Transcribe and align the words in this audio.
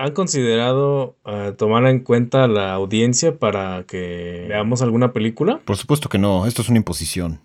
¿Han 0.00 0.12
considerado 0.12 1.16
uh, 1.24 1.54
tomar 1.56 1.84
en 1.86 2.04
cuenta 2.04 2.46
la 2.46 2.72
audiencia 2.72 3.36
para 3.36 3.82
que 3.82 4.46
veamos 4.48 4.80
alguna 4.80 5.12
película? 5.12 5.58
Por 5.64 5.76
supuesto 5.76 6.08
que 6.08 6.18
no, 6.18 6.46
esto 6.46 6.62
es 6.62 6.68
una 6.68 6.78
imposición. 6.78 7.40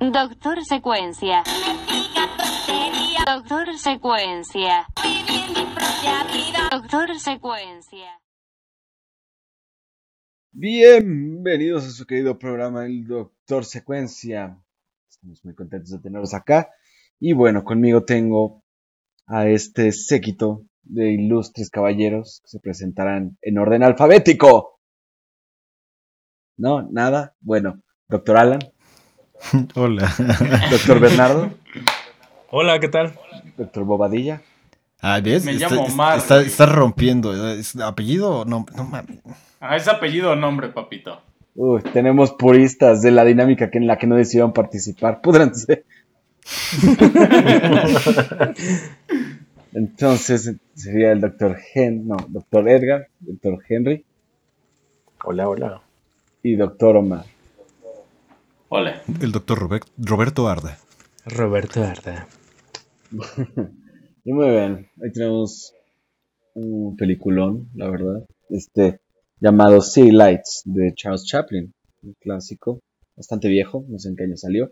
Doctor 0.00 0.64
Secuencia. 0.64 1.42
Doctor 3.26 3.76
Secuencia. 3.76 4.86
Doctor 6.70 7.20
Secuencia. 7.20 8.22
Bienvenidos 10.52 11.84
a 11.84 11.90
su 11.90 12.06
querido 12.06 12.38
programa 12.38 12.86
El 12.86 13.06
Doctor 13.06 13.66
Secuencia. 13.66 14.58
Estamos 15.10 15.44
muy 15.44 15.54
contentos 15.54 15.90
de 15.90 15.98
tenerlos 15.98 16.32
acá. 16.32 16.70
Y 17.20 17.32
bueno, 17.32 17.64
conmigo 17.64 18.04
tengo 18.04 18.62
a 19.26 19.48
este 19.48 19.92
séquito 19.92 20.62
de 20.82 21.12
ilustres 21.12 21.70
caballeros 21.70 22.40
que 22.44 22.48
se 22.48 22.60
presentarán 22.60 23.36
en 23.42 23.58
orden 23.58 23.82
alfabético. 23.82 24.78
¿No? 26.56 26.82
¿Nada? 26.90 27.34
Bueno, 27.40 27.80
doctor 28.08 28.36
Alan. 28.36 28.60
Hola. 29.74 30.12
Doctor 30.70 31.00
Bernardo. 31.00 31.50
Hola, 32.50 32.80
¿qué 32.80 32.88
tal? 32.88 33.14
Doctor 33.56 33.84
Bobadilla. 33.84 34.42
Ah, 35.00 35.20
¿ves? 35.20 35.44
Me 35.44 35.52
está, 35.52 35.68
llamo 35.70 35.84
Omar, 35.84 36.18
Está, 36.18 36.36
güey. 36.36 36.46
está 36.46 36.66
rompiendo. 36.66 37.52
¿Es 37.52 37.76
apellido? 37.76 38.44
No, 38.44 38.66
no 38.76 38.84
mames. 38.84 39.20
Ah, 39.60 39.76
es 39.76 39.86
apellido 39.86 40.32
o 40.32 40.36
nombre, 40.36 40.68
papito. 40.70 41.20
Uy, 41.54 41.82
tenemos 41.92 42.32
puristas 42.32 43.02
de 43.02 43.10
la 43.10 43.24
dinámica 43.24 43.70
que 43.70 43.78
en 43.78 43.86
la 43.86 43.98
que 43.98 44.06
no 44.06 44.16
decidieron 44.16 44.52
participar. 44.52 45.20
Pudranse. 45.22 45.84
Entonces 49.74 50.54
sería 50.74 51.12
el 51.12 51.20
doctor 51.20 51.56
Hen, 51.74 52.06
no, 52.08 52.16
doctor 52.28 52.68
Edgar, 52.68 53.08
doctor 53.20 53.62
Henry 53.68 54.04
Hola, 55.24 55.48
hola. 55.48 55.82
y 56.42 56.56
doctor 56.56 56.96
Omar. 56.96 57.24
Hola. 58.70 59.02
El 59.20 59.32
doctor 59.32 59.58
Robert- 59.58 59.88
Roberto 59.98 60.48
Arda. 60.48 60.78
Roberto 61.26 61.82
Arda. 61.82 62.26
Y 64.24 64.32
muy 64.32 64.50
bien, 64.50 64.90
hoy 65.00 65.10
tenemos 65.10 65.72
un 66.52 66.94
peliculón, 66.98 67.70
la 67.74 67.88
verdad, 67.88 68.26
este 68.50 69.00
llamado 69.40 69.80
City 69.80 70.10
Lights 70.10 70.62
de 70.66 70.92
Charles 70.94 71.24
Chaplin, 71.24 71.72
un 72.02 72.14
clásico, 72.20 72.80
bastante 73.16 73.48
viejo, 73.48 73.86
no 73.88 73.98
sé 73.98 74.10
en 74.10 74.16
qué 74.16 74.24
año 74.24 74.36
salió. 74.36 74.70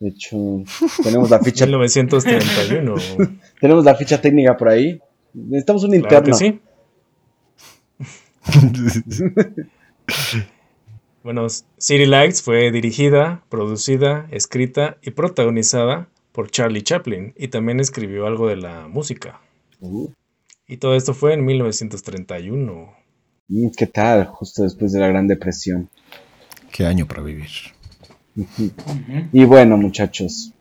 De 0.00 0.08
hecho, 0.08 0.64
tenemos 1.02 1.30
la 1.30 1.38
ficha, 1.40 1.66
1931. 1.66 2.94
tenemos 3.60 3.84
la 3.84 3.94
ficha 3.94 4.20
técnica 4.20 4.56
por 4.56 4.70
ahí. 4.70 4.98
Necesitamos 5.34 5.84
un 5.84 5.90
claro 6.00 6.24
que 6.24 6.30
interno. 6.30 6.34
sí. 6.34 6.60
Bueno, 11.22 11.46
City 11.50 12.06
Lights 12.06 12.40
fue 12.42 12.70
dirigida, 12.70 13.44
producida, 13.50 14.26
escrita 14.30 14.96
y 15.02 15.10
protagonizada 15.10 16.08
por 16.32 16.50
Charlie 16.50 16.80
Chaplin 16.82 17.34
y 17.36 17.48
también 17.48 17.78
escribió 17.78 18.26
algo 18.26 18.48
de 18.48 18.56
la 18.56 18.88
música. 18.88 19.38
Uh, 19.80 20.08
Y 20.66 20.78
todo 20.78 20.94
esto 20.94 21.12
fue 21.12 21.34
en 21.34 21.44
1931. 21.44 22.90
mm, 23.48 23.68
¿Qué 23.76 23.86
tal? 23.86 24.24
Justo 24.28 24.62
después 24.62 24.92
de 24.92 25.00
la 25.00 25.08
Gran 25.08 25.28
Depresión. 25.28 25.90
Qué 26.72 26.86
año 26.86 27.06
para 27.06 27.22
vivir. 27.22 27.50
Y 29.32 29.44
bueno, 29.44 29.76
muchachos, 29.76 30.52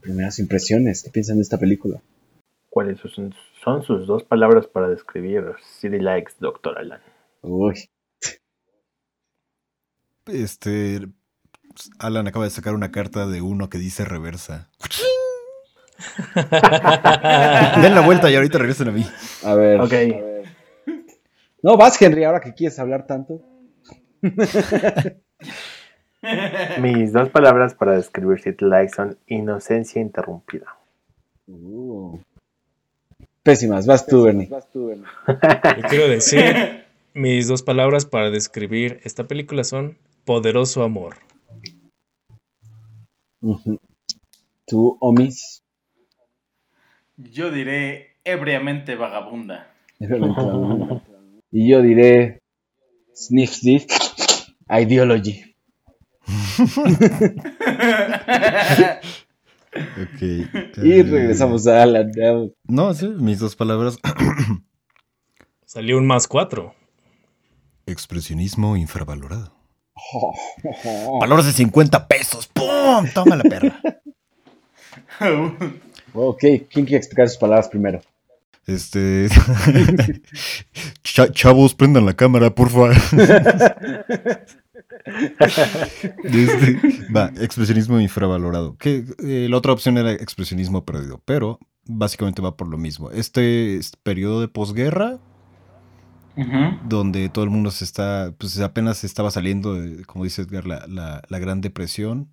primeras 0.00 0.38
impresiones, 0.38 1.02
¿qué 1.02 1.10
piensan 1.10 1.36
de 1.36 1.42
esta 1.42 1.58
película? 1.58 2.00
¿Cuáles 2.70 2.98
son, 3.00 3.34
son 3.64 3.82
sus 3.82 4.06
dos 4.06 4.24
palabras 4.24 4.66
para 4.66 4.88
describir 4.88 5.54
City 5.80 5.98
Likes, 5.98 6.34
Doctor 6.40 6.78
Alan? 6.78 7.00
Uy, 7.42 7.88
Este. 10.26 11.08
Alan 11.98 12.26
acaba 12.26 12.44
de 12.44 12.50
sacar 12.50 12.74
una 12.74 12.90
carta 12.90 13.26
de 13.26 13.40
uno 13.40 13.70
que 13.70 13.78
dice 13.78 14.04
reversa. 14.04 14.68
Den 16.34 17.94
la 17.94 18.02
vuelta 18.04 18.30
y 18.30 18.34
ahorita 18.36 18.58
regresen 18.58 18.88
a 18.88 18.92
mí. 18.92 19.06
a 19.44 19.54
ver. 19.54 19.80
Ok. 19.80 19.92
No, 21.62 21.76
vas, 21.76 22.00
Henry, 22.00 22.24
ahora 22.24 22.40
que 22.40 22.54
quieres 22.54 22.78
hablar 22.78 23.06
tanto. 23.06 23.40
Mis 26.80 27.12
dos 27.12 27.28
palabras 27.30 27.74
para 27.74 27.92
describir 27.96 28.40
City 28.40 28.64
Likes 28.64 28.94
son 28.94 29.18
inocencia 29.26 30.00
interrumpida. 30.00 30.76
Uh. 31.46 32.18
Pésimas, 33.42 33.86
vas 33.86 34.06
tú, 34.06 34.24
Bernie. 34.24 34.48
Yo 34.48 35.82
quiero 35.88 36.08
decir, 36.08 36.84
mis 37.14 37.48
dos 37.48 37.62
palabras 37.62 38.04
para 38.04 38.30
describir 38.30 39.00
esta 39.04 39.24
película 39.24 39.64
son 39.64 39.96
poderoso 40.24 40.82
amor. 40.82 41.16
Tú, 44.66 44.98
Omis. 45.00 45.62
Yo 47.16 47.50
diré 47.50 48.16
ebriamente 48.24 48.96
vagabunda. 48.96 49.72
Y 51.50 51.70
yo 51.70 51.80
diré 51.80 52.42
Sniff 53.14 53.54
Sniff 53.54 53.86
Ideology. 54.68 55.47
Y 60.20 60.92
eh, 60.92 61.02
regresamos 61.02 61.66
a 61.66 61.82
Alan. 61.82 62.10
No, 62.64 62.94
sí, 62.94 63.08
mis 63.08 63.38
dos 63.38 63.54
palabras. 63.56 63.98
Salió 65.66 65.98
un 65.98 66.06
más 66.06 66.26
cuatro. 66.26 66.74
Expresionismo 67.86 68.76
infravalorado. 68.76 69.56
Oh, 70.14 70.32
oh, 70.84 71.18
Valores 71.18 71.46
de 71.46 71.52
50 71.52 72.06
pesos. 72.06 72.46
¡Pum! 72.46 73.04
Toma 73.12 73.34
la 73.34 73.42
perra. 73.42 73.80
Ok, 76.14 76.38
¿quién 76.38 76.86
quiere 76.86 76.98
explicar 76.98 77.28
sus 77.28 77.36
palabras 77.38 77.68
primero? 77.68 78.00
Este. 78.68 79.26
Cha- 81.02 81.32
chavos, 81.32 81.74
prendan 81.74 82.06
la 82.06 82.14
cámara, 82.14 82.54
por 82.54 82.70
favor. 82.70 82.94
Este, 86.24 86.78
va, 87.14 87.32
expresionismo 87.40 88.00
infravalorado. 88.00 88.76
Que 88.76 89.04
eh, 89.24 89.46
la 89.50 89.56
otra 89.56 89.72
opción 89.72 89.98
era 89.98 90.12
expresionismo 90.12 90.84
perdido, 90.84 91.22
pero 91.24 91.58
básicamente 91.86 92.42
va 92.42 92.56
por 92.56 92.68
lo 92.68 92.78
mismo. 92.78 93.10
Este 93.10 93.76
es 93.76 93.92
periodo 94.02 94.40
de 94.40 94.48
posguerra, 94.48 95.18
donde 96.88 97.28
todo 97.30 97.44
el 97.44 97.50
mundo 97.50 97.70
se 97.72 97.84
está, 97.84 98.32
pues 98.38 98.58
apenas 98.60 99.02
estaba 99.04 99.30
saliendo, 99.30 99.74
de, 99.74 100.04
como 100.04 100.24
dice 100.24 100.42
Edgar, 100.42 100.66
la, 100.66 100.86
la- 100.86 101.22
la 101.28 101.38
Gran 101.38 101.60
Depresión, 101.60 102.28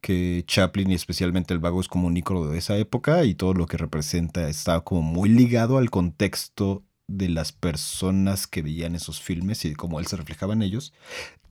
que 0.00 0.42
Chaplin 0.48 0.90
y 0.90 0.94
especialmente 0.94 1.54
el 1.54 1.60
vago 1.60 1.80
es 1.80 1.86
como 1.88 2.08
un 2.08 2.16
ícono 2.16 2.46
de 2.46 2.58
esa 2.58 2.76
época 2.76 3.24
y 3.24 3.34
todo 3.36 3.54
lo 3.54 3.66
que 3.66 3.76
representa 3.76 4.48
está 4.48 4.80
como 4.80 5.02
muy 5.02 5.28
ligado 5.28 5.78
al 5.78 5.90
contexto 5.90 6.82
de 7.06 7.28
las 7.28 7.52
personas 7.52 8.46
que 8.48 8.62
veían 8.62 8.96
esos 8.96 9.20
filmes 9.20 9.64
y 9.64 9.74
cómo 9.74 10.00
él 10.00 10.06
se 10.06 10.16
reflejaba 10.16 10.54
en 10.54 10.62
ellos. 10.62 10.92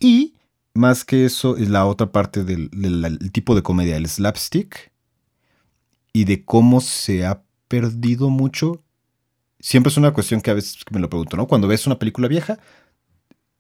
Y 0.02 0.36
más 0.74 1.06
que 1.06 1.26
eso 1.26 1.58
es 1.58 1.70
la 1.70 1.86
otra 1.86 2.12
parte 2.12 2.44
del, 2.44 2.70
del- 2.72 3.06
el 3.06 3.32
tipo 3.32 3.56
de 3.56 3.64
comedia, 3.64 3.98
el 3.98 4.08
slapstick, 4.08 4.92
y 6.14 6.26
de 6.26 6.44
cómo 6.44 6.82
se 6.82 7.26
ha 7.26 7.44
perdido 7.68 8.30
mucho 8.30 8.84
siempre 9.60 9.90
es 9.92 9.98
una 9.98 10.14
cuestión 10.14 10.42
que 10.42 10.52
a 10.52 10.56
veces 10.56 10.78
me 10.92 11.00
lo 11.00 11.10
pregunto, 11.10 11.38
¿no? 11.38 11.48
Cuando 11.48 11.68
ves 11.68 11.88
una 11.88 12.00
película 12.00 12.28
vieja, 12.28 12.60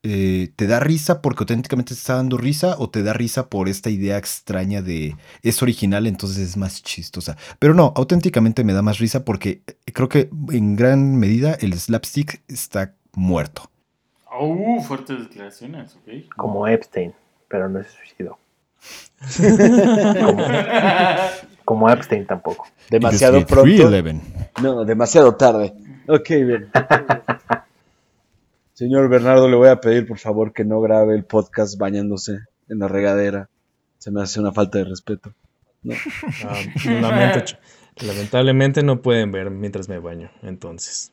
eh, 0.04 0.52
¿te 0.56 0.66
da 0.68 0.80
risa 0.80 1.22
porque 1.22 1.44
auténticamente 1.44 1.94
te 1.94 2.00
está 2.00 2.16
dando 2.16 2.38
risa 2.38 2.76
o 2.80 2.90
te 2.90 3.04
da 3.04 3.14
risa 3.14 3.50
por 3.50 3.70
esta 3.70 3.90
idea 3.92 4.18
extraña 4.18 4.82
de 4.82 5.16
es 5.44 5.62
original, 5.62 6.08
entonces 6.08 6.40
es 6.40 6.58
más 6.58 6.82
chistosa? 6.84 7.38
Pero 7.60 7.74
no, 7.76 7.94
auténticamente 7.96 8.64
me 8.64 8.74
da 8.74 8.82
más 8.82 8.98
risa 9.00 9.24
porque 9.26 9.64
eh, 9.68 9.92
creo 9.94 10.10
que 10.10 10.30
en 10.52 10.76
gran 10.76 11.18
medida 11.18 11.54
el 11.54 11.80
slapstick 11.80 12.42
está 12.48 12.96
muerto. 13.14 13.71
Uh, 14.40 14.82
fuertes 14.82 15.20
declaraciones, 15.30 15.96
ok. 15.96 16.36
Como 16.38 16.68
Epstein, 16.68 17.14
pero 17.48 17.68
no 17.70 17.84
se 17.84 17.90
suicidó. 17.90 18.38
como, 20.20 20.44
como 21.66 21.90
Epstein 21.90 22.26
tampoco. 22.26 22.68
Demasiado 22.90 23.46
pronto. 23.46 23.64
311. 23.90 24.22
No, 24.62 24.86
demasiado 24.86 25.36
tarde. 25.36 25.74
Ok, 26.08 26.30
bien. 26.30 26.70
Señor 28.74 29.10
Bernardo, 29.10 29.48
le 29.50 29.56
voy 29.56 29.70
a 29.70 29.80
pedir 29.80 30.08
por 30.08 30.18
favor 30.18 30.54
que 30.54 30.66
no 30.66 30.82
grabe 30.82 31.16
el 31.16 31.24
podcast 31.26 31.78
bañándose 31.78 32.40
en 32.70 32.80
la 32.80 32.88
regadera. 32.88 33.50
Se 34.00 34.10
me 34.12 34.22
hace 34.22 34.40
una 34.40 34.52
falta 34.52 34.80
de 34.80 34.86
respeto. 34.86 35.34
Ah, 36.48 36.56
lamento, 36.86 37.40
ch- 37.40 37.58
lamentablemente 38.06 38.82
no 38.84 39.02
pueden 39.02 39.32
ver 39.32 39.52
mientras 39.52 39.88
me 39.90 40.00
baño, 40.00 40.32
entonces. 40.42 41.12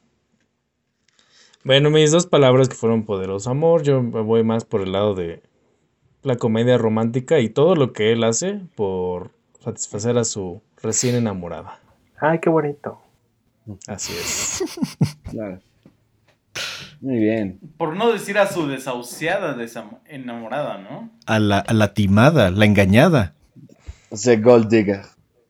Bueno, 1.64 1.90
mis 1.90 2.10
dos 2.12 2.26
palabras 2.26 2.69
que 2.69 2.75
fueron 2.75 3.05
poderoso 3.05 3.50
amor, 3.50 3.82
yo 3.82 4.02
me 4.02 4.20
voy 4.22 4.43
más 4.44 4.64
por 4.64 4.81
el 4.81 4.93
lado 4.93 5.14
de 5.14 5.43
la 6.22 6.37
comedia 6.37 6.78
romántica 6.78 7.40
y 7.40 7.49
todo 7.49 7.75
lo 7.75 7.93
que 7.93 8.12
él 8.12 8.25
hace 8.25 8.60
por 8.75 9.31
satisfacer 9.62 10.16
a 10.19 10.25
su 10.25 10.62
recién 10.82 11.14
enamorada. 11.16 11.81
Ay, 12.20 12.38
qué 12.40 12.49
bonito. 12.50 13.00
Así 13.87 14.12
es. 14.14 14.64
Claro. 15.31 15.60
Muy 17.00 17.19
bien. 17.19 17.60
Por 17.76 17.94
no 17.96 18.10
decir 18.10 18.38
a 18.38 18.50
su 18.50 18.66
desahuciada 18.66 19.55
desam- 19.56 19.99
enamorada, 20.06 20.78
¿no? 20.78 21.10
A 21.26 21.38
la, 21.38 21.58
a 21.58 21.72
la 21.75 21.93
timada, 21.94 22.50
la 22.50 22.64
engañada. 22.64 23.34
O 24.10 24.16
sea, 24.16 24.37
Gold 24.40 24.69
Digger. 24.69 25.02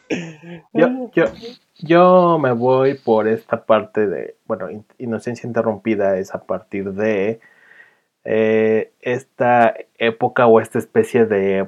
Yo, 0.73 1.11
yo, 1.15 1.25
yo 1.79 2.39
me 2.39 2.53
voy 2.53 2.95
por 2.95 3.29
esta 3.29 3.65
parte 3.65 4.07
de, 4.07 4.37
bueno, 4.47 4.71
in- 4.71 4.85
inocencia 4.99 5.47
interrumpida 5.47 6.19
es 6.19 6.35
a 6.35 6.45
partir 6.45 6.93
de 6.93 7.41
eh, 8.25 8.93
esta 9.01 9.75
época 9.99 10.47
o 10.47 10.61
esta 10.61 10.79
especie 10.79 11.27
de 11.27 11.67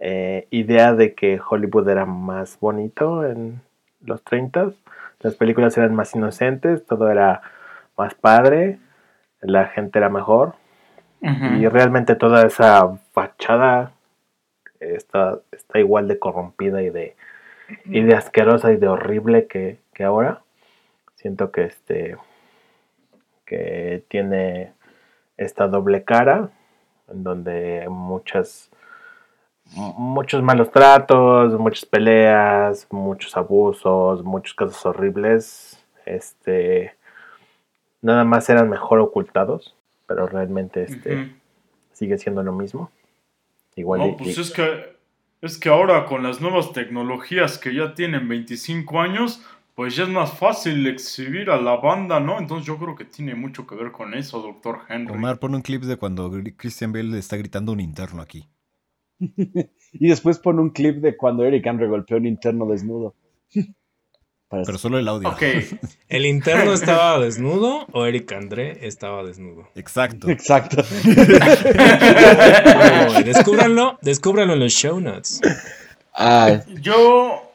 eh, 0.00 0.46
idea 0.50 0.94
de 0.94 1.14
que 1.14 1.40
Hollywood 1.40 1.88
era 1.88 2.06
más 2.06 2.58
bonito 2.60 3.26
en 3.26 3.60
los 4.02 4.22
30 4.24 4.72
las 5.20 5.34
películas 5.34 5.76
eran 5.76 5.94
más 5.94 6.14
inocentes, 6.14 6.86
todo 6.86 7.10
era 7.10 7.42
más 7.96 8.14
padre, 8.14 8.78
la 9.42 9.66
gente 9.66 9.98
era 9.98 10.08
mejor 10.08 10.54
y 11.60 11.68
realmente 11.68 12.14
toda 12.14 12.46
esa 12.46 12.96
fachada 13.12 13.92
está, 14.80 15.38
está 15.52 15.78
igual 15.78 16.08
de 16.08 16.18
corrompida 16.18 16.82
y 16.82 16.90
de, 16.90 17.16
y 17.84 18.02
de 18.02 18.14
asquerosa 18.14 18.72
y 18.72 18.76
de 18.76 18.88
horrible 18.88 19.46
que, 19.46 19.78
que 19.94 20.04
ahora. 20.04 20.42
Siento 21.16 21.50
que 21.52 21.64
este 21.64 22.16
que 23.44 24.04
tiene 24.08 24.72
esta 25.36 25.68
doble 25.68 26.04
cara 26.04 26.50
en 27.08 27.24
donde 27.24 27.86
muchas 27.90 28.70
mu- 29.74 29.92
muchos 29.94 30.42
malos 30.42 30.70
tratos, 30.70 31.58
muchas 31.58 31.84
peleas, 31.84 32.86
muchos 32.90 33.36
abusos, 33.36 34.22
muchos 34.24 34.54
casos 34.54 34.84
horribles, 34.86 35.84
este 36.06 36.94
nada 38.02 38.24
más 38.24 38.48
eran 38.48 38.68
mejor 38.70 39.00
ocultados, 39.00 39.76
pero 40.06 40.26
realmente 40.26 40.84
este 40.84 41.32
sigue 41.92 42.16
siendo 42.18 42.42
lo 42.42 42.52
mismo. 42.52 42.90
Igual 43.76 44.00
No, 44.00 44.06
y- 44.08 44.12
pues 44.16 44.38
y- 44.38 44.40
es 44.40 44.50
que, 44.52 44.96
es 45.42 45.58
que 45.58 45.68
ahora 45.68 46.06
con 46.06 46.22
las 46.22 46.40
nuevas 46.40 46.72
tecnologías 46.72 47.58
que 47.58 47.74
ya 47.74 47.94
tienen 47.94 48.28
25 48.28 49.00
años, 49.00 49.42
pues 49.74 49.96
ya 49.96 50.02
es 50.04 50.10
más 50.10 50.32
fácil 50.32 50.86
exhibir 50.86 51.50
a 51.50 51.60
la 51.60 51.76
banda, 51.76 52.20
¿no? 52.20 52.38
Entonces 52.38 52.66
yo 52.66 52.78
creo 52.78 52.94
que 52.94 53.06
tiene 53.06 53.34
mucho 53.34 53.66
que 53.66 53.74
ver 53.74 53.92
con 53.92 54.14
eso, 54.14 54.42
doctor 54.42 54.80
Henry. 54.88 55.14
Omar, 55.14 55.38
pon 55.38 55.54
un 55.54 55.62
clip 55.62 55.82
de 55.82 55.96
cuando 55.96 56.30
Christian 56.56 56.92
Bale 56.92 57.04
le 57.04 57.18
está 57.18 57.36
gritando 57.36 57.72
un 57.72 57.80
interno 57.80 58.22
aquí. 58.22 58.48
Y 59.92 60.08
después 60.08 60.38
pone 60.38 60.60
un 60.60 60.70
clip 60.70 60.98
de 60.98 61.16
cuando 61.16 61.44
Eric 61.44 61.66
Andre 61.66 61.88
golpeó 61.88 62.18
un 62.18 62.26
interno 62.26 62.64
desnudo. 62.66 63.16
Para 64.50 64.64
Pero 64.64 64.78
solo 64.78 64.98
el 64.98 65.06
audio. 65.06 65.28
Ok, 65.28 65.42
¿El 66.08 66.26
interno 66.26 66.72
estaba 66.72 67.20
desnudo 67.20 67.86
o 67.92 68.04
Eric 68.04 68.32
André 68.32 68.84
estaba 68.84 69.22
desnudo? 69.22 69.68
Exacto. 69.76 70.28
Exacto. 70.28 70.78
Descúbranlo, 73.24 73.96
descúbranlo 74.02 74.54
en 74.54 74.58
los 74.58 74.72
show 74.72 75.00
notes. 75.00 75.40
Ay, 76.12 76.62
yo, 76.80 77.52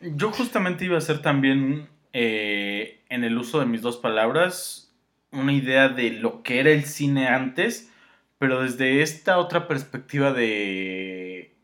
yo 0.00 0.30
justamente 0.30 0.84
iba 0.84 0.94
a 0.94 0.98
hacer 0.98 1.20
también 1.20 1.88
eh, 2.12 3.00
en 3.08 3.24
el 3.24 3.36
uso 3.36 3.58
de 3.58 3.66
mis 3.66 3.82
dos 3.82 3.96
palabras 3.96 4.94
una 5.32 5.52
idea 5.52 5.88
de 5.88 6.12
lo 6.12 6.44
que 6.44 6.60
era 6.60 6.70
el 6.70 6.84
cine 6.84 7.26
antes, 7.26 7.90
pero 8.38 8.62
desde 8.62 9.02
esta 9.02 9.38
otra 9.38 9.66
perspectiva 9.66 10.32
de 10.32 11.56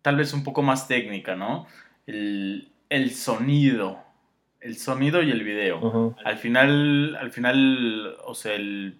tal 0.00 0.14
vez 0.14 0.32
un 0.32 0.44
poco 0.44 0.62
más 0.62 0.86
técnica, 0.86 1.34
¿no? 1.34 1.66
El, 2.06 2.70
el 2.88 3.10
sonido, 3.10 4.11
el 4.62 4.76
sonido 4.78 5.22
y 5.22 5.30
el 5.30 5.42
video. 5.42 6.16
Al 6.24 6.38
final, 6.38 7.16
al 7.16 7.32
final, 7.32 8.16
o 8.24 8.34
sea, 8.34 8.54
el, 8.54 8.98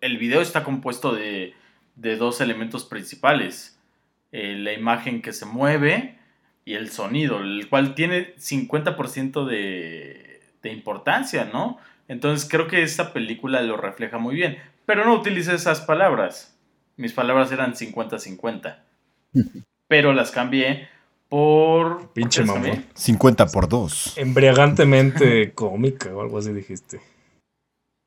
el 0.00 0.18
video 0.18 0.40
está 0.40 0.62
compuesto 0.62 1.14
de, 1.14 1.54
de 1.96 2.16
dos 2.16 2.40
elementos 2.40 2.84
principales. 2.84 3.78
Eh, 4.32 4.56
la 4.58 4.72
imagen 4.72 5.22
que 5.22 5.32
se 5.32 5.46
mueve 5.46 6.18
y 6.64 6.74
el 6.74 6.90
sonido, 6.90 7.40
el 7.40 7.68
cual 7.68 7.94
tiene 7.94 8.34
50% 8.36 9.46
de, 9.46 10.40
de 10.62 10.72
importancia, 10.72 11.48
¿no? 11.52 11.78
Entonces 12.08 12.48
creo 12.48 12.66
que 12.66 12.82
esta 12.82 13.12
película 13.12 13.62
lo 13.62 13.76
refleja 13.76 14.18
muy 14.18 14.34
bien. 14.34 14.58
Pero 14.86 15.04
no 15.04 15.14
utilicé 15.14 15.54
esas 15.54 15.80
palabras. 15.80 16.58
Mis 16.96 17.12
palabras 17.12 17.50
eran 17.52 17.74
50-50. 17.74 18.76
Pero 19.88 20.12
las 20.12 20.30
cambié 20.30 20.88
por... 21.34 22.12
Pinche 22.12 22.42
¿por 22.44 22.46
qué 22.46 22.52
las 22.52 22.62
mamón. 22.62 22.76
cambié? 22.84 22.94
50 22.94 23.46
por 23.46 23.68
2. 23.68 24.18
Embriagantemente 24.18 25.52
cómica 25.54 26.14
o 26.14 26.20
algo 26.22 26.38
así 26.38 26.52
dijiste. 26.52 27.00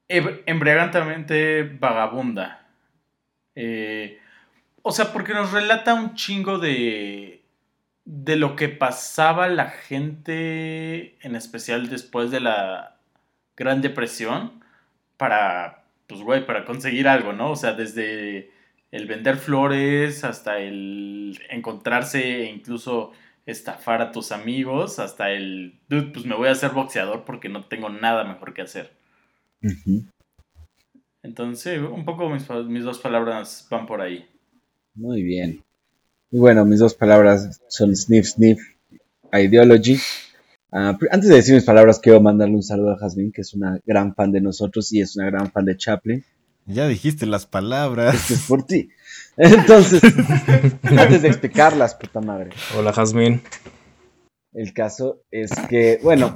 Eb- 0.09 0.43
embriagantemente 0.45 1.63
vagabunda. 1.63 2.65
Eh, 3.53 4.17
o 4.81 4.93
sea, 4.93 5.11
porque 5.11 5.33
nos 5.33 5.51
relata 5.51 5.93
un 5.93 6.15
chingo 6.15 6.57
de, 6.57 7.41
de 8.05 8.35
lo 8.37 8.55
que 8.55 8.69
pasaba 8.69 9.49
la 9.49 9.71
gente, 9.71 11.17
en 11.25 11.35
especial 11.35 11.89
después 11.89 12.31
de 12.31 12.39
la 12.39 12.95
Gran 13.57 13.81
Depresión, 13.81 14.63
para, 15.17 15.83
pues, 16.07 16.21
güey, 16.21 16.45
para 16.45 16.63
conseguir 16.63 17.09
algo, 17.09 17.33
¿no? 17.33 17.51
O 17.51 17.55
sea, 17.57 17.73
desde 17.73 18.51
el 18.91 19.07
vender 19.07 19.37
flores 19.37 20.23
hasta 20.23 20.59
el 20.59 21.39
encontrarse 21.49 22.43
e 22.43 22.51
incluso 22.51 23.11
estafar 23.45 24.01
a 24.01 24.11
tus 24.11 24.31
amigos, 24.31 24.99
hasta 24.99 25.31
el, 25.31 25.79
dude, 25.87 26.11
pues 26.11 26.25
me 26.25 26.35
voy 26.35 26.49
a 26.49 26.51
hacer 26.51 26.71
boxeador 26.71 27.23
porque 27.25 27.49
no 27.49 27.65
tengo 27.65 27.89
nada 27.89 28.23
mejor 28.25 28.53
que 28.53 28.61
hacer. 28.61 28.91
Entonces, 31.23 31.79
un 31.79 32.05
poco 32.05 32.29
mis, 32.29 32.49
mis 32.67 32.83
dos 32.83 32.99
palabras 32.99 33.67
van 33.69 33.85
por 33.85 34.01
ahí. 34.01 34.25
Muy 34.95 35.23
bien. 35.23 35.63
Y 36.29 36.39
bueno, 36.39 36.65
mis 36.65 36.79
dos 36.79 36.93
palabras 36.93 37.61
son 37.69 37.95
sniff, 37.95 38.25
sniff, 38.25 38.59
ideology. 39.31 39.97
Ah, 40.71 40.97
antes 41.11 41.29
de 41.29 41.35
decir 41.35 41.55
mis 41.55 41.63
palabras, 41.63 41.99
quiero 41.99 42.19
mandarle 42.19 42.55
un 42.55 42.63
saludo 42.63 42.91
a 42.91 42.97
Jasmine, 42.97 43.31
que 43.31 43.41
es 43.41 43.53
una 43.53 43.79
gran 43.85 44.13
fan 44.13 44.33
de 44.33 44.41
nosotros 44.41 44.91
y 44.91 44.99
es 44.99 45.15
una 45.15 45.27
gran 45.27 45.51
fan 45.51 45.63
de 45.65 45.77
Chaplin. 45.77 46.25
Ya 46.67 46.85
dijiste 46.85 47.25
las 47.25 47.45
palabras. 47.45 48.29
Es 48.29 48.45
por 48.45 48.63
ti. 48.63 48.89
Entonces, 49.37 50.01
antes 50.83 51.21
de 51.21 51.29
explicarlas, 51.29 51.95
puta 51.95 52.19
madre. 52.19 52.49
Hola, 52.77 52.91
Jazmín. 52.91 53.41
El 54.53 54.73
caso 54.73 55.21
es 55.31 55.51
que, 55.69 55.99
bueno, 56.03 56.35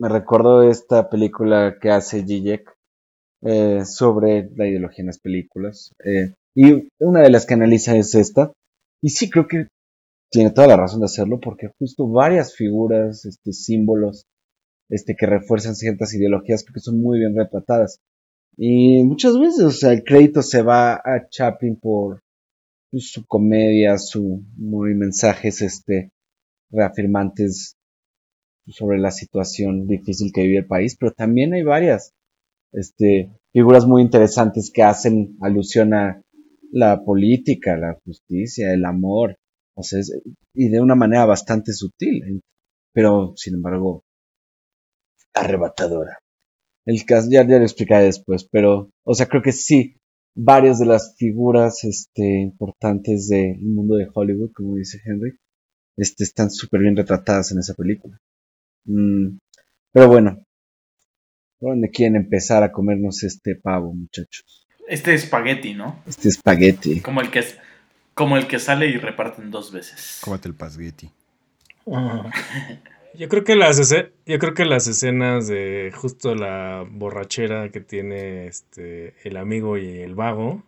me 0.00 0.08
recordó 0.08 0.68
esta 0.68 1.08
película 1.08 1.76
que 1.80 1.90
hace 1.90 2.24
Zizek 2.26 2.74
eh, 3.42 3.84
sobre 3.84 4.50
la 4.56 4.66
ideología 4.66 5.02
en 5.02 5.06
las 5.06 5.20
películas. 5.20 5.92
eh, 6.04 6.34
y 6.54 6.88
una 6.98 7.20
de 7.20 7.30
las 7.30 7.46
que 7.46 7.54
analiza 7.54 7.96
es 7.96 8.14
esta. 8.14 8.52
Y 9.00 9.10
sí, 9.10 9.30
creo 9.30 9.46
que 9.46 9.68
tiene 10.30 10.50
toda 10.50 10.66
la 10.66 10.76
razón 10.76 11.00
de 11.00 11.06
hacerlo 11.06 11.38
porque 11.40 11.70
justo 11.78 12.08
varias 12.08 12.54
figuras, 12.56 13.24
este, 13.24 13.52
símbolos, 13.52 14.24
este, 14.90 15.14
que 15.16 15.26
refuerzan 15.26 15.76
ciertas 15.76 16.12
ideologías 16.14 16.64
creo 16.64 16.74
que 16.74 16.80
son 16.80 17.00
muy 17.00 17.20
bien 17.20 17.36
retratadas. 17.36 18.00
Y 18.56 19.02
muchas 19.04 19.38
veces, 19.38 19.64
o 19.64 19.70
sea, 19.70 19.92
el 19.92 20.04
crédito 20.04 20.42
se 20.42 20.62
va 20.62 20.94
a 20.94 21.28
Chaplin 21.30 21.76
por 21.76 22.20
pues, 22.90 23.10
su 23.10 23.24
comedia, 23.26 23.98
su 23.98 24.42
muy 24.56 24.94
mensajes, 24.94 25.62
este, 25.62 26.10
reafirmantes 26.70 27.76
sobre 28.66 28.98
la 28.98 29.10
situación 29.10 29.86
difícil 29.86 30.32
que 30.32 30.42
vive 30.42 30.58
el 30.58 30.66
país, 30.66 30.96
pero 30.98 31.12
también 31.12 31.54
hay 31.54 31.62
varias 31.62 32.12
este, 32.72 33.30
figuras 33.52 33.86
muy 33.86 34.02
interesantes 34.02 34.70
que 34.72 34.82
hacen 34.82 35.36
alusión 35.40 35.94
a 35.94 36.22
la 36.70 37.04
política, 37.04 37.76
la 37.76 37.98
justicia, 38.04 38.72
el 38.72 38.84
amor, 38.84 39.36
o 39.74 39.82
sea, 39.82 40.00
y 40.54 40.68
de 40.68 40.80
una 40.80 40.94
manera 40.94 41.26
bastante 41.26 41.72
sutil, 41.72 42.40
pero 42.92 43.34
sin 43.36 43.54
embargo 43.54 44.04
arrebatadora. 45.34 46.21
El 46.84 47.04
caso, 47.04 47.28
ya, 47.30 47.46
ya 47.46 47.58
lo 47.58 47.64
explicaré 47.64 48.04
después, 48.04 48.48
pero, 48.50 48.90
o 49.04 49.14
sea, 49.14 49.26
creo 49.26 49.42
que 49.42 49.52
sí, 49.52 49.96
varias 50.34 50.78
de 50.78 50.86
las 50.86 51.14
figuras 51.16 51.84
este, 51.84 52.40
importantes 52.40 53.28
del 53.28 53.58
mundo 53.60 53.96
de 53.96 54.08
Hollywood, 54.12 54.52
como 54.52 54.76
dice 54.76 55.00
Henry, 55.04 55.36
este, 55.96 56.24
están 56.24 56.50
súper 56.50 56.80
bien 56.80 56.96
retratadas 56.96 57.52
en 57.52 57.58
esa 57.58 57.74
película. 57.74 58.18
Mm, 58.84 59.38
pero 59.92 60.08
bueno, 60.08 60.44
¿por 61.58 61.70
dónde 61.72 61.90
quieren 61.90 62.16
empezar 62.16 62.62
a 62.62 62.72
comernos 62.72 63.22
este 63.22 63.54
pavo, 63.54 63.94
muchachos? 63.94 64.66
Este 64.88 65.14
espagueti, 65.14 65.74
¿no? 65.74 66.02
Este 66.06 66.28
espagueti. 66.28 67.00
Como 67.00 67.20
el 67.20 67.30
que 67.30 67.38
es, 67.40 67.58
como 68.14 68.36
el 68.36 68.48
que 68.48 68.58
sale 68.58 68.86
y 68.86 68.96
reparten 68.96 69.50
dos 69.50 69.70
veces. 69.70 70.20
Cómate 70.22 70.48
el 70.48 70.54
pasgueti. 70.54 71.10
Yo 73.18 73.28
creo 73.28 73.44
que 73.44 73.56
las 73.56 73.78
yo 74.26 74.38
creo 74.38 74.54
que 74.54 74.64
las 74.64 74.86
escenas 74.86 75.46
de 75.46 75.92
justo 75.94 76.34
la 76.34 76.84
borrachera 76.90 77.70
que 77.70 77.80
tiene 77.80 78.46
este 78.46 79.14
el 79.24 79.36
amigo 79.36 79.76
y 79.78 80.00
el 80.00 80.14
vago 80.14 80.62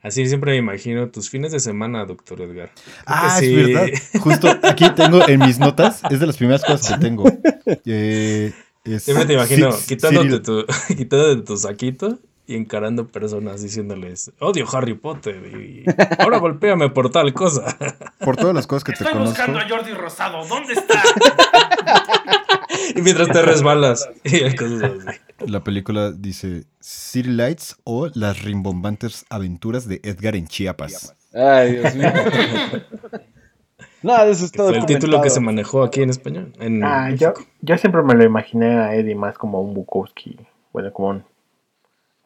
Así 0.00 0.28
siempre 0.28 0.52
me 0.52 0.58
imagino 0.58 1.08
tus 1.08 1.28
fines 1.28 1.50
de 1.50 1.58
semana, 1.58 2.04
doctor 2.04 2.40
Edgar. 2.40 2.70
Creo 2.74 2.94
Ah, 3.06 3.36
sí. 3.40 3.46
es 3.58 3.66
verdad. 3.66 3.88
Justo 4.20 4.48
aquí 4.62 4.84
tengo 4.94 5.26
en 5.28 5.40
mis 5.40 5.58
notas, 5.58 6.02
es 6.08 6.20
de 6.20 6.26
las 6.28 6.36
primeras 6.36 6.64
cosas 6.64 6.92
que 6.94 7.00
tengo. 7.00 7.24
Eh, 7.84 8.52
es- 8.84 9.02
Siempre 9.02 9.26
te 9.26 9.32
imagino 9.34 9.72
sí, 9.72 9.88
quitándote, 9.88 10.38
tu, 10.40 10.64
quitándote 10.96 11.42
tu 11.42 11.56
saquito 11.56 12.18
y 12.48 12.56
encarando 12.56 13.06
personas 13.06 13.62
diciéndoles, 13.62 14.32
odio 14.40 14.64
Harry 14.72 14.94
Potter 14.94 15.36
y 15.54 15.84
ahora 16.18 16.38
golpéame 16.38 16.88
por 16.90 17.10
tal 17.10 17.32
cosa. 17.34 17.76
Por 18.24 18.36
todas 18.36 18.54
las 18.54 18.66
cosas 18.66 18.82
que 18.84 18.92
te 18.92 19.04
Estoy 19.04 19.12
conozco. 19.12 19.30
buscando 19.30 19.58
a 19.60 19.68
Jordi 19.68 19.92
Rosado. 19.92 20.44
¿Dónde 20.48 20.72
está? 20.72 21.00
y 22.96 23.00
mientras 23.02 23.28
te 23.28 23.42
resbalas 23.42 24.08
y 24.24 24.54
cosas 24.56 24.82
así. 25.06 25.18
La 25.46 25.62
película 25.62 26.10
dice 26.10 26.64
City 26.80 27.28
Lights 27.30 27.76
o 27.84 28.08
Las 28.14 28.42
rimbombantes 28.42 29.24
aventuras 29.30 29.86
de 29.88 30.00
Edgar 30.02 30.34
en 30.36 30.48
Chiapas. 30.48 31.14
Ay, 31.32 31.76
Dios 31.76 31.94
mío. 31.94 32.10
Nada 34.02 34.24
de 34.26 34.32
eso 34.32 34.44
es 34.44 34.52
todo. 34.52 34.68
fue 34.68 34.78
el 34.78 34.86
título 34.86 35.20
que 35.22 35.30
se 35.30 35.40
manejó 35.40 35.82
aquí 35.82 36.02
en 36.02 36.10
español. 36.10 36.52
En 36.58 36.82
Ah, 36.84 37.10
yo, 37.14 37.34
yo 37.60 37.78
siempre 37.78 38.02
me 38.02 38.14
lo 38.14 38.24
imaginé 38.24 38.78
a 38.78 38.94
Eddie 38.94 39.14
más 39.14 39.36
como 39.38 39.60
un 39.60 39.74
Bukowski, 39.74 40.38
bueno, 40.72 40.92
como 40.92 41.08
un 41.10 41.24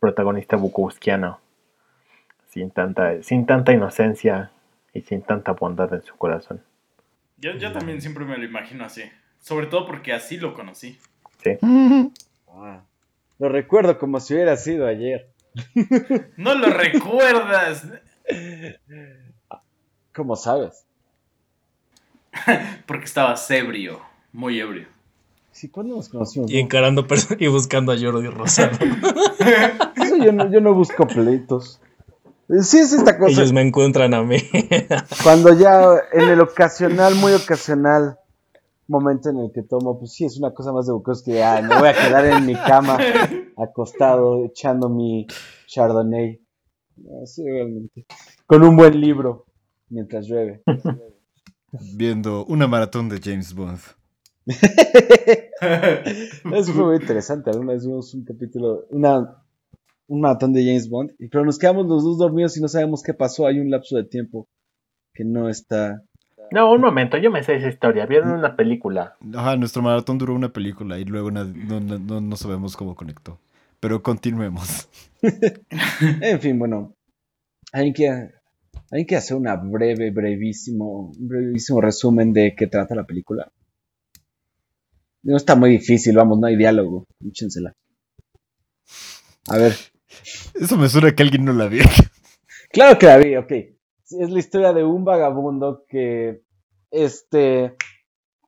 protagonista 0.02 0.56
Bukowskiano, 0.56 1.38
sin 2.48 2.72
tanta, 2.72 3.22
sin 3.22 3.46
tanta 3.46 3.72
inocencia 3.72 4.50
y 4.92 5.02
sin 5.02 5.22
tanta 5.22 5.52
bondad 5.52 5.94
en 5.94 6.02
su 6.02 6.16
corazón. 6.16 6.60
Yo, 7.36 7.52
yo 7.52 7.72
también 7.72 8.02
siempre 8.02 8.24
me 8.24 8.36
lo 8.36 8.44
imagino 8.44 8.84
así. 8.84 9.04
Sobre 9.38 9.68
todo 9.68 9.86
porque 9.86 10.12
así 10.12 10.36
lo 10.36 10.52
conocí. 10.54 10.98
Ah, 12.54 12.82
lo 13.38 13.48
recuerdo 13.48 13.98
como 13.98 14.20
si 14.20 14.34
hubiera 14.34 14.58
sido 14.58 14.86
ayer. 14.86 15.30
No 16.36 16.54
lo 16.54 16.68
recuerdas. 16.68 17.88
¿Cómo 20.14 20.36
sabes? 20.36 20.84
Porque 22.86 23.06
estabas 23.06 23.50
ebrio. 23.50 24.02
Muy 24.32 24.60
ebrio. 24.60 24.86
Sí, 25.52 25.68
¿cuándo 25.68 25.96
nos 25.96 26.08
conocimos? 26.08 26.50
Y 26.50 26.58
encarando 26.58 27.06
y 27.38 27.46
buscando 27.46 27.92
a 27.92 27.98
Jordi 27.98 28.28
Rosado. 28.28 28.76
Yo, 30.24 30.32
no, 30.32 30.50
yo 30.50 30.60
no 30.60 30.74
busco 30.74 31.06
pleitos. 31.06 31.80
Sí 32.60 32.78
es 32.78 32.92
esta 32.92 33.18
cosa. 33.18 33.32
Ellos 33.32 33.52
me 33.52 33.62
encuentran 33.62 34.14
a 34.14 34.22
mí. 34.22 34.36
Cuando 35.22 35.54
ya 35.54 35.94
en 36.12 36.28
el 36.28 36.40
ocasional, 36.40 37.14
muy 37.14 37.32
ocasional 37.32 38.18
momento 38.92 39.30
en 39.30 39.38
el 39.38 39.52
que 39.52 39.62
tomo, 39.62 39.98
pues 39.98 40.12
sí, 40.12 40.24
es 40.24 40.38
una 40.38 40.52
cosa 40.52 40.72
más 40.72 40.86
de 40.86 40.92
Bukowski. 40.92 41.38
Ah, 41.38 41.60
me 41.62 41.78
voy 41.78 41.88
a 41.88 41.94
quedar 41.94 42.26
en 42.26 42.46
mi 42.46 42.54
cama, 42.54 42.98
acostado, 43.56 44.44
echando 44.44 44.88
mi 44.88 45.26
Chardonnay. 45.66 46.40
No, 46.96 47.26
sí, 47.26 47.42
realmente. 47.44 48.06
Con 48.46 48.62
un 48.62 48.76
buen 48.76 49.00
libro, 49.00 49.46
mientras 49.88 50.26
llueve. 50.26 50.62
Viendo 51.94 52.44
una 52.44 52.66
maratón 52.66 53.08
de 53.08 53.18
James 53.20 53.54
Bond. 53.54 53.80
Eso 54.46 54.58
fue 56.72 56.84
muy 56.84 56.96
interesante. 56.96 57.50
Alguna 57.50 57.72
vez 57.72 57.86
vimos 57.86 58.12
un 58.12 58.24
capítulo, 58.24 58.86
una, 58.90 59.41
un 60.12 60.20
maratón 60.20 60.52
de 60.52 60.62
James 60.64 60.88
Bond, 60.90 61.12
y- 61.18 61.28
pero 61.28 61.44
nos 61.44 61.58
quedamos 61.58 61.86
los 61.86 62.04
dos 62.04 62.18
dormidos 62.18 62.56
y 62.56 62.60
no 62.60 62.68
sabemos 62.68 63.02
qué 63.02 63.14
pasó. 63.14 63.46
Hay 63.46 63.60
un 63.60 63.70
lapso 63.70 63.96
de 63.96 64.04
tiempo 64.04 64.46
que 65.14 65.24
no 65.24 65.48
está. 65.48 66.02
No, 66.50 66.70
un 66.70 66.82
momento, 66.82 67.16
yo 67.16 67.30
me 67.30 67.42
sé 67.42 67.56
esa 67.56 67.68
historia. 67.68 68.04
Vieron 68.04 68.30
una 68.32 68.54
película. 68.54 69.16
Ajá, 69.34 69.56
nuestro 69.56 69.80
maratón 69.80 70.18
duró 70.18 70.34
una 70.34 70.52
película 70.52 70.98
y 70.98 71.04
luego 71.06 71.28
una- 71.28 71.44
no, 71.44 71.80
no- 71.80 71.98
no- 71.98 72.20
no 72.20 72.36
sabemos 72.36 72.76
cómo 72.76 72.94
conectó. 72.94 73.38
Pero 73.80 74.02
continuemos. 74.02 74.88
En 76.20 76.40
fin, 76.40 76.58
bueno, 76.58 76.94
hay 77.72 77.92
que, 77.94 78.08
hay 78.90 79.06
que 79.06 79.16
hacer 79.16 79.36
una 79.36 79.56
breve, 79.56 80.10
brevísimo, 80.10 81.12
un 81.18 81.28
brevísimo 81.28 81.80
resumen 81.80 82.32
de 82.34 82.54
qué 82.56 82.66
trata 82.66 82.94
la 82.94 83.04
película. 83.04 83.50
No 85.22 85.36
está 85.36 85.54
muy 85.56 85.70
difícil, 85.70 86.16
vamos, 86.16 86.38
no 86.38 86.48
hay 86.48 86.56
diálogo. 86.56 87.06
Échensela. 87.24 87.72
A 89.48 89.56
ver, 89.56 89.72
Eso 90.54 90.76
me 90.76 90.88
suena 90.88 91.14
que 91.14 91.22
alguien 91.22 91.44
no 91.44 91.52
la 91.52 91.66
vio. 91.68 91.84
Claro 92.70 92.98
que 92.98 93.06
la 93.06 93.18
vi, 93.18 93.36
ok. 93.36 93.50
Es 93.52 94.30
la 94.30 94.38
historia 94.38 94.72
de 94.72 94.84
un 94.84 95.04
vagabundo 95.04 95.84
que, 95.88 96.42
este, 96.90 97.76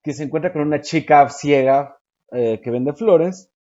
que 0.03 0.13
se 0.13 0.25
encuentra 0.25 0.53
con 0.53 0.63
una 0.63 0.81
chica 0.81 1.29
ciega 1.31 1.99
eh, 2.33 2.61
que 2.63 2.71
vende 2.71 2.93
flores, 2.95 3.51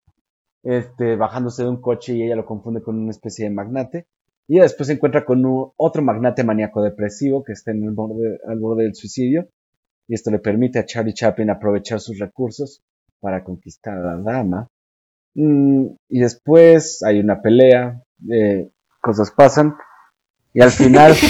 este, 0.62 1.16
bajándose 1.16 1.62
de 1.62 1.68
un 1.68 1.80
coche 1.80 2.14
y 2.14 2.22
ella 2.22 2.36
lo 2.36 2.46
confunde 2.46 2.82
con 2.82 2.98
una 2.98 3.10
especie 3.10 3.44
de 3.44 3.54
magnate. 3.54 4.06
Y 4.46 4.58
después 4.58 4.86
se 4.88 4.94
encuentra 4.94 5.24
con 5.24 5.44
un- 5.46 5.72
otro 5.76 6.02
magnate 6.02 6.44
maníaco 6.44 6.82
depresivo 6.82 7.42
que 7.42 7.52
está 7.52 7.70
en 7.70 7.84
el 7.84 7.92
borde, 7.92 8.38
al 8.46 8.58
borde 8.58 8.84
del 8.84 8.94
suicidio. 8.94 9.48
Y 10.06 10.14
esto 10.14 10.30
le 10.30 10.38
permite 10.38 10.78
a 10.78 10.84
Charlie 10.84 11.14
Chaplin 11.14 11.48
aprovechar 11.50 11.98
sus 12.00 12.18
recursos 12.18 12.82
para 13.20 13.42
conquistar 13.42 13.96
a 13.96 14.16
la 14.16 14.22
dama. 14.22 14.68
Mm, 15.34 15.86
y 16.08 16.20
después 16.20 17.02
hay 17.02 17.20
una 17.20 17.40
pelea, 17.42 18.02
eh, 18.30 18.70
cosas 19.00 19.30
pasan. 19.30 19.74
Y 20.52 20.62
al 20.62 20.70
final. 20.70 21.14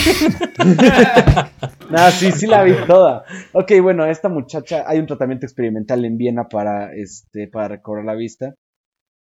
Nah, 1.91 2.11
sí, 2.11 2.33
sí 2.33 2.47
la 2.47 2.65
vi 2.65 2.73
toda. 2.87 3.25
Ok, 3.53 3.73
bueno, 3.83 4.07
esta 4.07 4.29
muchacha, 4.29 4.85
hay 4.87 4.99
un 4.99 5.07
tratamiento 5.07 5.47
experimental 5.47 6.05
en 6.05 6.17
Viena 6.17 6.49
para, 6.49 6.95
este, 6.95 7.47
para 7.47 7.69
recobrar 7.69 8.05
la 8.05 8.15
vista. 8.15 8.55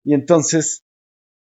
Y 0.03 0.13
entonces, 0.13 0.83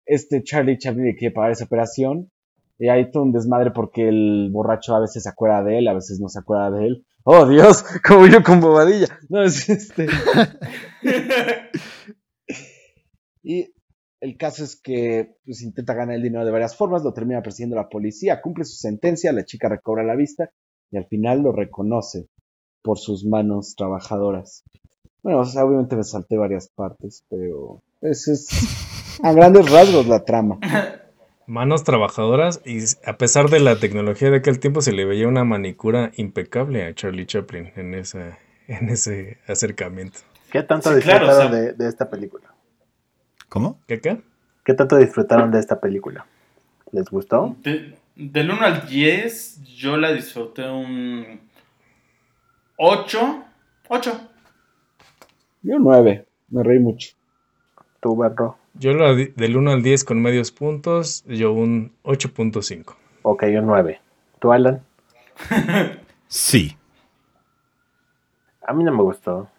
este 0.07 0.43
Charlie 0.43 0.79
Chaplin 0.79 1.07
le 1.07 1.15
quiere 1.15 1.35
pagar 1.35 1.53
esa 1.53 1.65
operación. 1.65 2.31
Y 2.79 2.89
hay 2.89 3.11
todo 3.13 3.23
un 3.23 3.33
desmadre 3.33 3.71
porque 3.71 4.09
el 4.09 4.49
borracho 4.51 4.97
a 4.97 5.01
veces 5.01 5.23
se 5.23 5.29
acuerda 5.29 5.63
de 5.63 5.79
él, 5.79 5.89
a 5.89 5.95
veces 5.95 6.19
no 6.21 6.29
se 6.29 6.41
acuerda 6.41 6.71
de 6.73 6.87
él. 6.87 7.07
Oh 7.25 7.47
Dios, 7.47 7.85
como 8.07 8.27
yo 8.27 8.43
con 8.43 8.61
bobadilla. 8.61 9.07
No, 9.29 9.45
es 9.45 9.69
este. 9.69 10.09
Y 13.43 13.73
el 14.21 14.37
caso 14.37 14.63
es 14.65 14.81
que 14.81 15.35
pues, 15.45 15.63
intenta 15.63 15.95
ganar 15.95 16.15
el 16.17 16.23
dinero 16.23 16.45
de 16.45 16.53
varias 16.53 16.77
formas, 16.77 17.03
lo 17.03 17.13
termina 17.13 17.43
persiguiendo 17.43 17.77
la 17.77 17.89
policía, 17.89 18.41
cumple 18.41 18.65
su 18.65 18.77
sentencia, 18.77 19.33
la 19.33 19.45
chica 19.45 19.69
recobra 19.69 20.05
la 20.05 20.15
vista 20.17 20.51
y 20.91 20.97
al 20.97 21.07
final 21.07 21.43
lo 21.43 21.53
reconoce 21.53 22.27
por 22.83 22.99
sus 22.99 23.25
manos 23.25 23.75
trabajadoras. 23.77 24.63
Bueno, 25.23 25.41
o 25.41 25.45
sea, 25.45 25.65
obviamente 25.65 25.97
me 25.97 26.05
salté 26.05 26.37
varias 26.37 26.69
partes, 26.75 27.25
pero 27.29 27.81
ese 28.01 28.33
es 28.33 28.49
a 29.23 29.33
grandes 29.33 29.71
rasgos 29.71 30.07
la 30.07 30.25
trama. 30.25 30.59
Manos 31.47 31.83
trabajadoras 31.85 32.61
y 32.65 32.79
a 33.05 33.19
pesar 33.19 33.51
de 33.51 33.59
la 33.61 33.79
tecnología 33.79 34.31
de 34.31 34.37
aquel 34.39 34.61
tiempo 34.61 34.81
se 34.81 34.93
le 34.93 35.05
veía 35.05 35.27
una 35.29 35.45
manicura 35.45 36.13
impecable 36.17 36.85
a 36.85 36.95
Charlie 36.95 37.27
Chaplin 37.27 37.73
en, 37.77 37.95
esa, 37.95 38.39
en 38.69 38.89
ese 38.89 39.39
acercamiento. 39.49 40.21
¿Qué 40.53 40.63
tanto 40.63 40.95
Sí, 40.95 41.01
claro, 41.01 41.27
disfrutaron 41.27 41.53
o 41.53 41.57
sea- 41.57 41.61
de, 41.61 41.73
de 41.73 41.89
esta 41.89 42.09
película? 42.11 42.52
¿Cómo? 43.53 43.79
¿Qué 43.87 44.01
qué? 44.01 44.19
¿Qué 44.65 44.73
tanto 44.73 44.97
disfrutaron 44.97 45.51
de 45.51 45.61
esta 45.61 45.79
película? 45.79 46.25
¿Les 46.91 47.05
gustó? 47.11 47.55
De- 47.63 47.95
del 48.17 48.51
1 48.51 48.63
al 48.63 48.87
10, 48.87 49.63
yo 49.77 49.99
la 49.99 50.11
disfruté 50.11 50.67
un 50.67 51.39
8. 52.79 53.45
8. 53.89 54.21
Yo 55.65 55.79
nueve, 55.79 56.25
me 56.49 56.63
reí 56.63 56.79
mucho. 56.79 57.11
¿Tú, 58.01 58.17
Berro? 58.17 58.57
Yo 58.73 58.95
lo 58.95 59.15
di- 59.15 59.35
del 59.37 59.55
1 59.59 59.71
al 59.73 59.83
10 59.83 60.05
con 60.05 60.23
medios 60.23 60.51
puntos, 60.51 61.23
yo 61.27 61.53
un 61.53 61.93
8.5. 62.05 62.95
Ok, 63.21 63.43
un 63.59 63.67
9. 63.67 64.01
¿Tú, 64.39 64.51
Alan? 64.51 64.81
Sí. 66.27 66.75
A 68.67 68.73
mí 68.73 68.83
no 68.85 68.97
me 68.97 69.03
gustó. 69.03 69.51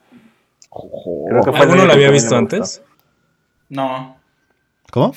Ojo. 0.72 1.26
Creo 1.30 1.44
que 1.44 1.52
fue 1.52 1.60
¿Alguno 1.60 1.82
único 1.84 1.94
había 1.94 2.10
visto 2.10 2.34
me 2.34 2.42
gustó. 2.42 2.84
No. 3.74 4.18
¿Cómo? 4.92 5.14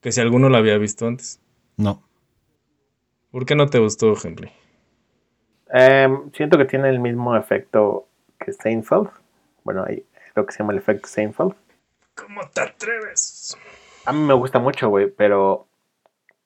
Que 0.00 0.12
si 0.12 0.20
alguno 0.22 0.48
lo 0.48 0.56
había 0.56 0.78
visto 0.78 1.06
antes. 1.06 1.42
No. 1.76 2.02
¿Por 3.30 3.44
qué 3.44 3.54
no 3.54 3.66
te 3.66 3.78
gustó, 3.78 4.14
Henry? 4.22 4.50
Em, 5.68 6.32
siento 6.32 6.56
que 6.56 6.64
tiene 6.64 6.88
el 6.88 7.00
mismo 7.00 7.36
efecto 7.36 8.08
que 8.38 8.54
Seinfeld. 8.54 9.10
Bueno, 9.62 9.84
hay 9.86 10.06
lo 10.34 10.46
que 10.46 10.52
se 10.52 10.60
llama 10.60 10.72
el 10.72 10.78
efecto 10.78 11.06
Seinfeld. 11.06 11.54
¿Cómo 12.14 12.40
te 12.48 12.62
atreves? 12.62 13.58
A 14.06 14.12
mí 14.14 14.20
me 14.20 14.34
gusta 14.34 14.58
mucho, 14.58 14.88
güey, 14.88 15.10
pero 15.10 15.66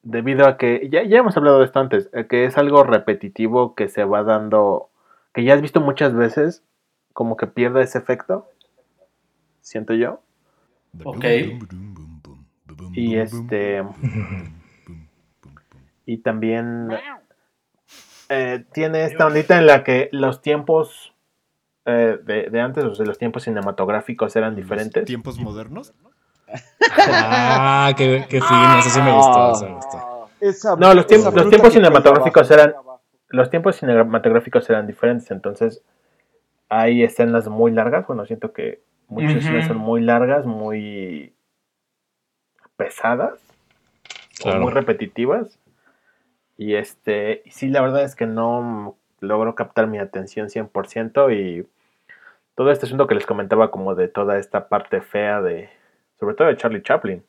debido 0.03 0.49
a 0.49 0.57
que, 0.57 0.89
ya, 0.91 1.05
ya 1.05 1.19
hemos 1.19 1.37
hablado 1.37 1.61
de 1.61 1.67
esto 1.67 1.79
antes, 1.79 2.11
eh, 2.13 2.27
que 2.27 2.45
es 2.45 2.59
algo 2.59 2.83
repetitivo 2.83 3.77
que 3.77 3.89
se 3.89 4.03
va 4.03 4.25
dando, 4.25 4.91
que 5.33 5.45
ya 5.45 5.55
has 5.55 5.63
visto 5.63 5.81
muchas 5.81 6.13
veces, 6.13 6.65
como 7.13 7.37
que 7.37 7.47
pierde 7.47 7.83
ese 7.83 7.99
efecto, 7.99 8.49
siento 9.61 9.95
yo. 9.95 10.21
Ok. 11.05 11.25
Y 12.95 13.17
este, 13.17 13.83
y 16.07 16.19
también 16.19 16.89
eh, 18.29 18.65
tiene 18.73 19.05
esta 19.05 19.27
ondita 19.27 19.59
en 19.59 19.67
la 19.67 19.85
que 19.85 20.09
los 20.13 20.43
tiempos 20.43 21.15
eh, 21.85 22.19
de, 22.23 22.51
de 22.51 22.61
antes, 22.61 22.85
o 22.85 22.95
sea, 22.95 23.07
los 23.07 23.19
tiempos 23.19 23.45
cinematográficos 23.45 24.35
eran 24.37 24.55
diferentes. 24.57 25.05
¿Tiempos 25.05 25.39
modernos? 25.39 25.93
Ah, 27.07 27.93
qué, 27.97 28.27
qué 28.29 28.41
fino, 28.41 28.79
eso 28.79 28.91
sí 28.91 29.01
me 29.03 29.15
gustó, 29.17 29.53
eso 29.53 29.69
me 29.69 29.75
gustó. 29.75 30.31
esa- 30.41 30.77
No, 30.77 30.95
los, 30.95 31.07
tiempos 31.07 31.35
los 31.35 31.49
tiempos 31.49 31.73
cinematográficos 31.73 32.51
abajo. 32.51 32.63
eran 32.71 32.75
los 33.31 33.51
tiempos 33.51 33.77
cinematográficos 33.77 34.69
eran 34.71 34.87
diferentes, 34.87 35.31
entonces 35.31 35.83
hay 36.71 37.03
escenas 37.03 37.49
muy 37.49 37.71
largas, 37.73 38.07
bueno, 38.07 38.25
siento 38.27 38.53
que 38.53 38.83
muchas 39.09 39.31
Ujú. 39.31 39.39
escenas 39.41 39.67
son 39.67 39.79
muy 39.79 40.01
largas, 40.01 40.47
muy 40.47 41.33
pesadas 42.77 43.41
o 44.45 44.55
muy 44.55 44.73
repetitivas. 44.73 45.59
Y 46.57 46.75
este, 46.75 47.43
sí, 47.51 47.69
la 47.69 47.83
verdad 47.83 48.05
es 48.05 48.15
que 48.15 48.27
no 48.27 48.97
logro 49.21 49.55
captar 49.55 49.87
mi 49.87 49.99
atención 49.99 50.49
100% 50.49 51.31
y 51.33 51.67
todo 52.55 52.71
este 52.71 52.87
asunto 52.87 53.07
que 53.07 53.15
les 53.15 53.27
comentaba 53.27 53.71
como 53.71 53.95
de 53.95 54.09
toda 54.09 54.39
esta 54.39 54.69
parte 54.69 55.01
fea 55.01 55.41
de, 55.41 55.71
sobre 56.19 56.35
todo 56.35 56.49
de 56.49 56.57
Charlie 56.57 56.83
Chaplin, 56.83 57.23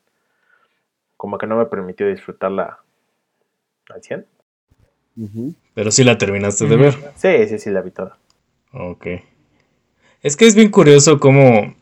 como 1.16 1.38
que 1.38 1.46
no 1.46 1.56
me 1.56 1.66
permitió 1.66 2.08
disfrutarla 2.08 2.78
al 3.92 4.02
100. 4.02 4.26
Ujú. 5.16 5.54
Pero 5.74 5.90
sí 5.90 6.02
la 6.04 6.18
terminaste 6.18 6.66
de 6.66 6.76
ver. 6.76 6.94
Sí, 7.14 7.46
sí, 7.48 7.58
sí, 7.58 7.70
la 7.70 7.82
vi 7.82 7.90
toda. 7.90 8.16
Ok. 8.72 9.06
Es 10.22 10.36
que 10.36 10.46
es 10.46 10.54
bien 10.54 10.70
curioso 10.70 11.18
cómo, 11.18 11.74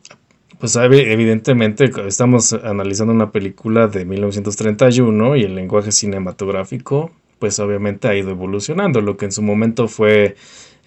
pues 0.59 0.75
evi- 0.77 1.05
evidentemente 1.07 1.91
estamos 2.07 2.53
analizando 2.53 3.13
una 3.13 3.31
película 3.31 3.87
de 3.87 4.05
1931 4.05 5.35
y 5.35 5.43
el 5.43 5.55
lenguaje 5.55 5.91
cinematográfico, 5.91 7.11
pues 7.39 7.59
obviamente 7.59 8.07
ha 8.07 8.15
ido 8.15 8.31
evolucionando. 8.31 9.01
Lo 9.01 9.17
que 9.17 9.25
en 9.25 9.31
su 9.31 9.41
momento 9.41 9.87
fue 9.87 10.35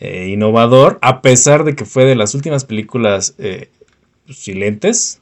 eh, 0.01 0.29
innovador, 0.29 0.99
a 1.03 1.21
pesar 1.21 1.65
de 1.65 1.75
que 1.77 1.85
fue 1.85 2.05
de 2.05 2.15
las 2.17 2.35
últimas 2.35 2.65
películas 2.65 3.35
eh, 3.39 3.69
silentes, 4.31 5.21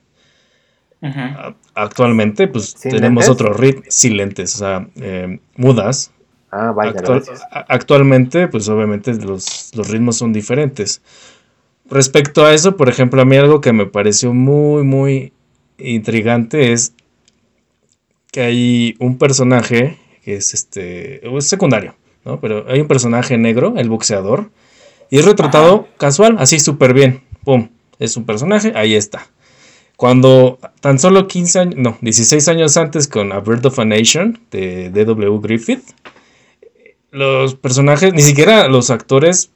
actualmente 1.74 2.46
pues 2.46 2.74
¿Sin 2.76 2.92
tenemos 2.92 3.28
otro 3.28 3.52
ritmo, 3.54 3.82
silentes, 3.88 4.54
o 4.56 4.58
sea, 4.58 4.88
eh, 4.96 5.40
mudas, 5.56 6.12
Ah, 6.52 6.72
vaya, 6.72 6.90
Actual- 6.90 7.22
actualmente, 7.68 8.48
pues 8.48 8.68
obviamente 8.68 9.14
los, 9.14 9.70
los 9.76 9.88
ritmos 9.88 10.16
son 10.16 10.32
diferentes. 10.32 11.00
Respecto 11.90 12.44
a 12.44 12.54
eso, 12.54 12.76
por 12.76 12.88
ejemplo, 12.88 13.20
a 13.20 13.24
mí 13.24 13.36
algo 13.36 13.60
que 13.60 13.72
me 13.72 13.86
pareció 13.86 14.32
muy, 14.32 14.84
muy 14.84 15.32
intrigante 15.76 16.72
es 16.72 16.94
que 18.30 18.42
hay 18.42 18.96
un 19.00 19.18
personaje 19.18 19.98
que 20.22 20.36
es 20.36 20.54
este, 20.54 21.26
es 21.26 21.48
secundario, 21.48 21.96
¿no? 22.24 22.40
Pero 22.40 22.64
hay 22.68 22.80
un 22.80 22.86
personaje 22.86 23.36
negro, 23.38 23.74
el 23.76 23.88
boxeador, 23.88 24.50
y 25.10 25.18
es 25.18 25.24
retratado 25.24 25.88
casual, 25.96 26.36
así 26.38 26.60
súper 26.60 26.94
bien. 26.94 27.22
Pum, 27.44 27.68
es 27.98 28.16
un 28.16 28.24
personaje, 28.24 28.72
ahí 28.76 28.94
está. 28.94 29.26
Cuando 29.96 30.58
tan 30.80 30.98
solo 30.98 31.26
15 31.26 31.58
años, 31.58 31.74
no, 31.76 31.98
16 32.00 32.48
años 32.48 32.76
antes 32.76 33.08
con 33.08 33.32
A 33.32 33.40
Bird 33.40 33.66
of 33.66 33.78
a 33.78 33.84
Nation 33.84 34.38
de 34.50 34.90
D.W. 34.90 35.40
Griffith, 35.42 35.82
los 37.10 37.56
personajes, 37.56 38.14
ni 38.14 38.22
siquiera 38.22 38.68
los 38.68 38.90
actores, 38.90 39.50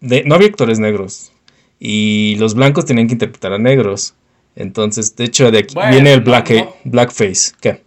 de, 0.00 0.24
no 0.24 0.34
había 0.34 0.48
actores 0.48 0.78
negros. 0.78 1.32
Y 1.80 2.36
los 2.38 2.54
blancos 2.54 2.84
tenían 2.86 3.06
que 3.06 3.12
interpretar 3.14 3.52
a 3.52 3.58
negros. 3.58 4.14
Entonces, 4.56 5.14
de 5.14 5.24
hecho, 5.24 5.50
de 5.50 5.58
aquí 5.60 5.74
Bueno, 5.74 5.90
viene 5.92 6.12
el 6.12 6.20
black, 6.20 6.50
no. 6.50 6.74
blackface. 6.84 7.52
¿Qué? 7.60 7.82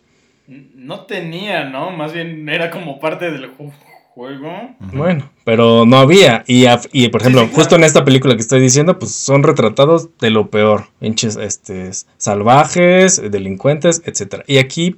No 0.75 1.01
tenía, 1.05 1.65
¿no? 1.69 1.91
Más 1.91 2.13
bien 2.13 2.47
era 2.49 2.71
como 2.71 2.99
parte 2.99 3.29
del 3.31 3.55
ju- 3.57 3.73
juego. 4.13 4.75
Bueno, 4.93 5.29
pero 5.43 5.85
no 5.85 5.97
había. 5.97 6.43
Y, 6.47 6.65
y, 6.93 7.09
por 7.09 7.21
ejemplo, 7.21 7.41
sí, 7.41 7.47
claro. 7.47 7.55
justo 7.55 7.75
en 7.75 7.83
esta 7.83 8.03
película 8.05 8.35
que 8.35 8.41
estoy 8.41 8.61
diciendo, 8.61 8.97
pues 8.99 9.11
son 9.11 9.43
retratados 9.43 10.09
de 10.19 10.29
lo 10.29 10.49
peor. 10.49 10.85
Hinches, 11.01 11.35
este, 11.37 11.91
salvajes, 12.17 13.21
delincuentes, 13.31 14.01
etcétera. 14.05 14.43
Y 14.47 14.57
aquí, 14.57 14.97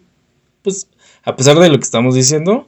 pues, 0.61 0.87
a 1.23 1.35
pesar 1.35 1.57
de 1.59 1.69
lo 1.69 1.77
que 1.77 1.83
estamos 1.83 2.15
diciendo, 2.15 2.67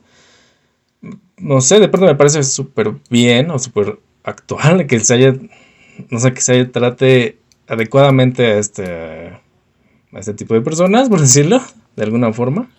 no 1.38 1.62
sé, 1.62 1.80
de 1.80 1.88
pronto 1.90 2.08
me 2.08 2.16
parece 2.16 2.44
súper 2.44 2.94
bien 3.10 3.52
o 3.52 3.60
súper 3.60 4.00
actual 4.24 4.88
que 4.88 5.00
se 5.00 5.14
haya, 5.14 5.36
no 6.10 6.20
sé, 6.20 6.34
que 6.34 6.42
se 6.42 6.66
trate 6.66 7.40
adecuadamente 7.68 8.46
a 8.54 8.58
este, 8.60 9.30
a 10.14 10.20
este 10.20 10.34
tipo 10.34 10.54
de 10.54 10.62
personas, 10.62 11.10
por 11.10 11.20
decirlo, 11.22 11.62
de 11.96 12.04
alguna 12.04 12.32
forma. 12.34 12.70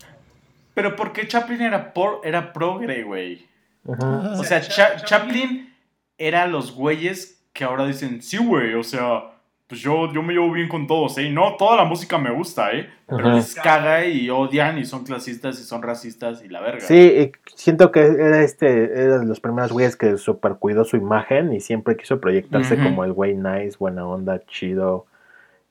Pero 0.75 0.95
porque 0.97 1.27
Chaplin 1.27 1.63
era, 1.63 1.93
por, 1.95 2.21
era 2.25 2.53
progre, 2.53 3.03
güey. 3.03 3.47
O 3.87 4.45
sea, 4.45 4.61
Cha- 4.61 4.97
Chaplin 5.05 5.73
era 6.19 6.47
los 6.47 6.73
güeyes 6.73 7.43
que 7.53 7.65
ahora 7.65 7.87
dicen, 7.87 8.21
sí, 8.21 8.37
güey, 8.37 8.75
o 8.75 8.83
sea, 8.83 9.36
pues 9.69 9.81
yo, 9.81 10.13
yo 10.13 10.23
me 10.23 10.33
llevo 10.33 10.53
bien 10.53 10.69
con 10.69 10.87
todos, 10.87 11.19
¿eh? 11.19 11.29
No, 11.29 11.57
toda 11.57 11.77
la 11.77 11.85
música 11.85 12.19
me 12.19 12.31
gusta, 12.31 12.71
¿eh? 12.71 12.89
Pero 13.07 13.27
Ajá. 13.27 13.35
les 13.35 13.55
caga 13.57 14.05
y 14.05 14.31
odian 14.31 14.79
y 14.79 14.85
son 14.85 15.05
clasistas 15.05 15.61
y 15.61 15.65
son 15.65 15.83
racistas 15.83 16.45
y 16.45 16.49
la 16.49 16.61
verga. 16.61 16.81
Sí, 16.81 16.95
y 16.97 17.33
siento 17.57 17.91
que 17.91 18.01
era 18.01 18.43
este, 18.43 18.85
era 18.85 19.19
de 19.19 19.27
los 19.27 19.41
primeros 19.41 19.73
güeyes 19.73 19.97
que 19.97 20.19
super 20.19 20.55
cuidó 20.55 20.85
su 20.85 20.97
imagen 20.97 21.53
y 21.53 21.61
siempre 21.61 21.97
quiso 21.97 22.21
proyectarse 22.21 22.81
como 22.81 23.05
el 23.05 23.13
güey 23.13 23.35
nice, 23.35 23.77
buena 23.79 24.07
onda, 24.07 24.41
chido, 24.47 25.07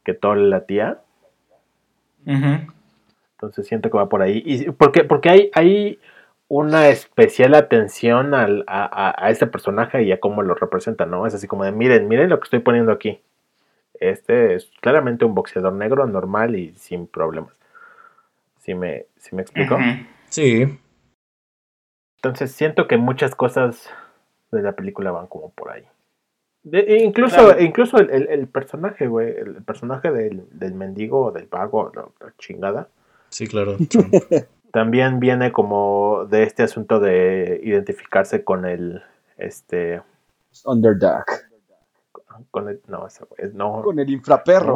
que 0.03 0.13
todo 0.13 0.36
le 0.36 0.49
latía. 0.49 0.99
Entonces 2.25 3.65
siento 3.65 3.89
que 3.89 3.97
va 3.97 4.10
por 4.10 4.21
ahí. 4.21 4.43
Y 4.45 4.71
porque, 4.71 5.05
porque 5.05 5.29
hay, 5.29 5.51
hay 5.53 5.99
una 6.49 6.89
especial 6.89 7.53
atención 7.55 8.34
al, 8.34 8.65
a, 8.67 8.84
a, 8.84 9.25
a 9.25 9.29
este 9.29 9.47
personaje 9.47 10.03
y 10.03 10.12
a 10.12 10.19
cómo 10.19 10.41
lo 10.41 10.53
representa, 10.55 11.05
¿no? 11.05 11.25
Es 11.25 11.34
así 11.34 11.47
como 11.47 11.63
de, 11.63 11.71
miren, 11.71 12.10
miren 12.10 12.29
lo 12.29 12.39
que 12.39 12.45
estoy 12.45 12.60
poniendo 12.60 12.91
aquí. 12.91 13.21
Este 13.99 14.55
es 14.55 14.71
claramente 14.81 15.25
un 15.25 15.36
boxeador 15.36 15.73
negro, 15.73 16.05
normal 16.08 16.55
y 16.55 16.73
sin 16.75 17.08
problemas. 17.08 17.53
¿Sí 18.60 18.73
me, 18.73 19.05
sí 19.17 19.36
me 19.36 19.41
explico? 19.41 19.77
Sí, 20.29 20.79
Entonces 22.17 22.51
siento 22.51 22.88
que 22.88 22.97
muchas 22.97 23.36
cosas 23.36 23.89
de 24.51 24.62
la 24.62 24.71
película 24.73 25.12
van 25.12 25.27
como 25.27 25.51
por 25.51 25.71
ahí. 25.71 25.84
De- 26.63 26.79
e 26.79 27.03
incluso 27.03 27.36
Claro. 27.45 27.62
incluso 27.62 27.97
el, 27.99 28.10
el- 28.10 28.27
el 28.27 28.47
personaje, 28.47 29.08
güey, 29.08 29.29
el, 29.38 29.58
el 29.58 29.63
personaje 29.63 30.12
del, 30.12 30.47
del 30.51 30.73
mendigo 30.73 31.25
o 31.25 31.31
del 31.31 31.45
vago, 31.45 31.91
la, 31.93 32.05
la 32.19 32.34
chingada, 32.39 32.88
sí, 33.29 33.47
claro. 33.47 33.77
también 34.71 35.19
viene 35.19 35.51
como 35.51 36.25
de 36.27 36.43
este 36.43 36.63
asunto 36.63 36.99
de 36.99 37.62
identificarse 37.63 38.43
con 38.43 38.65
el, 38.65 39.03
este, 39.38 40.01
Underdog. 40.65 41.25
Con 42.51 42.69
el, 42.69 42.81
no, 42.87 43.07
ese 43.07 43.23
güey, 43.25 43.51
no. 43.53 43.81
Con 43.83 43.99
el 43.99 44.09
infraperro. 44.09 44.75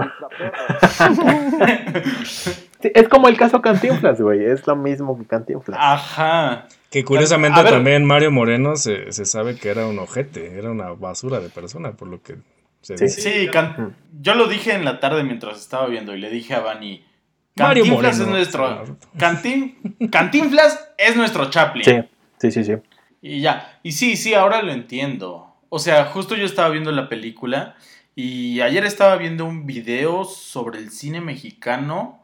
Sí, 2.81 2.91
es 2.93 3.07
como 3.09 3.27
el 3.27 3.37
caso 3.37 3.61
Cantinflas, 3.61 4.21
güey, 4.21 4.45
es 4.45 4.65
lo 4.67 4.75
mismo 4.75 5.17
que 5.17 5.25
Cantinflas. 5.25 5.77
Ajá. 5.81 6.67
Que 6.89 7.03
curiosamente 7.03 7.61
también 7.63 8.05
Mario 8.05 8.31
Moreno 8.31 8.75
se, 8.75 9.11
se 9.11 9.25
sabe 9.25 9.55
que 9.55 9.69
era 9.69 9.85
un 9.85 9.99
ojete, 9.99 10.57
era 10.57 10.71
una 10.71 10.91
basura 10.91 11.39
de 11.39 11.49
persona, 11.49 11.91
por 11.91 12.07
lo 12.07 12.21
que 12.21 12.35
se 12.81 12.97
Sí. 12.97 13.03
dice. 13.05 13.21
Sí, 13.21 13.47
Can- 13.51 13.95
yo 14.21 14.33
lo 14.35 14.47
dije 14.47 14.73
en 14.73 14.85
la 14.85 14.99
tarde 14.99 15.23
mientras 15.23 15.59
estaba 15.59 15.87
viendo 15.87 16.15
y 16.15 16.19
le 16.19 16.29
dije 16.29 16.55
a 16.55 16.61
Mario 16.61 17.01
Cantinflas 17.55 18.19
es 18.19 18.27
nuestro... 18.27 18.85
Cantin- 19.17 20.09
Cantinflas 20.09 20.91
es 20.97 21.15
nuestro 21.17 21.49
Chaplin. 21.49 21.83
Sí, 21.83 21.99
sí, 22.39 22.51
sí, 22.51 22.63
sí. 22.63 22.73
Y 23.21 23.41
ya, 23.41 23.79
y 23.83 23.91
sí, 23.91 24.15
sí, 24.15 24.33
ahora 24.33 24.61
lo 24.61 24.71
entiendo. 24.71 25.48
O 25.69 25.79
sea, 25.79 26.05
justo 26.05 26.35
yo 26.35 26.45
estaba 26.45 26.69
viendo 26.69 26.91
la 26.91 27.09
película 27.09 27.75
y 28.15 28.59
ayer 28.61 28.85
estaba 28.85 29.15
viendo 29.15 29.45
un 29.45 29.65
video 29.65 30.25
sobre 30.25 30.79
el 30.79 30.89
cine 30.89 31.21
mexicano 31.21 32.21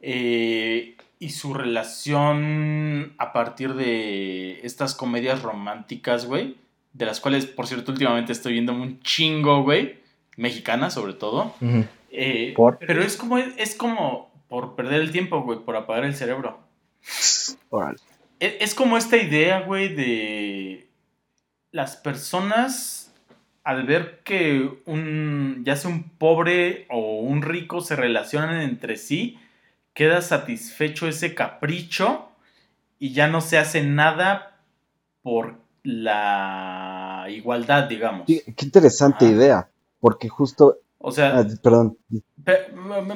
eh, 0.00 0.96
y 1.18 1.30
su 1.30 1.54
relación 1.54 3.14
a 3.18 3.32
partir 3.32 3.74
de 3.74 4.60
estas 4.62 4.94
comedias 4.94 5.42
románticas, 5.42 6.26
güey. 6.26 6.56
De 6.92 7.04
las 7.04 7.20
cuales, 7.20 7.46
por 7.46 7.66
cierto, 7.66 7.90
últimamente 7.90 8.32
estoy 8.32 8.52
viendo 8.52 8.72
un 8.72 9.00
chingo, 9.00 9.62
güey. 9.64 9.98
Mexicanas, 10.36 10.94
sobre 10.94 11.14
todo. 11.14 11.52
Eh, 12.10 12.54
¿Por? 12.56 12.78
Pero 12.78 13.02
es 13.02 13.16
como, 13.16 13.38
es 13.38 13.74
como 13.74 14.32
por 14.48 14.76
perder 14.76 15.00
el 15.00 15.10
tiempo, 15.10 15.42
güey, 15.42 15.58
por 15.58 15.76
apagar 15.76 16.04
el 16.04 16.14
cerebro. 16.14 16.60
Es, 18.38 18.54
es 18.60 18.74
como 18.74 18.96
esta 18.96 19.16
idea, 19.16 19.60
güey, 19.60 19.94
de 19.94 20.88
las 21.74 21.96
personas 21.96 23.12
al 23.64 23.84
ver 23.84 24.20
que 24.22 24.80
un, 24.86 25.64
ya 25.66 25.74
sea 25.74 25.90
un 25.90 26.04
pobre 26.04 26.86
o 26.88 27.18
un 27.18 27.42
rico 27.42 27.80
se 27.80 27.96
relacionan 27.96 28.60
entre 28.60 28.96
sí, 28.96 29.40
queda 29.92 30.22
satisfecho 30.22 31.08
ese 31.08 31.34
capricho 31.34 32.28
y 33.00 33.12
ya 33.12 33.26
no 33.26 33.40
se 33.40 33.58
hace 33.58 33.82
nada 33.82 34.60
por 35.22 35.56
la 35.82 37.26
igualdad, 37.30 37.88
digamos. 37.88 38.28
Qué, 38.28 38.44
qué 38.54 38.64
interesante 38.66 39.24
idea. 39.24 39.68
Porque 39.98 40.28
justo. 40.28 40.78
O 40.98 41.10
sea, 41.10 41.40
ah, 41.40 41.46
perdón. 41.60 41.98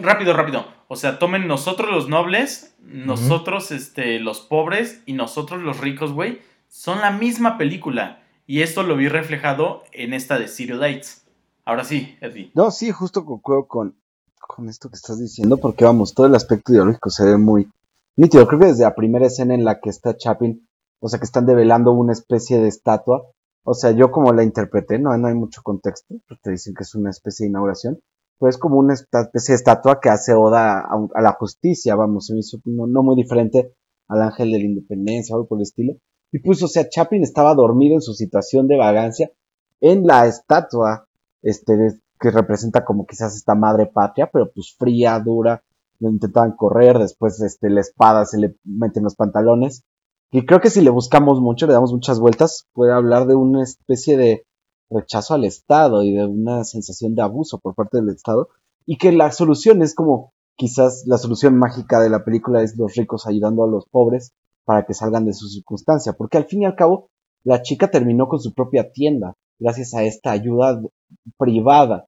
Rápido, 0.00 0.32
rápido. 0.32 0.66
O 0.88 0.96
sea, 0.96 1.20
tomen 1.20 1.46
nosotros 1.46 1.92
los 1.92 2.08
nobles, 2.08 2.74
nosotros 2.82 3.70
este, 3.70 4.18
los 4.18 4.40
pobres 4.40 5.00
y 5.06 5.12
nosotros 5.12 5.62
los 5.62 5.78
ricos, 5.78 6.12
güey. 6.12 6.40
Son 6.66 7.00
la 7.00 7.12
misma 7.12 7.56
película. 7.56 8.20
Y 8.50 8.62
esto 8.62 8.82
lo 8.82 8.96
vi 8.96 9.08
reflejado 9.08 9.82
en 9.92 10.14
esta 10.14 10.38
de 10.38 10.48
Serial 10.48 10.80
Dates. 10.80 11.22
Ahora 11.66 11.84
sí, 11.84 12.16
Eddie. 12.22 12.50
No, 12.54 12.70
sí, 12.70 12.90
justo 12.90 13.26
concuerdo 13.26 13.68
con, 13.68 13.94
con 14.40 14.70
esto 14.70 14.88
que 14.88 14.96
estás 14.96 15.20
diciendo. 15.20 15.58
Porque 15.58 15.84
vamos, 15.84 16.14
todo 16.14 16.26
el 16.26 16.34
aspecto 16.34 16.72
ideológico 16.72 17.10
se 17.10 17.26
ve 17.26 17.36
muy, 17.36 17.70
nítido. 18.16 18.46
Creo 18.46 18.58
que 18.58 18.66
desde 18.68 18.84
la 18.84 18.94
primera 18.94 19.26
escena 19.26 19.52
en 19.52 19.66
la 19.66 19.80
que 19.80 19.90
está 19.90 20.16
Chaplin, 20.16 20.66
o 20.98 21.10
sea, 21.10 21.18
que 21.18 21.26
están 21.26 21.44
develando 21.44 21.92
una 21.92 22.14
especie 22.14 22.58
de 22.58 22.68
estatua. 22.68 23.30
O 23.64 23.74
sea, 23.74 23.90
yo 23.90 24.10
como 24.10 24.32
la 24.32 24.44
interpreté, 24.44 24.98
no, 24.98 25.14
no 25.18 25.28
hay 25.28 25.34
mucho 25.34 25.60
contexto, 25.62 26.14
te 26.42 26.50
dicen 26.50 26.72
que 26.72 26.84
es 26.84 26.94
una 26.94 27.10
especie 27.10 27.44
de 27.44 27.50
inauguración. 27.50 28.00
Pero 28.40 28.48
es 28.48 28.56
como 28.56 28.78
una 28.78 28.94
especie 28.94 29.52
de 29.52 29.56
estatua 29.56 30.00
que 30.00 30.08
hace 30.08 30.32
oda 30.32 30.78
a, 30.78 31.08
a 31.14 31.20
la 31.20 31.32
justicia, 31.32 31.96
vamos, 31.96 32.24
se 32.24 32.32
me 32.32 32.40
hizo 32.40 32.56
no, 32.64 32.86
no 32.86 33.02
muy 33.02 33.14
diferente 33.14 33.74
al 34.08 34.22
ángel 34.22 34.52
de 34.52 34.58
la 34.58 34.64
independencia 34.64 35.34
o 35.34 35.36
algo 35.36 35.48
por 35.48 35.58
el 35.58 35.64
estilo. 35.64 35.98
Y 36.32 36.40
pues, 36.40 36.62
o 36.62 36.68
sea, 36.68 36.88
Chaplin 36.88 37.22
estaba 37.22 37.54
dormido 37.54 37.94
en 37.94 38.02
su 38.02 38.14
situación 38.14 38.66
de 38.68 38.76
vagancia 38.76 39.30
en 39.80 40.06
la 40.06 40.26
estatua, 40.26 41.06
este, 41.42 42.00
que 42.20 42.30
representa 42.30 42.84
como 42.84 43.06
quizás 43.06 43.36
esta 43.36 43.54
madre 43.54 43.86
patria, 43.86 44.28
pero 44.32 44.50
pues 44.50 44.74
fría, 44.76 45.18
dura, 45.20 45.62
lo 46.00 46.10
intentaban 46.10 46.52
correr, 46.52 46.98
después 46.98 47.40
este, 47.40 47.70
la 47.70 47.80
espada 47.80 48.24
se 48.24 48.38
le 48.38 48.56
mete 48.64 48.98
en 48.98 49.04
los 49.04 49.14
pantalones. 49.14 49.84
Y 50.30 50.44
creo 50.44 50.60
que 50.60 50.70
si 50.70 50.82
le 50.82 50.90
buscamos 50.90 51.40
mucho, 51.40 51.66
le 51.66 51.72
damos 51.72 51.92
muchas 51.92 52.20
vueltas, 52.20 52.66
puede 52.72 52.92
hablar 52.92 53.26
de 53.26 53.34
una 53.34 53.62
especie 53.62 54.16
de 54.16 54.44
rechazo 54.90 55.34
al 55.34 55.44
Estado 55.44 56.02
y 56.02 56.14
de 56.14 56.26
una 56.26 56.64
sensación 56.64 57.14
de 57.14 57.22
abuso 57.22 57.58
por 57.58 57.74
parte 57.74 57.98
del 57.98 58.10
Estado. 58.10 58.48
Y 58.84 58.98
que 58.98 59.12
la 59.12 59.32
solución 59.32 59.82
es 59.82 59.94
como 59.94 60.32
quizás 60.56 61.04
la 61.06 61.18
solución 61.18 61.56
mágica 61.56 62.00
de 62.00 62.10
la 62.10 62.24
película 62.24 62.62
es 62.62 62.76
los 62.76 62.94
ricos 62.94 63.26
ayudando 63.26 63.64
a 63.64 63.68
los 63.68 63.86
pobres 63.86 64.32
para 64.68 64.84
que 64.84 64.92
salgan 64.92 65.24
de 65.24 65.32
su 65.32 65.48
circunstancia. 65.48 66.12
Porque 66.12 66.36
al 66.36 66.44
fin 66.44 66.60
y 66.60 66.66
al 66.66 66.76
cabo, 66.76 67.08
la 67.42 67.62
chica 67.62 67.90
terminó 67.90 68.28
con 68.28 68.38
su 68.38 68.52
propia 68.52 68.92
tienda 68.92 69.32
gracias 69.58 69.94
a 69.94 70.02
esta 70.02 70.30
ayuda 70.30 70.78
privada. 71.38 72.04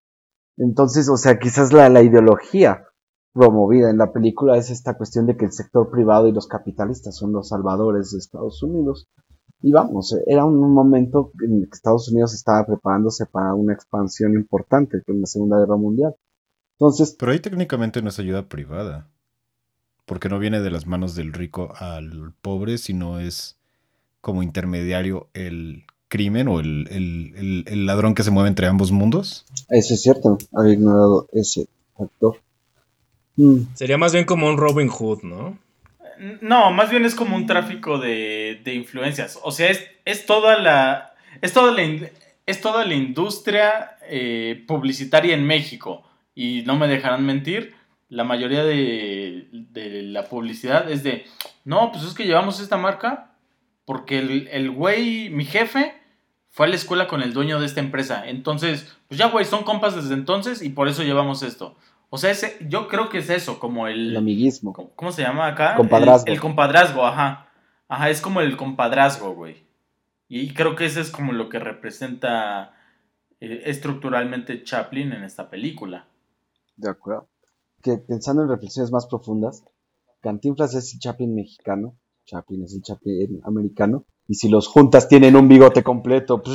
Entonces, 0.58 1.08
o 1.08 1.16
sea, 1.16 1.38
quizás 1.38 1.72
la, 1.72 1.88
la 1.88 2.02
ideología 2.02 2.84
promovida 3.32 3.88
en 3.88 3.96
la 3.96 4.12
película 4.12 4.58
es 4.58 4.68
esta 4.68 4.92
cuestión 4.92 5.24
de 5.24 5.38
que 5.38 5.46
el 5.46 5.52
sector 5.52 5.90
privado 5.90 6.28
y 6.28 6.32
los 6.32 6.48
capitalistas 6.48 7.16
son 7.16 7.32
los 7.32 7.48
salvadores 7.48 8.12
de 8.12 8.18
Estados 8.18 8.62
Unidos. 8.62 9.08
Y 9.62 9.72
vamos, 9.72 10.14
era 10.26 10.44
un 10.44 10.60
momento 10.74 11.32
en 11.42 11.62
el 11.62 11.64
que 11.64 11.76
Estados 11.76 12.12
Unidos 12.12 12.34
estaba 12.34 12.66
preparándose 12.66 13.24
para 13.24 13.54
una 13.54 13.72
expansión 13.72 14.34
importante 14.34 15.02
con 15.06 15.18
la 15.18 15.26
Segunda 15.26 15.58
Guerra 15.58 15.76
Mundial. 15.76 16.14
Entonces, 16.78 17.16
Pero 17.18 17.32
ahí 17.32 17.40
técnicamente 17.40 18.02
no 18.02 18.10
es 18.10 18.18
ayuda 18.18 18.50
privada. 18.50 19.08
Porque 20.10 20.28
no 20.28 20.40
viene 20.40 20.58
de 20.60 20.72
las 20.72 20.86
manos 20.88 21.14
del 21.14 21.32
rico 21.32 21.72
al 21.78 22.32
pobre, 22.42 22.78
sino 22.78 23.20
es 23.20 23.56
como 24.20 24.42
intermediario 24.42 25.28
el 25.34 25.84
crimen 26.08 26.48
o 26.48 26.58
el, 26.58 26.88
el- 26.90 27.32
el- 27.36 27.64
el 27.68 27.86
ladrón 27.86 28.16
que 28.16 28.24
se 28.24 28.32
mueve 28.32 28.48
entre 28.48 28.66
ambos 28.66 28.90
mundos. 28.90 29.46
eso 29.68 29.94
es 29.94 30.02
cierto, 30.02 30.36
había 30.52 30.72
ignorado 30.72 31.28
ese 31.32 31.68
factor. 31.96 32.40
Mm, 33.36 33.60
Sería 33.74 33.98
más 33.98 34.12
bien 34.12 34.24
como 34.24 34.48
un 34.48 34.56
Robin 34.56 34.88
Hood, 34.88 35.22
¿no? 35.22 35.56
No, 36.42 36.72
más 36.72 36.90
bien 36.90 37.04
es 37.04 37.14
como 37.14 37.36
un 37.36 37.46
tráfico 37.46 37.98
de, 37.98 38.60
de 38.64 38.74
influencias. 38.74 39.38
O 39.44 39.52
sea, 39.52 39.70
es, 39.70 39.80
es 40.04 40.26
toda 40.26 40.58
la. 40.58 41.14
Es 41.40 41.52
toda 41.52 41.70
la, 41.72 41.84
in- 41.84 42.08
es 42.46 42.60
toda 42.60 42.84
la 42.84 42.94
industria 42.94 43.96
eh, 44.08 44.64
publicitaria 44.66 45.34
en 45.34 45.46
México. 45.46 46.02
Y 46.34 46.62
no 46.66 46.76
me 46.76 46.88
dejarán 46.88 47.24
mentir. 47.24 47.74
La 48.10 48.24
mayoría 48.24 48.64
de, 48.64 49.48
de 49.50 50.02
la 50.02 50.24
publicidad 50.24 50.90
es 50.90 51.02
de. 51.02 51.24
No, 51.64 51.90
pues 51.90 52.04
es 52.04 52.12
que 52.12 52.26
llevamos 52.26 52.60
esta 52.60 52.76
marca. 52.76 53.28
Porque 53.86 54.18
el, 54.18 54.48
el 54.48 54.70
güey, 54.70 55.30
mi 55.30 55.44
jefe, 55.44 55.94
fue 56.50 56.66
a 56.66 56.68
la 56.68 56.76
escuela 56.76 57.08
con 57.08 57.22
el 57.22 57.32
dueño 57.32 57.58
de 57.58 57.66
esta 57.66 57.80
empresa. 57.80 58.28
Entonces, 58.28 58.96
pues 59.08 59.18
ya, 59.18 59.28
güey, 59.28 59.44
son 59.44 59.64
compas 59.64 59.96
desde 59.96 60.14
entonces 60.14 60.62
y 60.62 60.68
por 60.68 60.88
eso 60.88 61.02
llevamos 61.02 61.42
esto. 61.42 61.76
O 62.10 62.18
sea, 62.18 62.30
ese, 62.30 62.58
yo 62.68 62.88
creo 62.88 63.08
que 63.08 63.18
es 63.18 63.30
eso, 63.30 63.58
como 63.58 63.86
el 63.86 64.16
amiguismo. 64.16 64.72
¿Cómo, 64.94 65.12
se 65.12 65.22
llama 65.22 65.46
acá? 65.46 65.76
Compadrazgo. 65.76 66.26
El, 66.26 66.34
el 66.34 66.40
compadrazgo, 66.40 67.06
ajá. 67.06 67.48
Ajá, 67.88 68.10
es 68.10 68.20
como 68.20 68.40
el 68.40 68.56
compadrazgo, 68.56 69.34
güey. 69.34 69.64
Y 70.28 70.54
creo 70.54 70.76
que 70.76 70.86
eso 70.86 71.00
es 71.00 71.10
como 71.10 71.32
lo 71.32 71.48
que 71.48 71.58
representa 71.58 72.74
eh, 73.40 73.62
estructuralmente 73.66 74.62
Chaplin 74.62 75.12
en 75.12 75.24
esta 75.24 75.50
película. 75.50 76.06
De 76.76 76.90
acuerdo. 76.90 77.28
Que 77.82 77.96
pensando 77.98 78.42
en 78.42 78.48
reflexiones 78.48 78.92
más 78.92 79.06
profundas, 79.06 79.64
Cantinflas 80.20 80.74
es 80.74 80.92
el 80.94 81.00
Chaplin 81.00 81.34
mexicano, 81.34 81.96
Chaplin 82.26 82.64
es 82.64 82.74
el 82.74 82.82
Chaplin 82.82 83.40
americano, 83.44 84.04
y 84.28 84.34
si 84.34 84.48
los 84.48 84.68
juntas 84.68 85.08
tienen 85.08 85.34
un 85.36 85.48
bigote 85.48 85.82
completo. 85.82 86.42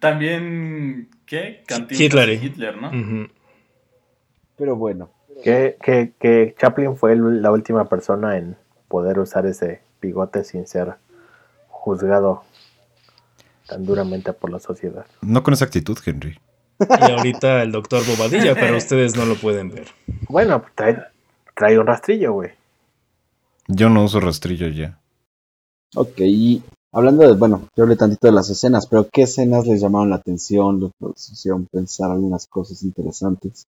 También, 0.00 1.08
¿qué? 1.26 1.62
Cantinflas 1.66 2.00
Hitler. 2.00 2.28
y 2.30 2.46
Hitler, 2.46 2.76
¿no? 2.76 2.90
Pero 4.56 4.76
bueno, 4.76 5.10
Que, 5.42 5.76
que, 5.82 6.12
que 6.20 6.54
Chaplin 6.58 6.96
fue 6.96 7.16
la 7.16 7.50
última 7.50 7.88
persona 7.88 8.36
en 8.36 8.56
poder 8.88 9.18
usar 9.18 9.46
ese 9.46 9.80
bigote 10.00 10.44
sin 10.44 10.66
ser 10.66 10.96
juzgado 11.68 12.42
tan 13.66 13.84
duramente 13.84 14.32
por 14.34 14.50
la 14.50 14.60
sociedad. 14.60 15.06
No 15.22 15.42
con 15.42 15.54
esa 15.54 15.64
actitud, 15.64 15.98
Henry. 16.04 16.38
Y 16.80 17.10
ahorita 17.10 17.62
el 17.62 17.72
doctor 17.72 18.02
Bobadilla, 18.06 18.54
pero 18.54 18.76
ustedes 18.76 19.16
no 19.16 19.24
lo 19.24 19.36
pueden 19.36 19.70
ver. 19.70 19.86
Bueno, 20.28 20.60
pues 20.60 20.74
trae, 20.74 21.02
trae 21.54 21.78
un 21.78 21.86
rastrillo, 21.86 22.32
güey. 22.32 22.50
Yo 23.68 23.88
no 23.88 24.04
uso 24.04 24.20
rastrillo 24.20 24.68
ya. 24.68 24.98
ok, 25.94 26.20
y 26.20 26.62
hablando 26.92 27.26
de, 27.26 27.34
bueno, 27.34 27.68
yo 27.76 27.84
hablé 27.84 27.96
tantito 27.96 28.26
de 28.26 28.32
las 28.32 28.50
escenas, 28.50 28.86
pero 28.86 29.08
¿qué 29.10 29.22
escenas 29.22 29.66
les 29.66 29.80
llamaron 29.80 30.10
la 30.10 30.16
atención? 30.16 30.80
Les 30.80 30.90
les 31.00 31.30
hicieron 31.30 31.66
pensar 31.66 32.10
algunas 32.10 32.46
cosas 32.46 32.82
interesantes. 32.82 33.66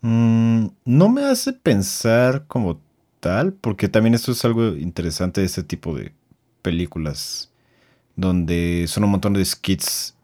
Mm, 0.00 0.66
no 0.84 1.08
me 1.08 1.24
hace 1.24 1.52
pensar 1.52 2.46
como 2.48 2.80
tal, 3.20 3.52
porque 3.52 3.88
también 3.88 4.14
esto 4.14 4.32
es 4.32 4.44
algo 4.44 4.68
interesante 4.74 5.40
de 5.40 5.46
este 5.46 5.62
tipo 5.62 5.94
de 5.94 6.12
películas, 6.60 7.50
donde 8.16 8.86
son 8.88 9.04
un 9.04 9.10
montón 9.10 9.34
de 9.34 9.44
skits 9.44 10.16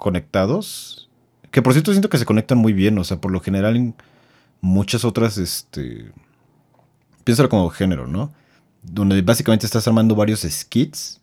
conectados, 0.00 1.08
que 1.52 1.62
por 1.62 1.72
cierto 1.74 1.92
siento 1.92 2.08
que 2.10 2.18
se 2.18 2.26
conectan 2.26 2.58
muy 2.58 2.72
bien, 2.72 2.98
o 2.98 3.04
sea, 3.04 3.20
por 3.20 3.30
lo 3.30 3.40
general 3.40 3.76
en 3.76 3.94
muchas 4.60 5.04
otras, 5.04 5.38
este, 5.38 6.10
piénsalo 7.24 7.48
como 7.48 7.70
género, 7.70 8.06
¿no? 8.08 8.32
Donde 8.82 9.22
básicamente 9.22 9.66
estás 9.66 9.86
armando 9.86 10.14
varios 10.16 10.40
skits. 10.40 11.20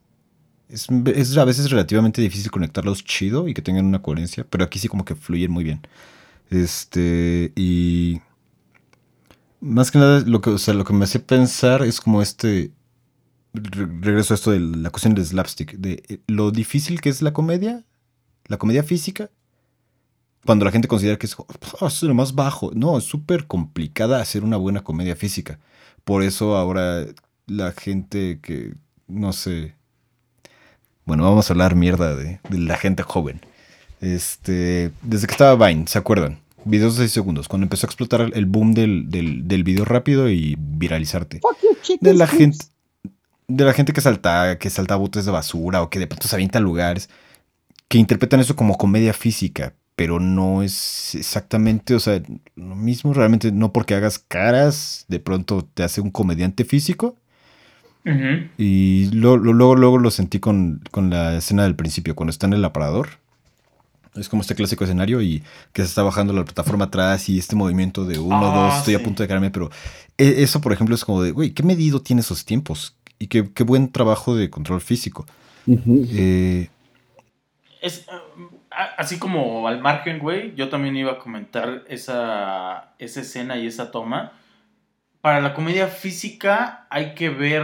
Es, 0.69 0.89
a 1.37 1.45
veces 1.45 1.71
relativamente 1.71 2.21
difícil 2.21 2.51
conectarlos 2.51 3.03
chido 3.03 3.47
y 3.47 3.53
que 3.53 3.61
tengan 3.61 3.85
una 3.85 4.01
coherencia, 4.01 4.45
pero 4.49 4.65
aquí 4.65 4.79
sí 4.79 4.87
como 4.89 5.05
que 5.05 5.15
fluyen 5.15 5.51
muy 5.51 5.63
bien. 5.63 5.81
Este, 6.49 7.53
y 7.55 8.21
más 9.59 9.91
que 9.91 9.99
nada, 9.99 10.21
lo 10.25 10.41
que, 10.41 10.51
o 10.51 10.57
sea, 10.57 10.73
lo 10.73 10.83
que 10.83 10.93
me 10.93 11.03
hace 11.05 11.19
pensar 11.19 11.83
es 11.83 11.99
como 12.01 12.21
este. 12.21 12.71
re- 13.53 13.87
regreso 14.01 14.33
a 14.33 14.35
esto 14.35 14.51
de 14.51 14.59
la 14.59 14.89
cuestión 14.91 15.15
del 15.15 15.25
slapstick, 15.25 15.73
de 15.77 16.03
eh, 16.09 16.19
lo 16.27 16.51
difícil 16.51 17.01
que 17.01 17.09
es 17.09 17.21
la 17.21 17.33
comedia, 17.33 17.83
la 18.47 18.57
comedia 18.57 18.83
física, 18.83 19.29
cuando 20.45 20.65
la 20.65 20.71
gente 20.71 20.87
considera 20.87 21.17
que 21.17 21.25
es, 21.25 21.35
"Oh, 21.37 21.87
es 21.87 22.03
lo 22.03 22.13
más 22.13 22.33
bajo. 22.33 22.71
No, 22.73 22.97
es 22.97 23.03
súper 23.03 23.47
complicada 23.47 24.21
hacer 24.21 24.43
una 24.43 24.57
buena 24.57 24.81
comedia 24.83 25.15
física. 25.15 25.59
Por 26.03 26.23
eso 26.23 26.55
ahora 26.55 27.05
la 27.47 27.71
gente 27.73 28.39
que, 28.41 28.73
no 29.07 29.33
sé. 29.33 29.75
Bueno, 31.05 31.23
vamos 31.23 31.49
a 31.49 31.53
hablar 31.53 31.75
mierda 31.75 32.15
de, 32.15 32.39
de 32.49 32.57
la 32.59 32.77
gente 32.77 33.03
joven. 33.03 33.41
Este, 34.01 34.91
desde 35.01 35.27
que 35.27 35.33
estaba 35.33 35.67
Vine, 35.67 35.87
¿se 35.87 35.97
acuerdan? 35.97 36.39
Videos 36.65 36.95
de 36.95 37.03
6 37.03 37.11
segundos, 37.11 37.47
cuando 37.47 37.63
empezó 37.65 37.85
a 37.85 37.89
explotar 37.89 38.29
el 38.33 38.45
boom 38.45 38.73
del, 38.73 39.09
del, 39.09 39.47
del 39.47 39.63
video 39.63 39.85
rápido 39.85 40.29
y 40.29 40.55
viralizarte. 40.59 41.39
De 42.01 42.13
la 42.13 42.27
gente, 42.27 42.65
de 43.47 43.63
la 43.63 43.73
gente 43.73 43.93
que 43.93 44.01
salta, 44.01 44.57
que 44.59 44.69
salta 44.69 44.97
botes 44.97 45.25
de 45.25 45.31
basura 45.31 45.81
o 45.81 45.89
que 45.89 45.99
de 45.99 46.07
pronto 46.07 46.27
se 46.27 46.35
avienta 46.35 46.59
a 46.59 46.61
lugares, 46.61 47.09
que 47.87 47.97
interpretan 47.97 48.39
eso 48.39 48.55
como 48.55 48.77
comedia 48.77 49.13
física, 49.13 49.73
pero 49.95 50.19
no 50.19 50.61
es 50.61 51.15
exactamente, 51.15 51.95
o 51.95 51.99
sea, 51.99 52.21
lo 52.55 52.75
mismo 52.75 53.13
realmente 53.13 53.51
no 53.51 53.71
porque 53.73 53.95
hagas 53.95 54.19
caras, 54.19 55.05
de 55.07 55.19
pronto 55.19 55.67
te 55.73 55.83
hace 55.83 56.01
un 56.01 56.11
comediante 56.11 56.65
físico. 56.65 57.15
Y 58.57 59.09
lo- 59.11 59.37
lo- 59.37 59.53
luego, 59.53 59.75
luego 59.75 59.97
lo 59.97 60.11
sentí 60.11 60.39
con, 60.39 60.81
con 60.91 61.09
la 61.09 61.37
escena 61.37 61.63
del 61.63 61.75
principio, 61.75 62.15
cuando 62.15 62.31
está 62.31 62.47
en 62.47 62.53
el 62.53 62.63
aparador. 62.65 63.09
Es 64.15 64.29
como 64.29 64.41
este 64.41 64.55
clásico 64.55 64.83
escenario 64.83 65.21
y 65.21 65.43
que 65.73 65.83
se 65.83 65.89
está 65.89 66.01
bajando 66.01 66.33
la 66.33 66.43
plataforma 66.43 66.85
atrás 66.85 67.29
y 67.29 67.37
este 67.37 67.55
movimiento 67.55 68.03
de 68.05 68.17
uno, 68.17 68.47
Ah, 68.47 68.51
dos, 68.51 68.77
estoy 68.79 68.95
a 68.95 69.03
punto 69.03 69.21
de 69.21 69.27
caerme, 69.27 69.51
pero 69.51 69.69
e- 70.17 70.41
eso, 70.41 70.59
por 70.59 70.73
ejemplo, 70.73 70.95
es 70.95 71.05
como 71.05 71.21
de, 71.21 71.31
güey, 71.31 71.51
¿qué 71.51 71.61
medido 71.63 72.01
tiene 72.01 72.21
esos 72.21 72.43
tiempos? 72.43 72.95
Y 73.19 73.27
qué, 73.27 73.51
qué 73.53 73.63
buen 73.63 73.91
trabajo 73.91 74.35
de 74.35 74.49
control 74.49 74.81
físico. 74.81 75.25
Eh, 76.11 76.69
Es, 77.81 78.07
eh, 78.07 78.11
a- 78.71 78.95
así 78.97 79.19
como 79.19 79.67
al 79.67 79.79
margen, 79.79 80.19
güey, 80.19 80.53
yo 80.55 80.69
también 80.69 80.95
iba 80.95 81.13
a 81.13 81.19
comentar 81.19 81.83
esa, 81.87 82.93
esa 82.99 83.21
escena 83.21 83.57
y 83.57 83.67
esa 83.67 83.91
toma. 83.91 84.33
Para 85.21 85.41
la 85.41 85.53
comedia 85.53 85.87
física 85.87 86.87
hay 86.89 87.13
que 87.15 87.29
ver 87.29 87.63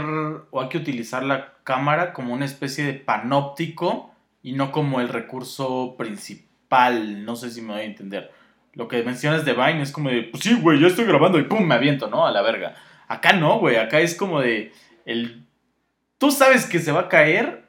o 0.52 0.62
hay 0.62 0.70
que 0.70 0.78
utilizar 0.78 1.24
la 1.24 1.54
cámara 1.64 2.14
como 2.14 2.34
una 2.34 2.46
especie 2.46 2.84
de 2.84 2.94
panóptico 2.94 4.14
y 4.42 4.54
no 4.54 4.72
como 4.72 5.00
el 5.00 5.10
recurso 5.10 5.96
principal. 5.98 7.24
No 7.26 7.36
sé 7.36 7.52
si 7.52 7.62
me 7.62 7.74
voy 7.74 7.82
a 7.82 7.86
entender. 7.86 8.32
Lo 8.74 8.88
que 8.88 9.04
mencionas 9.04 9.46
de 9.46 9.54
Vine 9.54 9.82
es 9.84 9.92
como 9.92 10.10
de, 10.10 10.24
pues 10.24 10.44
sí, 10.44 10.56
güey, 10.60 10.80
ya 10.80 10.88
estoy 10.88 11.06
grabando 11.06 11.40
y 11.40 11.44
pum, 11.44 11.64
me 11.66 11.76
aviento, 11.76 12.10
¿no? 12.10 12.26
A 12.26 12.32
la 12.32 12.42
verga. 12.42 12.76
Acá 13.08 13.34
no, 13.34 13.60
güey, 13.60 13.76
acá 13.78 14.00
es 14.00 14.16
como 14.16 14.42
de, 14.42 14.74
el... 15.06 15.46
tú 16.18 16.32
sabes 16.32 16.66
que 16.66 16.80
se 16.80 16.92
va 16.92 17.02
a 17.02 17.10
caer 17.10 17.66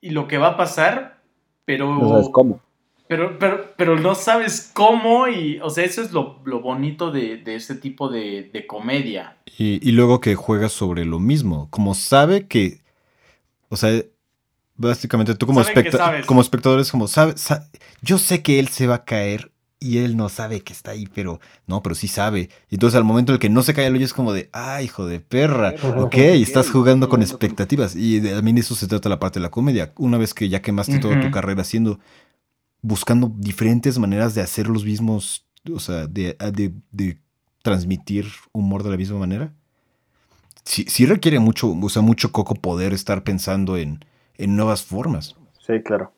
y 0.00 0.10
lo 0.10 0.26
que 0.26 0.38
va 0.38 0.48
a 0.48 0.56
pasar, 0.56 1.15
pero... 1.66 1.94
No 1.94 2.08
sabes 2.08 2.28
cómo. 2.32 2.60
Pero, 3.08 3.38
pero, 3.38 3.72
pero 3.76 4.00
no 4.00 4.14
sabes 4.16 4.70
cómo 4.72 5.28
y, 5.28 5.60
o 5.60 5.70
sea, 5.70 5.84
eso 5.84 6.02
es 6.02 6.10
lo, 6.12 6.40
lo 6.44 6.60
bonito 6.60 7.12
de, 7.12 7.36
de 7.36 7.54
este 7.54 7.74
tipo 7.76 8.08
de, 8.08 8.50
de 8.52 8.66
comedia. 8.66 9.36
Y, 9.58 9.86
y 9.88 9.92
luego 9.92 10.20
que 10.20 10.34
juega 10.34 10.68
sobre 10.68 11.04
lo 11.04 11.20
mismo. 11.20 11.68
Como 11.70 11.94
sabe 11.94 12.48
que. 12.48 12.80
O 13.68 13.76
sea, 13.76 14.02
básicamente 14.76 15.36
tú 15.36 15.46
como, 15.46 15.60
especta- 15.60 16.22
como 16.26 16.40
espectador 16.40 16.80
es 16.80 16.90
como, 16.90 17.06
sabe, 17.06 17.36
sa- 17.36 17.68
yo 18.02 18.18
sé 18.18 18.42
que 18.42 18.58
él 18.58 18.68
se 18.68 18.88
va 18.88 18.96
a 18.96 19.04
caer 19.04 19.52
y 19.78 19.98
él 19.98 20.16
no 20.16 20.28
sabe 20.28 20.62
que 20.62 20.72
está 20.72 20.92
ahí, 20.92 21.06
pero 21.14 21.38
no, 21.66 21.82
pero 21.82 21.94
sí 21.94 22.08
sabe. 22.08 22.48
Y 22.70 22.76
entonces 22.76 22.96
al 22.96 23.04
momento 23.04 23.32
en 23.32 23.34
el 23.34 23.40
que 23.40 23.50
no 23.50 23.62
se 23.62 23.74
cae 23.74 23.86
el 23.86 23.94
hoyo 23.94 24.04
es 24.04 24.14
como 24.14 24.32
de, 24.32 24.48
ah, 24.52 24.80
hijo 24.82 25.06
de 25.06 25.20
perra. 25.20 25.74
Ok, 25.96 26.14
estás 26.16 26.70
jugando 26.70 27.08
con 27.08 27.20
expectativas. 27.22 27.94
Y 27.94 28.20
de- 28.20 28.32
también 28.34 28.58
eso 28.58 28.74
se 28.74 28.86
trata 28.88 29.08
la 29.08 29.18
parte 29.20 29.38
de 29.38 29.42
la 29.44 29.50
comedia. 29.50 29.92
Una 29.96 30.16
vez 30.18 30.32
que 30.34 30.48
ya 30.48 30.62
quemaste 30.62 30.98
toda 30.98 31.20
tu 31.20 31.30
carrera 31.30 31.60
haciendo, 31.62 32.00
buscando 32.82 33.32
diferentes 33.36 33.98
maneras 33.98 34.34
de 34.34 34.40
hacer 34.42 34.68
los 34.68 34.84
mismos, 34.84 35.44
o 35.72 35.80
sea, 35.80 36.06
de, 36.06 36.36
de- 36.52 36.72
de 36.92 37.18
transmitir 37.62 38.26
humor 38.52 38.82
de 38.82 38.90
la 38.90 38.96
misma 38.96 39.18
manera. 39.18 39.52
Sí, 40.64 40.84
sí 40.88 41.04
requiere 41.06 41.38
mucho, 41.38 41.70
o 41.80 41.88
sea, 41.88 42.02
mucho 42.02 42.32
coco 42.32 42.54
poder 42.54 42.92
estar 42.92 43.22
pensando 43.24 43.76
en, 43.76 44.04
en 44.36 44.56
nuevas 44.56 44.82
formas. 44.82 45.36
Sí, 45.64 45.82
claro. 45.84 46.12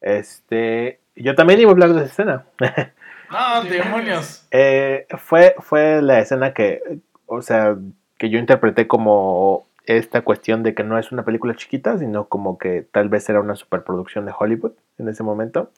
Este, 0.00 1.00
yo 1.22 1.34
también 1.34 1.60
iba 1.60 1.70
a 1.70 1.72
hablar 1.72 1.92
de 1.92 2.04
esa 2.04 2.06
escena. 2.06 2.44
¡No, 3.30 3.62
demonios! 3.64 4.46
Eh, 4.50 5.06
fue, 5.18 5.54
fue 5.58 6.00
la 6.02 6.20
escena 6.20 6.54
que, 6.54 7.00
o 7.26 7.42
sea, 7.42 7.76
que 8.16 8.30
yo 8.30 8.38
interpreté 8.38 8.86
como 8.86 9.66
esta 9.86 10.22
cuestión 10.22 10.62
de 10.62 10.74
que 10.74 10.84
no 10.84 10.98
es 10.98 11.12
una 11.12 11.24
película 11.24 11.54
chiquita, 11.54 11.98
sino 11.98 12.26
como 12.26 12.58
que 12.58 12.86
tal 12.90 13.08
vez 13.08 13.28
era 13.28 13.40
una 13.40 13.56
superproducción 13.56 14.26
de 14.26 14.32
Hollywood 14.38 14.72
en 14.98 15.08
ese 15.08 15.22
momento. 15.22 15.70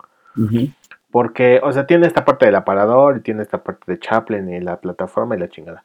Porque, 1.11 1.61
o 1.63 1.73
sea, 1.73 1.87
tiene 1.87 2.07
esta 2.07 2.25
parte 2.25 2.47
del 2.47 2.55
aparador 2.55 3.19
y 3.19 3.21
tiene 3.21 3.43
esta 3.43 3.63
parte 3.63 3.93
de 3.93 3.99
Chaplin 3.99 4.49
y 4.49 4.61
la 4.61 4.81
plataforma 4.81 5.37
y 5.37 5.39
la 5.39 5.49
chingada. 5.49 5.85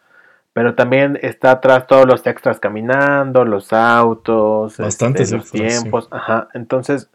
Pero 0.53 0.75
también 0.75 1.19
está 1.21 1.51
atrás 1.51 1.85
todos 1.85 2.05
los 2.05 2.25
extras 2.25 2.59
caminando, 2.59 3.43
los 3.43 3.73
autos, 3.73 4.77
Bastantes 4.77 5.31
este, 5.31 5.35
los 5.35 5.45
extras, 5.45 5.73
sí. 5.73 5.79
tiempos. 5.79 6.07
Ajá. 6.11 6.47
Entonces, 6.53 7.09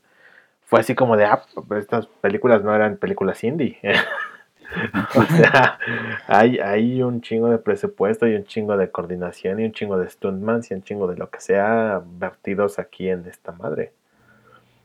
fue 0.71 0.79
así 0.79 0.95
como 0.95 1.17
de, 1.17 1.25
ah, 1.25 1.43
pero 1.69 1.81
estas 1.81 2.07
películas 2.07 2.63
no 2.63 2.73
eran 2.73 2.97
películas 2.97 3.43
indie. 3.43 3.77
o 5.17 5.25
sea, 5.25 5.81
hay, 6.29 6.59
hay 6.59 7.03
un 7.03 7.21
chingo 7.23 7.49
de 7.51 7.59
presupuesto 7.59 8.29
y 8.29 8.37
un 8.37 8.45
chingo 8.45 8.77
de 8.77 8.89
coordinación 8.89 9.59
y 9.59 9.65
un 9.65 9.73
chingo 9.73 9.99
de 9.99 10.09
stuntmans 10.09 10.71
y 10.71 10.75
un 10.75 10.85
chingo 10.85 11.09
de 11.09 11.17
lo 11.17 11.29
que 11.29 11.41
sea 11.41 12.01
vertidos 12.07 12.79
aquí 12.79 13.09
en 13.09 13.27
esta 13.27 13.51
madre. 13.51 13.93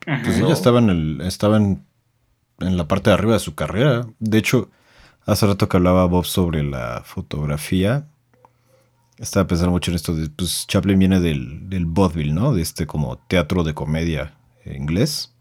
Pues 0.06 0.40
No. 0.40 0.46
ella 0.46 0.56
estaba 0.56 0.80
en, 0.80 0.90
el, 0.90 1.22
estaba 1.22 1.58
en, 1.58 1.86
en 2.62 2.78
la 2.78 2.88
parte 2.88 3.12
de 3.12 3.14
arriba 3.14 3.34
de 3.34 3.40
su 3.40 3.54
carrera. 3.54 4.08
De 4.18 4.40
hecho, 4.40 4.72
hace 5.28 5.46
rato 5.46 5.70
que 5.70 5.78
hablaba 5.78 6.06
Bob 6.06 6.26
sobre 6.26 6.64
la 6.64 7.04
fotografía, 7.06 8.08
estaba 9.20 9.46
pensando 9.46 9.70
mucho 9.70 9.92
en 9.92 9.96
esto 9.96 10.16
de, 10.16 10.32
pues 10.32 10.66
Chaplin 10.66 10.98
viene 10.98 11.20
del, 11.20 11.70
del 11.70 11.86
vaudeville, 11.86 12.34
¿no? 12.34 12.56
De 12.56 12.64
este 12.64 12.88
como 12.88 13.20
teatro 13.28 13.64
de 13.64 13.76
comedia 13.76 14.34
inglés. 14.66 15.35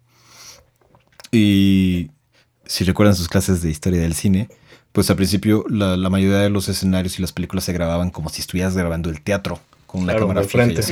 Y 1.34 2.10
si 2.64 2.84
recuerdan 2.84 3.14
sus 3.16 3.28
clases 3.28 3.60
de 3.62 3.70
historia 3.70 4.00
del 4.00 4.14
cine, 4.14 4.48
pues 4.92 5.10
al 5.10 5.16
principio 5.16 5.64
la, 5.68 5.96
la 5.96 6.08
mayoría 6.10 6.38
de 6.38 6.50
los 6.50 6.68
escenarios 6.68 7.18
y 7.18 7.22
las 7.22 7.32
películas 7.32 7.64
se 7.64 7.72
grababan 7.72 8.10
como 8.10 8.28
si 8.30 8.40
estuvieras 8.40 8.76
grabando 8.76 9.10
el 9.10 9.20
teatro, 9.22 9.58
con 9.86 10.06
la 10.06 10.12
Claro, 10.12 10.20
cámara 10.28 10.40
de 10.42 10.46
y 10.46 10.50
frente. 10.50 10.82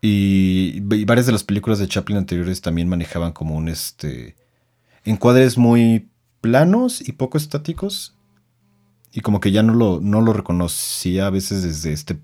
Y, 0.00 0.82
y 0.94 1.04
varias 1.04 1.26
de 1.26 1.32
las 1.32 1.42
películas 1.44 1.80
de 1.80 1.88
Chaplin 1.88 2.18
anteriores 2.18 2.60
también 2.60 2.88
manejaban 2.88 3.32
como 3.32 3.56
un 3.56 3.68
este 3.68 4.36
encuadres 5.04 5.58
muy 5.58 6.08
planos 6.40 7.00
y 7.06 7.12
poco 7.12 7.36
estáticos. 7.36 8.14
Y 9.12 9.22
como 9.22 9.40
que 9.40 9.50
ya 9.50 9.62
no 9.62 9.74
lo, 9.74 10.00
no 10.00 10.20
lo 10.20 10.32
reconocía 10.32 11.26
a 11.26 11.30
veces 11.30 11.62
desde 11.62 11.92
este 11.92 12.18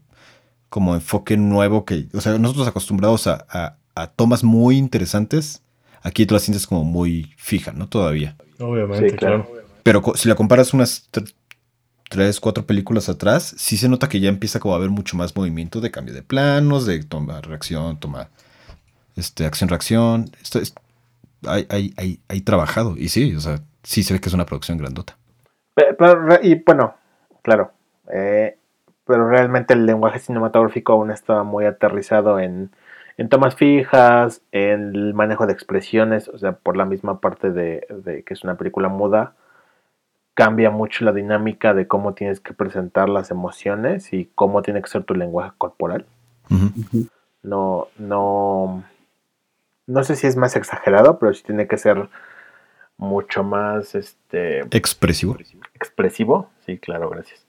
como 0.69 0.95
enfoque 0.95 1.37
nuevo 1.37 1.85
que, 1.85 2.09
o 2.15 2.21
sea, 2.21 2.39
nosotros 2.39 2.69
acostumbrados 2.69 3.27
a, 3.27 3.45
a- 3.49 3.79
a 3.97 4.07
tomas 4.09 4.45
muy 4.45 4.77
interesantes, 4.77 5.63
aquí 6.05 6.27
tú 6.27 6.35
la 6.35 6.41
sientes 6.41 6.67
como 6.69 6.85
muy 6.85 7.35
fija, 7.37 7.73
¿no? 7.73 7.89
Todavía. 7.89 8.37
Obviamente, 8.61 9.11
Sí, 9.11 9.17
claro. 9.17 9.45
claro. 9.45 9.65
Pero 9.83 10.03
si 10.15 10.29
la 10.29 10.37
comparas 10.37 10.73
unas 10.73 11.11
tr- 11.11 11.35
tres, 12.09 12.39
cuatro 12.39 12.65
películas 12.65 13.09
atrás, 13.09 13.55
sí 13.59 13.77
se 13.77 13.89
nota 13.89 14.09
que 14.09 14.21
ya 14.21 14.29
empieza 14.29 14.61
como 14.61 14.75
a 14.75 14.77
haber 14.77 14.91
mucho 14.91 15.17
más 15.17 15.35
movimiento 15.35 15.81
de 15.81 15.91
cambio 15.91 16.15
de 16.15 16.23
planos, 16.23 16.87
de 16.87 17.03
toma, 17.03 17.41
reacción, 17.41 17.99
toma, 17.99 18.29
este, 19.17 19.45
acción, 19.47 19.69
reacción. 19.69 20.31
Esto 20.41 20.61
es, 20.61 20.75
hay, 21.47 21.67
hay, 21.69 21.93
hay, 21.97 22.21
hay 22.29 22.41
trabajado. 22.43 22.97
Y 22.97 23.09
sí, 23.09 23.35
o 23.35 23.41
sea, 23.41 23.61
sí 23.83 24.03
se 24.05 24.15
ve 24.15 24.21
que 24.21 24.29
es 24.29 24.35
una 24.35 24.47
producción 24.47 24.79
grandota. 24.79 25.19
Pero, 25.75 26.39
y 26.43 26.55
bueno, 26.65 26.95
claro. 27.43 27.73
eh, 28.13 28.57
pero 29.07 29.29
realmente 29.29 29.75
el 29.75 29.85
lenguaje 29.85 30.19
cinematográfico 30.19 30.93
aún 30.95 31.11
estaba 31.11 31.43
muy 31.45 31.67
aterrizado 31.67 32.39
en, 32.39 32.71
en 33.17 33.29
tomas 33.29 33.55
fijas, 33.55 34.43
en 34.53 34.95
el 34.95 35.15
manejo 35.15 35.47
de 35.47 35.53
expresiones, 35.53 36.29
o 36.29 36.39
sea, 36.39 36.53
por 36.53 36.77
la 36.77 36.85
misma 36.85 37.21
parte 37.21 37.51
de, 37.51 37.87
de 37.89 38.23
que 38.25 38.35
es 38.35 38.45
una 38.45 38.57
película 38.57 38.89
muda, 38.89 39.35
cambia 40.35 40.71
mucho 40.71 41.05
la 41.05 41.13
dinámica 41.13 41.75
de 41.75 41.87
cómo 41.87 42.15
tienes 42.15 42.41
que 42.41 42.55
presentar 42.55 43.09
las 43.09 43.31
emociones 43.31 44.13
y 44.13 44.29
cómo 44.35 44.63
tiene 44.63 44.83
que 44.83 44.89
ser 44.89 45.05
tu 45.05 45.15
lenguaje 45.15 45.53
corporal. 45.59 46.07
No, 47.43 47.89
no, 47.99 48.85
no 49.87 50.05
sé 50.05 50.17
si 50.17 50.27
es 50.27 50.37
más 50.37 50.57
exagerado, 50.57 51.19
pero 51.19 51.33
sí 51.35 51.43
tiene 51.45 51.69
que 51.69 51.79
ser 51.79 52.09
mucho 52.97 53.45
más, 53.45 53.95
este, 53.95 54.61
Expresivo. 54.77 55.37
expresivo, 55.75 56.51
sí, 56.67 56.79
claro, 56.79 57.11
gracias. 57.11 57.44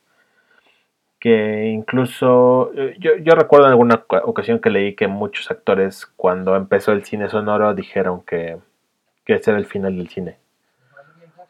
Que 1.26 1.72
incluso, 1.74 2.72
eh, 2.76 2.96
yo, 3.00 3.18
yo 3.18 3.34
recuerdo 3.34 3.66
en 3.66 3.72
alguna 3.72 3.96
oca- 3.96 4.22
ocasión 4.26 4.60
que 4.60 4.70
leí 4.70 4.96
que 4.96 5.08
muchos 5.08 5.50
actores 5.50 6.06
cuando 6.06 6.56
empezó 6.56 6.92
el 6.92 7.04
cine 7.04 7.30
sonoro 7.30 7.74
dijeron 7.74 8.22
que, 8.22 8.60
que 9.26 9.34
ese 9.34 9.50
era 9.50 9.60
el 9.60 9.66
final 9.66 9.98
del 9.98 10.08
cine. 10.08 10.38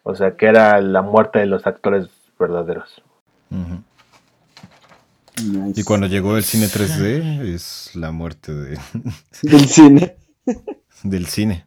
O 0.03 0.15
sea, 0.15 0.37
que 0.37 0.45
era 0.45 0.79
la 0.79 1.01
muerte 1.01 1.39
de 1.39 1.47
los 1.47 1.67
actores 1.67 2.07
verdaderos. 2.39 3.01
Nice. 5.43 5.81
Y 5.81 5.83
cuando 5.83 6.07
llegó 6.07 6.37
el 6.37 6.43
cine 6.43 6.67
3D, 6.67 7.53
es 7.53 7.91
la 7.95 8.11
muerte 8.13 8.53
de- 8.53 8.79
Del 9.43 9.67
cine. 9.67 10.15
del 11.03 11.25
cine. 11.25 11.65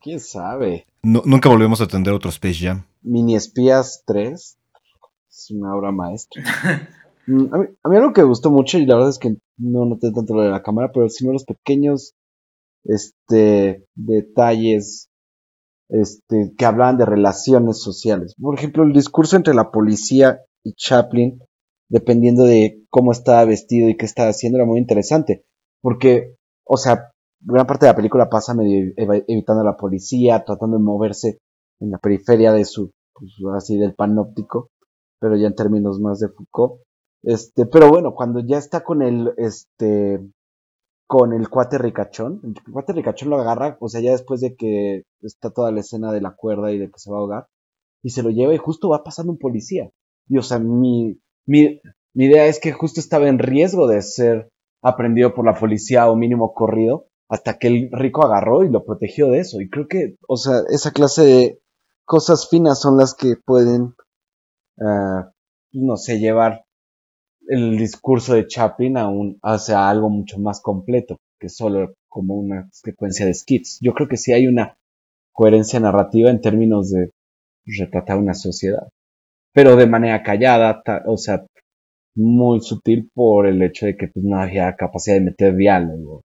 ¿Quién 0.00 0.18
sabe? 0.20 0.86
no- 1.02 1.22
nunca 1.26 1.50
volvemos 1.50 1.82
a 1.82 1.84
atender 1.84 2.14
otro 2.14 2.30
Space 2.30 2.54
Jam. 2.66 2.84
Mini 3.02 3.36
Espías 3.36 4.02
3 4.06 4.56
es 5.30 5.50
una 5.50 5.74
obra 5.74 5.92
maestra. 5.92 6.42
Mm, 7.26 7.54
a, 7.54 7.58
mí, 7.58 7.66
a 7.84 7.88
mí 7.90 7.96
algo 7.96 8.14
que 8.14 8.22
me 8.22 8.28
gustó 8.28 8.50
mucho, 8.50 8.78
y 8.78 8.86
la 8.86 8.94
verdad 8.94 9.10
es 9.10 9.18
que 9.18 9.36
no 9.58 9.84
noté 9.84 10.10
tanto 10.10 10.34
lo 10.34 10.42
de 10.42 10.50
la 10.50 10.62
cámara, 10.62 10.90
pero 10.92 11.06
sino 11.10 11.32
los 11.32 11.44
pequeños 11.44 12.14
este, 12.84 13.86
detalles 13.94 15.10
este, 15.90 16.52
que 16.56 16.64
hablaban 16.64 16.96
de 16.96 17.04
relaciones 17.04 17.80
sociales. 17.82 18.34
Por 18.40 18.56
ejemplo, 18.56 18.84
el 18.84 18.92
discurso 18.92 19.36
entre 19.36 19.54
la 19.54 19.70
policía 19.70 20.40
y 20.64 20.72
Chaplin, 20.74 21.40
dependiendo 21.88 22.44
de 22.44 22.84
cómo 22.88 23.12
estaba 23.12 23.44
vestido 23.44 23.88
y 23.88 23.96
qué 23.96 24.06
estaba 24.06 24.30
haciendo, 24.30 24.58
era 24.58 24.66
muy 24.66 24.78
interesante. 24.78 25.44
Porque, 25.82 26.36
o 26.64 26.78
sea, 26.78 27.10
gran 27.40 27.66
parte 27.66 27.86
de 27.86 27.92
la 27.92 27.96
película 27.96 28.30
pasa 28.30 28.54
medio 28.54 28.92
evitando 28.96 29.62
a 29.62 29.64
la 29.64 29.76
policía, 29.76 30.44
tratando 30.44 30.78
de 30.78 30.82
moverse 30.84 31.38
en 31.80 31.90
la 31.90 31.98
periferia 31.98 32.52
de 32.52 32.64
su, 32.64 32.90
pues, 33.12 33.32
así 33.56 33.76
del 33.76 33.94
panóptico, 33.94 34.70
pero 35.20 35.36
ya 35.36 35.46
en 35.46 35.54
términos 35.54 36.00
más 36.00 36.18
de 36.20 36.28
Foucault. 36.28 36.80
Este, 37.22 37.66
pero 37.66 37.88
bueno, 37.90 38.14
cuando 38.14 38.40
ya 38.40 38.58
está 38.58 38.82
con 38.82 39.02
el, 39.02 39.32
este, 39.36 40.20
con 41.06 41.32
el 41.32 41.48
cuate 41.48 41.78
ricachón, 41.78 42.40
el 42.42 42.72
cuate 42.72 42.92
ricachón 42.92 43.30
lo 43.30 43.36
agarra, 43.38 43.76
o 43.80 43.88
sea, 43.88 44.00
ya 44.00 44.12
después 44.12 44.40
de 44.40 44.54
que 44.56 45.04
está 45.22 45.50
toda 45.50 45.70
la 45.70 45.80
escena 45.80 46.12
de 46.12 46.20
la 46.20 46.34
cuerda 46.34 46.72
y 46.72 46.78
de 46.78 46.90
que 46.90 46.98
se 46.98 47.10
va 47.10 47.18
a 47.18 47.20
ahogar, 47.20 47.46
y 48.02 48.10
se 48.10 48.22
lo 48.22 48.30
lleva 48.30 48.54
y 48.54 48.58
justo 48.58 48.88
va 48.88 49.04
pasando 49.04 49.32
un 49.32 49.38
policía. 49.38 49.90
Y 50.28 50.38
o 50.38 50.42
sea, 50.42 50.58
mi, 50.58 51.20
mi, 51.46 51.80
mi 52.14 52.24
idea 52.24 52.46
es 52.46 52.58
que 52.60 52.72
justo 52.72 53.00
estaba 53.00 53.28
en 53.28 53.38
riesgo 53.38 53.86
de 53.86 54.02
ser 54.02 54.48
aprendido 54.82 55.34
por 55.34 55.44
la 55.44 55.54
policía 55.54 56.10
o 56.10 56.16
mínimo 56.16 56.54
corrido, 56.54 57.06
hasta 57.28 57.58
que 57.58 57.68
el 57.68 57.90
rico 57.92 58.24
agarró 58.24 58.64
y 58.64 58.70
lo 58.70 58.84
protegió 58.84 59.28
de 59.28 59.40
eso. 59.40 59.60
Y 59.60 59.68
creo 59.70 59.86
que, 59.86 60.16
o 60.26 60.36
sea, 60.36 60.62
esa 60.68 60.90
clase 60.90 61.24
de 61.24 61.60
cosas 62.04 62.48
finas 62.48 62.80
son 62.80 62.96
las 62.96 63.14
que 63.14 63.36
pueden, 63.36 63.94
ah, 64.80 65.30
no 65.72 65.96
sé, 65.96 66.18
llevar 66.18 66.64
el 67.48 67.78
discurso 67.78 68.34
de 68.34 68.46
Chaplin 68.46 68.96
a 68.96 69.08
un, 69.08 69.38
hacia 69.42 69.88
algo 69.88 70.08
mucho 70.08 70.38
más 70.38 70.60
completo 70.60 71.18
que 71.38 71.48
solo 71.48 71.94
como 72.08 72.34
una 72.34 72.68
secuencia 72.72 73.26
de 73.26 73.34
skits. 73.34 73.78
Yo 73.80 73.94
creo 73.94 74.08
que 74.08 74.16
sí 74.16 74.32
hay 74.32 74.46
una 74.46 74.76
coherencia 75.32 75.80
narrativa 75.80 76.30
en 76.30 76.40
términos 76.40 76.90
de 76.90 77.10
retratar 77.64 78.18
una 78.18 78.34
sociedad. 78.34 78.88
Pero 79.52 79.74
de 79.76 79.86
manera 79.86 80.22
callada, 80.22 80.82
o 81.06 81.16
sea, 81.16 81.44
muy 82.14 82.60
sutil 82.60 83.10
por 83.14 83.46
el 83.46 83.62
hecho 83.62 83.86
de 83.86 83.96
que 83.96 84.08
pues, 84.08 84.24
no 84.24 84.38
había 84.40 84.76
capacidad 84.76 85.16
de 85.16 85.22
meter 85.22 85.56
diálogo, 85.56 86.22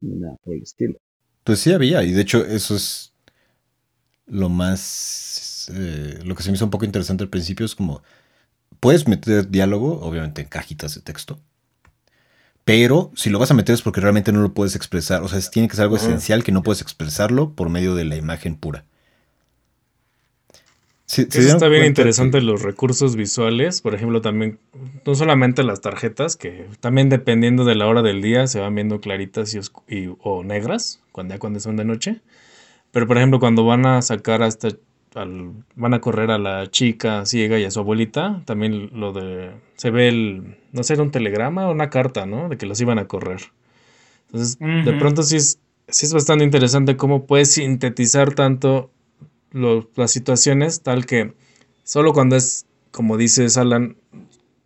ni 0.00 0.16
nada 0.16 0.36
por 0.42 0.54
el 0.54 0.62
estilo. 0.62 0.98
Pues 1.44 1.58
sí 1.58 1.72
había, 1.72 2.02
y 2.02 2.12
de 2.12 2.22
hecho 2.22 2.44
eso 2.44 2.76
es 2.76 3.12
lo 4.26 4.48
más, 4.48 4.80
eh, 5.74 6.20
lo 6.24 6.34
que 6.34 6.42
se 6.42 6.50
me 6.50 6.56
hizo 6.56 6.64
un 6.64 6.70
poco 6.70 6.84
interesante 6.84 7.24
al 7.24 7.30
principio, 7.30 7.66
es 7.66 7.74
como, 7.74 8.02
puedes 8.80 9.08
meter 9.08 9.50
diálogo, 9.50 10.00
obviamente 10.02 10.42
en 10.42 10.48
cajitas 10.48 10.94
de 10.94 11.02
texto, 11.02 11.40
pero 12.64 13.10
si 13.16 13.30
lo 13.30 13.38
vas 13.38 13.50
a 13.50 13.54
meter 13.54 13.74
es 13.74 13.82
porque 13.82 14.00
realmente 14.00 14.32
no 14.32 14.40
lo 14.40 14.54
puedes 14.54 14.76
expresar, 14.76 15.22
o 15.22 15.28
sea, 15.28 15.38
es- 15.38 15.50
tiene 15.50 15.68
que 15.68 15.74
ser 15.76 15.84
algo 15.84 15.96
esencial 15.96 16.44
que 16.44 16.52
no 16.52 16.62
puedes 16.62 16.80
expresarlo 16.82 17.52
por 17.54 17.68
medio 17.70 17.94
de 17.94 18.04
la 18.04 18.16
imagen 18.16 18.56
pura. 18.56 18.84
Sí, 21.06 21.26
¿se 21.28 21.40
Eso 21.40 21.48
está 21.48 21.68
bien 21.68 21.84
interesante 21.84 22.38
que- 22.38 22.44
los 22.44 22.62
recursos 22.62 23.16
visuales, 23.16 23.82
por 23.82 23.94
ejemplo, 23.94 24.22
también, 24.22 24.58
no 25.04 25.14
solamente 25.14 25.62
las 25.62 25.80
tarjetas, 25.80 26.36
que 26.36 26.66
también 26.80 27.08
dependiendo 27.10 27.64
de 27.64 27.74
la 27.74 27.86
hora 27.86 28.00
del 28.02 28.22
día 28.22 28.46
se 28.46 28.60
van 28.60 28.74
viendo 28.74 29.00
claritas 29.00 29.54
y, 29.88 30.08
o 30.20 30.44
negras, 30.44 31.00
cuando 31.10 31.34
ya 31.34 31.38
cuando 31.38 31.60
son 31.60 31.76
de 31.76 31.84
noche. 31.84 32.20
Pero 32.92 33.06
por 33.06 33.18
ejemplo, 33.18 33.40
cuando 33.40 33.64
van 33.64 33.86
a 33.86 34.02
sacar 34.02 34.42
hasta 34.42 34.68
al, 35.14 35.52
van 35.76 35.94
a 35.94 36.00
correr 36.00 36.30
a 36.30 36.38
la 36.38 36.70
chica 36.70 37.24
ciega 37.26 37.58
y 37.58 37.64
a 37.64 37.70
su 37.70 37.80
abuelita, 37.80 38.42
también 38.46 38.90
lo 38.92 39.12
de 39.12 39.52
se 39.76 39.90
ve 39.90 40.08
el, 40.08 40.56
no 40.72 40.82
sé, 40.82 40.94
era 40.94 41.02
un 41.02 41.10
telegrama 41.10 41.68
o 41.68 41.72
una 41.72 41.90
carta, 41.90 42.26
¿no? 42.26 42.48
De 42.48 42.56
que 42.56 42.66
los 42.66 42.80
iban 42.80 42.98
a 42.98 43.06
correr. 43.08 43.40
Entonces, 44.26 44.58
de 44.80 44.94
pronto 44.94 45.22
sí 45.22 45.36
es, 45.36 45.58
sí 45.88 46.06
es 46.06 46.12
bastante 46.14 46.44
interesante 46.44 46.96
cómo 46.96 47.26
puedes 47.26 47.52
sintetizar 47.52 48.34
tanto 48.34 48.90
lo- 49.52 49.88
las 49.96 50.10
situaciones, 50.12 50.82
tal 50.82 51.06
que 51.06 51.34
solo 51.84 52.12
cuando 52.12 52.36
es, 52.36 52.66
como 52.90 53.16
dices 53.16 53.56
Alan, 53.58 53.96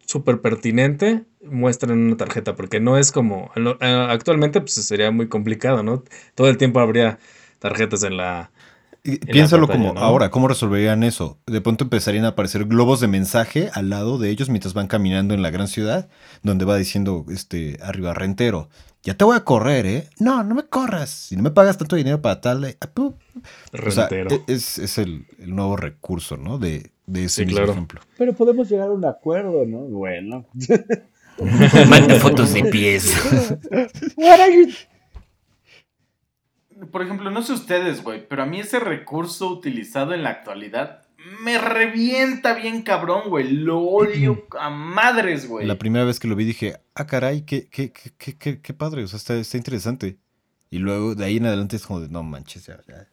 súper 0.04 0.40
pertinente, 0.40 1.24
muestran 1.44 1.98
una 1.98 2.16
tarjeta, 2.16 2.54
porque 2.56 2.80
no 2.80 2.98
es 2.98 3.12
como, 3.12 3.50
eh, 3.56 4.06
actualmente 4.10 4.60
pues 4.60 4.74
sería 4.74 5.10
muy 5.10 5.28
complicado, 5.28 5.82
¿no? 5.82 6.04
Todo 6.34 6.48
el 6.48 6.56
tiempo 6.58 6.80
habría 6.80 7.18
tarjetas 7.58 8.02
en 8.04 8.16
la... 8.16 8.50
Piénsalo 9.30 9.66
pantalla, 9.66 9.88
como 9.90 10.00
¿no? 10.00 10.06
ahora, 10.06 10.30
¿cómo 10.30 10.48
resolverían 10.48 11.02
eso? 11.02 11.38
De 11.46 11.60
pronto 11.60 11.84
empezarían 11.84 12.24
a 12.24 12.28
aparecer 12.28 12.64
globos 12.64 13.00
de 13.00 13.08
mensaje 13.08 13.70
al 13.72 13.90
lado 13.90 14.18
de 14.18 14.30
ellos 14.30 14.48
mientras 14.50 14.74
van 14.74 14.86
caminando 14.88 15.34
en 15.34 15.42
la 15.42 15.50
gran 15.50 15.68
ciudad, 15.68 16.08
donde 16.42 16.64
va 16.64 16.76
diciendo 16.76 17.24
este 17.30 17.78
arriba 17.82 18.14
rentero, 18.14 18.68
ya 19.02 19.14
te 19.16 19.24
voy 19.24 19.36
a 19.36 19.44
correr, 19.44 19.86
¿eh? 19.86 20.08
No, 20.18 20.42
no 20.42 20.54
me 20.56 20.64
corras. 20.64 21.10
Si 21.10 21.36
no 21.36 21.42
me 21.44 21.52
pagas 21.52 21.78
tanto 21.78 21.94
dinero 21.94 22.20
para 22.20 22.40
tal. 22.40 22.64
eh, 22.64 22.76
ah, 22.80 22.88
pu". 22.92 23.14
O 23.86 23.90
sea, 23.92 24.08
Rentero. 24.08 24.34
e- 24.48 24.52
es, 24.52 24.78
es 24.78 24.98
el, 24.98 25.26
el 25.38 25.54
nuevo 25.54 25.76
recurso, 25.76 26.36
¿no? 26.36 26.58
De, 26.58 26.90
de 27.06 27.24
ese 27.26 27.42
Sí, 27.42 27.46
mismo 27.46 27.58
claro. 27.58 27.72
ejemplo. 27.72 28.00
Pero 28.18 28.32
podemos 28.32 28.68
llegar 28.68 28.88
a 28.88 28.92
un 28.92 29.04
acuerdo, 29.04 29.64
¿no? 29.64 29.78
Bueno. 29.78 30.44
Manda 31.88 32.16
fotos 32.18 32.52
de 32.54 32.64
pies. 32.64 33.14
What 34.16 34.40
are 34.40 34.52
you- 34.56 34.72
Por 36.92 37.02
ejemplo, 37.02 37.30
no 37.30 37.42
sé 37.42 37.52
ustedes, 37.54 38.02
güey, 38.02 38.26
pero 38.28 38.42
a 38.42 38.46
mí 38.46 38.60
ese 38.60 38.78
recurso 38.80 39.48
utilizado 39.48 40.12
en 40.14 40.22
la 40.22 40.30
actualidad 40.30 41.02
me 41.42 41.58
revienta 41.58 42.54
bien 42.54 42.82
cabrón, 42.82 43.28
güey. 43.28 43.50
Lo 43.50 43.80
odio 43.80 44.46
a 44.60 44.70
madres, 44.70 45.48
güey. 45.48 45.66
La 45.66 45.76
primera 45.76 46.04
vez 46.04 46.20
que 46.20 46.28
lo 46.28 46.36
vi 46.36 46.44
dije, 46.44 46.76
ah, 46.94 47.06
caray, 47.06 47.42
qué, 47.42 47.68
qué, 47.68 47.90
qué, 47.92 48.12
qué, 48.16 48.36
qué- 48.36 48.60
qué 48.60 48.74
padre, 48.74 49.04
o 49.04 49.08
sea, 49.08 49.16
está, 49.16 49.34
está 49.34 49.56
interesante. 49.56 50.18
Y 50.70 50.78
luego 50.78 51.14
de 51.14 51.24
ahí 51.24 51.38
en 51.38 51.46
adelante 51.46 51.76
es 51.76 51.86
como 51.86 52.00
de, 52.00 52.08
no 52.08 52.22
manches, 52.22 52.66
ya, 52.66 52.78
ya. 52.86 53.06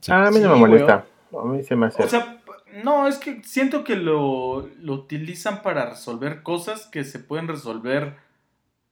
Sí. 0.00 0.10
Ah, 0.12 0.26
a 0.26 0.30
mí 0.30 0.40
no 0.40 0.48
Sí, 0.54 0.60
me 0.60 0.66
molesta. 0.68 1.06
A 1.40 1.44
mí 1.46 1.62
se 1.62 1.76
me 1.76 1.86
hace. 1.86 2.02
O 2.02 2.08
sea, 2.08 2.40
no, 2.82 3.06
es 3.06 3.16
que 3.18 3.42
siento 3.44 3.84
que 3.84 3.94
lo, 3.96 4.68
lo 4.80 4.92
utilizan 4.94 5.62
para 5.62 5.90
resolver 5.90 6.42
cosas 6.42 6.86
que 6.86 7.04
se 7.04 7.18
pueden 7.20 7.46
resolver 7.48 8.16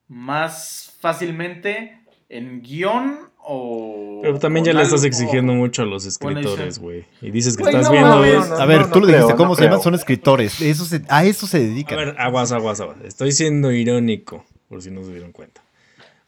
más 0.08 0.96
fácilmente 1.00 2.00
en 2.28 2.62
guion 2.62 3.18
o. 3.44 4.20
Pero 4.22 4.38
también 4.38 4.64
ya 4.64 4.72
le 4.72 4.82
estás 4.82 5.04
exigiendo 5.04 5.52
mucho 5.52 5.82
a 5.82 5.84
los 5.84 6.06
escritores, 6.06 6.78
güey. 6.78 7.04
Y 7.20 7.30
dices 7.30 7.56
que 7.56 7.62
Güey, 7.64 7.74
estás 7.74 7.86
no 7.88 7.92
viendo... 7.92 8.46
no, 8.48 8.54
a 8.56 8.66
ver, 8.66 8.80
no, 8.82 8.88
tú 8.90 9.00
no 9.00 9.06
le 9.06 9.12
dijiste 9.12 9.26
creo, 9.26 9.36
cómo 9.36 9.48
no 9.50 9.54
se 9.56 9.64
llaman, 9.64 9.82
son 9.82 9.94
escritores. 9.94 10.60
Eso 10.60 10.84
se- 10.84 11.02
a 11.08 11.24
eso 11.24 11.46
se 11.46 11.56
A 11.56 11.60
dedican. 11.60 11.98
ver, 11.98 12.14
aguas, 12.18 12.52
aguas, 12.52 12.80
aguas. 12.80 12.98
Estoy 13.04 13.32
siendo 13.32 13.72
irónico, 13.72 14.44
por 14.68 14.80
si 14.82 14.90
no 14.90 15.02
se 15.04 15.10
dieron 15.12 15.32
cuenta. 15.32 15.62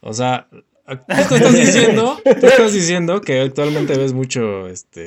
O 0.01 0.13
sea, 0.13 0.47
tú 0.49 0.55
estás 1.35 1.53
diciendo, 1.53 2.19
tú 2.23 2.45
estás 2.47 2.73
diciendo 2.73 3.21
que 3.21 3.41
actualmente 3.41 3.97
ves 3.97 4.13
mucho, 4.13 4.67
este, 4.67 5.01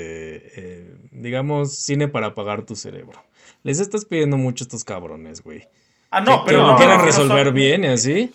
eh, 0.57 0.95
digamos, 1.13 1.75
cine 1.77 2.09
para 2.09 2.29
apagar 2.29 2.65
tu 2.65 2.75
cerebro. 2.75 3.23
Les 3.65 3.81
estás 3.81 4.05
pidiendo 4.07 4.37
mucho 4.39 4.65
a 4.65 4.67
estos 4.67 4.85
cabrones, 4.85 5.43
güey. 5.43 5.65
Ah, 6.11 6.21
no, 6.23 6.45
que 6.45 6.53
pero 6.53 6.61
lo 6.63 6.67
no 6.69 6.73
refiero 6.79 7.05
resolver 7.05 7.53
bien 7.53 7.85
y 7.85 7.89
así. 7.89 8.33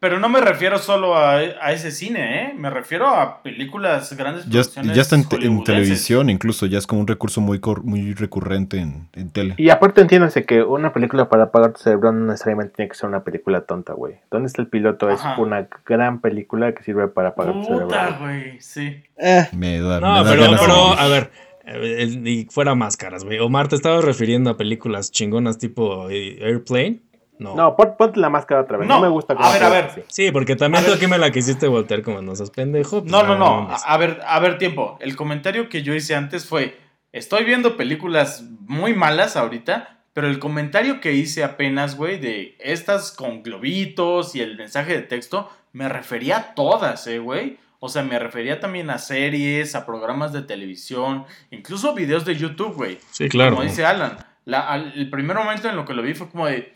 Pero 0.00 0.18
no 0.18 0.30
me 0.30 0.40
refiero 0.40 0.78
solo 0.78 1.14
a, 1.14 1.34
a 1.34 1.72
ese 1.72 1.90
cine, 1.90 2.42
¿eh? 2.42 2.54
Me 2.56 2.70
refiero 2.70 3.06
a 3.06 3.42
películas, 3.42 4.16
grandes 4.16 4.46
Ya, 4.48 4.60
está 4.62 4.80
en, 4.80 4.88
te- 5.28 5.36
en 5.36 5.42
hollywoodenses. 5.42 5.64
televisión, 5.64 6.30
incluso 6.30 6.64
ya 6.64 6.78
es 6.78 6.86
como 6.86 7.02
un 7.02 7.06
recurso 7.06 7.42
muy, 7.42 7.60
cor- 7.60 7.84
muy 7.84 8.14
recurrente 8.14 8.78
en, 8.78 9.08
en 9.12 9.28
tele. 9.30 9.54
Y 9.58 9.68
aparte 9.68 10.00
entiéndase 10.00 10.46
que 10.46 10.62
una 10.62 10.94
película 10.94 11.28
para 11.28 11.44
apagar 11.44 11.74
tu 11.74 11.80
cerebro 11.80 12.12
no 12.12 12.24
necesariamente 12.28 12.72
tiene 12.76 12.88
que 12.88 12.94
ser 12.96 13.10
una 13.10 13.22
película 13.24 13.60
tonta, 13.60 13.92
güey. 13.92 14.14
¿Dónde 14.30 14.46
está 14.46 14.62
el 14.62 14.68
piloto? 14.68 15.10
Es 15.10 15.20
una 15.36 15.68
gran 15.84 16.22
película 16.22 16.72
que 16.72 16.82
sirve 16.82 17.08
para 17.08 17.28
apagar 17.30 17.52
tu 17.56 17.64
cerebro. 17.64 17.86
Puta, 17.88 18.16
güey. 18.18 18.40
güey, 18.44 18.60
sí. 18.62 19.02
Eh, 19.18 19.48
Me 19.52 19.80
da, 19.82 20.00
No, 20.00 20.12
me 20.14 20.24
da 20.24 20.30
pero, 20.30 20.42
ganas 20.44 20.60
pero, 20.62 20.98
a 20.98 21.08
ver, 21.08 21.30
eh, 21.66 22.08
y 22.24 22.46
fuera 22.50 22.74
máscaras, 22.74 23.22
güey. 23.24 23.38
Omar, 23.38 23.68
¿te 23.68 23.76
estabas 23.76 24.02
refiriendo 24.02 24.48
a 24.48 24.56
películas 24.56 25.10
chingonas 25.10 25.58
tipo 25.58 26.08
eh, 26.08 26.38
Airplane? 26.42 27.00
No. 27.40 27.56
No, 27.56 27.74
pon- 27.74 27.94
ponte 27.98 28.20
la 28.20 28.28
máscara 28.30 28.60
otra 28.60 28.76
vez. 28.78 28.86
No, 28.86 28.96
No, 28.96 29.00
me 29.00 29.08
gusta 29.08 29.34
a 29.34 29.52
ver, 29.52 29.62
a 29.64 29.68
ve 29.68 29.74
ver. 29.76 29.84
así. 29.86 30.02
Sí, 30.08 30.30
porque 30.30 30.54
también 30.56 30.82
A 30.82 30.86
tú 30.86 30.92
ver. 30.92 30.98
aquí 30.98 31.06
me 31.08 31.18
la 31.18 31.30
quisiste 31.32 31.66
voltear 31.66 32.02
como 32.02 32.22
no 32.22 32.36
seas 32.36 32.50
pendejo. 32.50 33.00
pues, 33.00 33.10
No, 33.10 33.22
no, 33.24 33.36
no. 33.36 33.62
mames. 33.62 33.82
A 33.86 33.96
ver, 33.96 34.20
a 34.26 34.38
ver, 34.40 34.58
tiempo. 34.58 34.96
El 35.00 35.16
comentario 35.16 35.68
que 35.68 35.82
yo 35.82 35.94
hice 35.94 36.14
antes 36.14 36.46
fue: 36.46 36.78
Estoy 37.12 37.44
viendo 37.44 37.76
películas 37.76 38.44
muy 38.66 38.94
malas 38.94 39.36
ahorita, 39.36 39.98
pero 40.12 40.28
el 40.28 40.38
comentario 40.38 41.00
que 41.00 41.12
hice 41.14 41.42
apenas, 41.42 41.96
güey, 41.96 42.18
de 42.18 42.56
estas 42.60 43.10
con 43.10 43.42
globitos 43.42 44.34
y 44.36 44.40
el 44.42 44.56
mensaje 44.56 44.92
de 44.92 45.02
texto, 45.02 45.50
me 45.72 45.88
refería 45.88 46.36
a 46.36 46.54
todas, 46.54 47.06
eh, 47.06 47.18
güey. 47.18 47.58
O 47.78 47.88
sea, 47.88 48.02
me 48.02 48.18
refería 48.18 48.60
también 48.60 48.90
a 48.90 48.98
series, 48.98 49.74
a 49.74 49.86
programas 49.86 50.34
de 50.34 50.42
televisión, 50.42 51.24
incluso 51.50 51.94
videos 51.94 52.26
de 52.26 52.36
YouTube, 52.36 52.74
güey. 52.74 52.98
Sí, 53.10 53.30
claro. 53.30 53.52
Como 53.56 53.62
dice 53.62 53.86
Alan, 53.86 54.18
la- 54.44 54.68
al- 54.68 54.92
el 54.94 55.08
primer 55.08 55.36
momento 55.38 55.68
en 55.70 55.76
lo 55.76 55.86
que 55.86 55.94
lo 55.94 56.02
vi 56.02 56.12
fue 56.12 56.28
como 56.28 56.44
de, 56.46 56.74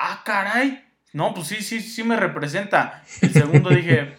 ah, 0.00 0.22
caray, 0.24 0.82
no, 1.12 1.34
pues 1.34 1.48
sí, 1.48 1.62
sí, 1.62 1.80
sí 1.80 2.02
me 2.02 2.16
representa. 2.16 3.04
El 3.20 3.32
segundo 3.32 3.70
dije, 3.70 4.16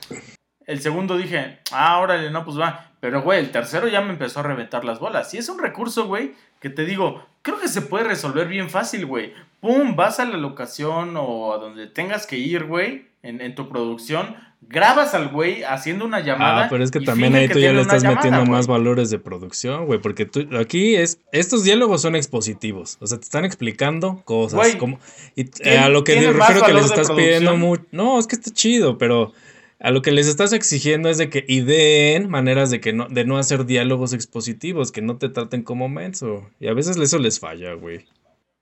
el 0.65 0.81
segundo 0.81 1.17
dije, 1.17 1.59
ah, 1.71 1.99
órale, 1.99 2.31
no, 2.31 2.45
pues 2.45 2.59
va. 2.59 2.91
Pero, 2.99 3.21
güey, 3.23 3.39
el 3.39 3.51
tercero 3.51 3.87
ya 3.87 4.01
me 4.01 4.11
empezó 4.11 4.41
a 4.41 4.43
reventar 4.43 4.85
las 4.85 4.99
bolas. 4.99 5.33
Y 5.33 5.37
es 5.37 5.49
un 5.49 5.59
recurso, 5.59 6.05
güey, 6.05 6.33
que 6.59 6.69
te 6.69 6.85
digo, 6.85 7.25
creo 7.41 7.59
que 7.59 7.67
se 7.67 7.81
puede 7.81 8.03
resolver 8.03 8.47
bien 8.47 8.69
fácil, 8.69 9.05
güey. 9.05 9.33
Pum, 9.59 9.95
vas 9.95 10.19
a 10.19 10.25
la 10.25 10.37
locación 10.37 11.15
o 11.17 11.53
a 11.53 11.57
donde 11.57 11.87
tengas 11.87 12.27
que 12.27 12.37
ir, 12.37 12.65
güey, 12.65 13.07
en, 13.23 13.41
en 13.41 13.55
tu 13.55 13.69
producción, 13.69 14.35
grabas 14.62 15.13
al 15.13 15.30
güey 15.30 15.63
haciendo 15.63 16.06
una 16.06 16.19
llamada. 16.21 16.65
Ah, 16.65 16.67
pero 16.69 16.84
es 16.84 16.91
que 16.91 17.00
también 17.02 17.36
ahí 17.36 17.47
que 17.47 17.54
tú 17.56 17.60
ya 17.60 17.74
le 17.74 17.82
estás 17.82 18.04
llamada, 18.04 18.21
metiendo 18.24 18.45
más 18.52 18.67
valores 18.67 19.10
de 19.10 19.19
producción, 19.19 19.86
güey, 19.86 20.00
porque 20.00 20.26
tú, 20.26 20.47
aquí 20.58 20.95
es, 20.95 21.19
estos 21.32 21.63
diálogos 21.63 22.02
son 22.02 22.15
expositivos, 22.15 22.97
o 23.02 23.08
sea, 23.08 23.17
te 23.17 23.24
están 23.26 23.43
explicando 23.45 24.21
cosas, 24.24 24.76
como, 24.78 25.00
y 25.36 25.41
eh, 25.41 25.45
¿tiene- 25.45 25.78
a 25.80 25.89
lo 25.89 26.04
que 26.04 26.15
me 26.15 26.32
refiero 26.32 26.65
que 26.65 26.74
les 26.74 26.86
estás 26.86 27.12
pidiendo 27.12 27.58
mucho, 27.58 27.84
no, 27.91 28.19
es 28.19 28.28
que 28.28 28.36
está 28.36 28.52
chido, 28.52 28.97
pero 28.97 29.34
a 29.80 29.89
lo 29.91 30.02
que 30.04 30.12
les 30.12 30.28
estás 30.28 30.54
exigiendo 30.54 31.10
es 31.10 31.17
de 31.17 31.30
que 31.30 31.43
ideen 31.47 32.30
maneras 32.30 32.69
de 32.69 32.80
que 32.80 32.93
no, 32.93 33.08
de 33.10 33.26
no 33.26 33.38
hacer 33.39 33.65
diálogos 33.65 34.13
expositivos, 34.13 34.91
que 34.91 35.02
no 35.02 35.17
te 35.17 35.28
traten 35.30 35.63
como 35.63 35.89
menso, 35.89 36.47
y 36.60 36.67
a 36.67 36.74
veces 36.74 36.97
eso 36.97 37.18
les 37.18 37.39
falla, 37.39 37.74
güey. 37.74 38.05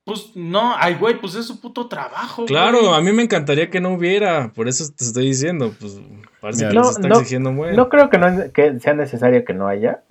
Pues 0.10 0.32
no, 0.34 0.74
ay, 0.76 0.96
güey, 0.96 1.22
pues 1.22 1.36
es 1.36 1.46
su 1.46 1.62
puto 1.62 1.88
trabajo. 1.88 2.46
Claro, 2.46 2.80
güey. 2.80 2.94
a 2.96 3.00
mí 3.00 3.12
me 3.12 3.22
encantaría 3.22 3.70
que 3.70 3.80
no 3.80 3.94
hubiera, 3.94 4.52
por 4.54 4.68
eso 4.68 4.84
te 4.92 5.04
estoy 5.06 5.28
diciendo, 5.28 5.72
pues 5.80 6.02
parece 6.42 6.66
Mira, 6.66 6.70
que 6.70 6.76
no, 6.78 6.82
les 6.82 6.90
está 6.96 7.08
no, 7.08 7.16
exigiendo 7.20 7.52
mucho. 7.52 7.74
No 7.74 7.90
creo 7.90 8.10
que, 8.10 8.18
no, 8.18 8.28
sea 8.80 8.96
necesario 8.96 9.46
que 9.46 9.54
no 9.54 9.68
haya, 9.68 10.02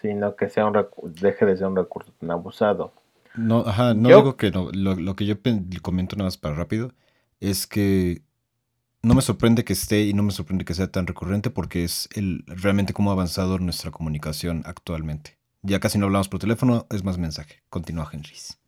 sino 0.00 0.36
que 0.36 0.48
sea 0.48 0.64
un 0.64 0.86
deje 1.20 1.44
de 1.44 1.58
ser 1.58 1.66
un 1.66 1.76
recurso 1.76 2.10
tan 2.18 2.30
abusado. 2.30 2.94
No, 3.34 3.58
ajá, 3.66 3.92
no 3.92 4.08
Yo- 4.08 4.16
digo 4.16 4.36
que 4.38 4.50
no. 4.50 4.70
Lo, 4.72 4.94
lo 4.94 5.16
que 5.16 5.26
yo 5.26 5.36
comento 5.82 6.16
nada 6.16 6.28
más 6.28 6.38
para 6.38 6.54
rápido 6.54 6.94
es 7.40 7.66
que 7.66 8.22
no 9.02 9.14
me 9.14 9.20
sorprende 9.20 9.64
que 9.64 9.74
esté 9.74 10.00
y 10.04 10.14
no 10.14 10.22
me 10.22 10.32
sorprende 10.32 10.64
que 10.64 10.72
sea 10.72 10.90
tan 10.90 11.06
recurrente 11.06 11.50
porque 11.50 11.84
es 11.84 12.08
el 12.14 12.42
realmente 12.46 12.94
cómo 12.94 13.10
ha 13.10 13.12
avanzado 13.12 13.58
nuestra 13.58 13.90
comunicación 13.90 14.62
actualmente. 14.64 15.36
Ya 15.60 15.78
casi 15.78 15.98
no 15.98 16.06
hablamos 16.06 16.30
por 16.30 16.40
teléfono, 16.40 16.86
es 16.88 17.04
más 17.04 17.18
mensaje. 17.18 17.62
Continúa, 17.68 18.08
Henrys. 18.10 18.58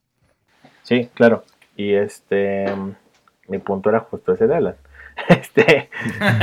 Sí, 0.85 1.09
claro. 1.15 1.45
Y 1.77 1.93
este, 1.95 2.67
mi 3.49 3.59
punto 3.59 3.89
era 3.91 4.01
justo 4.01 4.33
ese 4.33 4.47
de 4.47 4.55
Alan. 4.57 4.77
Este, 5.29 5.91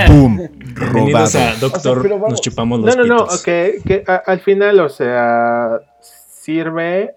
¡Boom! 0.08 0.38
Bienvenidos 0.94 1.34
Robado. 1.34 1.50
a 1.50 1.56
Doctor, 1.60 2.10
vamos. 2.10 2.30
nos 2.32 2.42
chupamos 2.42 2.80
no, 2.80 2.86
los 2.86 2.96
no, 2.98 3.04
no, 3.04 3.18
pitos. 3.26 3.44
que, 3.44 3.82
que 3.86 4.04
a- 4.08 4.24
al 4.26 4.40
final, 4.40 4.80
o 4.80 4.88
sea, 4.90 5.80
sirve, 6.00 7.16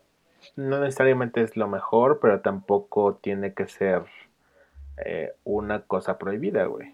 no 0.56 0.80
necesariamente 0.80 1.42
es 1.42 1.56
lo 1.56 1.68
mejor, 1.68 2.18
pero 2.20 2.40
tampoco 2.40 3.20
tiene 3.22 3.54
que 3.54 3.68
ser 3.68 4.02
eh, 5.06 5.30
una 5.44 5.80
cosa 5.82 6.18
prohibida, 6.18 6.64
güey. 6.64 6.88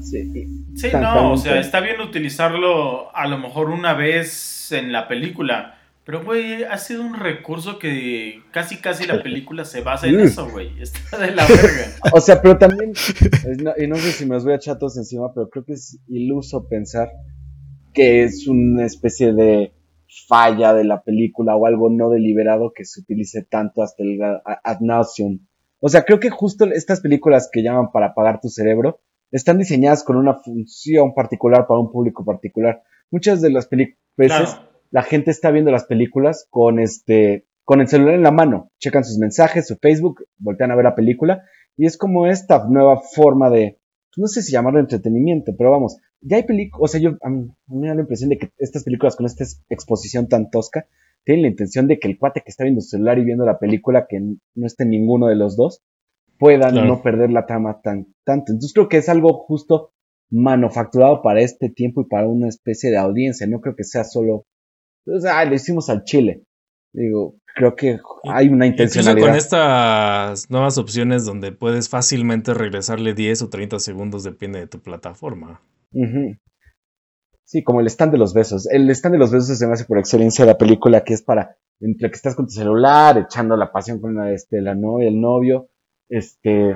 Sí, 0.00 0.46
Sí, 0.74 0.90
no, 0.98 1.32
o 1.32 1.36
sea, 1.36 1.60
está 1.60 1.80
bien 1.80 2.00
utilizarlo 2.00 3.14
a 3.14 3.26
lo 3.28 3.36
mejor 3.38 3.68
una 3.68 3.92
vez 3.94 4.72
en 4.72 4.90
la 4.92 5.06
película. 5.06 5.77
Pero, 6.08 6.24
güey, 6.24 6.64
ha 6.64 6.78
sido 6.78 7.02
un 7.02 7.12
recurso 7.12 7.78
que 7.78 8.40
casi, 8.50 8.78
casi 8.78 9.06
la 9.06 9.22
película 9.22 9.66
se 9.66 9.82
basa 9.82 10.06
en 10.06 10.16
Mm. 10.16 10.20
eso, 10.20 10.48
güey. 10.50 10.70
Está 10.80 11.18
de 11.18 11.32
la 11.32 11.46
verga. 11.46 11.84
O 12.14 12.20
sea, 12.22 12.40
pero 12.40 12.56
también, 12.56 12.94
no- 13.62 13.74
y 13.76 13.86
no 13.86 13.96
sé 13.96 14.12
si 14.12 14.24
me 14.24 14.34
los 14.34 14.44
voy 14.44 14.54
a 14.54 14.56
echar 14.56 14.78
todos 14.78 14.96
encima, 14.96 15.34
pero 15.34 15.50
creo 15.50 15.66
que 15.66 15.74
es 15.74 16.00
iluso 16.08 16.66
pensar 16.66 17.10
que 17.92 18.22
es 18.24 18.48
una 18.48 18.86
especie 18.86 19.34
de 19.34 19.74
falla 20.28 20.72
de 20.72 20.84
la 20.84 21.02
película 21.02 21.54
o 21.56 21.66
algo 21.66 21.90
no 21.90 22.08
deliberado 22.08 22.72
que 22.74 22.86
se 22.86 23.00
utilice 23.02 23.42
tanto 23.42 23.82
hasta 23.82 24.02
el 24.02 24.18
ad 24.22 24.80
nauseum. 24.80 25.40
O 25.80 25.90
sea, 25.90 26.04
creo 26.04 26.18
que 26.20 26.30
justo 26.30 26.64
estas 26.72 27.02
películas 27.02 27.50
que 27.52 27.62
llaman 27.62 27.92
para 27.92 28.06
apagar 28.06 28.40
tu 28.40 28.48
cerebro 28.48 29.02
están 29.30 29.58
diseñadas 29.58 30.04
con 30.04 30.16
una 30.16 30.36
función 30.36 31.12
particular 31.14 31.66
para 31.66 31.80
un 31.80 31.92
público 31.92 32.24
particular. 32.24 32.82
Muchas 33.10 33.42
de 33.42 33.50
las 33.50 33.66
películas, 33.66 33.98
Claro. 34.16 34.67
La 34.90 35.02
gente 35.02 35.30
está 35.30 35.50
viendo 35.50 35.70
las 35.70 35.84
películas 35.84 36.46
con 36.50 36.78
este, 36.78 37.46
con 37.64 37.80
el 37.80 37.88
celular 37.88 38.14
en 38.14 38.22
la 38.22 38.30
mano, 38.30 38.70
checan 38.78 39.04
sus 39.04 39.18
mensajes, 39.18 39.66
su 39.66 39.76
Facebook, 39.76 40.24
voltean 40.38 40.70
a 40.70 40.76
ver 40.76 40.84
la 40.84 40.94
película, 40.94 41.42
y 41.76 41.86
es 41.86 41.96
como 41.96 42.26
esta 42.26 42.66
nueva 42.68 43.00
forma 43.00 43.50
de, 43.50 43.78
no 44.16 44.26
sé 44.26 44.42
si 44.42 44.52
llamarlo 44.52 44.80
entretenimiento, 44.80 45.54
pero 45.56 45.70
vamos, 45.70 45.98
ya 46.20 46.36
hay 46.38 46.42
películas, 46.44 46.82
o 46.82 46.88
sea, 46.88 47.00
yo, 47.00 47.10
a 47.22 47.28
mí, 47.30 47.48
a 47.68 47.72
mí 47.74 47.80
me 47.80 47.88
da 47.88 47.94
la 47.94 48.00
impresión 48.00 48.30
de 48.30 48.38
que 48.38 48.50
estas 48.58 48.84
películas 48.84 49.14
con 49.16 49.26
esta 49.26 49.44
ex- 49.44 49.62
exposición 49.68 50.26
tan 50.28 50.50
tosca, 50.50 50.86
tienen 51.24 51.42
la 51.42 51.48
intención 51.48 51.86
de 51.86 51.98
que 51.98 52.08
el 52.08 52.18
cuate 52.18 52.40
que 52.40 52.50
está 52.50 52.64
viendo 52.64 52.80
su 52.80 52.88
celular 52.88 53.18
y 53.18 53.24
viendo 53.24 53.44
la 53.44 53.58
película, 53.58 54.06
que 54.08 54.18
no 54.20 54.66
esté 54.66 54.84
en 54.84 54.90
ninguno 54.90 55.26
de 55.26 55.36
los 55.36 55.56
dos, 55.56 55.82
pueda 56.38 56.70
Claro. 56.70 56.86
no 56.86 57.02
perder 57.02 57.30
la 57.30 57.44
trama 57.44 57.80
tan, 57.82 58.06
tanto. 58.24 58.52
Entonces 58.52 58.72
creo 58.72 58.88
que 58.88 58.96
es 58.96 59.08
algo 59.10 59.34
justo 59.34 59.90
manufacturado 60.30 61.20
para 61.22 61.40
este 61.40 61.68
tiempo 61.68 62.00
y 62.00 62.06
para 62.06 62.26
una 62.26 62.48
especie 62.48 62.90
de 62.90 62.96
audiencia, 62.96 63.46
no 63.46 63.60
creo 63.60 63.74
que 63.76 63.84
sea 63.84 64.04
solo 64.04 64.46
o 65.06 65.20
sea, 65.20 65.44
lo 65.44 65.54
hicimos 65.54 65.88
al 65.88 66.04
chile. 66.04 66.44
Digo, 66.92 67.36
creo 67.54 67.74
que 67.74 67.98
hay 68.24 68.48
una 68.48 68.66
intencionalidad. 68.66 69.26
con 69.26 69.36
estas 69.36 70.50
nuevas 70.50 70.78
opciones 70.78 71.24
donde 71.24 71.52
puedes 71.52 71.88
fácilmente 71.88 72.54
regresarle 72.54 73.14
10 73.14 73.42
o 73.42 73.50
30 73.50 73.78
segundos, 73.78 74.24
depende 74.24 74.60
de 74.60 74.66
tu 74.66 74.80
plataforma. 74.80 75.60
Sí, 77.44 77.62
como 77.62 77.80
el 77.80 77.86
stand 77.86 78.12
de 78.12 78.18
los 78.18 78.34
besos. 78.34 78.68
El 78.70 78.88
stand 78.90 79.14
de 79.14 79.18
los 79.18 79.30
besos 79.30 79.58
se 79.58 79.66
me 79.66 79.72
hace 79.72 79.84
por 79.84 79.98
excelencia 79.98 80.44
la 80.44 80.58
película 80.58 81.02
que 81.02 81.14
es 81.14 81.22
para 81.22 81.56
entre 81.80 82.10
que 82.10 82.16
estás 82.16 82.34
con 82.34 82.46
tu 82.46 82.52
celular, 82.52 83.18
echando 83.18 83.56
la 83.56 83.72
pasión 83.72 84.00
con 84.00 84.14
la, 84.14 84.32
este, 84.32 84.60
la 84.60 84.74
novia, 84.74 85.08
el 85.08 85.20
novio, 85.20 85.68
este, 86.08 86.74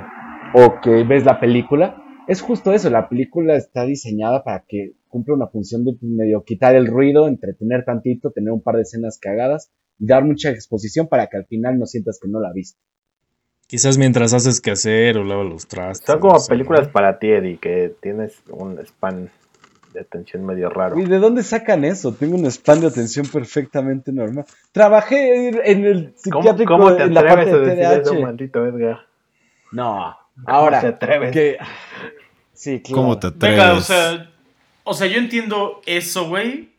o 0.54 0.80
que 0.80 1.04
ves 1.04 1.24
la 1.24 1.40
película. 1.40 2.02
Es 2.28 2.40
justo 2.40 2.72
eso, 2.72 2.88
la 2.88 3.08
película 3.08 3.56
está 3.56 3.84
diseñada 3.84 4.44
para 4.44 4.64
que 4.66 4.92
cumpla 5.12 5.34
una 5.34 5.46
función 5.46 5.84
de 5.84 5.94
medio 6.00 6.42
quitar 6.42 6.74
el 6.74 6.86
ruido, 6.86 7.28
entretener 7.28 7.84
tantito, 7.84 8.32
tener 8.32 8.50
un 8.50 8.62
par 8.62 8.76
de 8.76 8.82
escenas 8.82 9.18
cagadas 9.20 9.70
y 9.98 10.06
dar 10.06 10.24
mucha 10.24 10.50
exposición 10.50 11.06
para 11.06 11.28
que 11.28 11.36
al 11.36 11.46
final 11.46 11.78
no 11.78 11.86
sientas 11.86 12.18
que 12.20 12.28
no 12.28 12.40
la 12.40 12.52
viste. 12.52 12.80
Quizás 13.68 13.98
mientras 13.98 14.32
haces 14.32 14.60
que 14.60 14.72
hacer 14.72 15.18
o 15.18 15.24
lavas 15.24 15.46
los 15.46 15.68
trastes. 15.68 16.06
Son 16.06 16.18
como 16.18 16.38
películas 16.46 16.86
¿no? 16.86 16.92
para 16.92 17.18
ti, 17.18 17.28
Eddie, 17.30 17.58
que 17.58 17.94
tienes 18.00 18.42
un 18.50 18.78
span 18.84 19.30
de 19.92 20.00
atención 20.00 20.44
medio 20.44 20.70
raro. 20.70 20.98
¿Y 20.98 21.04
de 21.04 21.18
dónde 21.18 21.42
sacan 21.42 21.84
eso? 21.84 22.12
Tengo 22.14 22.36
un 22.36 22.50
span 22.50 22.80
de 22.80 22.86
atención 22.86 23.26
perfectamente 23.26 24.12
normal. 24.12 24.46
Trabajé 24.72 25.48
en 25.70 25.84
el 25.84 26.14
¿Cómo, 26.30 26.42
psiquiátrico 26.42 26.72
cómo 26.72 26.96
te 26.96 27.02
en 27.02 27.14
la 27.14 27.20
atreves 27.20 27.44
parte 27.44 27.50
a 27.50 27.58
de 27.58 27.76
decir 27.76 28.00
eso, 28.00 28.20
maldito 28.20 28.66
Edgar? 28.66 29.00
No, 29.72 30.16
¿Cómo 30.34 30.48
ahora 30.48 30.80
te 30.80 30.86
atreves? 30.88 31.32
que 31.32 31.58
sí, 32.52 32.80
claro. 32.80 33.02
¿Cómo 33.02 33.18
te 33.18 33.26
atreves? 33.28 33.58
Venga, 33.58 33.74
o 33.74 33.80
sea, 33.80 34.31
o 34.84 34.94
sea, 34.94 35.06
yo 35.06 35.18
entiendo 35.18 35.80
eso, 35.86 36.28
güey. 36.28 36.70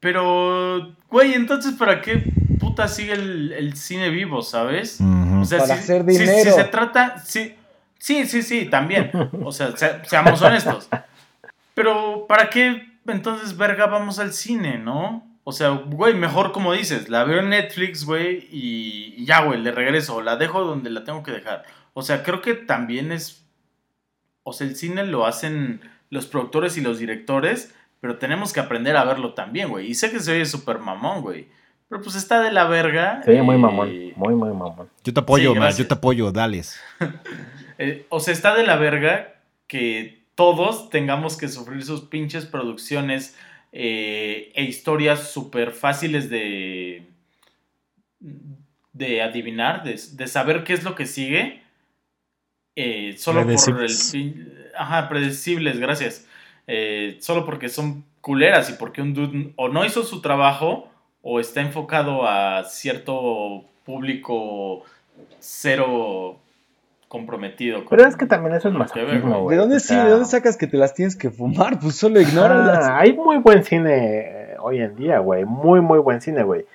Pero, 0.00 0.94
güey, 1.10 1.34
entonces, 1.34 1.72
¿para 1.74 2.00
qué 2.00 2.22
puta 2.60 2.86
sigue 2.88 3.12
el, 3.14 3.52
el 3.52 3.76
cine 3.76 4.10
vivo, 4.10 4.42
sabes? 4.42 5.00
O 5.40 5.44
sea, 5.44 5.58
Para 5.58 5.74
si, 5.76 5.80
hacer 5.80 6.04
si- 6.06 6.12
si 6.14 6.18
dinero. 6.20 6.52
se 6.54 6.64
trata. 6.64 7.18
Sí, 7.24 7.54
sí, 7.98 8.26
sí, 8.26 8.42
sí, 8.42 8.66
también. 8.66 9.10
O 9.42 9.50
sea, 9.52 9.76
se- 9.76 10.04
seamos 10.04 10.40
honestos. 10.42 10.88
Pero, 11.74 12.26
¿para 12.28 12.48
qué 12.50 12.86
entonces, 13.06 13.56
verga, 13.56 13.86
vamos 13.86 14.18
al 14.18 14.32
cine, 14.32 14.78
no? 14.78 15.24
O 15.42 15.52
sea, 15.52 15.70
güey, 15.70 16.12
mejor 16.14 16.52
como 16.52 16.74
dices, 16.74 17.08
la 17.08 17.24
veo 17.24 17.38
en 17.40 17.48
Netflix, 17.48 18.04
güey, 18.04 18.46
y, 18.52 19.14
y 19.16 19.24
ya, 19.24 19.40
güey, 19.44 19.58
le 19.60 19.72
regreso, 19.72 20.20
la 20.20 20.36
dejo 20.36 20.62
donde 20.62 20.90
la 20.90 21.04
tengo 21.04 21.22
que 21.22 21.32
dejar. 21.32 21.64
O 21.94 22.02
sea, 22.02 22.22
creo 22.22 22.42
que 22.42 22.52
también 22.54 23.10
es. 23.12 23.46
O 24.42 24.52
sea, 24.52 24.66
el 24.66 24.76
cine 24.76 25.04
lo 25.06 25.26
hacen 25.26 25.80
los 26.10 26.26
productores 26.26 26.76
y 26.76 26.80
los 26.80 26.98
directores, 26.98 27.74
pero 28.00 28.16
tenemos 28.18 28.52
que 28.52 28.60
aprender 28.60 28.96
a 28.96 29.04
verlo 29.04 29.34
también, 29.34 29.68
güey. 29.68 29.88
Y 29.90 29.94
sé 29.94 30.10
que 30.10 30.20
se 30.20 30.32
oye 30.32 30.46
súper 30.46 30.78
mamón, 30.78 31.22
güey. 31.22 31.48
Pero 31.88 32.02
pues 32.02 32.16
está 32.16 32.42
de 32.42 32.52
la 32.52 32.64
verga. 32.64 33.22
Se 33.24 33.30
oye 33.30 33.42
muy 33.42 33.56
eh, 33.56 33.58
mamón, 33.58 33.88
muy, 34.16 34.34
muy 34.34 34.52
mamón. 34.54 34.88
Yo 35.04 35.12
te 35.14 35.20
apoyo, 35.20 35.50
Sí, 35.50 35.54
man, 35.54 35.62
gracias. 35.64 35.78
yo 35.78 35.88
te 35.88 35.94
apoyo, 35.94 36.32
dales. 36.32 36.80
Eh, 37.80 38.06
o 38.08 38.18
sea, 38.18 38.34
está 38.34 38.56
de 38.56 38.66
la 38.66 38.74
verga 38.74 39.36
que 39.68 40.24
todos 40.34 40.90
tengamos 40.90 41.36
que 41.36 41.46
sufrir 41.46 41.84
sus 41.84 42.00
pinches 42.00 42.44
producciones 42.44 43.36
eh, 43.70 44.50
e 44.56 44.64
historias 44.64 45.30
súper 45.30 45.70
fáciles 45.70 46.28
de, 46.28 47.06
de 48.92 49.22
adivinar, 49.22 49.84
de, 49.84 49.92
de 50.12 50.26
saber 50.26 50.64
qué 50.64 50.72
es 50.72 50.82
lo 50.82 50.94
que 50.96 51.06
sigue. 51.06 51.62
eh, 52.74 53.14
solo 53.16 53.42
por 53.42 53.82
el... 53.82 53.90
Ajá, 54.78 55.08
predecibles, 55.08 55.78
gracias. 55.80 56.26
Eh, 56.66 57.16
solo 57.20 57.44
porque 57.44 57.68
son 57.68 58.04
culeras 58.20 58.70
y 58.70 58.74
porque 58.74 59.00
un 59.02 59.14
dude 59.14 59.52
o 59.56 59.68
no 59.68 59.84
hizo 59.84 60.02
su 60.04 60.20
trabajo 60.20 60.88
o 61.22 61.40
está 61.40 61.60
enfocado 61.60 62.26
a 62.28 62.64
cierto 62.64 63.64
público 63.84 64.82
cero 65.40 66.36
comprometido. 67.08 67.84
con- 67.84 67.96
Pero 67.96 68.06
es 68.08 68.16
que 68.16 68.26
también 68.26 68.54
eso 68.54 68.68
es 68.68 68.74
masoquismo, 68.74 69.30
güey. 69.30 69.42
güey. 69.42 69.56
¿De 69.56 69.60
dónde 69.62 69.76
o 69.76 69.80
sí? 69.80 69.94
¿De 69.96 70.10
dónde 70.10 70.26
sacas 70.26 70.56
que 70.56 70.66
te 70.66 70.76
las 70.76 70.94
tienes 70.94 71.16
que 71.16 71.30
fumar? 71.30 71.78
Pues 71.80 71.96
solo 71.96 72.20
ignóralas. 72.20 72.84
ah, 72.86 72.98
hay 72.98 73.14
muy 73.14 73.38
buen 73.38 73.64
cine 73.64 74.18
eh, 74.52 74.56
hoy 74.60 74.80
en 74.80 74.94
día, 74.94 75.18
güey. 75.20 75.44
Muy, 75.44 75.80
muy 75.80 75.98
buen 76.00 76.20
cine, 76.20 76.42
güey. 76.42 76.66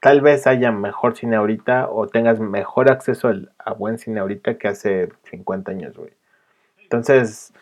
Tal 0.00 0.20
vez 0.20 0.46
haya 0.46 0.70
mejor 0.72 1.16
cine 1.16 1.36
ahorita 1.36 1.88
o 1.88 2.06
tengas 2.06 2.38
mejor 2.38 2.90
acceso 2.90 3.28
al- 3.28 3.50
a 3.58 3.72
buen 3.72 3.98
cine 3.98 4.20
ahorita 4.20 4.58
que 4.58 4.68
hace 4.68 5.08
50 5.30 5.70
años, 5.72 5.96
güey. 5.96 6.10
Entonces, 6.86 7.52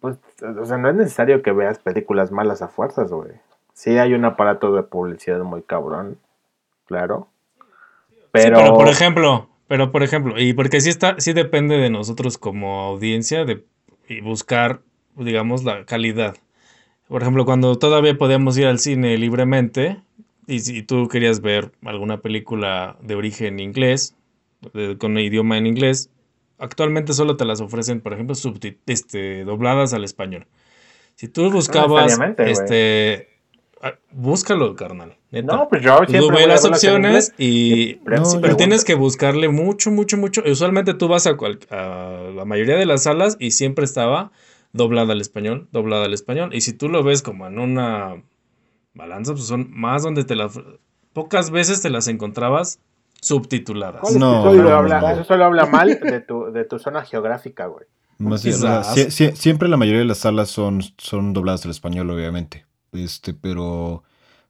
pues, 0.00 0.18
o 0.42 0.64
sea, 0.64 0.78
no 0.78 0.88
es 0.90 0.94
necesario 0.96 1.42
que 1.42 1.52
veas 1.52 1.78
películas 1.78 2.32
malas 2.32 2.62
a 2.62 2.68
fuerzas, 2.68 3.10
güey. 3.12 3.32
Sí 3.74 3.98
hay 3.98 4.14
un 4.14 4.24
aparato 4.24 4.74
de 4.74 4.82
publicidad 4.82 5.40
muy 5.40 5.62
cabrón, 5.62 6.18
claro. 6.86 7.28
Sí, 8.08 8.20
Pero, 8.32 8.74
por 8.74 8.88
ejemplo, 8.88 9.48
pero 9.68 9.92
por 9.92 10.02
ejemplo, 10.02 10.38
y 10.38 10.52
porque 10.52 10.80
sí 10.80 10.88
está, 10.90 11.16
sí 11.18 11.32
depende 11.32 11.76
de 11.76 11.90
nosotros 11.90 12.38
como 12.38 12.80
audiencia 12.82 13.44
de 13.44 13.64
y 14.08 14.20
buscar, 14.20 14.80
digamos, 15.16 15.64
la 15.64 15.84
calidad. 15.84 16.36
Por 17.08 17.22
ejemplo, 17.22 17.44
cuando 17.44 17.76
todavía 17.78 18.16
podíamos 18.18 18.58
ir 18.58 18.66
al 18.66 18.78
cine 18.78 19.16
libremente, 19.18 20.00
y 20.46 20.60
si 20.60 20.82
tú 20.82 21.08
querías 21.08 21.40
ver 21.40 21.72
alguna 21.84 22.18
película 22.20 22.96
de 23.02 23.14
origen 23.16 23.60
inglés, 23.60 24.16
de- 24.74 24.98
con 24.98 25.18
idioma 25.18 25.58
en 25.58 25.66
inglés, 25.66 26.10
actualmente 26.60 27.12
solo 27.12 27.36
te 27.36 27.44
las 27.44 27.60
ofrecen, 27.60 28.00
por 28.00 28.12
ejemplo, 28.12 28.36
este, 28.86 29.44
dobladas 29.44 29.92
al 29.92 30.04
español. 30.04 30.46
Si 31.16 31.28
tú 31.28 31.50
buscabas, 31.50 32.16
güey. 32.16 32.34
este, 32.38 33.28
ah, 33.82 33.94
búscalo, 34.12 34.74
carnal. 34.76 35.16
neta. 35.30 35.56
no, 35.56 35.68
pues 35.68 35.82
yo 35.82 35.98
siempre 36.08 36.36
ve 36.38 36.46
las 36.46 36.64
opciones 36.64 37.34
y... 37.36 37.98
No, 38.04 38.24
sí, 38.24 38.38
pero 38.40 38.56
tienes 38.56 38.84
que 38.84 38.94
buscarle 38.94 39.48
mucho, 39.48 39.90
mucho, 39.90 40.16
mucho. 40.16 40.42
Usualmente 40.46 40.94
tú 40.94 41.08
vas 41.08 41.26
a, 41.26 41.36
cual- 41.36 41.58
a 41.70 42.30
la 42.34 42.44
mayoría 42.44 42.76
de 42.76 42.86
las 42.86 43.02
salas 43.02 43.36
y 43.38 43.50
siempre 43.50 43.84
estaba 43.84 44.32
doblada 44.72 45.12
al 45.12 45.20
español, 45.20 45.68
doblada 45.72 46.04
al 46.04 46.14
español. 46.14 46.54
Y 46.54 46.60
si 46.62 46.72
tú 46.72 46.88
lo 46.88 47.02
ves 47.02 47.22
como 47.22 47.46
en 47.46 47.58
una 47.58 48.22
balanza, 48.94 49.32
pues 49.32 49.44
son 49.44 49.68
más 49.70 50.02
donde 50.02 50.24
te 50.24 50.36
las... 50.36 50.58
Pocas 51.12 51.50
veces 51.50 51.82
te 51.82 51.90
las 51.90 52.06
encontrabas 52.08 52.78
subtituladas. 53.20 54.02
No, 54.16 54.40
eso, 54.40 54.56
solo 54.56 54.74
habla, 54.76 55.00
no. 55.00 55.08
eso 55.10 55.24
solo 55.24 55.44
habla 55.44 55.66
mal 55.66 55.98
de 56.00 56.20
tu, 56.20 56.52
de 56.52 56.64
tu 56.64 56.78
zona 56.78 57.02
geográfica, 57.04 57.66
güey. 57.66 57.86
Más 58.18 58.42
bien, 58.44 58.56
o 58.56 58.58
sea, 58.58 58.80
Quizás. 58.80 58.96
sie- 58.96 59.10
sie- 59.10 59.34
siempre 59.36 59.68
la 59.68 59.76
mayoría 59.76 60.00
de 60.00 60.06
las 60.06 60.18
salas 60.18 60.50
son, 60.50 60.82
son 60.98 61.32
dobladas 61.32 61.64
al 61.64 61.70
español, 61.70 62.10
obviamente. 62.10 62.66
Este, 62.92 63.32
pero 63.34 64.02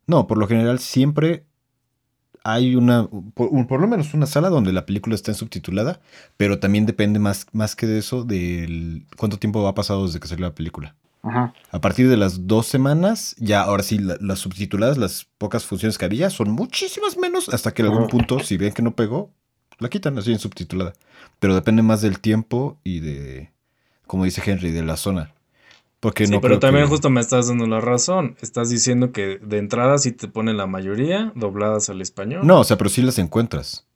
no, 0.06 0.26
por 0.26 0.38
lo 0.38 0.48
general 0.48 0.78
siempre 0.78 1.44
hay 2.42 2.74
una, 2.74 3.06
por, 3.34 3.66
por 3.66 3.80
lo 3.80 3.86
menos 3.86 4.14
una 4.14 4.26
sala 4.26 4.48
donde 4.48 4.72
la 4.72 4.86
película 4.86 5.14
está 5.14 5.30
en 5.30 5.34
subtitulada, 5.36 6.00
pero 6.36 6.58
también 6.58 6.86
depende 6.86 7.18
más, 7.18 7.46
más 7.52 7.76
que 7.76 7.86
de 7.86 7.98
eso 7.98 8.24
del 8.24 9.04
cuánto 9.16 9.38
tiempo 9.38 9.66
ha 9.68 9.74
pasado 9.74 10.06
desde 10.06 10.20
que 10.20 10.28
salió 10.28 10.46
la 10.46 10.54
película. 10.54 10.94
Ajá. 11.22 11.52
A 11.70 11.80
partir 11.80 12.08
de 12.08 12.16
las 12.16 12.46
dos 12.46 12.66
semanas, 12.66 13.36
ya 13.38 13.62
ahora 13.62 13.82
sí, 13.82 13.98
la- 13.98 14.16
las 14.20 14.38
subtituladas, 14.38 14.96
las 14.98 15.26
pocas 15.38 15.64
funciones 15.66 15.98
que 15.98 16.04
había, 16.06 16.30
son 16.30 16.50
muchísimas 16.50 17.16
menos, 17.18 17.48
hasta 17.50 17.72
que 17.72 17.82
en 17.82 17.88
algún 17.88 18.08
punto, 18.08 18.40
si 18.40 18.56
ven 18.56 18.72
que 18.72 18.82
no 18.82 18.94
pegó, 18.96 19.30
la 19.78 19.88
quitan 19.88 20.16
así 20.18 20.32
en 20.32 20.38
subtitulada. 20.38 20.92
Pero 21.38 21.54
depende 21.54 21.82
más 21.82 22.00
del 22.00 22.20
tiempo 22.20 22.78
y 22.84 23.00
de, 23.00 23.50
como 24.06 24.24
dice 24.24 24.42
Henry, 24.44 24.70
de 24.70 24.82
la 24.82 24.96
zona. 24.96 25.34
Porque 26.00 26.24
Sí, 26.26 26.32
no 26.32 26.40
pero 26.40 26.58
también 26.58 26.86
que- 26.86 26.90
justo 26.92 27.10
me 27.10 27.20
estás 27.20 27.48
dando 27.48 27.66
la 27.66 27.80
razón. 27.82 28.36
Estás 28.40 28.70
diciendo 28.70 29.12
que 29.12 29.38
de 29.42 29.58
entrada 29.58 29.98
sí 29.98 30.12
te 30.12 30.28
ponen 30.28 30.56
la 30.56 30.66
mayoría 30.66 31.32
dobladas 31.34 31.90
al 31.90 32.00
español. 32.00 32.46
No, 32.46 32.60
o 32.60 32.64
sea, 32.64 32.78
pero 32.78 32.88
sí 32.88 33.02
las 33.02 33.18
encuentras. 33.18 33.86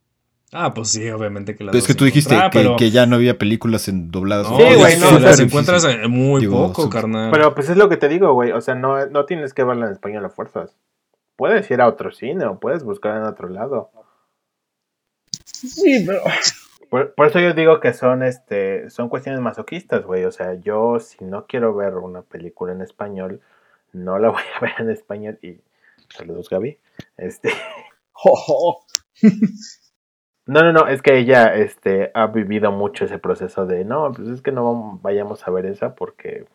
Ah, 0.57 0.73
pues 0.73 0.91
sí, 0.91 1.11
obviamente 1.11 1.57
que 1.57 1.65
las 1.65 1.75
es 1.75 1.83
vas 1.83 1.87
que 1.89 1.93
a 1.93 1.97
tú 1.97 2.05
dijiste 2.05 2.35
que, 2.37 2.49
pero- 2.53 2.77
que 2.77 2.91
ya 2.91 3.07
no 3.07 3.17
había 3.17 3.37
películas 3.39 3.89
en 3.89 4.11
dobladas. 4.11 4.49
No, 4.51 4.57
Sí, 4.57 4.63
las- 4.63 4.77
güey, 4.79 4.99
no, 4.99 5.19
las 5.19 5.41
encuentras 5.41 5.85
eh, 5.85 6.07
muy 6.09 6.43
Digo, 6.43 6.69
poco, 6.73 6.89
carnal. 6.89 7.31
Pero 7.33 7.55
pues 7.55 7.69
es 7.69 7.77
lo 7.77 7.89
que 7.89 7.97
te 7.97 8.09
digo, 8.09 8.33
güey. 8.33 8.53
O 8.53 8.61
sea, 8.61 8.75
no, 8.75 9.05
no 9.07 9.27
tienes 9.27 9.53
que 9.53 9.65
verla 9.65 9.87
en 9.87 9.93
español 9.93 10.25
a 10.25 10.31
fuerzas. 10.31 10.77
Puedes 11.37 11.69
ir 11.71 11.81
a 11.81 11.89
otro 11.89 12.13
cine 12.13 12.47
o 12.47 12.61
puedes 12.61 12.85
buscar 12.85 13.17
en 13.17 13.25
otro 13.25 13.49
lado. 13.49 13.91
Sí, 15.45 16.05
pero. 16.07 16.21
Por, 16.91 17.13
por 17.15 17.27
eso 17.27 17.41
yo 17.41 17.55
digo 17.55 17.81
que 17.81 17.93
son 17.93 18.23
este 18.23 18.89
son 18.91 19.09
cuestiones 19.09 19.41
masoquistas, 19.41 20.05
güey. 20.05 20.25
O 20.25 20.31
sea, 20.31 20.55
yo 20.55 21.01
si 21.01 21.25
no 21.25 21.47
quiero 21.47 21.75
ver 21.75 21.95
una 21.95 22.23
película 22.23 22.73
en 22.73 22.83
español, 22.83 23.41
no 23.93 24.19
la 24.21 24.29
voy 24.31 24.43
a 24.57 24.61
ver 24.61 24.73
en 24.79 24.91
español. 24.91 25.39
Y 25.43 25.59
saludos, 26.17 26.49
Gaby. 26.49 26.79
Este, 27.17 27.51
Oh, 28.27 28.85
no, 30.47 30.61
no, 30.61 30.72
no, 30.72 30.86
es 30.88 31.01
que 31.01 31.16
ella 31.16 31.55
este, 31.55 32.11
ha 32.14 32.26
vivido 32.26 32.70
mucho 32.70 33.07
ese 33.07 33.18
proceso 33.18 33.66
de 33.66 33.84
no, 33.84 34.12
pues 34.12 34.28
es 34.28 34.42
que 34.42 34.53
no 34.53 34.99
vayamos 35.03 35.47
a 35.47 35.51
ver 35.51 35.64
esa 35.66 35.95
porque 35.95 36.47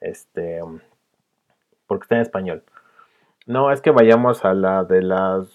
este 0.00 0.60
porque 1.86 2.04
está 2.04 2.14
en 2.16 2.22
español. 2.22 2.62
No, 3.46 3.72
es 3.72 3.80
que 3.80 3.90
vayamos 3.90 4.44
a 4.44 4.54
la 4.54 4.84
de 4.84 5.02
las 5.02 5.48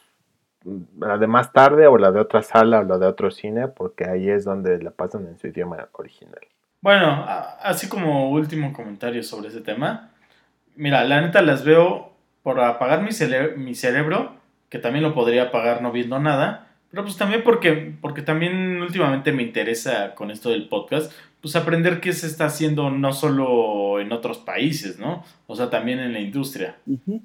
la 0.99 1.17
de 1.17 1.27
más 1.27 1.53
tarde 1.53 1.87
o 1.87 1.97
la 1.97 2.11
de 2.11 2.19
otra 2.19 2.41
sala 2.41 2.79
o 2.79 2.83
la 2.83 2.97
de 2.97 3.05
otro 3.05 3.31
cine 3.31 3.69
porque 3.69 4.05
ahí 4.05 4.29
es 4.29 4.43
donde 4.43 4.81
la 4.81 4.91
pasan 4.91 5.27
en 5.27 5.37
su 5.37 5.47
idioma 5.47 5.87
original. 5.93 6.41
Bueno, 6.81 7.25
así 7.61 7.87
como 7.87 8.31
último 8.31 8.73
comentario 8.73 9.23
sobre 9.23 9.47
ese 9.47 9.61
tema. 9.61 10.11
Mira, 10.75 11.05
la 11.05 11.21
neta 11.21 11.41
las 11.41 11.63
veo 11.63 12.11
por 12.43 12.59
apagar 12.59 13.01
mi 13.01 13.11
cerebro, 13.75 14.35
que 14.69 14.77
también 14.77 15.03
lo 15.03 15.13
podría 15.13 15.43
apagar 15.43 15.81
no 15.81 15.91
viendo 15.91 16.19
nada, 16.19 16.64
pero 16.95 17.03
pues 17.03 17.17
también 17.17 17.41
porque, 17.43 17.93
porque 17.99 18.21
también 18.21 18.81
últimamente 18.81 19.33
me 19.33 19.43
interesa 19.43 20.15
con 20.15 20.31
esto 20.31 20.49
del 20.49 20.69
podcast, 20.69 21.11
pues 21.41 21.57
aprender 21.57 21.99
qué 21.99 22.13
se 22.13 22.25
está 22.27 22.45
haciendo 22.45 22.89
no 22.89 23.11
solo 23.11 23.99
en 23.99 24.13
otros 24.13 24.37
países, 24.37 24.97
¿no? 24.97 25.23
O 25.45 25.57
sea, 25.57 25.69
también 25.69 25.99
en 25.99 26.13
la 26.13 26.21
industria 26.21 26.77
ujú. 26.87 27.21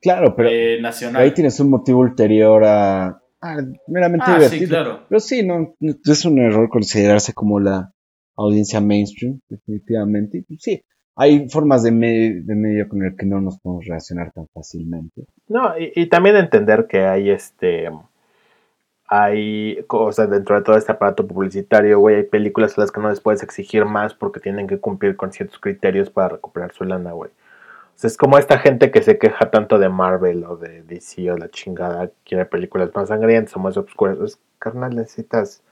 Claro, 0.00 0.34
pero 0.34 0.48
eh, 0.50 0.78
nacional. 0.80 1.20
ahí 1.22 1.32
tienes 1.32 1.60
un 1.60 1.68
motivo 1.68 2.00
ulterior 2.00 2.64
a. 2.64 3.20
a 3.42 3.56
meramente 3.88 4.24
ah, 4.26 4.34
divertido. 4.36 4.62
sí, 4.62 4.68
claro. 4.68 5.04
Pero 5.06 5.20
sí, 5.20 5.46
no, 5.46 5.74
no- 5.78 5.94
es 6.02 6.24
un 6.24 6.38
error 6.38 6.70
considerarse 6.70 7.34
como 7.34 7.60
la 7.60 7.92
audiencia 8.36 8.80
mainstream, 8.80 9.40
definitivamente. 9.50 10.42
Pues, 10.48 10.60
sí, 10.62 10.82
hay 11.16 11.50
formas 11.50 11.82
de, 11.82 11.92
me- 11.92 12.40
de 12.42 12.54
medio 12.54 12.88
con 12.88 13.04
el 13.04 13.14
que 13.14 13.26
no 13.26 13.42
nos 13.42 13.58
podemos 13.58 13.84
relacionar 13.84 14.32
tan 14.32 14.46
fácilmente. 14.54 15.26
No, 15.48 15.78
y, 15.78 15.92
y 15.94 16.06
también 16.08 16.36
entender 16.36 16.86
que 16.88 17.00
hay 17.04 17.28
este. 17.28 17.90
Hay 19.12 19.82
cosas 19.88 20.30
dentro 20.30 20.54
de 20.54 20.62
todo 20.62 20.76
este 20.76 20.92
aparato 20.92 21.26
publicitario, 21.26 21.98
güey. 21.98 22.14
Hay 22.14 22.22
películas 22.22 22.78
a 22.78 22.82
las 22.82 22.92
que 22.92 23.00
no 23.00 23.10
les 23.10 23.20
puedes 23.20 23.42
exigir 23.42 23.84
más 23.84 24.14
porque 24.14 24.38
tienen 24.38 24.68
que 24.68 24.78
cumplir 24.78 25.16
con 25.16 25.32
ciertos 25.32 25.58
criterios 25.58 26.10
para 26.10 26.28
recuperar 26.28 26.72
su 26.72 26.84
lana, 26.84 27.10
güey. 27.10 27.30
O 27.30 27.98
sea, 28.00 28.06
es 28.06 28.16
como 28.16 28.38
esta 28.38 28.58
gente 28.60 28.92
que 28.92 29.02
se 29.02 29.18
queja 29.18 29.50
tanto 29.50 29.80
de 29.80 29.88
Marvel 29.88 30.44
o 30.44 30.56
de 30.56 30.84
DC 30.84 31.28
o 31.32 31.36
la 31.36 31.50
chingada, 31.50 32.12
quiere 32.24 32.44
películas 32.46 32.90
más 32.94 33.08
sangrientas 33.08 33.56
o 33.56 33.58
más 33.58 33.76
oscuras. 33.76 34.16
Es, 34.20 34.38
carnal, 34.60 34.94
necesitas. 34.94 35.64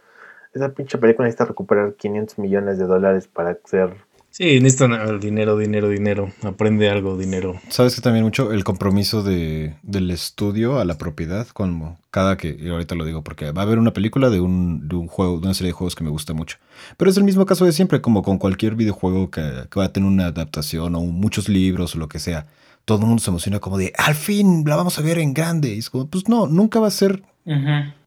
Esa 0.53 0.71
pinche 0.71 0.99
película 0.99 1.27
necesita 1.27 1.45
recuperar 1.45 1.95
500 1.95 2.39
millones 2.41 2.79
de 2.79 2.87
dólares 2.87 3.29
para 3.29 3.57
ser. 3.65 3.95
Sí, 4.31 4.61
necesitan 4.61 4.93
el 4.93 5.19
dinero, 5.19 5.57
dinero, 5.57 5.89
dinero. 5.89 6.31
Aprende 6.43 6.89
algo, 6.89 7.17
dinero. 7.17 7.61
¿Sabes 7.71 7.95
que 7.95 8.03
también 8.03 8.25
mucho 8.25 8.53
el 8.53 8.63
compromiso 8.63 9.23
de, 9.23 9.75
del 9.83 10.11
estudio 10.11 10.79
a 10.79 10.85
la 10.85 10.97
propiedad? 10.97 11.49
Como 11.49 11.99
cada 12.11 12.37
que, 12.37 12.57
y 12.57 12.69
ahorita 12.69 12.95
lo 12.95 13.05
digo, 13.05 13.25
porque 13.25 13.51
va 13.51 13.63
a 13.63 13.65
haber 13.65 13.79
una 13.79 13.93
película 13.93 14.31
de 14.31 14.41
un, 14.41 14.87
de 14.87 14.97
un 14.97 15.09
juego, 15.09 15.39
de 15.41 15.47
una 15.47 15.55
serie 15.55 15.71
de 15.71 15.73
juegos 15.73 15.97
que 15.97 16.05
me 16.05 16.11
gusta 16.11 16.35
mucho. 16.35 16.59
Pero 16.97 17.11
es 17.11 17.17
el 17.17 17.25
mismo 17.25 17.47
caso 17.47 17.65
de 17.65 17.73
siempre, 17.73 18.01
como 18.01 18.23
con 18.23 18.39
cualquier 18.39 18.77
videojuego 18.77 19.31
que, 19.31 19.43
que 19.71 19.81
va 19.81 19.87
a 19.87 19.93
tener 19.93 20.09
una 20.09 20.27
adaptación 20.27 20.95
o 20.95 21.01
muchos 21.01 21.49
libros 21.49 21.97
o 21.97 21.99
lo 21.99 22.09
que 22.09 22.19
sea. 22.19 22.47
Todo 22.85 23.01
el 23.01 23.07
mundo 23.07 23.23
se 23.23 23.31
emociona 23.31 23.59
como 23.59 23.77
de, 23.77 23.93
al 23.99 24.15
fin 24.15 24.63
la 24.67 24.77
vamos 24.77 24.99
a 24.99 25.03
ver 25.03 25.19
en 25.19 25.35
grande. 25.35 25.75
Y 25.75 25.79
es 25.79 25.91
como, 25.91 26.07
pues 26.07 26.29
no, 26.29 26.47
nunca 26.47 26.79
va 26.81 26.87
a 26.87 26.93
ser. 26.93 27.23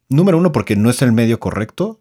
Número 0.08 0.38
uno, 0.38 0.52
porque 0.52 0.76
no 0.76 0.90
es 0.90 1.02
el 1.02 1.12
medio 1.12 1.40
correcto 1.40 2.00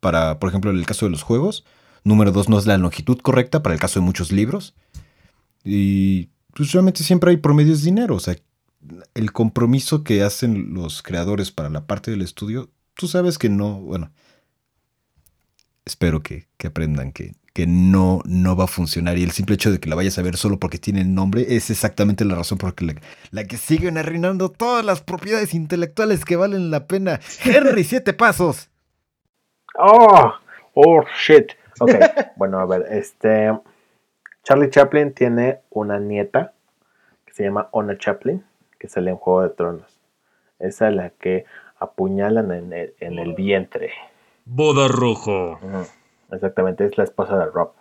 para, 0.00 0.38
por 0.38 0.48
ejemplo, 0.48 0.70
en 0.70 0.78
el 0.78 0.86
caso 0.86 1.06
de 1.06 1.10
los 1.10 1.22
juegos. 1.22 1.64
Número 2.08 2.32
dos, 2.32 2.48
no 2.48 2.58
es 2.58 2.64
la 2.64 2.78
longitud 2.78 3.18
correcta 3.18 3.62
para 3.62 3.74
el 3.74 3.80
caso 3.80 4.00
de 4.00 4.06
muchos 4.06 4.32
libros. 4.32 4.74
Y 5.62 6.30
pues 6.54 6.72
realmente 6.72 7.04
siempre 7.04 7.30
hay 7.30 7.36
promedio 7.36 7.74
es 7.74 7.82
dinero. 7.82 8.14
O 8.14 8.20
sea, 8.20 8.34
el 9.14 9.32
compromiso 9.32 10.04
que 10.04 10.22
hacen 10.22 10.72
los 10.72 11.02
creadores 11.02 11.52
para 11.52 11.68
la 11.68 11.86
parte 11.86 12.10
del 12.10 12.22
estudio, 12.22 12.70
tú 12.94 13.08
sabes 13.08 13.36
que 13.36 13.50
no, 13.50 13.74
bueno, 13.80 14.10
espero 15.84 16.22
que, 16.22 16.48
que 16.56 16.68
aprendan 16.68 17.12
que, 17.12 17.34
que 17.52 17.66
no, 17.66 18.22
no 18.24 18.56
va 18.56 18.64
a 18.64 18.68
funcionar. 18.68 19.18
Y 19.18 19.22
el 19.22 19.32
simple 19.32 19.56
hecho 19.56 19.70
de 19.70 19.78
que 19.78 19.90
la 19.90 19.94
vayas 19.94 20.18
a 20.18 20.22
ver 20.22 20.38
solo 20.38 20.58
porque 20.58 20.78
tiene 20.78 21.02
el 21.02 21.12
nombre 21.12 21.44
es 21.56 21.68
exactamente 21.68 22.24
la 22.24 22.36
razón 22.36 22.56
por 22.56 22.80
la, 22.82 22.94
la 23.32 23.44
que 23.44 23.58
siguen 23.58 23.98
arruinando 23.98 24.48
todas 24.48 24.82
las 24.82 25.02
propiedades 25.02 25.52
intelectuales 25.52 26.24
que 26.24 26.36
valen 26.36 26.70
la 26.70 26.86
pena. 26.86 27.20
Henry, 27.44 27.84
siete 27.84 28.14
pasos. 28.14 28.70
¡Oh! 29.78 30.32
¡Oh, 30.72 31.04
shit! 31.26 31.57
Ok, 31.80 31.90
bueno, 32.36 32.58
a 32.60 32.66
ver, 32.66 32.86
este. 32.90 33.50
Charlie 34.42 34.70
Chaplin 34.70 35.12
tiene 35.12 35.60
una 35.70 35.98
nieta 35.98 36.52
que 37.26 37.34
se 37.34 37.44
llama 37.44 37.68
Ona 37.72 37.98
Chaplin, 37.98 38.44
que 38.78 38.88
sale 38.88 39.10
en 39.10 39.16
Juego 39.16 39.42
de 39.42 39.50
Tronos. 39.50 40.00
Esa 40.58 40.88
es 40.88 40.94
la 40.94 41.10
que 41.10 41.44
apuñalan 41.78 42.50
en 42.52 42.72
el, 42.72 42.94
en 43.00 43.18
el 43.18 43.34
vientre. 43.34 43.92
Boda 44.44 44.88
rojo. 44.88 45.58
Exactamente, 46.32 46.84
es 46.86 46.96
la 46.96 47.04
esposa 47.04 47.38
de 47.38 47.46
Rob. 47.46 47.72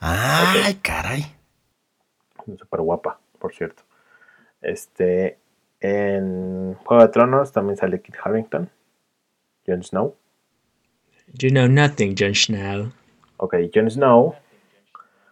Ay, 0.00 0.74
caray. 0.76 1.26
Súper 2.58 2.80
guapa, 2.80 3.18
por 3.38 3.52
cierto. 3.54 3.82
Este. 4.60 5.38
En 5.80 6.74
Juego 6.74 7.02
de 7.02 7.08
Tronos 7.08 7.52
también 7.52 7.76
sale 7.76 8.02
Kit 8.02 8.16
Harington, 8.20 8.68
Jon 9.64 9.84
Snow. 9.84 10.16
You 11.34 11.50
know 11.50 11.68
nothing, 11.68 12.16
Jon 12.18 12.34
Snow. 12.34 12.92
Ok, 13.38 13.56
Jon 13.72 13.90
Snow. 13.90 14.34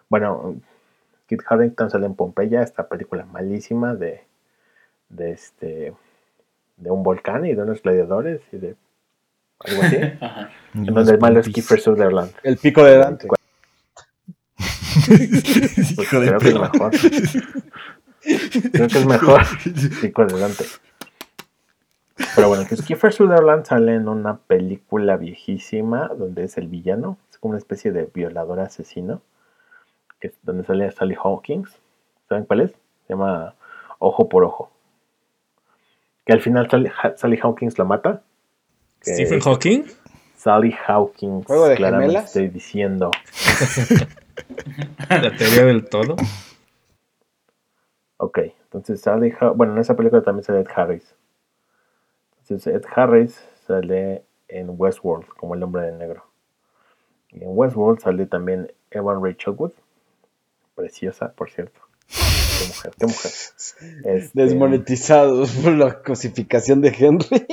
Bueno, 0.08 0.56
Kit 1.26 1.42
Harington 1.46 1.90
sale 1.90 2.06
en 2.06 2.14
Pompeya, 2.14 2.62
esta 2.62 2.88
película 2.88 3.26
malísima 3.26 3.94
de, 3.94 4.24
de 5.08 5.32
este 5.32 5.94
de 6.76 6.90
un 6.90 7.02
volcán 7.02 7.44
y 7.46 7.54
de 7.54 7.62
unos 7.62 7.82
gladiadores 7.82 8.40
y 8.52 8.58
de 8.58 8.76
algo 9.60 9.82
así. 9.82 9.96
Ajá. 10.20 10.50
en 10.74 10.86
donde 10.86 11.12
el 11.12 11.18
malo 11.18 11.40
es 11.40 11.48
Kiefer 11.48 11.80
Sutherland. 11.80 12.32
El 12.42 12.56
pico 12.56 12.84
de 12.84 12.96
Dante. 12.96 13.28
Pues 15.96 16.08
creo 16.10 16.38
que 16.38 16.48
es 16.48 16.54
mejor. 16.54 16.92
Creo 18.72 18.88
que 18.88 18.98
es 18.98 19.06
mejor. 19.06 19.42
Pico 20.00 20.26
de 20.26 20.38
Dante. 20.38 20.64
Pero 22.34 22.48
bueno, 22.48 22.66
que 22.66 22.76
Kiefer 22.76 23.12
Sutherland 23.12 23.66
sale 23.66 23.94
en 23.94 24.08
una 24.08 24.38
película 24.38 25.16
viejísima 25.16 26.08
donde 26.08 26.44
es 26.44 26.56
el 26.56 26.68
villano. 26.68 27.18
Es 27.36 27.40
como 27.40 27.50
una 27.50 27.58
especie 27.58 27.92
de 27.92 28.08
violador 28.14 28.60
asesino. 28.60 29.20
Que 30.20 30.28
es 30.28 30.34
donde 30.42 30.64
sale 30.64 30.90
Sally 30.90 31.14
Hawkins. 31.22 31.68
¿Saben 32.30 32.46
cuál 32.46 32.62
es? 32.62 32.70
Se 33.06 33.12
llama 33.12 33.54
Ojo 33.98 34.26
por 34.30 34.42
Ojo. 34.42 34.70
Que 36.24 36.32
al 36.32 36.40
final 36.40 36.70
Sally, 36.70 36.90
Ha- 37.02 37.14
Sally 37.18 37.36
Hawkins 37.42 37.76
lo 37.78 37.84
mata. 37.84 38.22
Que- 39.02 39.12
Stephen 39.12 39.40
Hawking. 39.40 39.84
Sally 40.34 40.74
Hawkins. 40.86 41.46
¿Juego 41.46 41.68
de 41.68 41.76
claramente 41.76 42.06
gemelas? 42.14 42.24
estoy 42.28 42.48
diciendo. 42.48 43.10
La 45.10 45.36
teoría 45.36 45.66
del 45.66 45.86
todo. 45.90 46.16
Ok, 48.16 48.38
entonces 48.64 49.02
Sally 49.02 49.34
Ha- 49.40 49.50
bueno, 49.50 49.74
en 49.74 49.78
esa 49.80 49.94
película 49.94 50.22
también 50.22 50.42
sale 50.44 50.60
Ed 50.60 50.68
Harris. 50.74 51.14
Entonces 52.40 52.74
Ed 52.74 52.84
Harris 52.94 53.46
sale 53.66 54.24
en 54.48 54.70
Westworld 54.70 55.26
como 55.36 55.54
el 55.54 55.62
hombre 55.62 55.82
de 55.82 55.92
negro. 55.92 56.24
Y 57.36 57.44
en 57.44 57.50
Westworld 57.50 58.00
sale 58.00 58.26
también 58.26 58.72
Evan 58.90 59.22
Rachel 59.22 59.54
Wood. 59.56 59.72
Preciosa, 60.74 61.32
por 61.32 61.50
cierto. 61.50 61.80
Qué 62.08 62.66
mujer, 62.68 62.92
qué 62.98 63.06
mujer. 63.06 63.30
Este, 64.04 64.30
Desmonetizados 64.34 65.50
por 65.62 65.72
la 65.72 66.02
cosificación 66.02 66.80
de 66.80 66.88
Henry. 66.98 67.46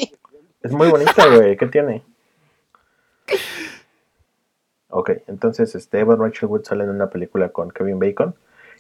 Es 0.61 0.71
muy 0.71 0.89
bonita, 0.89 1.27
güey. 1.35 1.57
¿Qué 1.57 1.67
tiene? 1.67 2.01
Ok, 4.89 5.11
entonces 5.27 5.73
este, 5.75 5.99
Evan 5.99 6.19
Rachel 6.19 6.47
Wood 6.49 6.63
sale 6.65 6.83
en 6.83 6.91
una 6.91 7.09
película 7.09 7.49
con 7.49 7.71
Kevin 7.71 7.99
Bacon, 7.99 8.35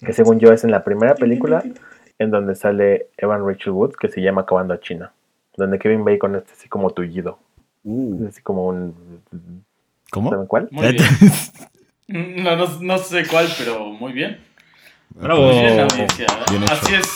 que 0.05 0.13
según 0.13 0.39
yo 0.39 0.51
es 0.51 0.63
en 0.63 0.71
la 0.71 0.83
primera 0.83 1.15
película 1.15 1.63
en 2.19 2.29
donde 2.29 2.55
sale 2.55 3.07
Evan 3.17 3.45
Rachel 3.45 3.73
Wood, 3.73 3.95
que 3.95 4.09
se 4.09 4.21
llama 4.21 4.41
Acabando 4.41 4.73
a 4.75 4.79
China, 4.79 5.11
donde 5.57 5.79
Kevin 5.79 6.05
Bacon 6.05 6.35
es 6.35 6.43
así 6.51 6.69
como 6.69 6.91
tullido, 6.91 7.39
Mm. 7.85 8.23
es 8.23 8.29
así 8.29 8.41
como 8.41 8.67
un... 8.67 8.95
¿Cómo? 10.13 10.29
¿Saben 10.29 10.45
cuál? 10.45 10.69
Muy 10.71 10.91
bien. 10.93 11.03
No, 12.05 12.57
no, 12.57 12.67
no 12.81 12.97
sé 12.97 13.25
cuál, 13.25 13.47
pero 13.57 13.85
muy 13.85 14.11
bien. 14.11 14.37
Bravo. 15.15 15.47
Muy 15.47 15.61
bien, 15.61 15.79
audiencia. 15.79 16.27
Bien 16.49 16.63
hecho. 16.63 16.73
Así 16.73 16.93
es. 16.95 17.09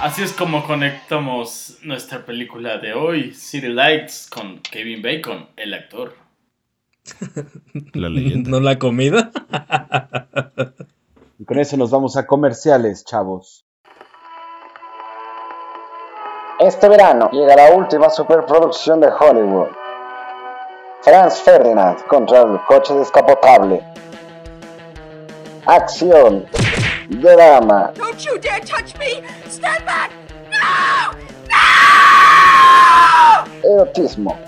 Así 0.00 0.22
es 0.22 0.32
como 0.32 0.66
conectamos 0.66 1.78
nuestra 1.82 2.24
película 2.24 2.78
de 2.78 2.94
hoy, 2.94 3.34
City 3.34 3.68
Lights, 3.68 4.26
con 4.32 4.58
Kevin 4.60 5.02
Bacon, 5.02 5.48
el 5.56 5.74
actor. 5.74 6.16
La 7.92 8.08
leyenda. 8.08 8.50
¿No 8.50 8.58
la 8.58 8.78
comida? 8.78 9.30
Y 11.38 11.44
con 11.44 11.60
eso 11.60 11.76
nos 11.76 11.90
vamos 11.90 12.16
a 12.16 12.26
comerciales, 12.26 13.04
chavos. 13.04 13.66
Este 16.58 16.88
verano 16.88 17.30
llega 17.30 17.54
la 17.54 17.74
última 17.76 18.08
superproducción 18.08 19.00
de 19.00 19.08
Hollywood. 19.08 19.68
Franz 21.02 21.40
Ferdinand 21.40 22.06
contra 22.08 22.42
el 22.42 22.60
coche 22.66 22.94
descapotable. 22.94 23.82
Acción. 25.66 26.46
Drama. 27.08 27.92
Don't 27.94 28.24
you 28.24 28.38
dare 28.38 28.60
touch 28.60 28.96
me! 28.98 29.22
Stand 29.48 29.84
back! 29.86 30.10
No! 30.50 31.10
No! 31.48 31.64
Erotismo. 33.64 34.38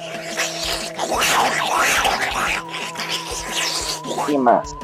Y 4.28 4.38
más. 4.38 4.76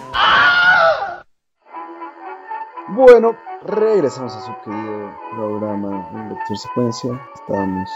Bueno, 2.89 3.37
regresamos 3.63 4.35
a 4.35 4.41
su 4.41 4.53
querido 4.65 5.15
programa 5.37 6.09
El 6.15 6.31
Doctor 6.31 6.59
Secuencia. 6.59 7.21
Estábamos 7.35 7.91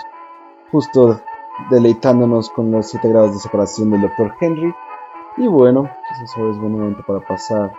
justo 0.70 1.20
deleitándonos 1.70 2.50
con 2.50 2.70
los 2.70 2.88
7 2.90 3.08
grados 3.08 3.32
de 3.34 3.38
separación 3.40 3.90
del 3.90 4.02
Dr. 4.02 4.34
Henry. 4.40 4.74
Y 5.36 5.46
bueno, 5.46 5.88
quizás 6.08 6.36
ahora 6.36 6.50
es 6.52 6.58
buen 6.58 6.72
momento 6.72 7.02
para 7.06 7.20
pasar 7.20 7.72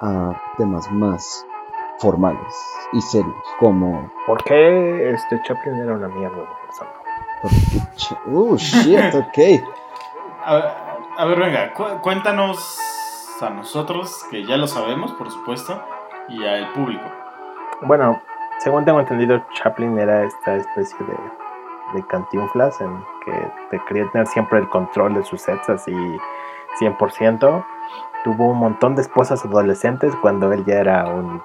a 0.00 0.32
temas 0.56 0.90
más 0.92 1.46
formales 1.98 2.54
y 2.92 3.00
serios, 3.00 3.34
como... 3.58 4.10
¿Por 4.26 4.42
qué 4.44 5.10
este 5.10 5.42
Chaplin 5.42 5.74
era 5.76 5.94
una 5.94 6.08
mierda 6.08 6.36
de 6.36 6.46
persona? 6.64 6.90
Oh, 8.32 8.56
shit, 8.56 9.14
ok. 9.14 9.64
A 10.44 10.54
ver, 10.54 10.64
a 11.18 11.24
ver, 11.26 11.38
venga, 11.40 11.74
cu- 11.74 12.00
cuéntanos 12.00 12.78
a 13.42 13.50
nosotros, 13.50 14.24
que 14.30 14.44
ya 14.46 14.56
lo 14.56 14.66
sabemos, 14.66 15.12
por 15.12 15.30
supuesto, 15.30 15.82
y 16.28 16.46
al 16.46 16.72
público. 16.72 17.04
Bueno, 17.82 18.22
según 18.58 18.84
tengo 18.84 19.00
entendido, 19.00 19.42
Chaplin 19.52 19.98
era 19.98 20.22
esta 20.24 20.54
especie 20.56 20.96
de, 21.04 21.14
de 21.94 22.06
cantinflas 22.06 22.80
en 22.80 23.04
que 23.24 23.32
te 23.70 23.84
quería 23.84 24.10
tener 24.10 24.26
siempre 24.26 24.58
el 24.58 24.68
control 24.68 25.14
de 25.14 25.24
sus 25.24 25.40
sets 25.42 25.68
así 25.68 25.94
100%. 26.80 27.64
Tuvo 28.24 28.48
un 28.48 28.58
montón 28.58 28.94
de 28.94 29.02
esposas 29.02 29.44
adolescentes 29.44 30.14
cuando 30.16 30.52
él 30.52 30.64
ya 30.64 30.80
era 30.80 31.06
un 31.06 31.42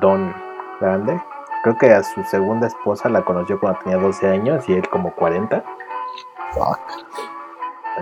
don 0.00 0.34
grande. 0.80 1.20
Creo 1.62 1.76
que 1.78 1.92
a 1.92 2.02
su 2.02 2.22
segunda 2.24 2.66
esposa 2.66 3.08
la 3.08 3.22
conoció 3.22 3.58
cuando 3.58 3.80
tenía 3.80 3.98
12 3.98 4.28
años 4.28 4.68
y 4.68 4.74
él 4.74 4.88
como 4.88 5.12
40. 5.14 5.64
Fuck. 6.52 6.80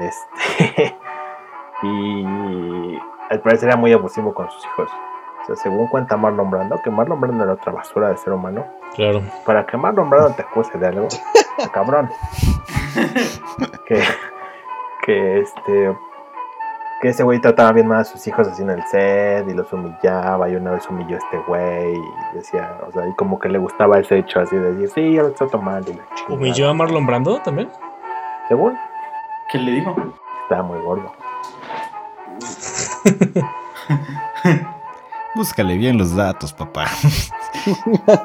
Este, 0.00 0.96
y 1.82 2.98
al 3.30 3.40
parecer 3.40 3.68
era 3.68 3.76
muy 3.76 3.92
abusivo 3.92 4.34
con 4.34 4.50
sus 4.50 4.64
hijos. 4.66 4.90
O 5.42 5.46
sea, 5.46 5.56
según 5.56 5.88
cuenta 5.88 6.16
Marlon 6.16 6.50
Brando, 6.50 6.80
que 6.82 6.90
Marlon 6.90 7.20
Brando 7.20 7.44
era 7.44 7.52
otra 7.52 7.72
basura 7.72 8.08
de 8.08 8.16
ser 8.16 8.32
humano. 8.32 8.64
Claro. 8.94 9.22
Para 9.44 9.66
que 9.66 9.76
Marlon 9.76 10.08
Brando 10.08 10.30
te 10.30 10.42
acuse 10.42 10.78
de 10.78 10.86
algo, 10.86 11.08
cabrón. 11.72 12.10
que, 13.86 14.02
que 15.04 15.40
este. 15.40 15.96
Que 17.00 17.08
ese 17.10 17.22
güey 17.22 17.38
trataba 17.38 17.72
bien 17.72 17.86
mal 17.86 18.00
a 18.00 18.04
sus 18.04 18.26
hijos 18.26 18.48
así 18.48 18.62
en 18.62 18.70
el 18.70 18.82
set 18.86 19.46
y 19.48 19.52
los 19.52 19.70
humillaba. 19.72 20.48
Y 20.48 20.56
una 20.56 20.70
vez 20.70 20.88
humilló 20.88 21.16
a 21.16 21.18
este 21.18 21.38
güey 21.46 21.94
y 21.96 22.36
decía, 22.36 22.78
o 22.88 22.92
sea, 22.92 23.06
y 23.06 23.12
como 23.14 23.38
que 23.38 23.48
le 23.50 23.58
gustaba 23.58 23.98
ese 23.98 24.18
hecho 24.18 24.40
así 24.40 24.56
de 24.56 24.72
decir, 24.72 24.90
sí, 24.94 25.12
yo 25.12 25.24
lo 25.24 25.32
trato 25.32 25.60
mal. 25.60 25.84
Y 25.86 25.92
la 25.92 26.04
chingada. 26.14 26.34
¿Humilló 26.34 26.70
a 26.70 26.74
Marlon 26.74 27.06
Brando 27.06 27.38
también? 27.40 27.68
Según, 28.48 28.78
¿Qué 29.50 29.58
le 29.58 29.72
dijo? 29.72 29.94
estaba 30.44 30.62
muy 30.62 30.78
gordo. 30.80 31.12
Búscale 35.34 35.76
bien 35.76 35.98
los 35.98 36.14
datos, 36.14 36.52
papá. 36.52 36.86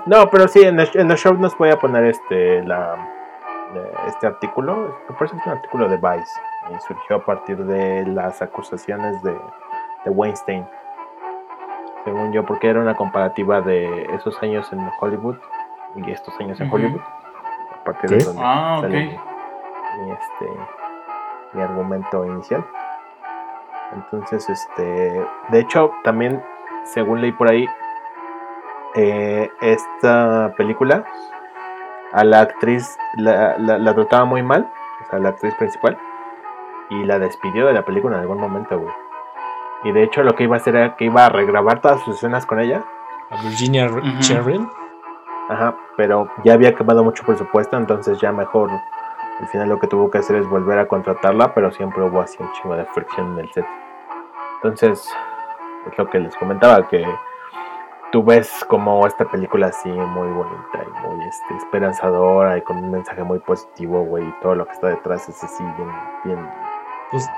No, 0.05 0.29
pero 0.29 0.49
sí, 0.49 0.59
en 0.63 0.81
el, 0.81 0.89
en 0.95 1.09
el 1.09 1.17
show 1.17 1.33
nos 1.33 1.57
voy 1.57 1.69
a 1.69 1.79
poner 1.79 2.03
este 2.03 2.61
la 2.63 2.97
este 4.07 4.27
artículo. 4.27 4.97
Me 5.09 5.15
parece 5.15 5.35
que 5.35 5.41
es 5.41 5.47
un 5.47 5.53
artículo 5.53 5.89
de 5.89 5.97
Vice. 5.97 6.39
Y 6.71 6.79
surgió 6.81 7.17
a 7.17 7.25
partir 7.25 7.63
de 7.65 8.05
las 8.05 8.41
acusaciones 8.41 9.21
de, 9.23 9.31
de 10.05 10.11
Weinstein. 10.11 10.65
Según 12.05 12.31
yo, 12.31 12.45
porque 12.45 12.69
era 12.69 12.79
una 12.79 12.95
comparativa 12.95 13.61
de 13.61 14.05
esos 14.13 14.41
años 14.41 14.71
en 14.71 14.79
Hollywood 14.99 15.37
y 15.95 16.11
estos 16.11 16.39
años 16.39 16.59
en. 16.59 16.71
Hollywood. 16.71 17.01
A 17.01 17.83
partir 17.83 18.09
de 18.09 18.23
donde 18.23 18.41
Ah, 18.43 18.81
mi, 18.83 20.11
este, 20.11 20.45
mi 21.53 21.61
argumento 21.61 22.25
inicial. 22.25 22.65
Entonces, 23.93 24.47
este, 24.49 25.25
de 25.49 25.59
hecho, 25.59 25.91
también, 26.03 26.43
según 26.83 27.21
leí 27.21 27.31
por 27.31 27.49
ahí, 27.49 27.67
eh, 28.95 29.49
esta 29.61 30.53
película 30.57 31.05
a 32.13 32.23
la 32.23 32.41
actriz 32.41 32.97
la, 33.15 33.57
la- 33.57 33.77
la 33.77 33.93
trataba 33.93 34.25
muy 34.25 34.43
mal, 34.43 34.69
o 35.01 35.09
sea, 35.09 35.19
la 35.19 35.29
actriz 35.29 35.53
principal, 35.55 35.97
y 36.89 37.03
la 37.05 37.19
despidió 37.19 37.67
de 37.67 37.73
la 37.73 37.83
película 37.83 38.15
en 38.15 38.21
algún 38.21 38.39
momento, 38.39 38.79
güey. 38.79 38.93
Y 39.83 39.91
de 39.91 40.03
hecho 40.03 40.23
lo 40.23 40.35
que 40.35 40.43
iba 40.43 40.55
a 40.55 40.57
hacer 40.57 40.75
era 40.75 40.95
que 40.95 41.05
iba 41.05 41.25
a 41.25 41.29
regrabar 41.29 41.79
todas 41.81 42.01
sus 42.01 42.15
escenas 42.17 42.45
con 42.45 42.59
ella, 42.59 42.83
¿A 43.29 43.41
Virginia. 43.43 43.87
Cheryl? 44.19 44.67
ajá, 45.49 45.75
pero 45.97 46.27
ya 46.43 46.53
había 46.53 46.73
quemado 46.75 47.03
mucho 47.03 47.23
presupuesto, 47.23 47.77
entonces 47.77 48.19
ya 48.19 48.31
mejor 48.31 48.69
al 49.39 49.47
final 49.47 49.69
lo 49.69 49.79
que 49.79 49.87
tuvo 49.87 50.11
que 50.11 50.17
hacer 50.17 50.35
es 50.35 50.47
volver 50.49 50.79
a 50.79 50.87
contratarla, 50.87 51.53
pero 51.53 51.71
siempre 51.71 52.03
hubo 52.03 52.19
así 52.21 52.37
un 52.43 52.51
chingo 52.53 52.75
de 52.75 52.85
fricción 52.85 53.33
en 53.33 53.39
el 53.45 53.51
set. 53.53 53.65
Entonces, 54.55 55.09
es 55.89 55.97
lo 55.97 56.09
que 56.09 56.19
les 56.19 56.35
comentaba, 56.35 56.85
que 56.89 57.05
tú 58.11 58.23
ves 58.23 58.65
como 58.67 59.05
esta 59.05 59.25
película 59.25 59.67
así 59.67 59.89
muy 59.89 60.27
bonita 60.29 60.83
y 60.83 61.07
muy 61.07 61.25
este, 61.25 61.55
esperanzadora 61.57 62.57
y 62.57 62.61
con 62.61 62.77
un 62.77 62.91
mensaje 62.91 63.23
muy 63.23 63.39
positivo, 63.39 64.03
güey, 64.03 64.27
y 64.27 64.33
todo 64.41 64.55
lo 64.55 64.65
que 64.65 64.71
está 64.73 64.87
detrás 64.87 65.27
es 65.29 65.43
así 65.43 65.63
bien, 65.63 65.89
bien 66.25 66.49
Pues 67.11 67.29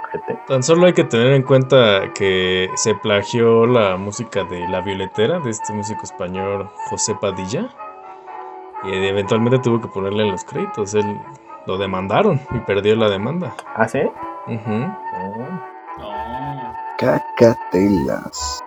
tan 0.47 0.63
solo 0.63 0.85
hay 0.85 0.93
que 0.93 1.03
tener 1.03 1.33
en 1.33 1.43
cuenta 1.43 2.13
que 2.13 2.69
se 2.75 2.95
plagió 2.95 3.65
la 3.65 3.97
música 3.97 4.43
de 4.43 4.67
La 4.67 4.81
Violetera, 4.81 5.39
de 5.39 5.49
este 5.49 5.73
músico 5.73 6.03
español 6.03 6.69
José 6.89 7.15
Padilla. 7.19 7.69
Y 8.83 8.93
eventualmente 8.93 9.59
tuvo 9.59 9.79
que 9.79 9.87
ponerle 9.87 10.23
en 10.23 10.31
los 10.31 10.43
créditos. 10.43 10.95
Él 10.95 11.19
lo 11.67 11.77
demandaron 11.77 12.41
y 12.49 12.59
perdió 12.59 12.95
la 12.95 13.09
demanda. 13.09 13.53
¿Ah, 13.75 13.87
sí? 13.87 14.01
Ujú. 14.47 14.71
Mm. 14.71 15.61
Oh. 16.01 16.73
Cacatelas. 16.97 18.63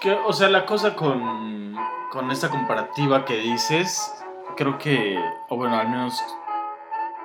Que, 0.00 0.12
o 0.12 0.32
sea, 0.32 0.48
la 0.48 0.64
cosa 0.64 0.94
con, 0.96 1.76
con 2.10 2.30
esta 2.30 2.48
comparativa 2.48 3.24
que 3.24 3.36
dices, 3.36 4.24
creo 4.56 4.78
que, 4.78 5.18
o 5.48 5.56
bueno, 5.56 5.76
al 5.76 5.88
menos 5.90 6.22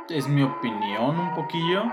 es 0.10 0.28
mi 0.28 0.44
opinión 0.44 1.18
un 1.18 1.34
poquillo. 1.34 1.84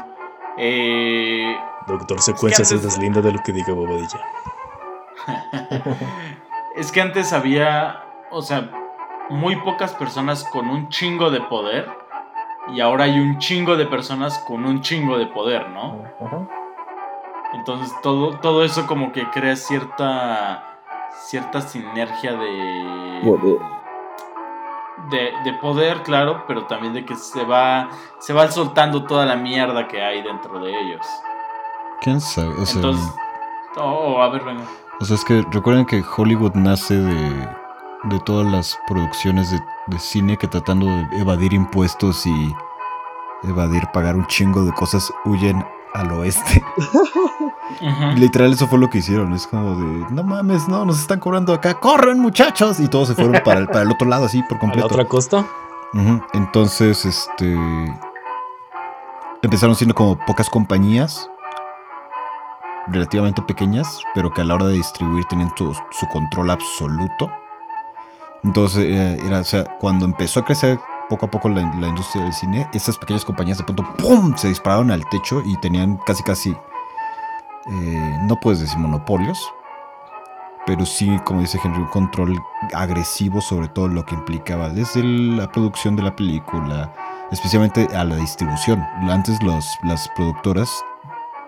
Eh, 0.57 1.57
Doctor 1.87 2.21
Secuencia 2.21 2.65
se 2.65 2.75
antes- 2.75 2.91
deslinda 2.95 3.21
de 3.21 3.33
lo 3.33 3.39
que 3.43 3.53
diga 3.53 3.73
Bobadilla. 3.73 4.21
es 6.77 6.91
que 6.91 7.01
antes 7.01 7.33
había, 7.33 8.03
o 8.31 8.43
sea, 8.43 8.69
muy 9.31 9.57
pocas 9.57 9.95
personas 9.95 10.45
con 10.45 10.69
un 10.69 10.89
chingo 10.89 11.31
de 11.31 11.41
poder 11.43 11.89
y 12.69 12.81
ahora 12.81 13.05
hay 13.05 13.19
un 13.21 13.39
chingo 13.39 13.77
de 13.77 13.87
personas 13.87 14.39
con 14.41 14.65
un 14.65 14.81
chingo 14.81 15.17
de 15.17 15.27
poder, 15.27 15.69
¿no? 15.71 16.03
Ujú. 16.19 16.49
Entonces 17.55 17.93
todo, 18.03 18.39
todo 18.41 18.65
eso 18.65 18.87
como 18.87 19.13
que 19.13 19.29
crea 19.31 19.57
cierta 19.57 20.72
cierta 21.21 21.61
sinergia 21.61 22.33
de 22.33 23.21
Poder. 23.25 23.59
de, 25.11 25.33
de 25.45 25.53
poder, 25.59 26.03
claro, 26.03 26.45
pero 26.47 26.67
también 26.67 26.93
de 26.93 27.05
que 27.05 27.15
se 27.17 27.45
va 27.45 27.89
se 28.19 28.33
va 28.33 28.51
soltando 28.51 29.05
toda 29.05 29.27
la 29.27 29.37
mierda 29.37 29.89
que 29.89 30.03
hay 30.03 30.23
dentro 30.23 30.59
de 30.61 30.71
ellos. 30.79 31.07
¿Quién 32.01 32.21
sabe? 32.21 32.49
O 32.61 32.67
sea, 32.67 32.77
Entonces, 32.77 33.15
Oh, 33.77 34.21
a 34.21 34.29
ver, 34.29 34.45
venga. 34.45 34.65
O 35.01 35.05
sea, 35.05 35.17
es 35.17 35.25
que 35.25 35.43
recuerden 35.51 35.87
que 35.87 36.05
Hollywood 36.17 36.53
nace 36.55 36.95
de, 36.95 37.49
de 38.05 38.21
todas 38.21 38.47
las 38.53 38.79
producciones 38.87 39.51
de, 39.51 39.61
de 39.87 39.99
cine 39.99 40.37
que 40.37 40.47
tratando 40.47 40.87
de 40.87 41.07
evadir 41.19 41.55
impuestos 41.55 42.27
y 42.27 42.55
evadir 43.45 43.89
pagar 43.93 44.15
un 44.15 44.27
chingo 44.27 44.63
de 44.65 44.73
cosas 44.73 45.11
huyen 45.25 45.65
al 45.95 46.11
oeste. 46.13 46.63
Literal, 48.17 48.53
eso 48.53 48.67
fue 48.69 48.79
lo 48.79 48.91
que 48.91 48.99
hicieron. 48.99 49.33
Es 49.33 49.47
como 49.47 49.77
de, 49.77 50.07
no 50.15 50.23
mames, 50.23 50.69
no, 50.69 50.85
nos 50.85 51.01
están 51.01 51.21
cobrando 51.21 51.53
acá, 51.53 51.75
corren 51.75 52.19
muchachos. 52.19 52.81
Y 52.81 52.89
todos 52.89 53.09
se 53.09 53.15
fueron 53.15 53.43
para 53.45 53.61
el, 53.61 53.67
para 53.67 53.83
el 53.83 53.91
otro 53.91 54.09
lado, 54.09 54.27
así 54.27 54.43
por 54.43 54.53
¿A 54.53 54.55
la 54.55 54.61
completo. 54.61 54.87
otra 54.87 55.05
costa? 55.07 55.47
Entonces, 56.33 57.05
este. 57.05 57.57
Empezaron 59.43 59.75
siendo 59.75 59.95
como 59.95 60.17
pocas 60.25 60.49
compañías, 60.49 61.29
relativamente 62.87 63.43
pequeñas, 63.43 64.01
pero 64.15 64.33
que 64.33 64.41
a 64.41 64.45
la 64.45 64.55
hora 64.55 64.67
de 64.67 64.75
distribuir 64.75 65.25
tenían 65.25 65.53
su, 65.57 65.75
su 65.91 66.07
control 66.09 66.51
absoluto. 66.51 67.31
Entonces, 68.45 68.85
eh, 68.85 69.19
era, 69.27 69.41
o 69.41 69.45
sea, 69.45 69.65
cuando 69.79 70.05
empezó 70.05 70.41
a 70.41 70.45
crecer 70.45 70.79
poco 71.13 71.27
a 71.27 71.31
poco 71.31 71.49
la, 71.49 71.61
la 71.79 71.89
industria 71.89 72.25
del 72.25 72.33
cine, 72.33 72.67
estas 72.73 72.97
pequeñas 72.99 73.25
compañías 73.25 73.59
de 73.59 73.65
pronto 73.65 73.85
¡pum! 73.99 74.35
se 74.37 74.49
dispararon 74.49 74.91
al 74.91 75.07
techo 75.11 75.43
y 75.45 75.57
tenían 75.59 75.99
casi, 76.07 76.23
casi. 76.23 76.51
eh, 76.51 78.19
no 78.23 78.37
puedes 78.41 78.61
decir 78.61 78.79
monopolios, 78.79 79.39
pero 80.67 80.87
sí, 80.87 81.19
como 81.25 81.41
dice 81.41 81.59
Henry, 81.63 81.81
un 81.81 81.89
control 81.89 82.41
agresivo 82.75 83.41
sobre 83.41 83.69
todo 83.69 83.89
lo 83.89 84.05
que 84.07 84.15
implicaba 84.15 84.69
desde 84.69 85.03
la 85.03 85.51
producción 85.51 85.97
de 85.97 86.03
la 86.05 86.15
película, 86.17 86.93
especialmente 87.31 87.89
a 87.97 88.05
la 88.05 88.17
distribución. 88.17 88.81
Antes 89.11 89.43
los, 89.43 89.67
las 89.85 90.09
productoras 90.17 90.71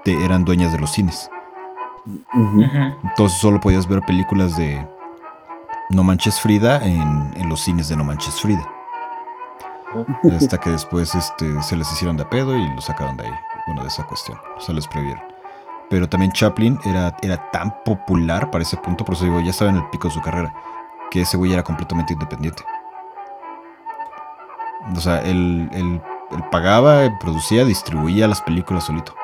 te- 0.05 0.25
eran 0.25 0.45
dueñas 0.45 0.73
de 0.73 0.79
los 0.81 0.91
cines, 0.93 1.31
entonces 3.03 3.39
solo 3.39 3.61
podías 3.61 3.87
ver 3.89 4.01
películas 4.03 4.57
de 4.57 4.87
No 5.91 6.03
Manches 6.03 6.39
Frida 6.41 6.85
en, 6.85 7.33
en 7.37 7.49
los 7.49 7.61
cines 7.61 7.89
de 7.89 7.97
No 7.97 8.05
Manches 8.05 8.41
Frida. 8.41 8.69
Hasta 10.37 10.59
que 10.59 10.71
después 10.71 11.15
este, 11.15 11.63
se 11.63 11.77
les 11.77 11.91
hicieron 11.93 12.17
de 12.17 12.25
pedo 12.25 12.57
y 12.57 12.69
lo 12.75 12.81
sacaron 12.81 13.17
de 13.17 13.25
ahí, 13.27 13.33
bueno, 13.67 13.83
de 13.83 13.89
esa 13.89 14.05
cuestión, 14.05 14.39
se 14.59 14.73
les 14.73 14.87
prohibieron. 14.89 15.23
Pero 15.91 16.09
también 16.09 16.33
Chaplin 16.33 16.79
era, 16.85 17.17
era 17.23 17.51
tan 17.51 17.83
popular 17.85 18.51
para 18.51 18.63
ese 18.63 18.77
punto, 18.79 19.05
por 19.05 19.15
eso 19.15 19.25
digo, 19.25 19.41
ya 19.41 19.51
estaba 19.51 19.71
en 19.71 19.77
el 19.77 19.89
pico 19.91 20.09
de 20.09 20.15
su 20.15 20.23
carrera, 20.23 20.53
que 21.11 21.21
ese 21.23 21.37
güey 21.37 21.53
era 21.53 21.63
completamente 21.63 22.13
independiente. 22.15 22.65
O 24.97 25.01
sea, 25.01 25.21
él, 25.23 25.69
él- 25.73 26.03
él 26.31 26.45
pagaba, 26.51 27.19
producía, 27.21 27.65
distribuía 27.65 28.27
las 28.27 28.41
películas 28.43 28.85
solito. 28.85 29.15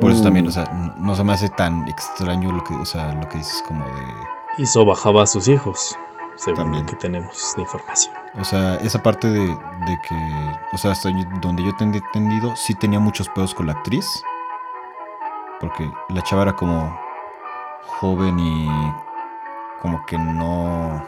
Por 0.00 0.10
eso 0.10 0.22
también, 0.22 0.46
o 0.48 0.50
sea, 0.50 0.64
no 0.98 1.14
se 1.14 1.24
me 1.24 1.32
hace 1.32 1.48
tan 1.48 1.88
extraño 1.88 2.52
lo 2.52 2.62
que, 2.64 2.74
o 2.74 2.84
sea, 2.84 3.12
lo 3.14 3.26
que 3.28 3.38
dices 3.38 3.62
como 3.66 3.84
de... 3.84 3.92
Hizo 4.58 4.84
bajaba 4.84 5.22
a 5.22 5.26
sus 5.26 5.48
hijos, 5.48 5.96
según 6.36 6.64
También. 6.64 6.84
lo 6.84 6.90
que 6.90 6.96
tenemos 6.96 7.54
de 7.56 7.62
información. 7.62 8.14
O 8.38 8.44
sea, 8.44 8.76
esa 8.76 9.02
parte 9.02 9.28
de, 9.28 9.40
de 9.46 10.00
que, 10.08 10.16
o 10.72 10.78
sea, 10.78 10.92
hasta 10.92 11.10
donde 11.40 11.62
yo 11.64 11.74
tenía 11.76 11.98
entendido, 12.00 12.56
sí 12.56 12.74
tenía 12.74 12.98
muchos 12.98 13.28
pedos 13.28 13.54
con 13.54 13.66
la 13.66 13.72
actriz. 13.72 14.24
Porque 15.60 15.90
la 16.08 16.22
chava 16.22 16.42
era 16.42 16.56
como 16.56 16.98
joven 18.00 18.38
y 18.38 18.68
como 19.80 20.04
que 20.06 20.16
no, 20.18 21.04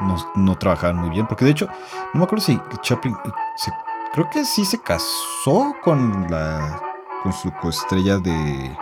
no, 0.00 0.16
no 0.34 0.54
trabajaban 0.58 0.96
muy 0.96 1.10
bien. 1.10 1.26
Porque 1.28 1.44
de 1.44 1.52
hecho, 1.52 1.66
no 2.12 2.18
me 2.20 2.24
acuerdo 2.24 2.44
si 2.44 2.60
Chaplin, 2.82 3.16
se- 3.56 3.72
creo 4.12 4.28
que 4.28 4.44
sí 4.44 4.64
se 4.64 4.80
casó 4.82 5.72
con 5.82 6.26
la, 6.30 6.80
con 7.22 7.32
su 7.32 7.52
coestrella 7.52 8.18
de 8.18 8.76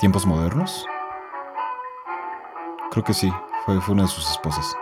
tiempos 0.00 0.26
modernos. 0.26 0.84
Creo 2.90 3.04
que 3.04 3.14
sí, 3.14 3.32
fue, 3.64 3.80
fue 3.80 3.94
una 3.94 4.02
de 4.02 4.08
sus 4.08 4.28
esposas. 4.30 4.76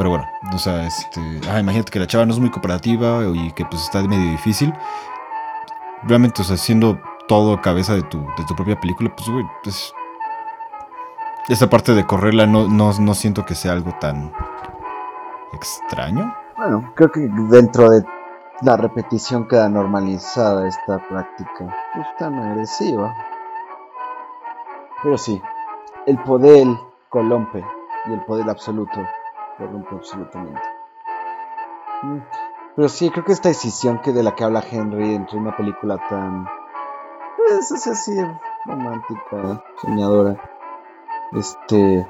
Pero 0.00 0.08
bueno, 0.08 0.26
o 0.54 0.58
sea, 0.58 0.86
este. 0.86 1.20
Imagínate 1.60 1.90
que 1.92 1.98
la 1.98 2.06
chava 2.06 2.24
no 2.24 2.32
es 2.32 2.38
muy 2.38 2.50
cooperativa 2.50 3.22
y 3.34 3.52
que 3.52 3.66
pues 3.66 3.82
está 3.82 4.02
medio 4.02 4.30
difícil. 4.30 4.72
Realmente, 6.04 6.40
o 6.40 6.44
sea, 6.46 6.56
siendo 6.56 6.98
todo 7.28 7.60
cabeza 7.60 7.92
de 7.92 8.02
tu, 8.04 8.20
de 8.20 8.44
tu 8.48 8.56
propia 8.56 8.80
película, 8.80 9.14
pues, 9.14 9.28
güey, 9.28 9.44
pues. 9.62 9.92
Esa 11.50 11.68
parte 11.68 11.92
de 11.92 12.06
correrla 12.06 12.46
no, 12.46 12.66
no, 12.66 12.98
no 12.98 13.12
siento 13.12 13.44
que 13.44 13.54
sea 13.54 13.72
algo 13.72 13.94
tan 14.00 14.32
extraño. 15.52 16.34
Bueno, 16.56 16.90
creo 16.94 17.12
que 17.12 17.28
dentro 17.50 17.90
de 17.90 18.02
la 18.62 18.78
repetición 18.78 19.48
queda 19.48 19.68
normalizada 19.68 20.66
esta 20.66 20.96
práctica. 21.10 21.76
No 21.94 22.00
es 22.00 22.16
tan 22.16 22.38
agresiva. 22.38 23.14
Pero 25.02 25.18
sí, 25.18 25.42
el 26.06 26.16
poder 26.22 26.68
corrompe 27.10 27.62
y 28.06 28.12
el 28.14 28.24
poder 28.24 28.48
absoluto 28.48 28.98
absolutamente. 29.64 30.60
Mm, 32.02 32.18
Pero 32.76 32.88
sí, 32.88 33.10
creo 33.10 33.24
que 33.24 33.32
esta 33.32 33.48
decisión 33.48 33.98
que 34.00 34.12
de 34.12 34.22
la 34.22 34.34
que 34.34 34.44
habla 34.44 34.62
Henry 34.70 35.14
entre 35.14 35.38
una 35.38 35.56
película 35.56 35.98
tan... 36.08 36.46
Pues, 37.36 37.70
romántica, 38.66 39.62
soñadora, 39.80 40.36
este... 41.32 42.06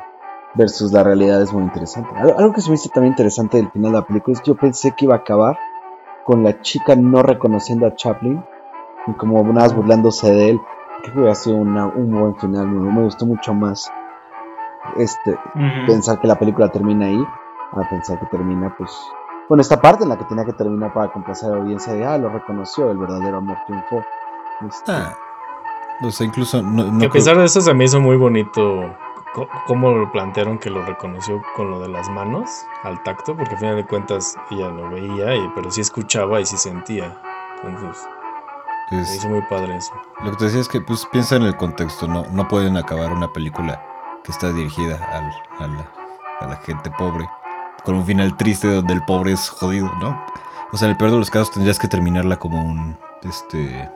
versus 0.54 0.92
la 0.92 1.02
realidad 1.02 1.40
es 1.42 1.52
muy 1.52 1.62
interesante. 1.62 2.10
Algo, 2.16 2.52
que 2.52 2.60
se 2.60 2.68
me 2.70 2.74
hizo 2.74 2.88
también 2.90 3.12
interesante 3.12 3.56
del 3.56 3.70
final 3.70 3.92
de 3.92 3.98
la 3.98 4.06
película 4.06 4.34
es 4.34 4.40
que 4.40 4.48
yo 4.50 4.56
pensé 4.56 4.92
que 4.92 5.04
iba 5.06 5.14
a 5.14 5.18
acabar 5.18 5.58
con 6.24 6.42
la 6.44 6.60
chica 6.60 6.94
no 6.96 7.22
reconociendo 7.22 7.86
a 7.86 7.94
Chaplin 7.94 8.44
y 9.06 9.12
como 9.14 9.42
nada 9.44 9.68
burlándose 9.74 10.30
de 10.30 10.50
él. 10.50 10.60
Creo 11.02 11.12
que 11.14 11.18
hubiera 11.20 11.34
sido 11.34 11.56
una- 11.56 11.86
un 11.86 12.10
buen 12.12 12.36
final, 12.36 12.66
me, 12.66 12.92
me 12.92 13.02
gustó 13.02 13.24
mucho 13.26 13.54
más 13.54 13.90
este 14.96 15.38
pensar 15.86 16.20
que 16.20 16.26
la 16.28 16.38
película 16.38 16.68
termina 16.70 17.06
ahí 17.06 17.24
a 17.72 17.88
pensar 17.88 18.18
que 18.18 18.26
termina 18.26 18.74
pues 18.76 18.90
con 19.48 19.58
esta 19.60 19.80
parte 19.80 20.04
en 20.04 20.08
la 20.10 20.16
que 20.18 20.24
tenía 20.24 20.44
que 20.44 20.52
terminar 20.52 20.92
para 20.92 21.12
complacer 21.12 21.50
a 21.50 21.56
la 21.56 21.62
audiencia 21.62 21.92
de 21.92 22.04
ah 22.06 22.18
lo 22.18 22.28
reconoció 22.30 22.90
el 22.90 22.98
verdadero 22.98 23.38
amor 23.38 23.56
triunfó 23.66 24.04
Este, 24.66 24.92
Ah, 24.92 25.14
o 26.02 26.10
sea, 26.10 26.26
incluso 26.26 26.62
no, 26.62 26.84
no 26.84 26.98
Que 26.98 27.06
a 27.06 27.10
creo- 27.10 27.12
pesar 27.12 27.36
de 27.38 27.44
eso 27.44 27.60
se 27.60 27.74
me 27.74 27.84
hizo 27.84 28.00
muy 28.00 28.16
bonito 28.16 28.94
cómo 29.66 29.90
lo 29.92 30.10
plantearon 30.10 30.58
que 30.58 30.70
lo 30.70 30.82
reconoció 30.84 31.40
con 31.56 31.70
lo 31.70 31.78
de 31.80 31.88
las 31.88 32.08
manos 32.10 32.66
al 32.82 33.00
tacto, 33.04 33.36
porque 33.36 33.52
al 33.54 33.60
final 33.60 33.76
de 33.76 33.86
cuentas 33.86 34.36
ella 34.50 34.68
lo 34.70 34.90
veía, 34.90 35.36
y, 35.36 35.48
pero 35.54 35.70
sí 35.70 35.80
escuchaba 35.80 36.40
y 36.40 36.46
sí 36.46 36.56
sentía. 36.56 37.16
Entonces, 37.62 38.08
me 38.90 39.00
es- 39.02 39.14
hizo 39.16 39.28
muy 39.28 39.40
padre 39.42 39.76
eso. 39.76 39.92
Lo 40.24 40.32
que 40.32 40.36
te 40.38 40.44
decía 40.46 40.60
es 40.60 40.68
que, 40.68 40.80
pues, 40.80 41.06
piensa 41.06 41.36
en 41.36 41.42
el 41.44 41.56
contexto, 41.56 42.08
no, 42.08 42.24
no 42.32 42.48
pueden 42.48 42.76
acabar 42.76 43.12
una 43.12 43.32
película 43.32 43.80
que 44.24 44.32
está 44.32 44.52
dirigida 44.52 44.96
al- 45.12 45.64
a, 45.64 45.66
la, 45.66 45.90
a 46.40 46.46
la 46.46 46.56
gente 46.56 46.90
pobre, 46.90 47.28
con 47.84 47.94
un 47.94 48.04
final 48.06 48.36
triste 48.36 48.68
donde 48.72 48.94
el 48.94 49.04
pobre 49.04 49.32
es 49.32 49.48
jodido, 49.48 49.90
¿no? 50.00 50.22
O 50.72 50.76
sea, 50.76 50.86
en 50.86 50.92
el 50.92 50.96
peor 50.96 51.10
de 51.12 51.18
los 51.18 51.30
casos 51.30 51.50
tendrías 51.52 51.78
que 51.78 51.88
terminarla 51.88 52.36
como 52.38 52.62
un, 52.62 52.96
este, 53.22 53.90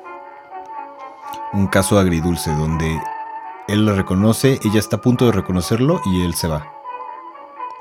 un 1.52 1.66
caso 1.68 1.98
agridulce, 1.98 2.52
donde 2.54 3.00
él 3.68 3.84
lo 3.86 3.94
reconoce, 3.94 4.58
ella 4.64 4.78
está 4.78 4.96
a 4.96 5.00
punto 5.00 5.26
de 5.26 5.32
reconocerlo 5.32 6.00
y 6.06 6.24
él 6.24 6.34
se 6.34 6.48
va. 6.48 6.66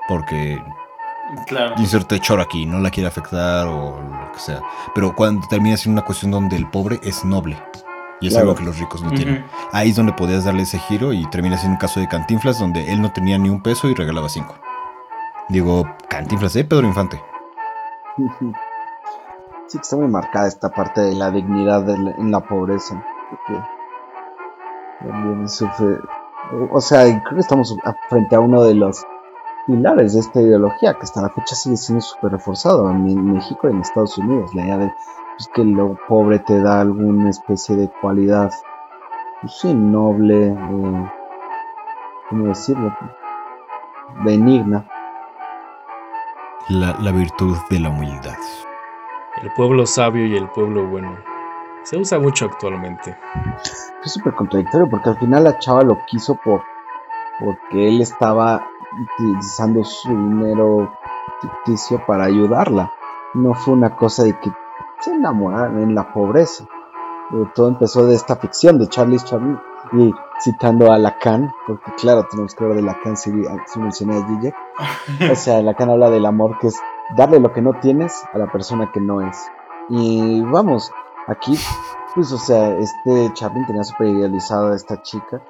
Porque 0.08 0.62
Claro. 1.48 1.74
inserte 1.78 2.20
choro 2.20 2.42
aquí, 2.44 2.66
no 2.66 2.80
la 2.80 2.90
quiere 2.92 3.08
afectar 3.08 3.66
o 3.68 4.00
lo 4.02 4.32
que 4.34 4.40
sea. 4.40 4.62
Pero 4.94 5.16
cuando 5.16 5.48
termina 5.48 5.78
siendo 5.78 6.00
una 6.02 6.06
cuestión 6.06 6.32
donde 6.32 6.56
el 6.58 6.70
pobre 6.70 7.00
es 7.02 7.24
noble. 7.26 7.58
Y 8.22 8.28
es 8.28 8.34
Claro. 8.34 8.50
algo 8.50 8.60
que 8.60 8.66
los 8.66 8.80
ricos 8.80 9.02
no 9.04 9.12
tienen. 9.12 9.46
Ahí 9.72 9.90
es 9.90 9.96
donde 9.96 10.14
podías 10.14 10.46
darle 10.46 10.64
ese 10.64 10.80
giro 10.80 11.12
y 11.14 11.26
termina 11.30 11.58
siendo 11.58 11.74
un 11.76 11.80
caso 11.80 12.00
de 12.00 12.08
Cantinflas 12.08 12.60
donde 12.60 12.92
él 12.92 13.02
no 13.02 13.12
tenía 13.12 13.38
ni 13.38 13.50
un 13.50 13.62
peso 13.62 13.90
y 13.90 13.94
regalaba 13.96 14.30
cinco. 14.30 14.56
Digo, 15.50 15.86
Cantinflas, 16.08 16.56
¿eh? 16.56 16.64
Pedro 16.64 16.88
Infante. 16.88 17.22
sí 19.68 19.78
que 19.78 19.82
está 19.82 19.96
muy 19.98 20.08
marcada 20.08 20.48
esta 20.48 20.70
parte 20.70 21.02
de 21.02 21.16
la 21.16 21.32
dignidad 21.32 21.84
de 21.84 21.98
la- 21.98 22.12
en 22.12 22.32
la 22.32 22.40
pobreza 22.42 23.04
porque 23.30 23.60
también 25.02 25.50
sufre 25.50 25.98
o 26.72 26.80
sea 26.82 27.04
creo 27.24 27.34
que 27.36 27.40
estamos 27.40 27.76
frente 28.10 28.36
a 28.36 28.40
uno 28.40 28.62
de 28.64 28.76
los 28.76 29.04
pilares 29.66 30.14
de 30.14 30.20
esta 30.20 30.42
ideología 30.42 30.94
que 30.94 31.02
hasta 31.04 31.22
la 31.22 31.30
fecha 31.30 31.56
sigue 31.56 31.78
siendo 31.78 32.02
súper 32.02 32.34
reforzado 32.34 32.90
en 32.92 33.34
México 33.34 33.68
y 33.68 33.72
en 33.72 33.82
Estados 33.82 34.18
Unidos 34.18 34.54
la 34.54 34.62
idea 34.64 34.78
de 34.78 34.94
pues, 35.44 35.56
que 35.56 35.64
lo 35.64 35.98
pobre 36.08 36.40
te 36.40 36.62
da 36.62 36.82
alguna 36.82 37.30
especie 37.30 37.76
de 37.76 37.90
cualidad 38.02 38.52
pues 39.42 39.54
sí 39.60 39.74
noble 39.74 40.48
eh, 40.48 41.12
cómo 42.30 42.48
decirlo 42.48 42.96
benigna 44.24 44.86
La, 46.70 46.98
la 47.00 47.12
virtud 47.12 47.58
de 47.70 47.80
la 47.80 47.90
humildad. 47.90 48.38
El 49.42 49.52
pueblo 49.54 49.86
sabio 49.86 50.26
y 50.26 50.38
el 50.38 50.48
pueblo 50.50 50.88
bueno. 50.88 51.18
Se 51.84 51.98
usa 51.98 52.20
mucho 52.20 52.46
actualmente. 52.46 53.18
es 54.06 54.14
súper 54.14 54.34
contradictorio 54.36 54.90
porque 54.90 55.10
al 55.10 55.18
final 55.18 55.44
la 55.44 55.58
chava 55.58 55.84
lo 55.84 55.98
quiso 56.06 56.36
por 56.36 56.62
porque 57.40 57.90
él 57.90 58.02
estaba 58.02 58.66
utilizando 59.18 59.84
su 59.84 60.10
dinero 60.10 60.94
ficticio 61.42 62.06
para 62.06 62.26
ayudarla. 62.26 62.94
No 63.34 63.54
fue 63.56 63.74
una 63.74 63.96
cosa 63.96 64.24
de 64.24 64.40
que 64.40 64.52
se 65.04 65.14
enamoraron 65.14 65.80
en 65.82 65.96
la 65.96 66.12
pobreza. 66.14 66.66
eh, 67.34 67.46
todo 67.56 67.68
empezó 67.70 68.06
de 68.06 68.16
esta 68.16 68.36
ficción 68.36 68.78
de 68.80 68.88
Charles 68.88 69.24
Chaplin 69.26 69.58
y 69.94 70.14
citando 70.42 70.92
a 70.92 70.98
Lacan, 70.98 71.52
porque 71.68 71.92
claro, 71.98 72.26
tenemos 72.30 72.54
que 72.56 72.64
hablar 72.64 72.78
de 72.78 72.84
Lacan 72.84 73.18
si, 73.18 73.32
si 73.68 73.80
mencioné 73.80 74.18
a 74.18 74.28
Zizek. 74.28 74.56
O 75.32 75.36
sea, 75.36 75.62
Lacan 75.62 75.90
habla 75.90 76.10
del 76.10 76.26
amor 76.26 76.58
que 76.60 76.68
es 76.68 76.80
darle 77.18 77.40
lo 77.40 77.52
que 77.54 77.62
no 77.62 77.74
tienes 77.80 78.24
a 78.34 78.38
la 78.38 78.52
persona 78.52 78.92
que 78.92 79.00
no 79.02 79.22
es. 79.22 79.38
Y 79.90 80.42
vamos, 80.42 80.92
aquí, 81.28 81.58
pues, 82.16 82.32
o 82.32 82.38
sea, 82.38 82.70
este 82.78 83.32
Chaplin 83.34 83.66
tenía 83.68 83.84
súper 83.84 84.08
idealizado 84.08 84.72
a 84.72 84.76
esta 84.76 85.02
chica 85.02 85.42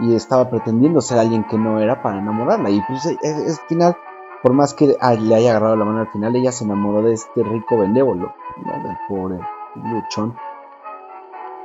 y 0.00 0.14
estaba 0.14 0.48
pretendiendo 0.50 1.00
ser 1.00 1.18
alguien 1.18 1.44
que 1.44 1.58
no 1.58 1.78
era 1.80 2.02
para 2.02 2.18
enamorarla. 2.18 2.70
Y 2.70 2.80
pues, 2.88 3.04
es, 3.06 3.18
es- 3.22 3.60
al 3.60 3.66
final, 3.68 3.96
por 4.42 4.52
más 4.54 4.74
que 4.74 4.86
le 4.86 5.34
haya 5.34 5.50
agarrado 5.50 5.76
la 5.76 5.84
mano 5.84 6.00
al 6.00 6.08
final, 6.10 6.34
ella 6.36 6.52
se 6.52 6.64
enamoró 6.64 7.02
de 7.02 7.12
este 7.14 7.42
rico 7.42 7.78
benévolo, 7.78 8.34
¿no? 8.56 8.72
del 8.82 8.96
pobre 9.08 9.38
luchón. 9.76 10.36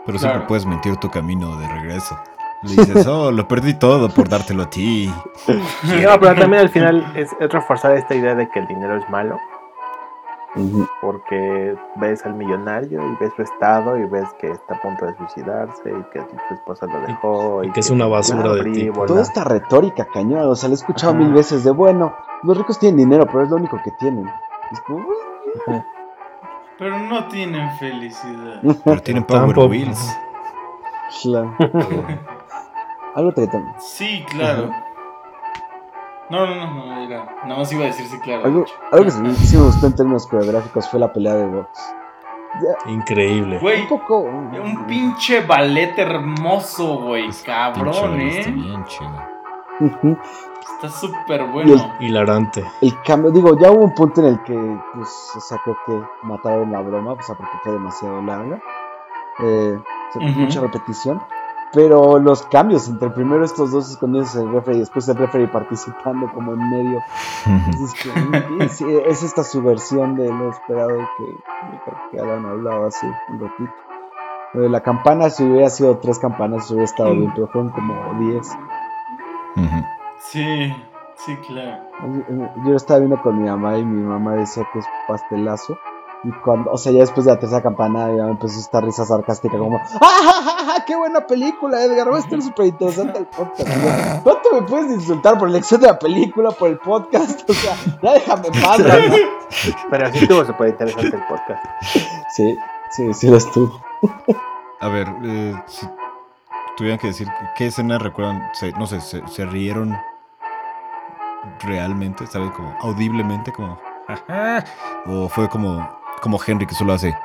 Pero 0.05 0.17
siempre 0.17 0.37
Claro. 0.39 0.47
puedes 0.47 0.65
mentir 0.65 0.97
tu 0.97 1.09
camino 1.09 1.55
de 1.57 1.67
regreso. 1.67 2.17
Le 2.63 2.71
dices, 2.75 3.07
oh, 3.07 3.31
lo 3.31 3.47
perdí 3.47 3.73
todo 3.75 4.09
por 4.09 4.27
dártelo 4.27 4.63
a 4.63 4.69
ti. 4.69 5.13
No, 5.47 6.19
pero 6.19 6.35
también 6.35 6.61
al 6.63 6.69
final 6.69 7.05
es, 7.15 7.29
es 7.39 7.49
reforzar 7.51 7.93
esta 7.93 8.15
idea 8.15 8.35
de 8.35 8.49
que 8.49 8.59
el 8.59 8.67
dinero 8.67 8.97
es 8.97 9.09
malo, 9.09 9.39
porque 11.01 11.75
ves 11.95 12.25
al 12.25 12.33
millonario 12.33 13.01
y 13.01 13.15
ves 13.23 13.31
su 13.35 13.43
estado 13.43 13.97
y 13.97 14.05
ves 14.05 14.27
que 14.39 14.47
está 14.51 14.75
a 14.75 14.81
punto 14.81 15.05
de 15.05 15.15
suicidarse 15.15 15.89
y 15.89 16.03
que 16.11 16.19
su 16.49 16.53
esposa 16.55 16.85
lo 16.87 16.99
dejó. 17.07 17.63
y 17.63 17.71
que 17.71 17.79
es 17.79 17.89
una 17.89 18.07
basura 18.07 18.51
de 18.53 18.63
tipo. 18.63 18.73
frívola. 18.73 19.05
Toda 19.07 19.21
esta 19.21 19.43
retórica 19.45 20.05
cañona, 20.11 20.47
o 20.47 20.55
sea, 20.55 20.67
la 20.69 20.73
he 20.73 20.77
escuchado 20.77 21.13
mil 21.13 21.31
veces 21.31 21.63
de 21.63 21.71
bueno, 21.71 22.13
los 22.43 22.57
ricos 22.57 22.77
tienen 22.79 22.97
dinero, 22.97 23.25
pero 23.25 23.43
es 23.43 23.49
lo 23.49 23.55
único 23.57 23.79
que 23.83 23.91
tienen. 23.91 24.29
Es 24.71 24.81
como, 24.81 25.05
Pero 26.79 26.97
no 26.97 27.27
tienen 27.27 27.69
felicidad. 27.77 28.61
Pero 28.83 29.01
tienen 29.01 29.23
Power 29.25 29.41
Tampoco. 29.47 29.67
Wheels. 29.67 30.17
Claro. 31.21 31.55
Algo 33.15 33.33
también. 33.33 33.65
Sí, 33.79 34.25
claro. 34.29 34.69
No, 36.29 36.45
no, 36.45 36.55
no, 36.55 36.85
no, 36.85 37.01
era. 37.01 37.25
Nada 37.43 37.57
más 37.59 37.71
iba 37.73 37.83
a 37.83 37.87
decir 37.87 38.05
sí, 38.05 38.19
claro. 38.19 38.45
Algo, 38.45 38.65
algo 38.91 39.05
que 39.05 39.11
sí, 39.11 39.47
sí 39.47 39.57
me 39.57 39.63
gustó 39.63 39.87
en 39.87 39.95
términos 39.95 40.27
coreográficos 40.27 40.87
fue 40.87 40.99
la 40.99 41.11
pelea 41.11 41.35
de 41.35 41.47
box. 41.47 41.95
Increíble. 42.87 43.59
Güey, 43.59 43.81
Un 43.81 43.87
poco. 43.87 44.19
un 44.21 44.85
pinche 44.87 45.41
ballet 45.41 45.97
hermoso, 45.97 46.99
güey. 47.01 47.29
Cabrón, 47.45 48.19
eh. 48.21 48.43
bien 48.51 48.83
chido. 48.85 50.19
Está 50.75 50.89
súper 50.89 51.41
Y 51.41 51.43
el- 51.43 51.49
bueno. 51.51 51.93
Hilarante. 51.99 52.63
El 52.81 53.01
cambio, 53.03 53.31
digo, 53.31 53.57
ya 53.59 53.71
hubo 53.71 53.83
un 53.85 53.93
punto 53.93 54.21
en 54.21 54.27
el 54.27 54.43
que, 54.43 54.79
pues, 54.93 55.31
o 55.35 55.39
sea, 55.41 55.57
creo 55.63 55.77
que 55.85 56.01
mataron 56.23 56.71
la 56.71 56.81
broma, 56.81 57.13
o 57.13 57.21
sea, 57.21 57.35
porque 57.35 57.57
fue 57.63 57.73
demasiado 57.73 58.21
larga. 58.21 58.61
Eh, 59.39 59.77
o 59.79 60.11
sea, 60.19 60.29
Ujú. 60.31 60.39
Mucha 60.41 60.61
repetición. 60.61 61.21
Pero 61.71 62.17
los 62.17 62.41
cambios 62.47 62.87
entre 62.89 63.11
primero 63.11 63.45
estos 63.45 63.69
dos 63.71 63.91
escondidos 63.91 64.35
el 64.35 64.51
referee 64.51 64.77
y 64.77 64.79
después 64.79 65.07
el 65.07 65.17
referee 65.17 65.47
participando 65.47 66.27
como 66.33 66.53
en 66.53 66.67
medio. 66.69 66.99
Es, 69.07 69.21
esta 69.23 69.43
subversión 69.43 70.15
de 70.15 70.31
lo 70.33 70.49
esperado 70.49 70.97
que, 71.17 71.25
que, 71.25 71.91
que 72.11 72.19
habían 72.19 72.45
hablado 72.45 72.87
hace 72.87 73.05
un 73.29 73.39
ratito. 73.39 73.71
Lo 74.53 74.61
de 74.61 74.69
la 74.69 74.81
campana, 74.81 75.29
si 75.29 75.43
hubiera 75.43 75.69
sido 75.69 75.97
tres 75.99 76.17
campanas, 76.17 76.69
hubiera 76.71 76.85
estado 76.85 77.13
bien, 77.13 77.31
pero 77.35 77.47
fueron 77.49 77.69
como 77.69 77.93
diez. 78.19 78.57
Ujú. 79.55 79.85
Sí, 80.19 80.73
sí, 81.15 81.35
claro. 81.47 81.83
Yo 82.63 82.71
lo 82.71 82.75
estaba 82.75 82.99
viendo 82.99 83.21
con 83.21 83.41
mi 83.41 83.49
mamá 83.49 83.77
y 83.77 83.85
mi 83.85 84.03
mamá 84.03 84.35
decía 84.35 84.67
que 84.71 84.79
es 84.79 84.85
pastelazo. 85.07 85.77
Y 86.25 86.31
cuando, 86.43 86.71
o 86.71 86.77
sea, 86.77 86.91
ya 86.91 86.99
después 86.99 87.25
de 87.25 87.31
la 87.31 87.39
tercera 87.39 87.61
campana, 87.61 88.13
ya 88.13 88.27
empezó 88.27 88.59
esta 88.59 88.81
risa 88.81 89.05
sarcástica 89.05 89.57
como, 89.57 89.77
¡Ah, 89.77 90.19
ja, 90.21 90.41
ja, 90.41 90.65
ja, 90.65 90.85
qué 90.85 90.97
buena 90.97 91.25
película, 91.25 91.81
Edgar! 91.81 92.11
Va 92.11 92.17
a 92.17 92.19
estar 92.19 92.41
súper 92.41 92.65
interesante 92.65 93.19
el 93.19 93.25
podcast. 93.25 93.69
Yo, 93.69 94.23
¿Cuánto 94.23 94.51
me 94.53 94.61
puedes 94.63 94.91
insultar 94.91 95.37
por 95.39 95.49
la 95.49 95.57
elección 95.57 95.79
de 95.79 95.87
la 95.87 95.97
película, 95.97 96.51
por 96.51 96.69
el 96.69 96.77
podcast? 96.77 97.49
O 97.49 97.53
sea, 97.53 97.73
ya 98.03 98.13
déjame 98.13 98.47
en 98.47 98.61
paz, 98.61 98.79
¿no? 98.79 98.85
Pero 99.89 100.11
sí 100.11 100.17
estuvo 100.19 100.43
súper 100.43 100.67
interesante 100.67 101.15
el 101.15 101.23
podcast. 101.25 101.65
Sí, 102.31 102.57
sí, 102.91 103.13
sí 103.13 103.29
lo 103.29 103.37
estuvo. 103.37 103.79
A 104.81 104.89
ver, 104.89 105.07
eh, 105.23 105.53
tuvieran 106.79 106.97
que 106.97 107.07
decir 107.07 107.27
qué 107.55 107.67
escena 107.67 107.99
recuerdan, 107.99 108.49
se- 108.53 108.71
no 108.71 108.87
sé, 108.87 108.99
se, 109.01 109.25
se 109.27 109.45
rieron 109.45 109.95
realmente, 111.61 112.25
¿saben? 112.27 112.49
Como 112.51 112.75
audiblemente, 112.81 113.51
como... 113.51 113.77
"Ajá", 114.07 114.63
O 115.05 115.29
fue 115.29 115.47
como, 115.49 115.87
como 116.21 116.39
Henry 116.45 116.65
que 116.65 116.73
solo 116.75 116.93
hace 116.93 117.15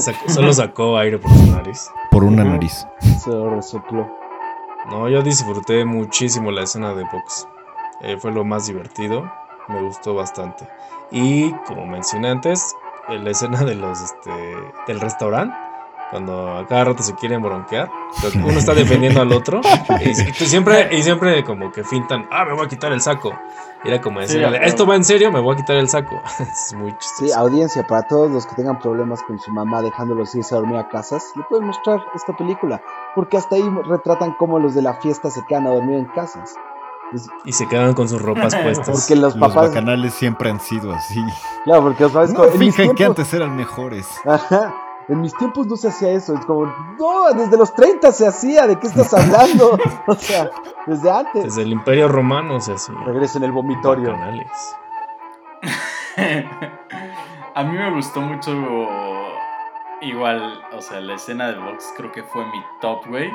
Sacó- 0.00 0.28
solo 0.28 0.52
sacó 0.52 0.98
aire 0.98 1.18
por 1.18 1.30
su 1.30 1.46
nariz. 1.52 1.90
por 2.10 2.24
una 2.24 2.44
nariz. 2.44 2.86
Se 3.18 3.30
lo 3.30 3.50
resopló. 3.54 4.10
No, 4.90 5.08
yo 5.08 5.22
disfruté 5.22 5.84
muchísimo 5.84 6.50
la 6.50 6.62
escena 6.62 6.94
de 6.94 7.04
box. 7.04 7.46
Eh, 8.00 8.16
fue 8.18 8.32
lo 8.32 8.44
más 8.44 8.66
divertido. 8.66 9.30
Me 9.68 9.82
gustó 9.82 10.14
bastante. 10.14 10.66
Y 11.10 11.52
como 11.66 11.86
mencioné 11.86 12.30
antes, 12.30 12.74
eh, 13.08 13.18
la 13.18 13.30
escena 13.30 13.62
de 13.64 13.74
los 13.74 14.00
este, 14.00 14.30
del 14.86 15.00
restaurante. 15.00 15.54
Cuando 16.10 16.56
a 16.56 16.66
cada 16.66 16.84
rato 16.84 17.02
se 17.02 17.14
quieren 17.14 17.42
bronquear. 17.42 17.90
Uno 18.36 18.58
está 18.58 18.72
defendiendo 18.74 19.20
al 19.20 19.30
otro. 19.32 19.60
Y, 20.00 20.10
y 20.10 20.14
siempre, 20.14 20.88
y 20.96 21.02
siempre 21.02 21.44
como 21.44 21.70
que 21.70 21.84
fintan, 21.84 22.26
ah, 22.30 22.44
me 22.46 22.54
voy 22.54 22.64
a 22.64 22.68
quitar 22.68 22.92
el 22.92 23.00
saco. 23.02 23.32
Y 23.84 23.88
era 23.88 24.00
como 24.00 24.18
decir, 24.18 24.42
Sí, 24.42 24.48
claro. 24.48 24.64
esto 24.64 24.86
va 24.86 24.96
en 24.96 25.04
serio, 25.04 25.30
me 25.30 25.38
voy 25.38 25.54
a 25.54 25.56
quitar 25.58 25.76
el 25.76 25.88
saco. 25.88 26.20
es 26.40 26.74
muy 26.74 26.90
Sí, 26.92 26.96
chistoso. 26.98 27.38
audiencia, 27.38 27.86
para 27.86 28.02
todos 28.08 28.30
los 28.30 28.46
que 28.46 28.56
tengan 28.56 28.78
problemas 28.78 29.22
con 29.22 29.38
su 29.38 29.52
mamá 29.52 29.82
dejándolos 29.82 30.34
irse 30.34 30.54
a 30.54 30.58
dormir 30.58 30.78
a 30.78 30.88
casas, 30.88 31.22
le 31.36 31.42
pueden 31.44 31.66
mostrar 31.66 32.00
esta 32.14 32.34
película. 32.36 32.80
Porque 33.14 33.36
hasta 33.36 33.56
ahí 33.56 33.70
retratan 33.86 34.34
cómo 34.38 34.58
los 34.58 34.74
de 34.74 34.82
la 34.82 34.94
fiesta 34.94 35.30
se 35.30 35.44
quedan 35.46 35.66
a 35.66 35.70
dormir 35.70 35.98
en 35.98 36.06
casas. 36.06 36.54
Es- 37.12 37.28
Y 37.44 37.52
se 37.52 37.68
quedan 37.68 37.92
con 37.94 38.08
sus 38.08 38.20
ropas 38.20 38.54
puestas. 38.62 38.88
Porque 38.88 39.14
los 39.14 39.36
Los 39.36 39.48
papás. 39.50 39.68
bacanales 39.68 40.12
siempre 40.14 40.50
han 40.50 40.58
sido 40.60 40.92
así. 40.92 41.22
Claro, 41.64 41.82
porque 41.82 42.02
los 42.04 42.12
papás. 42.12 42.30
No 42.32 42.42
que 42.50 42.58
tiempos- 42.58 43.00
antes 43.06 43.32
eran 43.34 43.54
mejores. 43.54 44.08
Ajá. 44.26 44.74
En 45.08 45.22
mis 45.22 45.34
tiempos 45.36 45.66
no 45.66 45.76
se 45.76 45.88
hacía 45.88 46.10
eso. 46.10 46.34
Es 46.34 46.44
como, 46.44 46.66
no, 46.98 47.32
desde 47.34 47.56
los 47.56 47.74
30 47.74 48.12
se 48.12 48.26
hacía. 48.26 48.66
¿De 48.66 48.78
qué 48.78 48.86
estás 48.86 49.12
hablando? 49.14 49.78
o 50.06 50.14
sea, 50.14 50.50
desde 50.86 51.10
antes. 51.10 51.44
Desde 51.44 51.62
el 51.62 51.72
Imperio 51.72 52.08
Romano, 52.08 52.56
o 52.56 52.60
sea, 52.60 52.76
sí. 52.76 52.92
Regreso 53.06 53.38
en 53.38 53.44
el 53.44 53.52
vomitorio. 53.52 54.12
Bacanales. 54.12 54.76
A 57.54 57.64
mí 57.64 57.76
me 57.76 57.94
gustó 57.94 58.20
mucho. 58.20 58.52
Igual, 60.00 60.62
o 60.72 60.80
sea, 60.80 61.00
la 61.00 61.14
escena 61.14 61.48
de 61.48 61.58
box 61.58 61.92
creo 61.96 62.12
que 62.12 62.22
fue 62.22 62.44
mi 62.46 62.62
top, 62.80 63.06
güey. 63.08 63.32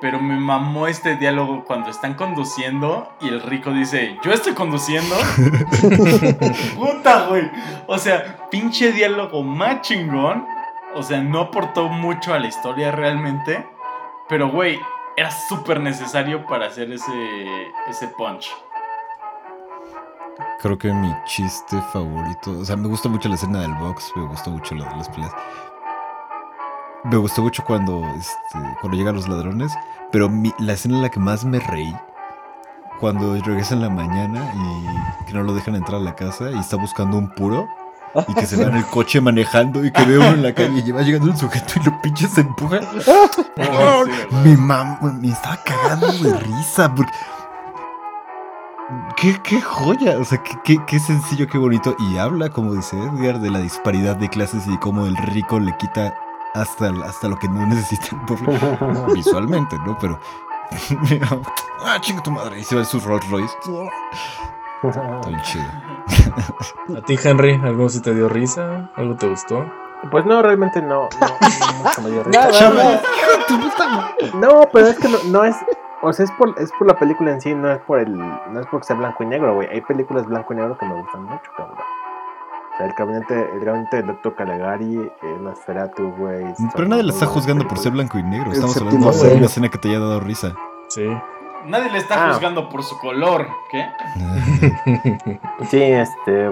Pero 0.00 0.20
me 0.20 0.38
mamó 0.38 0.86
este 0.86 1.16
diálogo 1.16 1.64
cuando 1.64 1.90
están 1.90 2.14
conduciendo 2.14 3.12
y 3.20 3.28
el 3.28 3.42
rico 3.42 3.72
dice, 3.72 4.18
¿yo 4.22 4.32
estoy 4.32 4.54
conduciendo? 4.54 5.14
Puta, 6.76 7.26
güey. 7.26 7.50
O 7.86 7.98
sea, 7.98 8.48
pinche 8.48 8.92
diálogo 8.92 9.42
más 9.42 9.82
chingón. 9.82 10.46
O 10.98 11.02
sea, 11.02 11.20
no 11.22 11.40
aportó 11.40 11.88
mucho 11.88 12.34
a 12.34 12.38
la 12.38 12.48
historia 12.48 12.90
realmente. 12.90 13.66
Pero, 14.28 14.50
güey, 14.50 14.78
era 15.16 15.30
súper 15.30 15.80
necesario 15.80 16.44
para 16.46 16.66
hacer 16.66 16.90
ese, 16.92 17.12
ese 17.88 18.08
punch. 18.08 18.50
Creo 20.60 20.76
que 20.76 20.92
mi 20.92 21.12
chiste 21.24 21.80
favorito. 21.92 22.50
O 22.60 22.64
sea, 22.64 22.76
me 22.76 22.88
gusta 22.88 23.08
mucho 23.08 23.28
la 23.28 23.36
escena 23.36 23.60
del 23.60 23.74
box. 23.74 24.12
Me 24.16 24.26
gustó 24.26 24.50
mucho 24.50 24.74
lo 24.74 24.84
de 24.84 24.96
las 24.96 25.08
peleas. 25.08 25.32
Me 27.04 27.16
gustó 27.16 27.42
mucho 27.42 27.64
cuando, 27.64 28.02
este, 28.16 28.58
cuando 28.80 28.98
llegan 28.98 29.14
los 29.14 29.28
ladrones. 29.28 29.72
Pero 30.10 30.28
mi- 30.28 30.54
la 30.58 30.72
escena 30.72 30.96
en 30.96 31.02
la 31.02 31.10
que 31.10 31.20
más 31.20 31.44
me 31.44 31.60
reí. 31.60 31.94
Cuando 32.98 33.34
regresa 33.40 33.74
en 33.74 33.82
la 33.82 33.90
mañana 33.90 34.52
y 35.20 35.24
que 35.26 35.32
no 35.32 35.44
lo 35.44 35.54
dejan 35.54 35.76
entrar 35.76 36.00
a 36.00 36.04
la 36.04 36.16
casa 36.16 36.50
y 36.50 36.58
está 36.58 36.76
buscando 36.76 37.16
un 37.16 37.30
puro. 37.30 37.68
Y 38.28 38.34
que 38.34 38.46
se 38.46 38.56
va 38.56 38.70
en 38.70 38.76
el 38.76 38.86
coche 38.86 39.20
manejando 39.20 39.84
y 39.84 39.90
que 39.92 40.02
ve 40.04 40.18
uno 40.18 40.28
en 40.28 40.42
la 40.42 40.54
calle 40.54 40.82
y 40.84 40.90
va 40.90 41.02
llegando 41.02 41.30
el 41.30 41.36
sujeto 41.36 41.74
y 41.80 41.84
lo 41.84 42.00
pinches 42.02 42.30
se 42.32 42.40
empuja. 42.42 42.80
Oh. 43.70 44.04
Mi 44.44 44.56
mamá 44.56 44.98
me 45.20 45.28
estaba 45.28 45.58
cagando 45.64 46.06
de 46.12 46.38
risa. 46.38 46.94
Porque... 46.94 47.12
¿Qué, 49.16 49.38
qué 49.42 49.60
joya, 49.60 50.16
o 50.18 50.24
sea, 50.24 50.42
qué, 50.42 50.52
qué- 50.64 50.82
qué 50.86 50.98
sencillo, 50.98 51.46
qué 51.46 51.58
bonito. 51.58 51.94
Y 51.98 52.16
habla, 52.16 52.48
como 52.48 52.72
dice 52.72 52.96
Edgar, 52.96 53.38
de 53.40 53.50
la 53.50 53.58
disparidad 53.58 54.16
de 54.16 54.28
clases 54.30 54.66
y 54.66 54.78
cómo 54.78 55.04
el 55.06 55.16
rico 55.16 55.60
le 55.60 55.76
quita 55.76 56.14
hasta, 56.54 56.88
hasta 57.04 57.28
lo 57.28 57.36
que 57.38 57.48
no 57.48 57.66
necesita 57.66 58.06
el 58.12 58.20
pobre. 58.22 59.14
Visualmente, 59.14 59.76
¿no? 59.84 59.98
Pero. 59.98 60.18
ah, 61.84 61.98
chinga 62.00 62.22
tu 62.22 62.30
madre. 62.30 62.60
Y 62.60 62.64
se 62.64 62.74
va 62.76 62.80
en 62.82 62.86
su 62.86 62.98
Rolls 63.00 63.28
Royce. 63.28 63.54
Está 64.82 65.28
bien 65.28 65.42
chido. 65.42 65.64
¿A 66.98 67.02
ti, 67.02 67.18
Henry, 67.22 67.60
algo 67.62 67.88
sí 67.88 68.00
te 68.00 68.14
dio 68.14 68.28
risa? 68.28 68.90
¿Algo 68.94 69.16
te 69.16 69.28
gustó? 69.28 69.64
Pues 70.10 70.24
no, 70.24 70.40
realmente 70.42 70.80
no. 70.80 71.08
No, 71.20 71.26
no 71.82 71.84
mucho 71.84 72.02
me 72.02 72.10
dio 72.10 72.22
risa. 72.24 72.48
Nada, 72.48 72.70
nada. 72.70 73.02
No, 74.34 74.68
pero 74.72 74.86
es 74.86 74.98
que 74.98 75.08
no, 75.08 75.18
no 75.26 75.44
es. 75.44 75.56
O 76.00 76.12
sea, 76.12 76.24
es 76.24 76.30
por, 76.32 76.54
es 76.58 76.70
por 76.78 76.86
la 76.86 76.96
película 76.96 77.32
en 77.32 77.40
sí, 77.40 77.54
no 77.54 77.70
es 77.72 77.80
por 77.80 77.98
el. 77.98 78.16
No 78.16 78.60
es 78.60 78.66
porque 78.70 78.86
sea 78.86 78.96
blanco 78.96 79.24
y 79.24 79.26
negro, 79.26 79.54
güey. 79.54 79.68
Hay 79.68 79.80
películas 79.80 80.26
blanco 80.26 80.52
y 80.52 80.56
negro 80.56 80.78
que 80.78 80.86
me 80.86 80.94
gustan 81.00 81.24
mucho, 81.24 81.50
cabrón. 81.56 81.78
sea, 82.76 82.86
el 82.86 82.92
gabinete, 82.92 83.50
el 83.54 83.64
gabinete 83.64 83.96
del 83.96 84.06
Dr. 84.06 84.36
Caligari, 84.36 84.96
eh, 84.96 85.38
Nosferatu, 85.40 86.12
güey. 86.16 86.54
Pero 86.76 86.88
nadie 86.88 87.02
la 87.02 87.12
está 87.12 87.26
juzgando 87.26 87.66
por 87.66 87.78
ser 87.78 87.92
blanco 87.92 88.16
y 88.18 88.22
negro. 88.22 88.52
Estamos 88.52 88.76
hablando 88.76 89.10
de 89.10 89.34
una 89.34 89.46
escena 89.46 89.68
que 89.68 89.78
te 89.78 89.88
haya 89.88 89.98
dado 89.98 90.20
risa. 90.20 90.54
Sí. 90.88 91.08
Nadie 91.66 91.90
le 91.90 91.98
está 91.98 92.14
Ah. 92.28 92.32
juzgando 92.32 92.68
por 92.68 92.82
su 92.82 92.98
color. 92.98 93.48
¿Qué? 93.70 93.86
Sí, 95.70 95.82
este. 95.82 96.50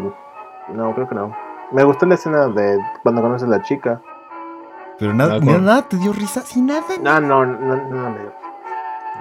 No, 0.69 0.95
creo 0.95 1.09
que 1.09 1.15
no. 1.15 1.35
Me 1.73 1.85
gustó 1.85 2.07
la 2.07 2.15
escena 2.15 2.47
de 2.49 2.79
cuando 3.03 3.23
conoces 3.23 3.47
a 3.49 3.51
la 3.51 3.63
chica. 3.63 4.01
Pero 4.99 5.13
nada, 5.15 5.37
Ah, 5.37 5.41
con- 5.41 5.65
nada 5.65 5.83
te 5.83 5.97
dio 5.97 6.13
risa, 6.13 6.41
sin 6.43 6.67
nada. 6.67 6.83
No, 7.01 7.21
no, 7.21 7.45
no, 7.45 7.77
no, 7.77 7.77
no 7.77 8.11
me 8.11 8.19
dio. 8.21 8.33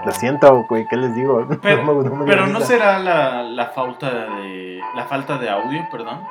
Lo 0.05 0.11
siento, 0.11 0.63
güey, 0.69 0.85
¿qué 0.87 0.95
les 0.97 1.15
digo? 1.15 1.45
Pero 1.61 1.83
No 1.83 1.93
me- 1.95 2.09
no 2.09 2.15
me 2.15 2.25
dio 2.25 2.25
pero 2.25 2.47
no 2.47 2.59
será 2.61 2.99
la, 2.99 3.43
la 3.43 3.67
falta 3.67 4.09
de 4.09 4.79
la 4.95 5.03
falta 5.05 5.37
de 5.37 5.49
audio, 5.49 5.87
perdón. 5.91 6.21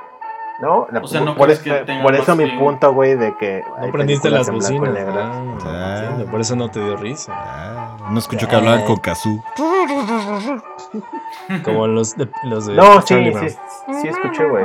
No, 0.60 0.86
la- 0.90 1.00
O 1.00 1.06
sea, 1.08 1.20
¿no 1.20 1.34
por, 1.34 1.46
crees 1.46 1.60
eso- 1.60 1.64
que 1.78 1.84
tenga 1.84 2.02
por 2.02 2.12
más 2.12 2.20
eso 2.22 2.36
mi 2.36 2.46
punto, 2.58 2.92
güey, 2.92 3.16
de 3.16 3.36
que. 3.36 3.64
No 3.76 3.84
hay 3.84 3.90
prendiste 3.92 4.30
las 4.30 4.48
bocinas. 4.50 4.94
Ah, 4.96 5.42
Ah. 5.66 6.00
entiendo, 6.10 6.30
por 6.30 6.40
eso 6.40 6.54
no 6.54 6.70
te 6.70 6.80
dio 6.80 6.96
risa. 6.96 7.32
Ah, 7.34 7.96
no 8.10 8.18
escuchó 8.18 8.46
que 8.48 8.54
hablaban 8.56 8.84
con 8.84 8.96
Kazoo. 8.98 9.42
Como 11.64 11.86
los 11.88 12.16
de, 12.16 12.28
los 12.44 12.66
de 12.66 12.74
No, 12.74 13.02
sí, 13.02 13.14
Brown. 13.14 13.48
sí, 13.48 13.56
sí 14.00 14.08
escuché, 14.08 14.48
güey. 14.48 14.64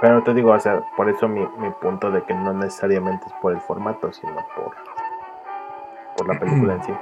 Pero 0.00 0.22
te 0.24 0.34
digo, 0.34 0.50
o 0.52 0.58
sea, 0.58 0.80
por 0.96 1.08
eso 1.08 1.28
mi, 1.28 1.46
mi 1.58 1.70
punto 1.80 2.10
de 2.10 2.24
que 2.24 2.34
no 2.34 2.52
necesariamente 2.54 3.26
es 3.26 3.32
por 3.34 3.52
el 3.52 3.60
formato, 3.60 4.12
sino 4.12 4.34
por, 4.56 4.74
por 6.16 6.28
la 6.34 6.40
película 6.40 6.74
en 6.74 6.82
sí. 6.84 6.92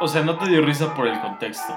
O 0.00 0.08
sea, 0.08 0.22
no 0.22 0.36
te 0.36 0.46
dio 0.46 0.60
risa 0.62 0.92
por 0.94 1.06
el 1.06 1.18
contexto. 1.22 1.72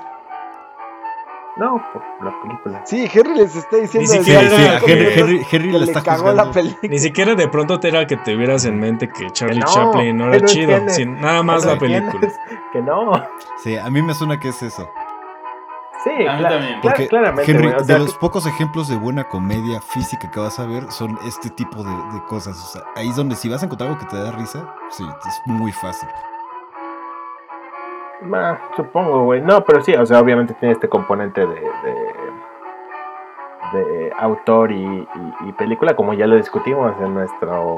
No, 1.60 1.82
por 1.92 2.04
la 2.24 2.42
película. 2.42 2.82
Sí, 2.86 3.10
Henry 3.12 3.34
les 3.36 3.56
está 3.56 3.78
diciendo. 3.78 4.12
Ni 4.12 4.18
siquiera- 4.20 4.42
hace 4.42 4.50
sí, 4.58 4.64
cinco 4.64 4.86
Henry- 4.88 5.00
minutos 5.00 5.18
Henry- 5.18 5.48
Henry 5.52 5.68
que 5.68 5.74
la 5.74 5.80
le 5.80 5.86
está 5.92 6.04
cagó 6.04 6.32
la 6.34 6.52
película. 6.52 6.90
Ni 6.92 7.00
siquiera 7.00 7.36
de 7.36 7.48
pronto 7.48 7.80
te 7.80 7.88
era 7.88 8.06
que 8.06 8.18
tuvieras 8.18 8.66
en 8.66 8.80
mente 8.80 9.10
que 9.10 9.32
Charlie 9.32 9.60
no, 9.60 9.66
Chaplin 9.66 10.18
no 10.18 10.34
era 10.34 10.46
chido, 10.46 10.88
sin 10.90 11.20
nada 11.20 11.42
más 11.44 11.66
la 11.66 11.78
película. 11.78 12.28
Que 12.74 12.82
no. 12.82 13.12
Sí, 13.64 13.76
a 13.78 13.90
mí 13.90 14.02
me 14.02 14.14
suena 14.14 14.40
que 14.40 14.50
es 14.50 14.62
eso. 14.62 14.88
Sí, 16.04 16.12
A 16.28 16.34
mí 16.38 16.44
cla- 16.44 16.50
también. 16.50 16.74
cla- 16.76 16.82
Porque, 16.82 17.08
claramente, 17.08 17.52
Henry, 17.52 17.68
o 17.70 17.84
sea, 17.84 17.96
de 17.98 18.00
los 18.06 18.14
pocos 18.18 18.46
ejemplos 18.46 18.88
de 18.88 18.96
buena 18.98 19.24
comedia 19.24 19.82
física 19.82 20.30
que 20.30 20.40
vas 20.40 20.60
a 20.60 20.66
ver 20.66 20.92
son 20.92 21.18
este 21.26 21.50
tipo 21.50 21.84
de, 21.84 21.90
de 21.90 22.24
cosas. 22.28 22.56
O 22.64 22.68
sea, 22.68 22.82
ahí 22.96 23.10
es 23.10 23.16
donde 23.16 23.36
si 23.36 23.50
vas 23.50 23.62
a 23.64 23.66
encontrar 23.66 23.90
algo 23.90 24.00
que 24.00 24.06
te 24.08 24.16
da 24.22 24.32
risa, 24.32 24.64
sí, 24.92 25.04
es 25.28 25.42
muy 25.46 25.72
fácil. 25.72 26.08
Supongo, 28.76 29.24
güey. 29.26 29.42
No, 29.42 29.64
pero 29.64 29.82
sí, 29.82 29.94
o 29.94 30.06
sea, 30.06 30.20
obviamente 30.20 30.54
tiene 30.56 30.74
este 30.74 30.90
componente 30.90 31.42
de, 31.46 31.62
de, 33.74 34.14
autor 34.18 34.72
y, 34.72 35.08
película, 35.58 35.96
como 35.96 36.14
ya 36.14 36.26
lo 36.26 36.36
discutimos 36.36 36.96
en 37.02 37.14
nuestro 37.14 37.78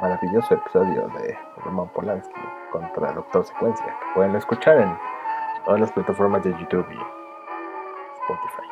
maravilloso 0.00 0.54
episodio 0.54 1.08
de 1.08 1.38
Roman 1.64 1.88
Polanski 1.88 2.40
contra 2.70 3.12
Doctor 3.12 3.44
Secuencia, 3.44 3.86
que 3.86 4.14
pueden 4.14 4.36
escuchar 4.36 4.78
en 4.78 4.96
todas 5.64 5.80
las 5.80 5.92
plataformas 5.92 6.42
de 6.44 6.50
YouTube 6.52 6.86
y 6.90 6.98
Spotify. 8.20 8.68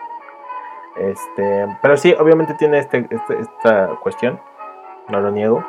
Este, 0.96 1.78
pero 1.80 1.96
sí, 1.96 2.14
obviamente 2.18 2.54
tiene 2.54 2.78
este, 2.78 3.06
este- 3.10 3.40
esta 3.40 3.88
cuestión, 4.02 4.40
no 5.08 5.20
lo 5.20 5.30
niego, 5.30 5.64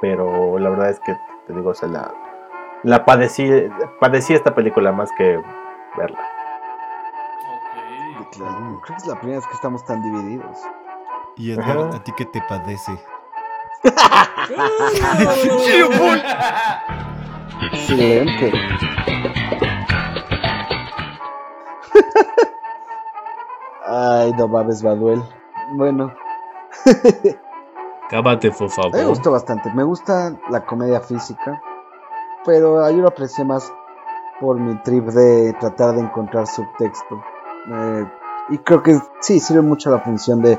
pero 0.00 0.58
la 0.58 0.70
verdad 0.70 0.90
es 0.90 1.00
que 1.00 1.14
te 1.46 1.52
digo, 1.52 1.70
o 1.70 1.86
la, 1.86 2.12
la 2.86 3.04
padecí, 3.04 3.50
padecí 4.00 4.32
esta 4.32 4.54
película 4.54 4.92
más 4.92 5.10
que 5.18 5.42
verla. 5.96 6.20
Claro, 8.30 8.80
creo 8.84 8.96
que 8.96 9.02
es 9.02 9.06
la 9.08 9.16
primera 9.16 9.38
vez 9.40 9.46
que 9.48 9.54
estamos 9.54 9.84
tan 9.84 10.02
divididos. 10.02 10.56
Y 11.36 11.50
Edgar, 11.52 11.78
Ajá. 11.78 11.96
¿a 11.96 12.04
ti 12.04 12.12
qué 12.16 12.24
te 12.26 12.40
padece? 12.42 12.92
Excelente. 17.72 18.52
Ay, 23.86 24.32
no 24.36 24.48
mames, 24.48 24.82
Baduel. 24.82 25.22
Bueno, 25.72 26.12
Cábate, 28.10 28.50
por 28.52 28.70
favor. 28.70 28.92
me 28.94 29.04
gustó 29.04 29.32
bastante. 29.32 29.70
Me 29.72 29.82
gusta 29.82 30.36
la 30.50 30.64
comedia 30.64 31.00
física, 31.00 31.60
pero 32.46 32.88
yo 32.90 32.96
lo 32.98 33.08
aprecié 33.08 33.44
más 33.44 33.70
por 34.40 34.58
mi 34.58 34.74
trip 34.82 35.04
de 35.08 35.52
tratar 35.60 35.94
de 35.96 36.02
encontrar 36.02 36.46
subtexto. 36.46 37.20
Eh, 37.70 38.06
y 38.50 38.58
creo 38.58 38.82
que 38.82 38.98
sí, 39.20 39.40
sirve 39.40 39.62
mucho 39.62 39.90
la 39.90 39.98
función 39.98 40.40
de, 40.40 40.58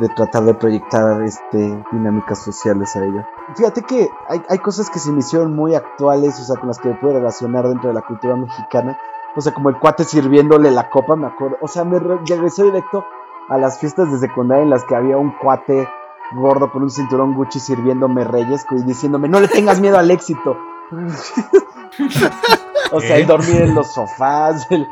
de 0.00 0.08
tratar 0.10 0.44
de 0.44 0.54
proyectar 0.54 1.22
este, 1.22 1.84
dinámicas 1.90 2.42
sociales 2.44 2.94
a 2.96 3.04
ella. 3.04 3.26
Fíjate 3.56 3.82
que 3.82 4.10
hay, 4.28 4.42
hay 4.48 4.58
cosas 4.58 4.90
que 4.90 4.98
se 4.98 5.10
me 5.10 5.20
hicieron 5.20 5.56
muy 5.56 5.74
actuales, 5.74 6.38
o 6.38 6.44
sea, 6.44 6.56
con 6.60 6.68
las 6.68 6.78
que 6.78 6.90
me 6.90 6.94
puedo 6.96 7.14
relacionar 7.14 7.66
dentro 7.66 7.88
de 7.88 7.94
la 7.94 8.02
cultura 8.02 8.36
mexicana. 8.36 8.98
O 9.34 9.40
sea, 9.40 9.54
como 9.54 9.70
el 9.70 9.78
cuate 9.78 10.04
sirviéndole 10.04 10.70
la 10.70 10.90
copa, 10.90 11.16
me 11.16 11.26
acuerdo. 11.26 11.56
O 11.62 11.68
sea, 11.68 11.84
me 11.84 11.98
re- 11.98 12.20
regresó 12.28 12.64
directo 12.64 13.04
a 13.48 13.56
las 13.56 13.78
fiestas 13.78 14.12
de 14.12 14.18
secundaria 14.18 14.62
en 14.64 14.70
las 14.70 14.84
que 14.84 14.94
había 14.94 15.16
un 15.16 15.32
cuate 15.38 15.88
gordo 16.34 16.70
con 16.70 16.82
un 16.82 16.90
cinturón 16.90 17.34
Gucci 17.34 17.58
sirviéndome 17.60 18.24
reyes 18.24 18.66
y 18.70 18.82
diciéndome, 18.82 19.28
no 19.28 19.40
le 19.40 19.48
tengas 19.48 19.80
miedo 19.80 19.98
al 19.98 20.10
éxito. 20.10 20.56
o 22.92 23.00
sea, 23.00 23.16
el 23.16 23.26
dormir 23.26 23.62
en 23.62 23.74
los 23.74 23.92
sofás, 23.92 24.66
el, 24.70 24.86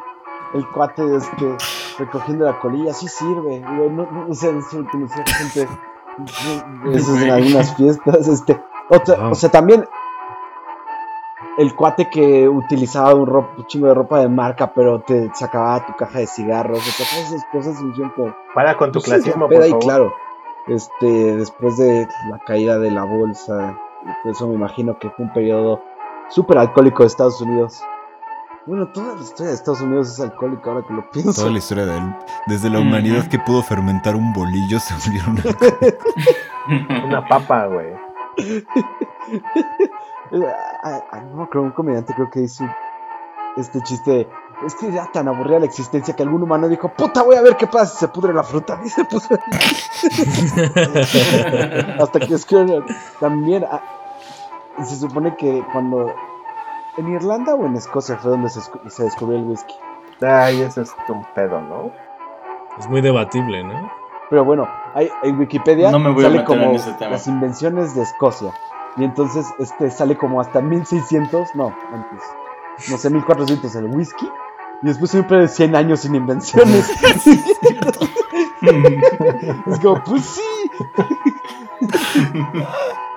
el 0.54 0.66
cuate 0.68 1.02
este, 1.16 1.56
recogiendo 1.98 2.46
la 2.46 2.58
colilla, 2.58 2.92
sí 2.92 3.08
sirve. 3.08 3.60
No, 3.60 3.88
no, 3.90 4.26
o 4.28 4.34
sea, 4.34 4.50
eso 4.50 4.84
gente 4.90 5.68
de 6.84 6.96
esos 6.96 7.20
en 7.22 7.30
algunas 7.30 7.74
fiestas. 7.76 8.28
Este, 8.28 8.60
otra, 8.88 9.16
Wow. 9.16 9.30
O 9.30 9.34
sea, 9.34 9.50
también 9.50 9.86
el 11.58 11.74
cuate 11.74 12.08
que 12.10 12.48
utilizaba 12.48 13.14
un, 13.14 13.26
ro- 13.26 13.50
un 13.56 13.66
chingo 13.66 13.88
de 13.88 13.94
ropa 13.94 14.20
de 14.20 14.28
marca, 14.28 14.72
pero 14.72 15.00
te 15.00 15.30
sacaba 15.34 15.84
tu 15.86 15.94
caja 15.94 16.20
de 16.20 16.26
cigarros, 16.26 16.78
o 16.78 16.82
sea, 16.82 17.06
todas 17.06 17.32
esas 17.32 17.44
cosas 17.52 17.82
hicieron 17.82 18.12
como 18.14 18.34
Para 18.54 18.76
con 18.76 18.90
tu 18.92 19.00
pues 19.00 19.06
clasismo, 19.06 19.48
por 19.48 19.66
y 19.66 19.72
claro, 19.74 20.12
este, 20.68 21.36
después 21.36 21.76
de 21.76 22.08
la 22.30 22.38
caída 22.38 22.78
de 22.78 22.90
la 22.90 23.04
bolsa, 23.04 23.78
por 24.22 24.32
eso 24.32 24.48
me 24.48 24.54
imagino 24.54 24.98
que 24.98 25.10
fue 25.10 25.26
un 25.26 25.32
periodo 25.32 25.82
súper 26.30 26.58
alcohólico 26.58 27.02
de 27.02 27.08
Estados 27.08 27.40
Unidos. 27.40 27.82
Bueno, 28.66 28.88
toda 28.88 29.14
la 29.16 29.22
historia 29.22 29.48
de 29.48 29.54
Estados 29.54 29.80
Unidos 29.80 30.10
es 30.12 30.20
alcohólica 30.20 30.70
ahora 30.70 30.86
que 30.86 30.94
lo 30.94 31.10
pienso. 31.10 31.40
Toda 31.40 31.52
la 31.52 31.58
historia 31.58 31.86
de 31.86 31.98
él. 31.98 32.16
Desde 32.46 32.70
la 32.70 32.78
humanidad 32.78 33.26
que 33.26 33.38
pudo 33.38 33.62
fermentar 33.62 34.14
un 34.14 34.32
bolillo 34.32 34.78
se 34.80 34.94
volvieron 34.94 35.36
Una 37.04 37.26
papa, 37.26 37.66
güey. 37.66 37.94
Ah, 40.82 41.02
ah, 41.10 41.20
no 41.34 41.50
creo 41.50 41.64
un 41.64 41.72
comediante 41.72 42.14
creo 42.14 42.30
que 42.30 42.42
hizo 42.42 42.64
este 43.56 43.80
chiste. 43.82 44.28
Es 44.64 44.76
que 44.76 44.86
era 44.86 45.10
tan 45.10 45.26
aburrida 45.26 45.58
la 45.58 45.64
existencia 45.66 46.14
que 46.14 46.22
algún 46.22 46.42
humano 46.44 46.68
dijo, 46.68 46.88
puta, 46.94 47.24
voy 47.24 47.34
a 47.34 47.42
ver 47.42 47.56
qué 47.56 47.66
pasa 47.66 47.86
si 47.86 47.98
se 47.98 48.08
pudre 48.08 48.32
la 48.32 48.44
fruta. 48.44 48.80
Y 48.84 48.88
se 48.88 49.04
puso 49.04 49.34
Hasta 51.98 52.20
que 52.20 52.34
escribieron 52.34 52.86
también. 53.18 53.66
Se 54.84 54.96
supone 54.96 55.36
que 55.36 55.64
cuando. 55.72 56.12
¿En 56.96 57.08
Irlanda 57.14 57.54
o 57.54 57.66
en 57.66 57.76
Escocia 57.76 58.16
fue 58.16 58.32
donde 58.32 58.50
se, 58.50 58.60
se 58.88 59.04
descubrió 59.04 59.38
el 59.38 59.44
whisky? 59.44 59.74
Ay, 60.20 60.60
eso 60.60 60.82
es 60.82 60.94
un 61.08 61.24
pedo, 61.34 61.60
¿no? 61.60 61.92
Es 62.78 62.88
muy 62.88 63.00
debatible, 63.00 63.62
¿no? 63.64 63.90
Pero 64.28 64.44
bueno, 64.44 64.68
hay, 64.94 65.10
en 65.22 65.38
Wikipedia 65.38 65.90
No 65.90 65.98
me 65.98 66.10
voy 66.10 66.24
a 66.24 66.28
sale 66.28 66.38
meter 66.40 66.56
en 66.56 66.62
como 66.62 66.76
ese 66.76 66.92
tema. 66.92 67.10
las 67.12 67.26
invenciones 67.26 67.94
de 67.94 68.02
Escocia. 68.02 68.52
Y 68.96 69.04
entonces 69.04 69.46
este 69.58 69.90
sale 69.90 70.16
como 70.16 70.40
hasta 70.40 70.60
1600, 70.60 71.54
no, 71.54 71.74
antes. 71.92 72.22
No 72.90 72.96
sé, 72.96 73.10
1400 73.10 73.74
el 73.76 73.86
whisky. 73.86 74.28
Y 74.82 74.86
después 74.86 75.10
siempre 75.10 75.38
de 75.38 75.48
100 75.48 75.76
años 75.76 76.00
sin 76.00 76.14
invenciones. 76.14 76.90
es 79.66 79.80
como, 79.80 80.02
pues 80.04 80.24
sí. 80.24 80.70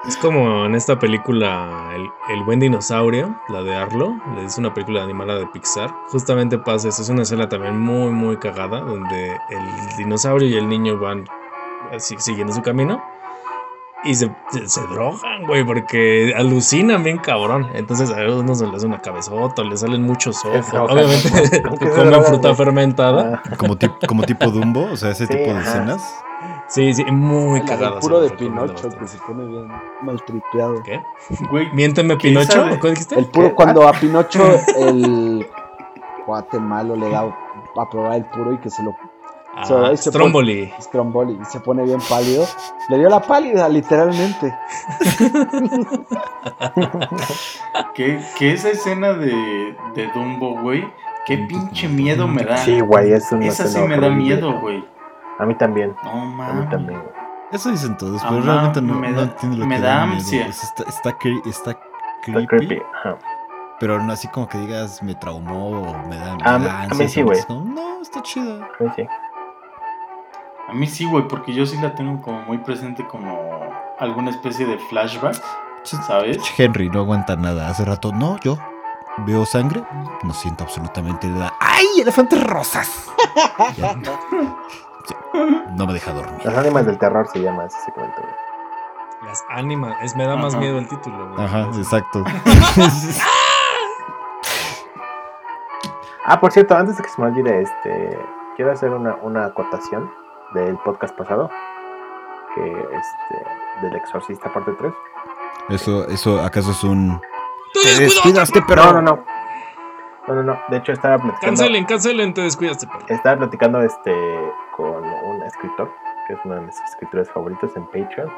Es 0.07 0.17
como 0.17 0.65
en 0.65 0.75
esta 0.75 0.99
película 0.99 1.91
El, 1.95 2.09
el 2.35 2.43
buen 2.43 2.59
dinosaurio, 2.59 3.33
la 3.47 3.63
de 3.63 3.73
Arlo, 3.73 4.13
es 4.45 4.57
una 4.57 4.73
película 4.73 5.01
animada 5.01 5.35
de 5.35 5.47
Pixar. 5.47 5.93
Justamente 6.11 6.57
pasa 6.57 6.89
eso, 6.89 7.01
es 7.03 7.09
una 7.09 7.21
escena 7.21 7.47
también 7.47 7.79
muy 7.79 8.11
muy 8.11 8.35
cagada 8.37 8.81
donde 8.81 9.31
el 9.49 9.95
dinosaurio 9.97 10.49
y 10.49 10.55
el 10.55 10.67
niño 10.67 10.99
van 10.99 11.23
así, 11.95 12.15
siguiendo 12.19 12.51
su 12.53 12.61
camino 12.61 13.01
y 14.03 14.13
se, 14.15 14.29
se, 14.51 14.67
se 14.67 14.81
drogan, 14.87 15.45
güey, 15.47 15.63
porque 15.63 16.33
alucinan 16.35 17.01
bien 17.05 17.19
cabrón. 17.19 17.69
Entonces 17.73 18.09
a 18.11 18.15
uno 18.29 18.53
se 18.55 18.67
le 18.67 18.75
hace 18.75 18.85
una 18.85 18.99
cabezota, 18.99 19.63
le 19.63 19.77
salen 19.77 20.03
muchos 20.03 20.43
ojos. 20.43 20.65
Obviamente 20.73 21.61
¿no? 21.61 21.69
¿Con 21.69 21.77
qué 21.79 21.85
se 21.89 21.95
comen 22.03 22.23
fruta 22.25 22.53
fermentada. 22.53 23.41
Como, 23.57 23.77
como 24.05 24.23
tipo 24.23 24.47
Dumbo, 24.51 24.91
o 24.91 24.97
sea, 24.97 25.11
ese 25.11 25.27
Sí, 25.27 25.33
tipo 25.37 25.53
de 25.53 25.59
ajá. 25.59 25.69
escenas. 25.69 26.23
Sí, 26.73 26.93
sí, 26.93 27.03
muy 27.05 27.61
cagada. 27.61 27.99
puro 27.99 28.19
de 28.21 28.29
Pinocho 28.31 28.89
que 28.89 29.07
se 29.07 29.17
pone 29.19 29.45
bien 29.45 29.67
maltripeado. 30.01 30.81
¿Qué? 30.83 31.01
Güey, 31.51 31.71
Miénteme 31.73 32.17
¿Quién 32.17 32.33
Pinocho? 32.33 32.65
¿qué 32.81 32.89
dijiste? 32.89 33.19
El 33.19 33.25
puro 33.27 33.49
¿Qué? 33.49 33.55
cuando 33.55 33.87
a 33.87 33.93
Pinocho 33.93 34.43
el 34.77 35.47
cuate 36.25 36.59
malo 36.59 36.95
le 36.95 37.09
da 37.09 37.21
a 37.77 37.89
probar 37.89 38.15
el 38.17 38.25
puro 38.25 38.53
y 38.53 38.57
que 38.57 38.69
se 38.69 38.83
lo 38.83 38.95
Ah, 39.55 39.65
So, 39.65 39.75
se 39.75 39.81
pone- 39.83 39.97
Stromboli. 39.97 40.73
Stromboli, 40.81 41.37
y 41.39 41.45
se 41.45 41.59
pone 41.59 41.83
bien 41.83 41.99
pálido. 42.09 42.43
Le 42.89 42.97
dio 42.97 43.07
la 43.07 43.19
pálida, 43.21 43.69
literalmente. 43.69 44.51
Que, 47.93 48.19
que 48.37 48.53
esa 48.53 48.69
escena 48.69 49.13
de, 49.13 49.75
de 49.95 50.07
Dumbo, 50.15 50.59
güey, 50.61 50.83
qué 51.27 51.37
pinche 51.37 51.87
miedo 51.87 52.27
me 52.27 52.43
da. 52.43 52.57
Sí, 52.57 52.79
güey, 52.79 53.13
es 53.13 53.31
una 53.31 53.45
Esa 53.45 53.67
sí 53.67 53.79
me 53.81 53.97
da 53.99 54.09
miedo, 54.09 54.59
güey. 54.59 54.83
A 55.39 55.45
mí 55.45 55.55
también. 55.55 55.95
No 56.03 56.11
A 56.11 56.15
mí 56.25 56.33
mames. 56.35 56.69
también, 56.69 56.99
güey. 56.99 57.13
Eso 57.51 57.69
dicen 57.69 57.95
todos, 57.97 58.21
pero 58.23 58.37
Ajá, 58.39 58.45
realmente 58.45 58.81
no, 58.81 58.93
me 58.95 59.09
no 59.11 59.21
entiendo 59.21 59.57
lo 59.57 59.65
me 59.67 59.75
que 59.75 59.81
da 59.81 60.03
ansia. 60.03 60.47
Es- 60.47 60.63
está, 60.63 60.83
está, 60.83 61.11
cre- 61.19 61.45
está 61.47 61.71
Está 61.71 61.81
creepy, 62.23 62.47
creepy. 62.47 62.81
Ajá. 62.99 63.17
pero 63.79 64.01
no 64.01 64.13
así 64.13 64.27
como 64.29 64.47
que 64.47 64.57
digas 64.57 65.03
me 65.03 65.13
traumó 65.13 65.69
o 65.91 66.07
me 66.07 66.15
da, 66.17 66.35
me 66.35 66.43
A 66.45 66.57
mí- 66.57 66.67
a 66.67 66.95
mí 66.95 67.07
sí, 67.09 67.21
güey. 67.21 67.39
No, 67.49 68.01
está 68.01 68.21
chida. 68.23 68.67
Sí, 68.79 68.85
sí. 68.95 69.07
A 70.69 70.73
mí 70.73 70.87
sí, 70.87 71.05
güey, 71.05 71.27
porque 71.27 71.53
yo 71.53 71.65
sí 71.65 71.77
la 71.81 71.93
tengo 71.93 72.21
como 72.21 72.41
muy 72.43 72.57
presente 72.59 73.05
como 73.05 73.51
alguna 73.99 74.29
especie 74.31 74.65
de 74.65 74.79
flashback, 74.79 75.35
¿sabes? 75.83 76.37
Henry 76.57 76.89
no 76.89 77.01
aguanta 77.01 77.35
nada. 77.35 77.69
Hace 77.69 77.83
rato, 77.85 78.11
no, 78.13 78.37
yo 78.39 78.57
veo 79.27 79.45
sangre, 79.45 79.83
no 80.23 80.33
siento 80.33 80.63
absolutamente 80.63 81.27
nada. 81.27 81.53
¡Ay, 81.59 81.85
elefantes 82.01 82.41
rosas! 82.43 83.09
Ya. 83.77 83.95
No 85.75 85.85
me 85.87 85.93
deja 85.93 86.11
dormir. 86.13 86.39
Las 86.43 86.55
ánimas 86.57 86.85
del 86.85 86.97
terror 86.97 87.27
se 87.27 87.41
llama 87.41 87.65
ese 87.65 87.77
segmento, 87.79 88.21
güey. 88.21 88.33
Las 89.29 89.43
ánimas. 89.49 89.95
Es, 90.03 90.15
me 90.15 90.25
da 90.25 90.35
más 90.35 90.53
Ajá. 90.53 90.59
miedo 90.61 90.77
el 90.77 90.87
título. 90.87 91.29
güey. 91.29 91.45
Ajá, 91.45 91.67
exacto. 91.75 92.23
Ah, 96.25 96.39
por 96.39 96.51
cierto, 96.51 96.75
antes 96.75 96.97
de 96.97 97.03
que 97.03 97.09
se 97.09 97.21
me 97.21 97.27
olvide, 97.27 97.61
este, 97.61 98.17
quiero 98.55 98.71
hacer 98.71 98.91
una, 98.91 99.15
una 99.21 99.45
acotación 99.45 100.09
del 100.53 100.77
podcast 100.77 101.15
pasado, 101.17 101.49
que 102.55 102.61
este, 102.71 103.81
del 103.81 103.95
Exorcista 103.95 104.51
parte 104.53 104.71
3. 104.79 104.93
Eso, 105.69 106.07
eso, 106.07 106.39
¿acaso 106.41 106.71
es 106.71 106.83
un. 106.83 107.19
¡Te 107.73 108.61
pero! 108.67 108.85
No, 108.85 108.93
no, 108.93 109.01
no. 109.01 109.25
No, 110.27 110.35
no, 110.35 110.43
no. 110.43 110.59
De 110.69 110.77
hecho, 110.77 110.93
estaba 110.93 111.17
platicando, 111.17 111.45
Cancelen, 111.47 111.85
cancelen, 111.85 112.33
te 112.33 112.41
descuidaste, 112.41 112.87
estaba 113.09 113.35
platicando 113.35 113.81
este, 113.81 114.13
con 114.71 115.03
escritor, 115.63 115.91
que 116.27 116.33
es 116.33 116.39
uno 116.45 116.55
de 116.55 116.61
mis 116.61 116.79
escritores 116.81 117.29
favoritos 117.31 117.75
en 117.75 117.85
Patreon. 117.87 118.29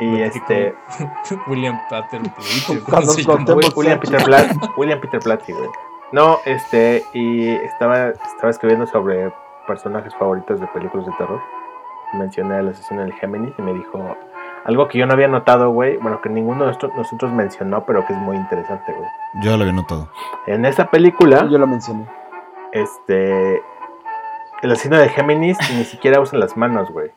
Y 0.00 0.22
este, 0.22 0.74
William? 1.46 1.78
Will- 1.90 3.72
William 3.76 4.00
Peter 4.00 4.24
Blatt, 4.24 4.50
William 4.76 5.00
Peter 5.00 5.20
Blatty, 5.22 5.52
güey. 5.52 5.68
No, 6.12 6.38
este, 6.46 7.04
y 7.12 7.48
estaba, 7.50 8.08
estaba 8.08 8.48
escribiendo 8.50 8.86
sobre 8.86 9.30
personajes 9.66 10.14
favoritos 10.16 10.58
de 10.60 10.66
películas 10.68 11.06
de 11.06 11.12
terror. 11.18 11.40
Mencioné 12.14 12.54
a 12.56 12.62
la 12.62 12.70
asesino 12.70 13.02
del 13.02 13.12
Géminis 13.12 13.52
y 13.58 13.62
me 13.62 13.74
dijo 13.74 14.16
algo 14.64 14.88
que 14.88 14.96
yo 14.96 15.04
no 15.06 15.12
había 15.12 15.28
notado, 15.28 15.68
güey. 15.70 15.98
Bueno, 15.98 16.22
que 16.22 16.30
ninguno 16.30 16.60
de 16.62 16.68
nosotros, 16.68 16.92
nosotros 16.96 17.30
mencionó, 17.32 17.84
pero 17.84 18.06
que 18.06 18.14
es 18.14 18.18
muy 18.18 18.36
interesante, 18.36 18.92
güey. 18.94 19.08
Yo 19.42 19.54
lo 19.58 19.62
había 19.64 19.74
notado. 19.74 20.08
En 20.46 20.64
esa 20.64 20.86
película, 20.86 21.46
Yo 21.50 21.58
lo 21.58 21.66
mencioné. 21.66 22.06
este, 22.72 23.62
el 24.62 24.72
asesino 24.72 24.98
de 24.98 25.08
Géminis 25.08 25.58
ni 25.74 25.84
siquiera 25.84 26.20
usa 26.20 26.38
las 26.38 26.56
manos, 26.56 26.90
güey. 26.90 27.10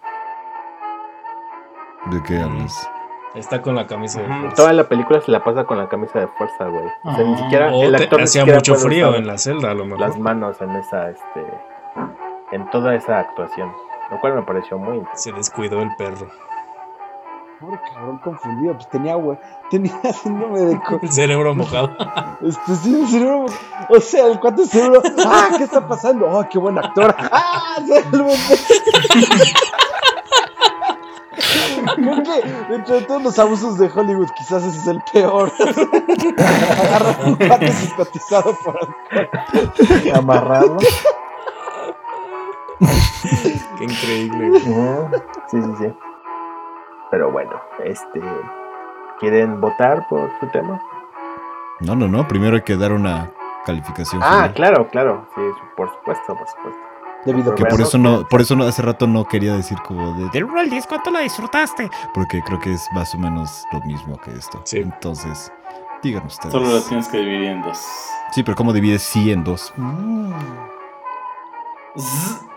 ¿De 2.07 2.21
qué 2.23 2.39
hablas? 2.39 2.89
Está 3.35 3.61
con 3.61 3.75
la 3.75 3.87
camisa 3.87 4.21
de 4.21 4.27
fuerza. 4.27 4.55
Toda 4.55 4.73
la 4.73 4.83
película 4.89 5.21
se 5.21 5.31
la 5.31 5.43
pasa 5.43 5.63
con 5.63 5.77
la 5.77 5.87
camisa 5.87 6.19
de 6.19 6.27
fuerza, 6.27 6.65
güey. 6.65 6.85
O 7.03 7.15
sea, 7.15 7.23
ni 7.23 7.33
Ah. 7.33 7.37
siquiera 7.37 7.71
O 7.71 7.83
el 7.83 7.95
te- 7.95 8.03
actor 8.03 8.19
ni 8.19 8.23
hacía 8.25 8.41
siquiera 8.41 8.57
mucho 8.57 8.75
frío 8.75 9.15
en 9.15 9.27
la 9.27 9.37
celda, 9.37 9.71
a 9.71 9.73
lo 9.73 9.85
mejor. 9.85 9.99
las 10.01 10.17
manos 10.19 10.59
en 10.61 10.71
esa, 10.71 11.09
este, 11.09 11.45
en 12.51 12.69
toda 12.71 12.93
esa 12.95 13.19
actuación, 13.19 13.71
lo 14.09 14.19
cual 14.19 14.33
me 14.35 14.41
pareció 14.41 14.77
muy 14.77 14.97
interesante. 14.97 15.21
Se 15.21 15.31
descuidó 15.31 15.81
el 15.81 15.95
perro. 15.95 16.27
Pobre 17.61 17.79
cabrón 17.93 18.17
confundido, 18.17 18.73
pues 18.73 18.89
tenía, 18.89 19.13
güey. 19.15 19.37
Tenía 19.69 19.93
síndrome 20.23 20.59
de. 20.61 20.79
co- 20.81 20.99
El 21.01 21.11
cerebro 21.13 21.53
mojado. 21.55 21.91
Este, 22.41 22.75
sí, 22.77 22.99
el 22.99 23.07
cerebro. 23.07 23.45
O 23.89 23.99
sea, 23.99 24.25
el 24.25 24.39
cuate 24.39 24.65
cerebro. 24.65 25.01
¡Ah! 25.27 25.49
¿Qué 25.55 25.65
está 25.65 25.87
pasando? 25.87 26.25
¡Oh, 26.27 26.43
qué 26.49 26.57
buen 26.57 26.79
actor! 26.79 27.15
¡Ah! 27.19 27.75
Creo 31.95 32.23
que 32.23 32.73
entre 32.75 33.01
todos 33.01 33.21
los 33.23 33.37
abusos 33.39 33.77
de 33.77 33.91
Hollywood, 33.93 34.27
quizás 34.37 34.63
ese 34.63 34.77
es 34.79 34.87
el 34.87 35.01
peor. 35.13 35.51
Agarrar 36.37 37.19
un 37.25 37.35
cuate 37.35 37.71
psicotizado 37.73 38.55
por 38.63 38.77
alcohol. 38.79 40.11
Amarrado. 40.15 40.77
Qué 43.77 43.83
increíble. 43.83 44.59
Sí, 45.47 45.61
sí, 45.61 45.71
sí. 45.79 45.93
Pero 47.11 47.29
bueno, 47.29 47.51
este, 47.83 48.21
¿quieren 49.19 49.59
votar 49.59 50.07
por 50.07 50.31
su 50.39 50.47
tema? 50.47 50.81
No, 51.81 51.95
no, 51.95 52.07
no. 52.07 52.27
Primero 52.27 52.55
hay 52.55 52.61
que 52.61 52.77
dar 52.77 52.93
una 52.93 53.29
calificación. 53.65 54.21
Ah, 54.23 54.29
final. 54.29 54.53
claro, 54.53 54.87
claro, 54.89 55.27
sí, 55.35 55.41
por 55.75 55.89
supuesto, 55.91 56.35
por 56.35 56.47
supuesto. 56.47 56.79
Debido 57.25 57.51
a 57.51 57.55
Que 57.55 57.65
por 57.65 57.81
eso 57.81 57.97
no, 57.97 58.25
por 58.27 58.41
eso 58.41 58.55
no, 58.55 58.63
hace 58.63 58.81
rato 58.81 59.05
no 59.05 59.25
quería 59.25 59.53
decir 59.55 59.77
como 59.85 60.17
de, 60.17 60.29
Del 60.29 60.45
1 60.45 60.59
al 60.59 60.69
10, 60.69 60.87
¿cuánto 60.87 61.11
la 61.11 61.19
disfrutaste? 61.19 61.89
porque 62.13 62.41
creo 62.41 62.59
que 62.59 62.73
es 62.73 62.87
más 62.93 63.13
o 63.13 63.19
menos 63.19 63.65
lo 63.71 63.81
mismo 63.81 64.17
que 64.21 64.31
esto. 64.31 64.61
Sí. 64.63 64.79
Entonces, 64.79 65.51
digan 66.01 66.25
ustedes. 66.25 66.51
Solo 66.51 66.71
la 66.71 66.81
tienes 66.81 67.07
que 67.09 67.17
dividir 67.17 67.49
en 67.49 67.61
dos. 67.61 67.77
Sí, 68.31 68.41
pero 68.41 68.55
¿cómo 68.55 68.73
divides 68.73 69.03
sí 69.03 69.31
en 69.31 69.43
dos? 69.43 69.73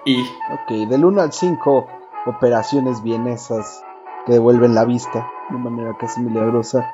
Y 0.07 0.23
Ok, 0.23 0.89
del 0.89 1.05
1 1.05 1.21
al 1.21 1.33
5, 1.33 1.87
operaciones 2.27 3.03
vienesas 3.03 3.85
que 4.27 4.33
devuelven 4.33 4.75
la 4.75 4.85
vista 4.85 5.29
de 5.51 5.59
manera 5.59 5.97
casi 5.99 6.21
milagrosa. 6.21 6.93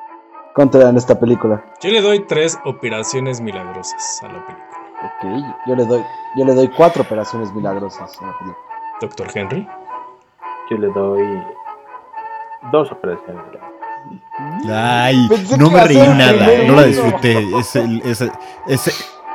¿Cuánto 0.55 0.78
dan 0.78 0.97
esta 0.97 1.18
película? 1.20 1.64
Yo 1.81 1.91
le 1.91 2.01
doy 2.01 2.20
tres 2.26 2.59
operaciones 2.64 3.41
milagrosas 3.41 4.20
a 4.22 4.26
la 4.26 4.47
película. 4.47 4.66
Ok, 5.03 5.47
yo 5.66 5.76
le 5.76 5.87
doy, 5.87 6.03
yo 6.37 6.45
le 6.45 6.55
doy 6.55 6.68
cuatro 6.68 7.03
operaciones 7.03 7.53
milagrosas 7.55 8.20
a 8.20 8.26
la 8.26 8.39
película. 8.39 8.66
Doctor 9.01 9.28
Henry. 9.33 9.68
Yo 10.70 10.76
le 10.76 10.89
doy 10.89 11.43
dos 12.72 12.91
operaciones. 12.93 13.43
Ay, 14.70 15.26
Pensé 15.28 15.57
no 15.59 15.70
me 15.70 15.85
reí 15.85 15.97
nada, 15.97 16.47
no 16.66 16.74
la 16.74 16.85
disfruté. 16.85 17.57
Ese, 17.59 17.85
ese, 18.05 18.31
ese 18.66 18.93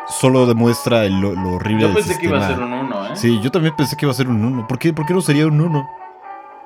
solo 0.08 0.46
demuestra 0.46 1.04
lo, 1.06 1.34
lo 1.34 1.54
horrible 1.54 1.82
yo 1.84 1.88
del 1.88 1.96
pensé 1.98 2.18
que 2.20 2.26
iba 2.28 2.38
a 2.38 2.42
ser 2.42 2.50
sistema. 2.58 2.82
un 2.82 2.88
1, 2.88 3.06
¿eh? 3.08 3.10
Sí, 3.16 3.40
yo 3.42 3.52
también 3.52 3.76
pensé 3.76 3.96
que 3.96 4.06
iba 4.06 4.12
a 4.12 4.16
ser 4.16 4.28
un 4.28 4.44
1. 4.44 4.68
¿Por 4.68 4.78
qué, 4.80 4.94
¿Por 4.94 5.06
qué 5.06 5.14
no 5.14 5.22
sería 5.22 5.48
un 5.48 5.60
1? 5.62 5.90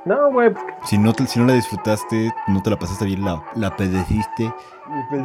No, 0.06 0.32
güey, 0.32 0.52
pues, 0.52 0.66
Si 0.86 0.98
no, 0.98 1.14
te- 1.14 1.28
si 1.28 1.40
no 1.40 1.46
la 1.46 1.54
disfrutaste, 1.54 2.34
no 2.48 2.62
te 2.64 2.70
la 2.70 2.78
pasaste 2.80 3.06
bien, 3.06 3.24
la, 3.24 3.44
la 3.56 3.76
pedeciste. 3.76 4.54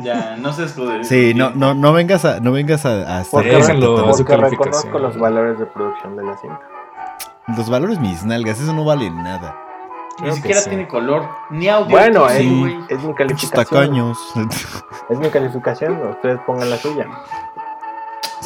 Ya, 0.03 0.37
no 0.37 0.53
se 0.53 0.65
escude. 0.65 1.05
Sí, 1.05 1.33
no, 1.35 1.51
no, 1.51 1.75
no 1.75 1.93
vengas 1.93 2.25
a, 2.25 2.41
no 2.41 2.53
vengas 2.53 2.85
a, 2.85 3.21
a 3.21 3.25
Porque, 3.31 3.63
su 3.63 4.25
porque 4.25 4.37
reconozco 4.37 4.99
los 4.99 5.17
valores 5.19 5.59
de 5.59 5.67
producción 5.67 6.17
de 6.17 6.25
la 6.25 6.37
cinta. 6.37 6.61
Los 7.57 7.71
valores 7.71 7.99
mis 8.01 8.25
nalgas, 8.25 8.61
eso 8.61 8.73
no 8.75 8.85
vale 8.85 9.09
nada. 9.11 9.57
Ni 10.19 10.25
Creo 10.25 10.35
siquiera 10.35 10.61
sí. 10.61 10.69
tiene 10.71 10.87
color, 10.87 11.29
ni 11.51 11.69
audio. 11.69 11.91
Bueno, 11.91 12.29
Sí, 12.29 12.47
es, 12.47 12.59
güey. 12.59 12.79
es 12.89 13.03
mi 13.05 13.15
calificación. 13.15 13.65
tacaños. 13.65 14.19
Es 15.09 15.19
mi 15.19 15.29
calificación, 15.31 16.09
ustedes 16.09 16.41
pongan 16.47 16.71
la 16.71 16.77
suya. 16.77 17.07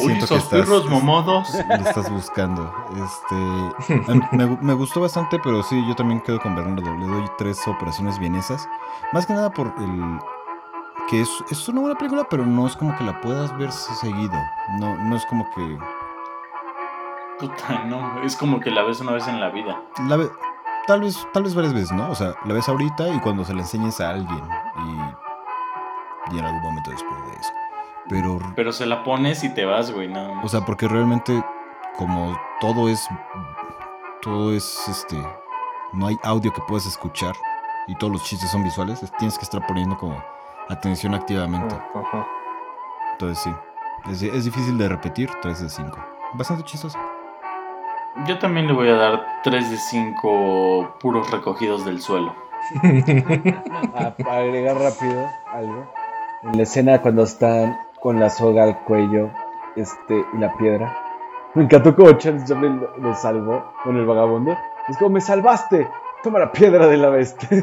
Uy, 0.01 0.13
que 0.15 0.19
esos 0.19 0.31
estás- 0.39 0.49
perros 0.61 0.89
momodos. 0.89 1.53
Le 1.69 1.75
estás 1.89 2.11
buscando. 2.11 2.73
Este. 2.97 4.05
mí 4.05 4.21
me, 4.33 4.47
me 4.61 4.75
gustó 4.75 5.01
bastante, 5.01 5.39
pero 5.39 5.63
sí, 5.63 5.83
yo 5.89 5.95
también 5.95 6.21
quedo 6.21 6.41
con 6.41 6.55
Bernardo. 6.57 6.97
Le 6.97 7.07
doy 7.07 7.25
tres 7.39 7.67
operaciones 7.69 8.19
vienesas. 8.19 8.69
Más 9.13 9.27
que 9.27 9.33
nada 9.35 9.51
por 9.51 9.73
el. 9.79 10.19
Que 11.09 11.23
es, 11.23 11.31
es 11.51 11.69
una 11.69 11.81
buena 11.81 11.97
película, 11.97 12.27
pero 12.29 12.45
no 12.45 12.67
es 12.67 12.77
como 12.77 12.97
que 12.99 13.05
la 13.05 13.19
puedas 13.21 13.57
ver 13.57 13.73
seguido. 13.73 14.35
No, 14.79 14.95
no 14.97 15.17
es 15.17 15.25
como 15.27 15.49
que. 15.55 15.79
Puta, 17.39 17.85
no. 17.87 18.23
Es 18.23 18.37
como 18.37 18.61
que 18.61 18.71
la 18.71 18.83
ves 18.83 19.01
una 19.01 19.13
vez 19.13 19.27
en 19.29 19.41
la 19.41 19.49
vida. 19.51 19.81
La 20.09 20.17
ve- 20.17 20.31
tal 20.87 21.01
vez, 21.03 21.27
tal 21.33 21.45
vez 21.45 21.55
varias 21.55 21.73
veces, 21.73 21.93
¿no? 21.93 22.11
O 22.11 22.15
sea, 22.15 22.35
la 22.45 22.53
ves 22.55 22.69
ahorita 22.69 23.09
y 23.09 23.21
cuando 23.21 23.45
se 23.45 23.55
la 23.55 23.61
enseñes 23.61 24.01
a 24.01 24.11
alguien. 24.11 24.43
Y. 26.31 26.35
Y 26.35 26.39
en 26.39 26.45
algún 26.45 26.61
momento 26.61 26.91
después 26.91 27.17
de 27.27 27.33
eso. 27.41 27.51
Pero 28.09 28.39
Pero 28.57 28.73
se 28.73 28.87
la 28.87 29.05
pones 29.05 29.45
y 29.45 29.53
te 29.55 29.65
vas, 29.65 29.91
güey. 29.93 30.09
Nada 30.09 30.33
más. 30.35 30.45
O 30.45 30.49
sea, 30.49 30.63
porque 30.63 30.89
realmente, 30.89 31.43
como 31.97 32.37
todo 32.61 32.89
es. 32.89 33.07
Todo 34.23 34.53
es 34.53 34.89
este. 34.89 35.17
No 35.93 36.07
hay 36.07 36.17
audio 36.23 36.53
que 36.53 36.61
puedas 36.63 36.87
escuchar. 36.87 37.35
Y 37.87 37.95
todos 37.97 38.13
los 38.13 38.25
chistes 38.25 38.51
son 38.51 38.63
visuales. 38.65 39.03
es- 39.03 39.13
Tienes 39.19 39.39
que 39.39 39.45
estar 39.45 39.67
poniendo 39.67 39.97
como 39.97 40.23
atención 40.69 41.15
activamente. 41.15 41.75
Ujú. 41.95 42.25
Entonces 43.13 43.39
sí. 43.45 43.53
Es, 44.11 44.23
es 44.23 44.45
difícil 44.45 44.77
de 44.79 44.89
repetir. 44.89 45.31
3 45.43 45.61
de 45.63 45.69
5. 45.69 45.99
Bastante 46.35 46.65
chistoso. 46.65 46.99
Yo 48.27 48.39
también 48.39 48.67
le 48.67 48.73
voy 48.73 48.89
a 48.89 48.95
dar 48.97 49.27
3 49.45 49.71
de 49.71 49.77
5 49.77 50.97
puros 51.01 51.31
recogidos 51.31 51.85
del 51.85 52.01
suelo. 52.03 52.35
A- 53.95 54.11
para 54.17 54.39
agregar 54.39 54.77
rápido 54.77 55.27
algo. 55.53 55.87
En 56.43 56.57
la 56.57 56.63
escena 56.63 57.01
cuando 57.01 57.23
están 57.23 57.79
con 58.01 58.19
la 58.21 58.31
soga 58.31 58.65
al 58.65 58.79
cuello 58.85 59.31
este, 59.77 60.25
y 60.33 60.39
la 60.39 60.57
piedra. 60.57 60.97
Me 61.55 61.65
encantó 61.65 61.95
como 61.95 62.13
Charles 62.13 62.45
Chaplin 62.45 62.81
lo, 62.81 62.97
lo 62.99 63.15
salvó 63.15 63.73
con 63.83 63.97
el 63.97 64.07
vagabundo. 64.07 64.57
Es 64.89 64.97
como, 64.99 65.11
me 65.11 65.21
salvaste. 65.21 65.89
Toma 66.23 66.39
la 66.41 66.51
piedra 66.51 66.87
de 66.89 66.97
la 66.97 67.11
bestia. 67.11 67.49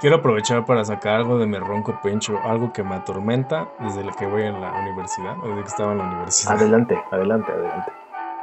Quiero 0.00 0.16
aprovechar 0.16 0.64
para 0.64 0.82
sacar 0.84 1.16
algo 1.16 1.38
de 1.38 1.46
mi 1.46 1.58
ronco 1.58 2.00
pencho, 2.02 2.38
algo 2.42 2.72
que 2.72 2.82
me 2.82 2.94
atormenta 2.94 3.68
desde 3.80 4.02
la 4.02 4.12
que 4.12 4.26
voy 4.26 4.44
en 4.44 4.58
la 4.58 4.72
universidad, 4.72 5.36
desde 5.44 5.60
que 5.62 5.68
estaba 5.68 5.92
en 5.92 5.98
la 5.98 6.04
universidad. 6.04 6.54
Adelante, 6.54 6.98
adelante, 7.10 7.52
adelante. 7.52 7.92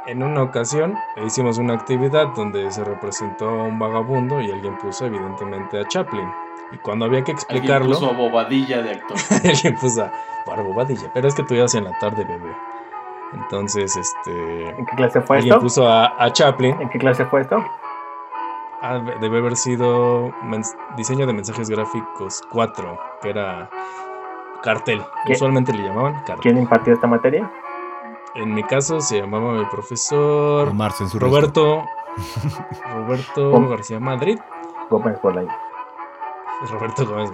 En 0.06 0.22
una 0.22 0.42
ocasión 0.42 0.94
hicimos 1.26 1.58
una 1.58 1.74
actividad 1.74 2.28
donde 2.34 2.70
se 2.70 2.82
representó 2.84 3.48
a 3.48 3.64
un 3.64 3.78
vagabundo 3.78 4.40
y 4.40 4.50
alguien 4.50 4.76
puso 4.78 5.06
evidentemente 5.06 5.80
a 5.80 5.86
Chaplin. 5.86 6.28
Y 6.72 6.78
cuando 6.78 7.04
había 7.06 7.22
que 7.24 7.32
Alguien 7.32 7.36
explicarlo, 7.36 7.94
puso 7.94 8.10
a 8.10 8.12
bobadilla 8.14 8.82
de 8.82 8.90
actor. 8.92 9.16
alguien 9.44 9.74
puso 9.76 10.04
a 10.04 10.12
para 10.46 10.62
bobadilla, 10.62 11.10
pero 11.12 11.28
es 11.28 11.34
que 11.34 11.42
tú 11.42 11.54
ibas 11.54 11.74
en 11.74 11.84
la 11.84 11.98
tarde, 11.98 12.24
bebé. 12.24 12.56
Entonces, 13.34 13.94
este, 13.96 14.70
¿En 14.70 14.86
qué 14.86 14.96
clase 14.96 15.20
fue 15.20 15.36
alguien 15.36 15.54
esto? 15.54 15.62
puso 15.62 15.86
a, 15.86 16.14
a 16.22 16.32
Chaplin. 16.32 16.80
¿En 16.80 16.88
qué 16.88 16.98
clase 16.98 17.26
fue 17.26 17.42
esto? 17.42 17.62
Ah, 18.80 18.98
debe 19.20 19.38
haber 19.38 19.56
sido 19.56 20.32
diseño 20.96 21.26
de 21.26 21.32
mensajes 21.34 21.68
gráficos 21.68 22.40
4, 22.50 22.98
que 23.20 23.30
era 23.30 23.68
cartel. 24.62 25.02
¿Qué? 25.26 25.32
Usualmente 25.32 25.72
le 25.74 25.82
llamaban 25.82 26.14
cartel. 26.24 26.38
¿Quién 26.40 26.58
impartió 26.58 26.94
esta 26.94 27.06
materia? 27.06 27.50
En 28.34 28.54
mi 28.54 28.62
caso 28.62 29.00
se 29.00 29.20
llamaba 29.20 29.54
mi 29.54 29.64
profesor 29.66 30.72
Roberto 31.18 31.84
Roberto. 32.94 33.68
García 33.68 34.00
Madrid. 34.00 34.38
Gómez 34.90 35.20
Bolaño. 35.22 35.52
Roberto 36.70 37.06
Gómez. 37.06 37.30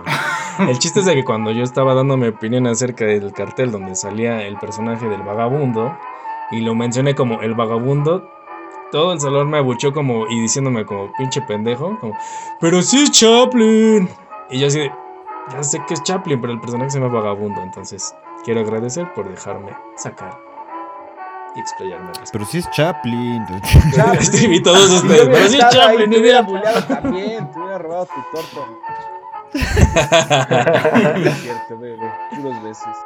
El 0.58 0.78
chiste 0.78 1.00
es 1.00 1.06
de 1.06 1.14
que 1.14 1.24
cuando 1.24 1.50
yo 1.50 1.62
estaba 1.62 1.94
dando 1.94 2.16
mi 2.16 2.28
opinión 2.28 2.66
acerca 2.66 3.06
del 3.06 3.32
cartel 3.32 3.72
donde 3.72 3.94
salía 3.94 4.42
el 4.42 4.56
personaje 4.58 5.08
del 5.08 5.22
vagabundo 5.22 5.96
y 6.50 6.60
lo 6.60 6.74
mencioné 6.74 7.14
como 7.14 7.40
el 7.40 7.54
vagabundo, 7.54 8.30
todo 8.92 9.12
el 9.12 9.20
salón 9.20 9.50
me 9.50 9.58
abuchó 9.58 9.92
como 9.92 10.26
y 10.28 10.40
diciéndome 10.40 10.84
como 10.84 11.10
pinche 11.14 11.40
pendejo, 11.42 11.98
como, 11.98 12.16
pero 12.60 12.82
sí 12.82 13.02
es 13.02 13.10
Chaplin. 13.10 14.08
Y 14.50 14.58
yo 14.60 14.66
así 14.66 14.80
de, 14.80 14.92
ya 15.50 15.62
sé 15.62 15.82
que 15.88 15.94
es 15.94 16.02
Chaplin, 16.02 16.40
pero 16.40 16.52
el 16.52 16.60
personaje 16.60 16.90
se 16.90 17.00
llama 17.00 17.14
vagabundo, 17.14 17.62
entonces 17.62 18.14
quiero 18.44 18.60
agradecer 18.60 19.12
por 19.14 19.28
dejarme 19.28 19.72
sacar 19.96 20.43
y 21.54 21.60
explayarme. 21.60 22.10
Pero 22.32 22.44
sí 22.44 22.58
es 22.58 22.70
Chaplin. 22.70 23.46
Sí, 24.20 24.46
vi 24.48 24.62
todos 24.62 24.88
Si 24.88 24.96
ustedes, 24.96 25.26
pero 25.26 25.36
sí 25.48 25.56
es 25.58 25.64
estado 25.64 25.82
ahí, 25.82 25.88
Chaplin, 25.98 26.10
te 26.10 26.20
hubiera 26.20 26.42
mira. 26.42 26.58
bulleado 26.58 26.84
también. 26.84 27.50
Te 27.50 27.58
hubiera 27.58 27.78
robado 27.78 28.06
tu 28.06 28.22
torta. 28.32 28.70
No 29.54 29.54
es 31.30 31.38
cierto, 31.42 31.78
bebé. 31.78 32.12
Puros 32.34 32.62
besos. 32.62 32.96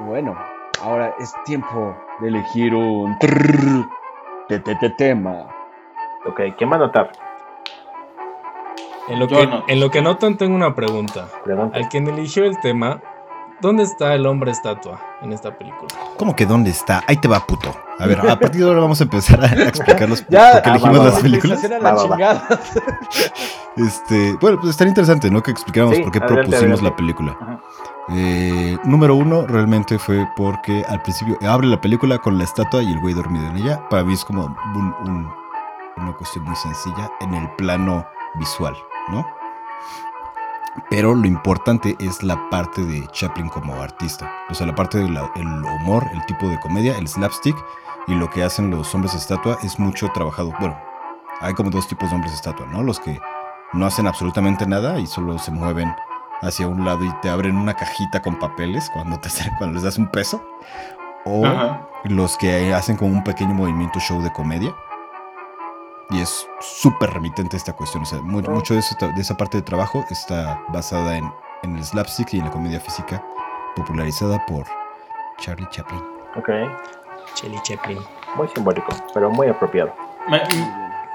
Bueno, 0.00 0.36
ahora 0.82 1.14
es 1.18 1.32
tiempo 1.44 1.96
de 2.20 2.28
elegir 2.28 2.74
un 2.74 3.18
tema. 4.96 5.48
Ok, 6.26 6.40
¿quién 6.56 6.70
va 6.70 6.74
a 6.74 6.76
anotar? 6.76 7.10
En 9.08 9.18
lo, 9.18 9.26
Yo 9.26 9.38
que, 9.38 9.46
no. 9.46 9.64
en 9.66 9.80
lo 9.80 9.90
que 9.90 10.02
notan 10.02 10.36
tengo 10.36 10.54
una 10.54 10.74
pregunta. 10.74 11.28
Pregunta. 11.42 11.78
Al 11.78 11.88
quien 11.88 12.06
eligió 12.08 12.44
el 12.44 12.60
tema, 12.60 13.00
¿dónde 13.60 13.82
está 13.82 14.14
el 14.14 14.26
hombre 14.26 14.50
estatua 14.52 15.00
en 15.22 15.32
esta 15.32 15.56
película? 15.56 15.88
¿Cómo 16.16 16.34
que 16.36 16.46
dónde 16.46 16.70
está? 16.70 17.02
Ahí 17.06 17.16
te 17.16 17.28
va, 17.28 17.40
puto. 17.40 17.74
A 17.98 18.06
ver, 18.06 18.20
a 18.20 18.38
partir 18.38 18.60
de 18.62 18.68
ahora 18.68 18.80
vamos 18.80 19.00
a 19.00 19.04
empezar 19.04 19.42
a 19.42 19.46
explicar 19.64 20.08
los 20.08 20.24
Ya, 20.28 20.52
por 20.52 20.62
qué 20.62 20.68
ah, 20.70 20.72
elegimos 20.72 20.98
va, 20.98 21.04
va, 21.04 21.10
las 21.10 21.20
películas. 21.20 21.60
Va, 21.84 22.16
la. 22.16 22.48
Este, 23.76 24.32
bueno, 24.40 24.58
pues 24.58 24.70
estaría 24.70 24.88
interesante, 24.90 25.30
¿no? 25.30 25.40
Que 25.42 25.52
explicáramos 25.52 25.96
Sí, 25.96 26.02
por 26.02 26.10
qué 26.10 26.18
adelante, 26.18 26.42
propusimos 26.50 26.80
adelante. 26.80 26.90
la 26.90 26.96
película. 26.96 27.60
Eh, 28.10 28.76
número 28.84 29.14
uno, 29.14 29.46
realmente 29.46 29.98
fue 30.00 30.26
porque 30.36 30.84
al 30.88 31.00
principio 31.02 31.36
abre 31.48 31.66
la 31.68 31.80
película 31.80 32.18
con 32.18 32.38
la 32.38 32.44
estatua 32.44 32.82
y 32.82 32.90
el 32.92 33.00
güey 33.00 33.14
dormido 33.14 33.46
en 33.46 33.56
ella. 33.58 33.88
Para 33.88 34.02
mí 34.02 34.14
es 34.14 34.24
como 34.24 34.44
un- 34.74 34.94
un- 35.04 35.30
una 35.96 36.12
cuestión 36.16 36.44
muy 36.44 36.56
sencilla 36.56 37.10
en 37.20 37.34
el 37.34 37.48
plano 37.56 38.04
visual, 38.36 38.74
¿no? 39.10 39.24
Pero 40.90 41.14
lo 41.14 41.26
importante 41.26 41.96
es 42.00 42.22
la 42.22 42.48
parte 42.50 42.82
de 42.84 43.06
Chaplin 43.08 43.48
como 43.48 43.74
artista. 43.74 44.30
O 44.50 44.54
sea, 44.54 44.66
la 44.66 44.74
parte 44.74 44.98
del 44.98 45.16
humor, 45.16 46.04
el 46.12 46.24
tipo 46.26 46.48
de 46.48 46.58
comedia, 46.60 46.96
el 46.98 47.08
slapstick 47.08 47.56
y 48.06 48.14
lo 48.14 48.30
que 48.30 48.42
hacen 48.42 48.70
los 48.70 48.94
hombres 48.94 49.14
estatua 49.14 49.58
es 49.62 49.78
mucho 49.78 50.08
trabajado. 50.14 50.52
Bueno, 50.60 50.78
hay 51.40 51.54
como 51.54 51.70
dos 51.70 51.86
tipos 51.88 52.08
de 52.10 52.16
hombres 52.16 52.34
estatua, 52.34 52.66
¿no? 52.66 52.82
Los 52.82 53.00
que 53.00 53.20
no 53.72 53.86
hacen 53.86 54.06
absolutamente 54.06 54.66
nada 54.66 54.98
y 54.98 55.06
solo 55.06 55.38
se 55.38 55.50
mueven 55.50 55.94
hacia 56.40 56.68
un 56.68 56.84
lado 56.84 57.04
y 57.04 57.12
te 57.20 57.28
abren 57.28 57.56
una 57.56 57.74
cajita 57.74 58.22
con 58.22 58.38
papeles 58.38 58.90
cuando, 58.92 59.18
te, 59.18 59.28
cuando 59.58 59.74
les 59.74 59.82
das 59.82 59.98
un 59.98 60.08
peso. 60.08 60.42
O 61.24 61.44
Ajá. 61.44 61.86
los 62.04 62.38
que 62.38 62.72
hacen 62.72 62.96
como 62.96 63.12
un 63.12 63.24
pequeño 63.24 63.54
movimiento 63.54 64.00
show 64.00 64.22
de 64.22 64.32
comedia. 64.32 64.74
Y 66.10 66.20
es 66.22 66.46
súper 66.60 67.10
remitente 67.10 67.56
esta 67.56 67.74
cuestión. 67.74 68.02
O 68.02 68.06
sea, 68.06 68.20
mu- 68.22 68.40
mucho 68.42 68.74
de, 68.74 68.80
eso- 68.80 68.96
de 68.98 69.20
esa 69.20 69.36
parte 69.36 69.58
de 69.58 69.62
trabajo 69.62 70.04
está 70.10 70.60
basada 70.68 71.16
en, 71.18 71.30
en 71.62 71.76
el 71.76 71.84
slapstick 71.84 72.32
y 72.34 72.38
en 72.38 72.46
la 72.46 72.50
comedia 72.50 72.80
física 72.80 73.22
popularizada 73.76 74.44
por 74.46 74.64
Charlie 75.38 75.68
Chaplin. 75.70 76.00
Ok, 76.36 76.48
Chelly 77.34 77.60
Chaplin. 77.62 77.98
muy 78.36 78.48
simbólico, 78.48 78.88
pero 79.12 79.30
muy 79.30 79.48
apropiado. 79.48 79.92
Me, 80.28 80.40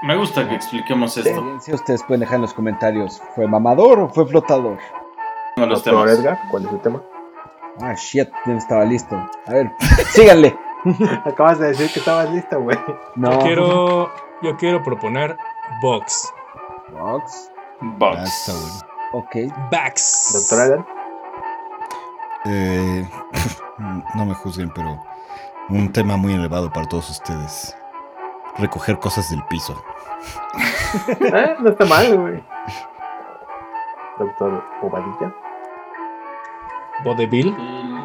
me 0.02 0.16
gusta 0.16 0.48
que 0.48 0.54
expliquemos 0.54 1.16
esto. 1.16 1.60
Si 1.60 1.72
ustedes 1.72 2.02
pueden 2.04 2.20
dejar 2.20 2.36
en 2.36 2.42
los 2.42 2.54
comentarios, 2.54 3.20
¿fue 3.34 3.46
mamador 3.46 3.98
o 4.00 4.08
fue 4.08 4.26
flotador? 4.26 4.78
De 5.56 5.66
los 5.66 5.82
temas. 5.82 6.08
Edgar, 6.10 6.38
¿cuál 6.50 6.66
es 6.66 6.72
el 6.72 6.80
tema? 6.80 7.02
Ah, 7.80 7.94
shit, 7.94 8.28
ya 8.46 8.52
estaba 8.54 8.84
listo. 8.84 9.16
A 9.46 9.50
ver, 9.52 9.72
síganle. 10.12 10.56
Acabas 11.24 11.58
de 11.58 11.68
decir 11.68 11.90
que 11.92 11.98
estabas 11.98 12.30
listo, 12.30 12.60
güey. 12.60 12.78
No. 13.16 13.32
Yo 13.32 13.38
quiero, 13.40 14.10
yo 14.42 14.56
quiero 14.56 14.82
proponer 14.82 15.36
Box. 15.80 16.32
Box. 16.92 17.50
Bugs. 17.80 18.18
Ah, 18.18 18.24
está 18.24 18.52
bueno. 18.52 18.80
Ok. 19.12 19.36
Bax. 19.70 20.48
Doctor 20.50 20.66
Edgar, 20.66 20.86
Eh, 22.46 23.08
no 24.14 24.26
me 24.26 24.34
juzguen, 24.34 24.70
pero 24.74 25.00
un 25.70 25.92
tema 25.92 26.16
muy 26.16 26.34
elevado 26.34 26.70
para 26.72 26.86
todos 26.86 27.08
ustedes. 27.10 27.76
Recoger 28.58 28.98
cosas 28.98 29.30
del 29.30 29.42
piso. 29.46 29.74
eh, 31.08 31.56
no 31.58 31.70
está 31.70 31.84
mal, 31.86 32.16
güey. 32.18 32.44
Doctor 34.18 34.62
Bobadilla, 34.80 35.34
Vodevil. 37.04 37.48
El- 37.48 38.04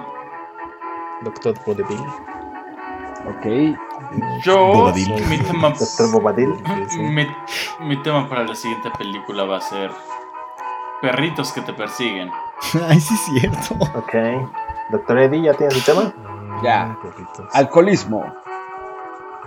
Doctor 1.21 1.53
Vodevil. 1.65 2.01
Ok. 3.27 3.77
Yo, 4.43 4.57
Bobadil. 4.73 5.25
mi 5.27 5.37
tema, 5.37 5.69
Doctor 5.79 6.11
Bobadil. 6.11 6.55
mi, 6.97 7.27
mi 7.79 8.01
tema 8.01 8.27
para 8.27 8.43
la 8.43 8.55
siguiente 8.55 8.89
película 8.97 9.43
va 9.45 9.57
a 9.57 9.61
ser 9.61 9.91
perritos 11.01 11.51
que 11.51 11.61
te 11.61 11.73
persiguen. 11.73 12.31
Ay, 12.89 12.99
sí, 12.99 13.13
es 13.13 13.21
cierto. 13.41 13.75
Ok. 13.95 14.13
Doctor 14.91 15.19
Eddie, 15.19 15.43
¿ya 15.43 15.53
tienes 15.53 15.75
el 15.75 15.83
tema? 15.83 16.11
Ya. 16.63 16.97
Perritos. 17.01 17.53
Alcoholismo. 17.53 18.25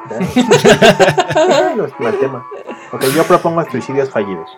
Ok. 0.04 0.12
no 1.76 1.84
es 1.84 2.00
mal 2.00 2.18
tema. 2.18 2.44
Ok, 2.92 3.04
yo 3.14 3.24
propongo 3.24 3.64
suicidios 3.70 4.10
fallidos. 4.10 4.48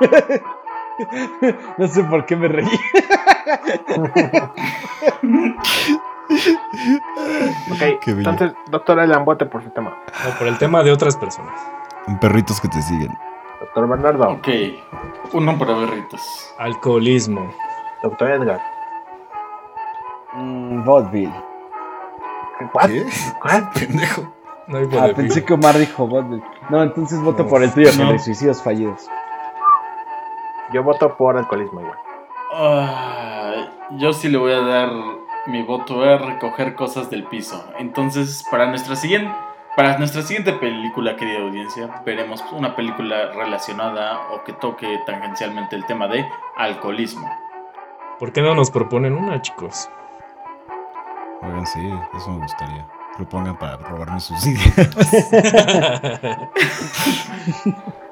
No 1.76 1.86
sé 1.88 2.02
por 2.04 2.24
qué 2.24 2.36
me 2.36 2.48
reí. 2.48 2.70
Ok, 7.70 8.00
Qué 8.00 8.10
entonces, 8.10 8.52
doctor 8.70 8.98
Elan, 9.00 9.24
vote 9.24 9.46
por 9.46 9.62
su 9.62 9.70
tema. 9.70 9.96
No, 10.24 10.38
por 10.38 10.46
el 10.48 10.58
tema 10.58 10.82
de 10.82 10.92
otras 10.92 11.16
personas. 11.16 11.58
Perritos 12.20 12.60
que 12.60 12.68
te 12.68 12.80
siguen. 12.82 13.12
Doctor 13.60 13.88
Bernardo, 13.88 14.28
Ok, 14.30 14.48
uno 15.32 15.58
para 15.58 15.74
perritos. 15.76 16.54
Alcoholismo. 16.58 17.50
doctor 18.02 18.30
Edgar. 18.30 18.60
Mm. 20.34 20.86
¿What? 20.88 21.10
¿Qué? 21.10 21.32
¿What? 23.44 23.62
Pendejo. 23.74 24.32
No 24.68 24.78
hay 24.78 24.88
Ah, 24.98 25.08
pensé 25.14 25.44
que 25.44 25.54
Omar 25.54 25.76
dijo 25.78 26.06
vaudeville. 26.08 26.42
No, 26.70 26.82
entonces 26.82 27.20
voto 27.22 27.44
No. 27.44 27.48
por 27.48 27.62
el 27.62 27.72
tuyo, 27.72 27.90
que 27.90 28.02
No. 28.04 28.12
de 28.12 28.18
suicidios 28.18 28.62
fallidos. 28.62 29.08
Yo 30.72 30.82
voto 30.82 31.16
por 31.16 31.36
alcoholismo 31.36 31.80
igual. 31.80 31.98
Ah, 32.52 33.54
yo 33.92 34.12
sí 34.12 34.28
le 34.28 34.38
voy 34.38 34.52
a 34.52 34.60
dar 34.60 34.90
mi 35.46 35.62
voto 35.62 36.02
a 36.02 36.18
recoger 36.18 36.74
cosas 36.74 37.10
del 37.10 37.24
piso. 37.24 37.64
Entonces, 37.78 38.44
para 38.50 38.66
nuestra 38.66 38.96
siguiente, 38.96 39.32
para 39.76 39.98
nuestra 39.98 40.22
siguiente 40.22 40.52
película, 40.54 41.16
querida 41.16 41.40
audiencia, 41.40 42.02
veremos 42.04 42.42
una 42.52 42.74
película 42.74 43.32
relacionada 43.32 44.28
o 44.30 44.42
que 44.44 44.52
toque 44.54 45.00
tangencialmente 45.06 45.76
el 45.76 45.84
tema 45.86 46.08
de 46.08 46.26
alcoholismo. 46.56 47.30
¿Por 48.18 48.32
qué 48.32 48.40
no 48.40 48.54
nos 48.54 48.70
proponen 48.70 49.14
una, 49.14 49.42
chicos? 49.42 49.90
Oigan, 51.42 51.66
sí, 51.66 51.80
eso 52.16 52.30
me 52.30 52.38
gustaría. 52.38 52.86
Propongan 53.16 53.58
para 53.58 53.76
robarme 53.76 54.20
sus 54.20 54.46
ideas. 54.46 54.90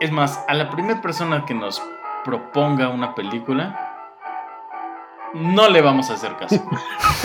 Es 0.00 0.10
más, 0.10 0.44
a 0.48 0.54
la 0.54 0.70
primera 0.70 1.00
persona 1.00 1.46
que 1.46 1.54
nos 1.54 1.80
proponga 2.24 2.88
una 2.88 3.14
película, 3.14 3.93
no 5.34 5.68
le 5.68 5.80
vamos 5.82 6.10
a 6.10 6.14
hacer 6.14 6.36
caso. 6.36 6.62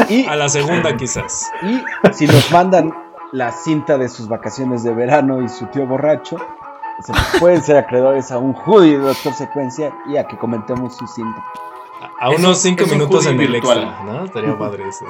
Y, 0.09 0.25
A 0.25 0.35
la 0.35 0.49
segunda 0.49 0.95
quizás. 0.97 1.49
y 1.61 1.81
si 2.13 2.27
nos 2.27 2.51
mandan 2.51 2.93
la 3.31 3.51
cinta 3.51 3.97
de 3.97 4.09
sus 4.09 4.27
vacaciones 4.27 4.83
de 4.83 4.93
verano 4.93 5.41
y 5.41 5.49
su 5.49 5.67
tío 5.67 5.85
borracho, 5.85 6.37
se 7.01 7.13
pueden 7.39 7.61
ser 7.61 7.77
acreedores 7.77 8.31
a 8.31 8.39
un 8.39 8.53
hoodie 8.53 8.97
de 8.97 9.05
Doctor 9.05 9.33
Secuencia 9.33 9.93
y 10.07 10.17
a 10.17 10.25
que 10.27 10.37
comentemos 10.37 10.97
su 10.97 11.07
cinta. 11.07 11.43
A- 12.19 12.29
unos 12.31 12.43
un- 12.47 12.55
5 12.55 12.83
es 12.83 12.91
un 12.91 12.97
minutos 12.97 13.25
en 13.25 13.39
el 13.39 13.47
virtual. 13.51 13.83
extra, 13.83 14.03
¿no? 14.03 14.23
Estaría 14.25 14.57
padre 14.57 14.87
eso. 14.87 15.05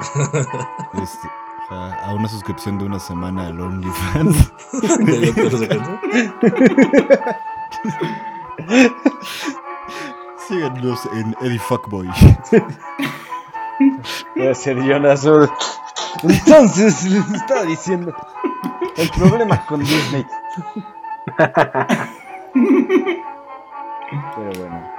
Este, 1.02 1.28
a, 1.70 2.10
a 2.10 2.14
una 2.14 2.28
suscripción 2.28 2.78
de 2.78 2.84
una 2.84 3.00
semana 3.00 3.46
al 3.46 3.60
OnlyFans. 3.60 4.52
Del 5.00 5.34
Doctor 5.34 5.58
Secuencia. 5.58 6.00
Síganos 10.50 11.06
en 11.14 11.36
Eddie 11.40 11.60
Fuckboy. 11.60 12.08
Voy 14.36 14.48
a 14.48 14.54
ser 14.54 14.76
Jonas. 14.82 15.24
Ud. 15.24 15.48
Entonces, 16.24 17.04
les 17.04 17.30
estaba 17.32 17.62
diciendo 17.62 18.12
el 18.96 19.08
problema 19.10 19.64
con 19.66 19.78
Disney. 19.78 20.26
Pero 24.34 24.50
bueno, 24.58 24.90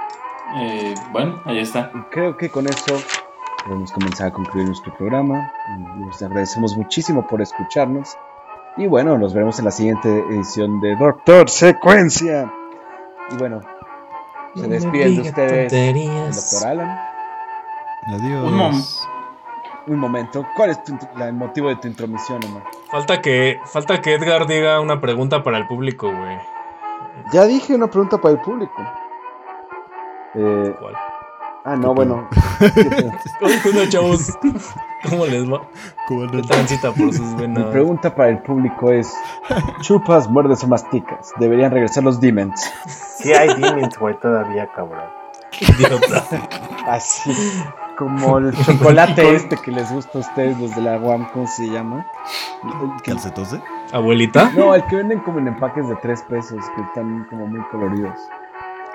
Eh, 0.56 0.94
bueno, 1.12 1.40
ahí 1.44 1.58
está. 1.58 1.90
creo 2.10 2.36
que 2.38 2.48
con 2.48 2.66
eso 2.66 2.96
podemos 3.64 3.92
comenzar 3.92 4.28
a 4.28 4.32
concluir 4.32 4.66
nuestro 4.66 4.94
programa. 4.96 5.52
Les 6.08 6.22
agradecemos 6.22 6.76
muchísimo 6.78 7.26
por 7.26 7.42
escucharnos. 7.42 8.16
Y 8.78 8.86
bueno, 8.86 9.18
nos 9.18 9.34
veremos 9.34 9.58
en 9.58 9.66
la 9.66 9.70
siguiente 9.70 10.08
edición 10.30 10.80
de 10.80 10.96
Doctor 10.96 11.50
Secuencia. 11.50 12.50
Y 13.30 13.36
bueno, 13.36 13.60
se 14.54 14.68
despiden 14.68 15.16
de 15.16 15.22
ustedes 15.22 15.72
el 15.72 16.32
Doctor 16.32 16.68
Alan. 16.68 16.98
Adiós. 18.06 18.44
Un 18.44 18.56
mom- 18.58 18.84
Un 19.88 19.98
momento, 19.98 20.46
¿cuál 20.56 20.70
es 20.70 20.84
tu- 20.84 20.96
la- 21.16 21.26
el 21.26 21.34
motivo 21.34 21.68
de 21.68 21.74
tu 21.76 21.88
intromisión, 21.88 22.40
Omar? 22.44 22.62
Falta 22.90 23.20
que, 23.20 23.58
falta 23.66 24.00
que 24.00 24.14
Edgar 24.14 24.46
diga 24.46 24.80
una 24.80 25.00
pregunta 25.00 25.42
para 25.42 25.58
el 25.58 25.66
público, 25.66 26.06
güey. 26.08 26.38
Ya 27.32 27.46
dije 27.46 27.74
una 27.74 27.88
pregunta 27.88 28.18
para 28.18 28.34
el 28.34 28.40
público. 28.40 28.74
Eh, 30.34 30.74
¿Cuál? 30.80 30.94
ah, 31.64 31.76
no, 31.76 31.94
bueno. 31.94 32.28
Bueno, 33.40 33.88
chavos, 33.88 34.38
¿cómo 35.10 35.26
les 35.26 35.50
va? 35.52 35.62
¿Cómo 36.06 36.30
transita 36.42 36.92
por 36.92 37.12
sus 37.12 37.26
Mi 37.34 37.42
venas? 37.42 37.64
pregunta 37.72 38.14
para 38.14 38.30
el 38.30 38.38
público 38.38 38.92
es: 38.92 39.12
chupas, 39.80 40.28
muerdes 40.28 40.62
o 40.62 40.68
masticas. 40.68 41.32
Deberían 41.38 41.72
regresar 41.72 42.04
los 42.04 42.20
demons. 42.20 42.70
Sí 43.22 43.32
hay 43.32 43.48
demons, 43.60 43.98
güey, 43.98 44.18
todavía, 44.18 44.66
cabrón. 44.74 45.04
Idiota. 45.60 46.24
Así. 46.86 47.32
Como 47.96 48.38
el 48.38 48.56
chocolate 48.64 49.34
este 49.34 49.56
que 49.56 49.70
les 49.70 49.90
gusta 49.92 50.18
a 50.18 50.20
ustedes, 50.22 50.58
los 50.58 50.74
de 50.74 50.82
la 50.82 50.98
UAM, 50.98 51.28
¿cómo 51.32 51.46
se 51.46 51.68
llama? 51.68 52.06
¿Calcetose? 53.04 53.60
¿Abuelita? 53.92 54.50
no, 54.56 54.74
el 54.74 54.84
que 54.86 54.96
venden 54.96 55.20
como 55.20 55.38
en 55.38 55.48
empaques 55.48 55.88
de 55.88 55.94
tres 55.96 56.22
pesos, 56.22 56.58
que 56.74 56.82
están 56.82 57.26
como 57.28 57.46
muy 57.46 57.60
coloridos. 57.70 58.18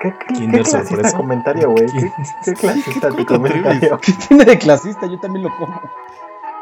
¿Qué, 0.00 0.10
qué, 0.10 0.26
qué 0.26 0.34
Kinder 0.34 0.62
clasista 0.62 0.88
sorpresa. 0.88 1.16
comentario, 1.16 1.70
güey? 1.70 1.86
¿Qué, 1.86 2.12
qué 2.44 2.54
clasista 2.54 3.10
tu 3.10 3.24
comentario? 3.24 3.98
¿Qué 3.98 4.12
tiene 4.12 4.44
de 4.44 4.58
clasista? 4.58 5.06
Yo 5.06 5.18
también 5.18 5.44
lo 5.44 5.56
como. 5.56 5.80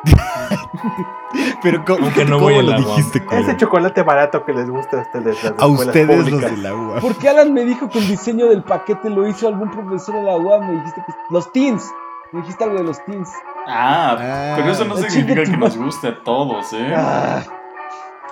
Pero 1.62 1.84
¿cómo, 1.84 2.04
Aunque 2.06 2.24
no 2.24 2.38
cómo 2.38 2.50
lo 2.50 2.62
la 2.62 2.76
dijiste, 2.76 3.24
Ese 3.32 3.56
chocolate 3.56 4.02
barato 4.02 4.44
que 4.44 4.52
les 4.52 4.70
gusta 4.70 4.98
a 4.98 5.00
ustedes. 5.02 5.42
las 5.42 5.54
A 5.58 5.66
ustedes 5.66 6.06
los 6.18 6.28
públicas. 6.30 6.50
del 6.52 6.66
agua. 6.66 6.98
Porque 7.00 7.28
Alan 7.28 7.52
me 7.52 7.64
dijo 7.64 7.88
que 7.88 7.98
el 7.98 8.08
diseño 8.08 8.46
del 8.46 8.62
paquete 8.62 9.10
lo 9.10 9.26
hizo 9.28 9.48
algún 9.48 9.70
profesor 9.70 10.14
de 10.16 10.22
la 10.22 10.36
UAM. 10.36 10.66
Me 10.68 10.72
dijiste 10.74 11.02
que. 11.06 11.12
Los 11.30 11.52
teens. 11.52 11.90
Me 12.32 12.40
dijiste 12.40 12.64
algo 12.64 12.76
de 12.78 12.84
los 12.84 13.04
teens. 13.04 13.30
Ah, 13.66 14.16
Ah, 14.18 14.54
pero 14.56 14.70
eso 14.72 14.84
no 14.84 14.96
significa 14.96 15.42
que 15.44 15.56
nos 15.56 15.76
guste 15.76 16.08
a 16.08 16.22
todos, 16.22 16.72
¿eh? 16.72 16.94
Ah. 16.96 17.42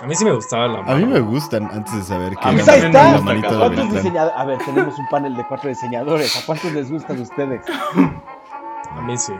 A 0.02 0.06
mí 0.06 0.14
sí 0.14 0.24
me 0.24 0.32
gustaba 0.32 0.66
la 0.68 0.78
A 0.80 0.96
mí 0.96 1.04
me 1.06 1.14
mano. 1.20 1.26
gustan 1.26 1.68
antes 1.72 1.94
de 1.94 2.02
saber 2.02 2.36
que 2.36 2.48
A 2.48 2.52
mí 2.52 2.60
ahí 2.60 2.60
está. 2.60 2.78
la 2.90 3.68
de. 3.68 4.18
A 4.36 4.44
ver, 4.44 4.58
tenemos 4.58 4.98
un 4.98 5.06
panel 5.08 5.36
de 5.36 5.44
cuatro 5.46 5.68
diseñadores. 5.68 6.36
¿A 6.36 6.46
cuántos 6.46 6.72
les 6.72 6.90
gustan 6.90 7.20
ustedes? 7.20 7.62
A 8.96 9.00
mí 9.02 9.16
sí. 9.16 9.32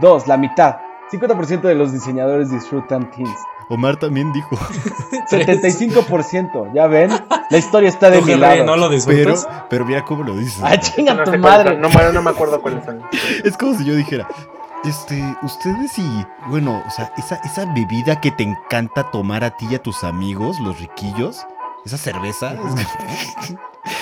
Dos, 0.00 0.26
la 0.26 0.36
mitad. 0.36 0.76
50% 1.12 1.62
de 1.62 1.74
los 1.74 1.92
diseñadores 1.92 2.50
disfrutan 2.50 3.10
teens. 3.10 3.36
Omar 3.68 3.96
también 3.96 4.32
dijo. 4.32 4.56
75%. 5.30 6.72
¿Ya 6.74 6.86
ven? 6.86 7.10
La 7.50 7.58
historia 7.58 7.88
está 7.88 8.10
de 8.10 8.18
¿Tú, 8.20 8.26
mi 8.26 8.34
lado. 8.36 8.64
no 8.64 8.76
lo 8.76 8.88
Pero, 8.88 8.94
disfrutas? 9.32 9.48
pero 9.68 9.84
mira 9.84 10.04
cómo 10.04 10.22
lo 10.24 10.36
dice. 10.36 10.60
Ah, 10.64 10.78
chinga 10.78 11.14
No 11.14 11.24
tu 11.24 11.38
madre. 11.38 11.76
No, 11.76 11.88
no 12.12 12.22
me 12.22 12.30
acuerdo 12.30 12.60
cuáles 12.60 12.84
son. 12.84 13.02
Es 13.44 13.56
como 13.56 13.74
si 13.74 13.84
yo 13.84 13.94
dijera, 13.94 14.26
este, 14.84 15.22
ustedes 15.42 15.98
y, 15.98 16.26
bueno, 16.48 16.82
o 16.86 16.90
sea, 16.90 17.12
esa, 17.16 17.36
esa 17.44 17.64
bebida 17.74 18.20
que 18.20 18.30
te 18.30 18.42
encanta 18.42 19.10
tomar 19.10 19.44
a 19.44 19.56
ti 19.56 19.66
y 19.70 19.74
a 19.76 19.82
tus 19.82 20.02
amigos, 20.04 20.58
los 20.60 20.78
riquillos, 20.80 21.46
esa 21.84 21.96
cerveza, 21.96 22.54
es 22.54 23.54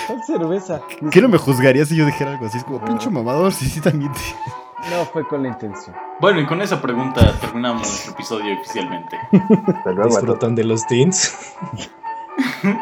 ¿Cuál 0.07 0.23
cerveza? 0.25 0.81
que- 0.87 1.05
¿qué 1.11 1.21
no 1.21 1.29
me 1.29 1.37
juzgaría 1.37 1.85
si 1.85 1.95
yo 1.95 2.05
dijera 2.05 2.31
algo 2.31 2.45
así? 2.47 2.57
Es 2.57 2.63
como, 2.63 2.83
pinche 2.83 3.09
mamador, 3.09 3.53
sí, 3.53 3.67
sí, 3.67 3.81
también. 3.81 4.11
te-". 4.13 4.19
No 4.89 5.05
fue 5.05 5.27
con 5.27 5.43
la 5.43 5.49
intención. 5.49 5.95
Bueno, 6.19 6.39
y 6.39 6.45
con 6.45 6.61
esa 6.61 6.81
pregunta 6.81 7.33
terminamos 7.39 7.81
nuestro 7.81 8.13
episodio 8.13 8.55
oficialmente. 8.59 9.17
Hasta 9.67 9.91
luego. 9.91 10.09
¿Disfrutan 10.09 10.55
de 10.55 10.63
los 10.63 10.85
teens? 10.87 11.55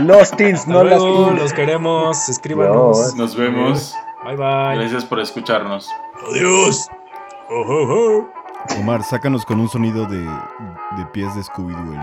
Los 0.00 0.30
teens, 0.30 0.66
no 0.66 0.82
las 0.84 0.98
luego, 0.98 1.26
teens. 1.26 1.42
los 1.42 1.52
queremos. 1.52 2.28
Escríbanos. 2.30 3.14
Nos 3.14 3.36
vemos. 3.36 3.94
Bye 4.24 4.36
bye. 4.36 4.76
Gracias 4.78 5.04
por 5.04 5.20
escucharnos. 5.20 5.90
Adiós. 6.30 6.88
Oh, 7.50 7.60
oh, 7.60 7.86
oh. 7.92 8.80
Omar, 8.80 9.02
sácanos 9.02 9.44
con 9.44 9.60
un 9.60 9.68
sonido 9.68 10.06
de, 10.06 10.20
de 10.20 11.06
pies 11.12 11.34
de 11.34 11.42
Scooby-Doo. 11.42 11.92
el. 11.92 12.00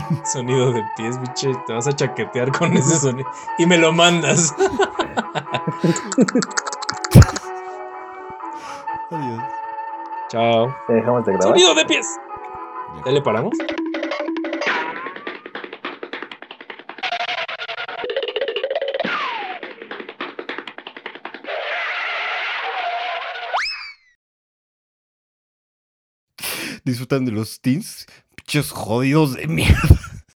Sonido 0.24 0.72
de 0.72 0.82
pies, 0.96 1.20
biche. 1.20 1.52
Te 1.66 1.74
vas 1.74 1.86
a 1.86 1.92
chaquetear 1.92 2.50
con 2.52 2.72
ese 2.72 2.96
sonido. 2.98 3.28
Y 3.58 3.66
me 3.66 3.76
lo 3.76 3.92
mandas. 3.92 4.54
Adiós. 9.10 9.42
Chao. 10.30 10.68
¿Ya 10.88 10.94
dejamos 10.94 11.26
de 11.26 11.32
grabar? 11.32 11.48
Sonido 11.48 11.74
de 11.74 11.84
pies. 11.84 12.06
¿Ya 13.04 13.10
le 13.10 13.20
paramos? 13.20 13.52
Disfrutan 26.84 27.24
de 27.24 27.32
los 27.32 27.60
teens, 27.60 28.06
pinches 28.36 28.70
jodidos 28.70 29.34
de 29.34 29.46
mierda. 29.48 30.19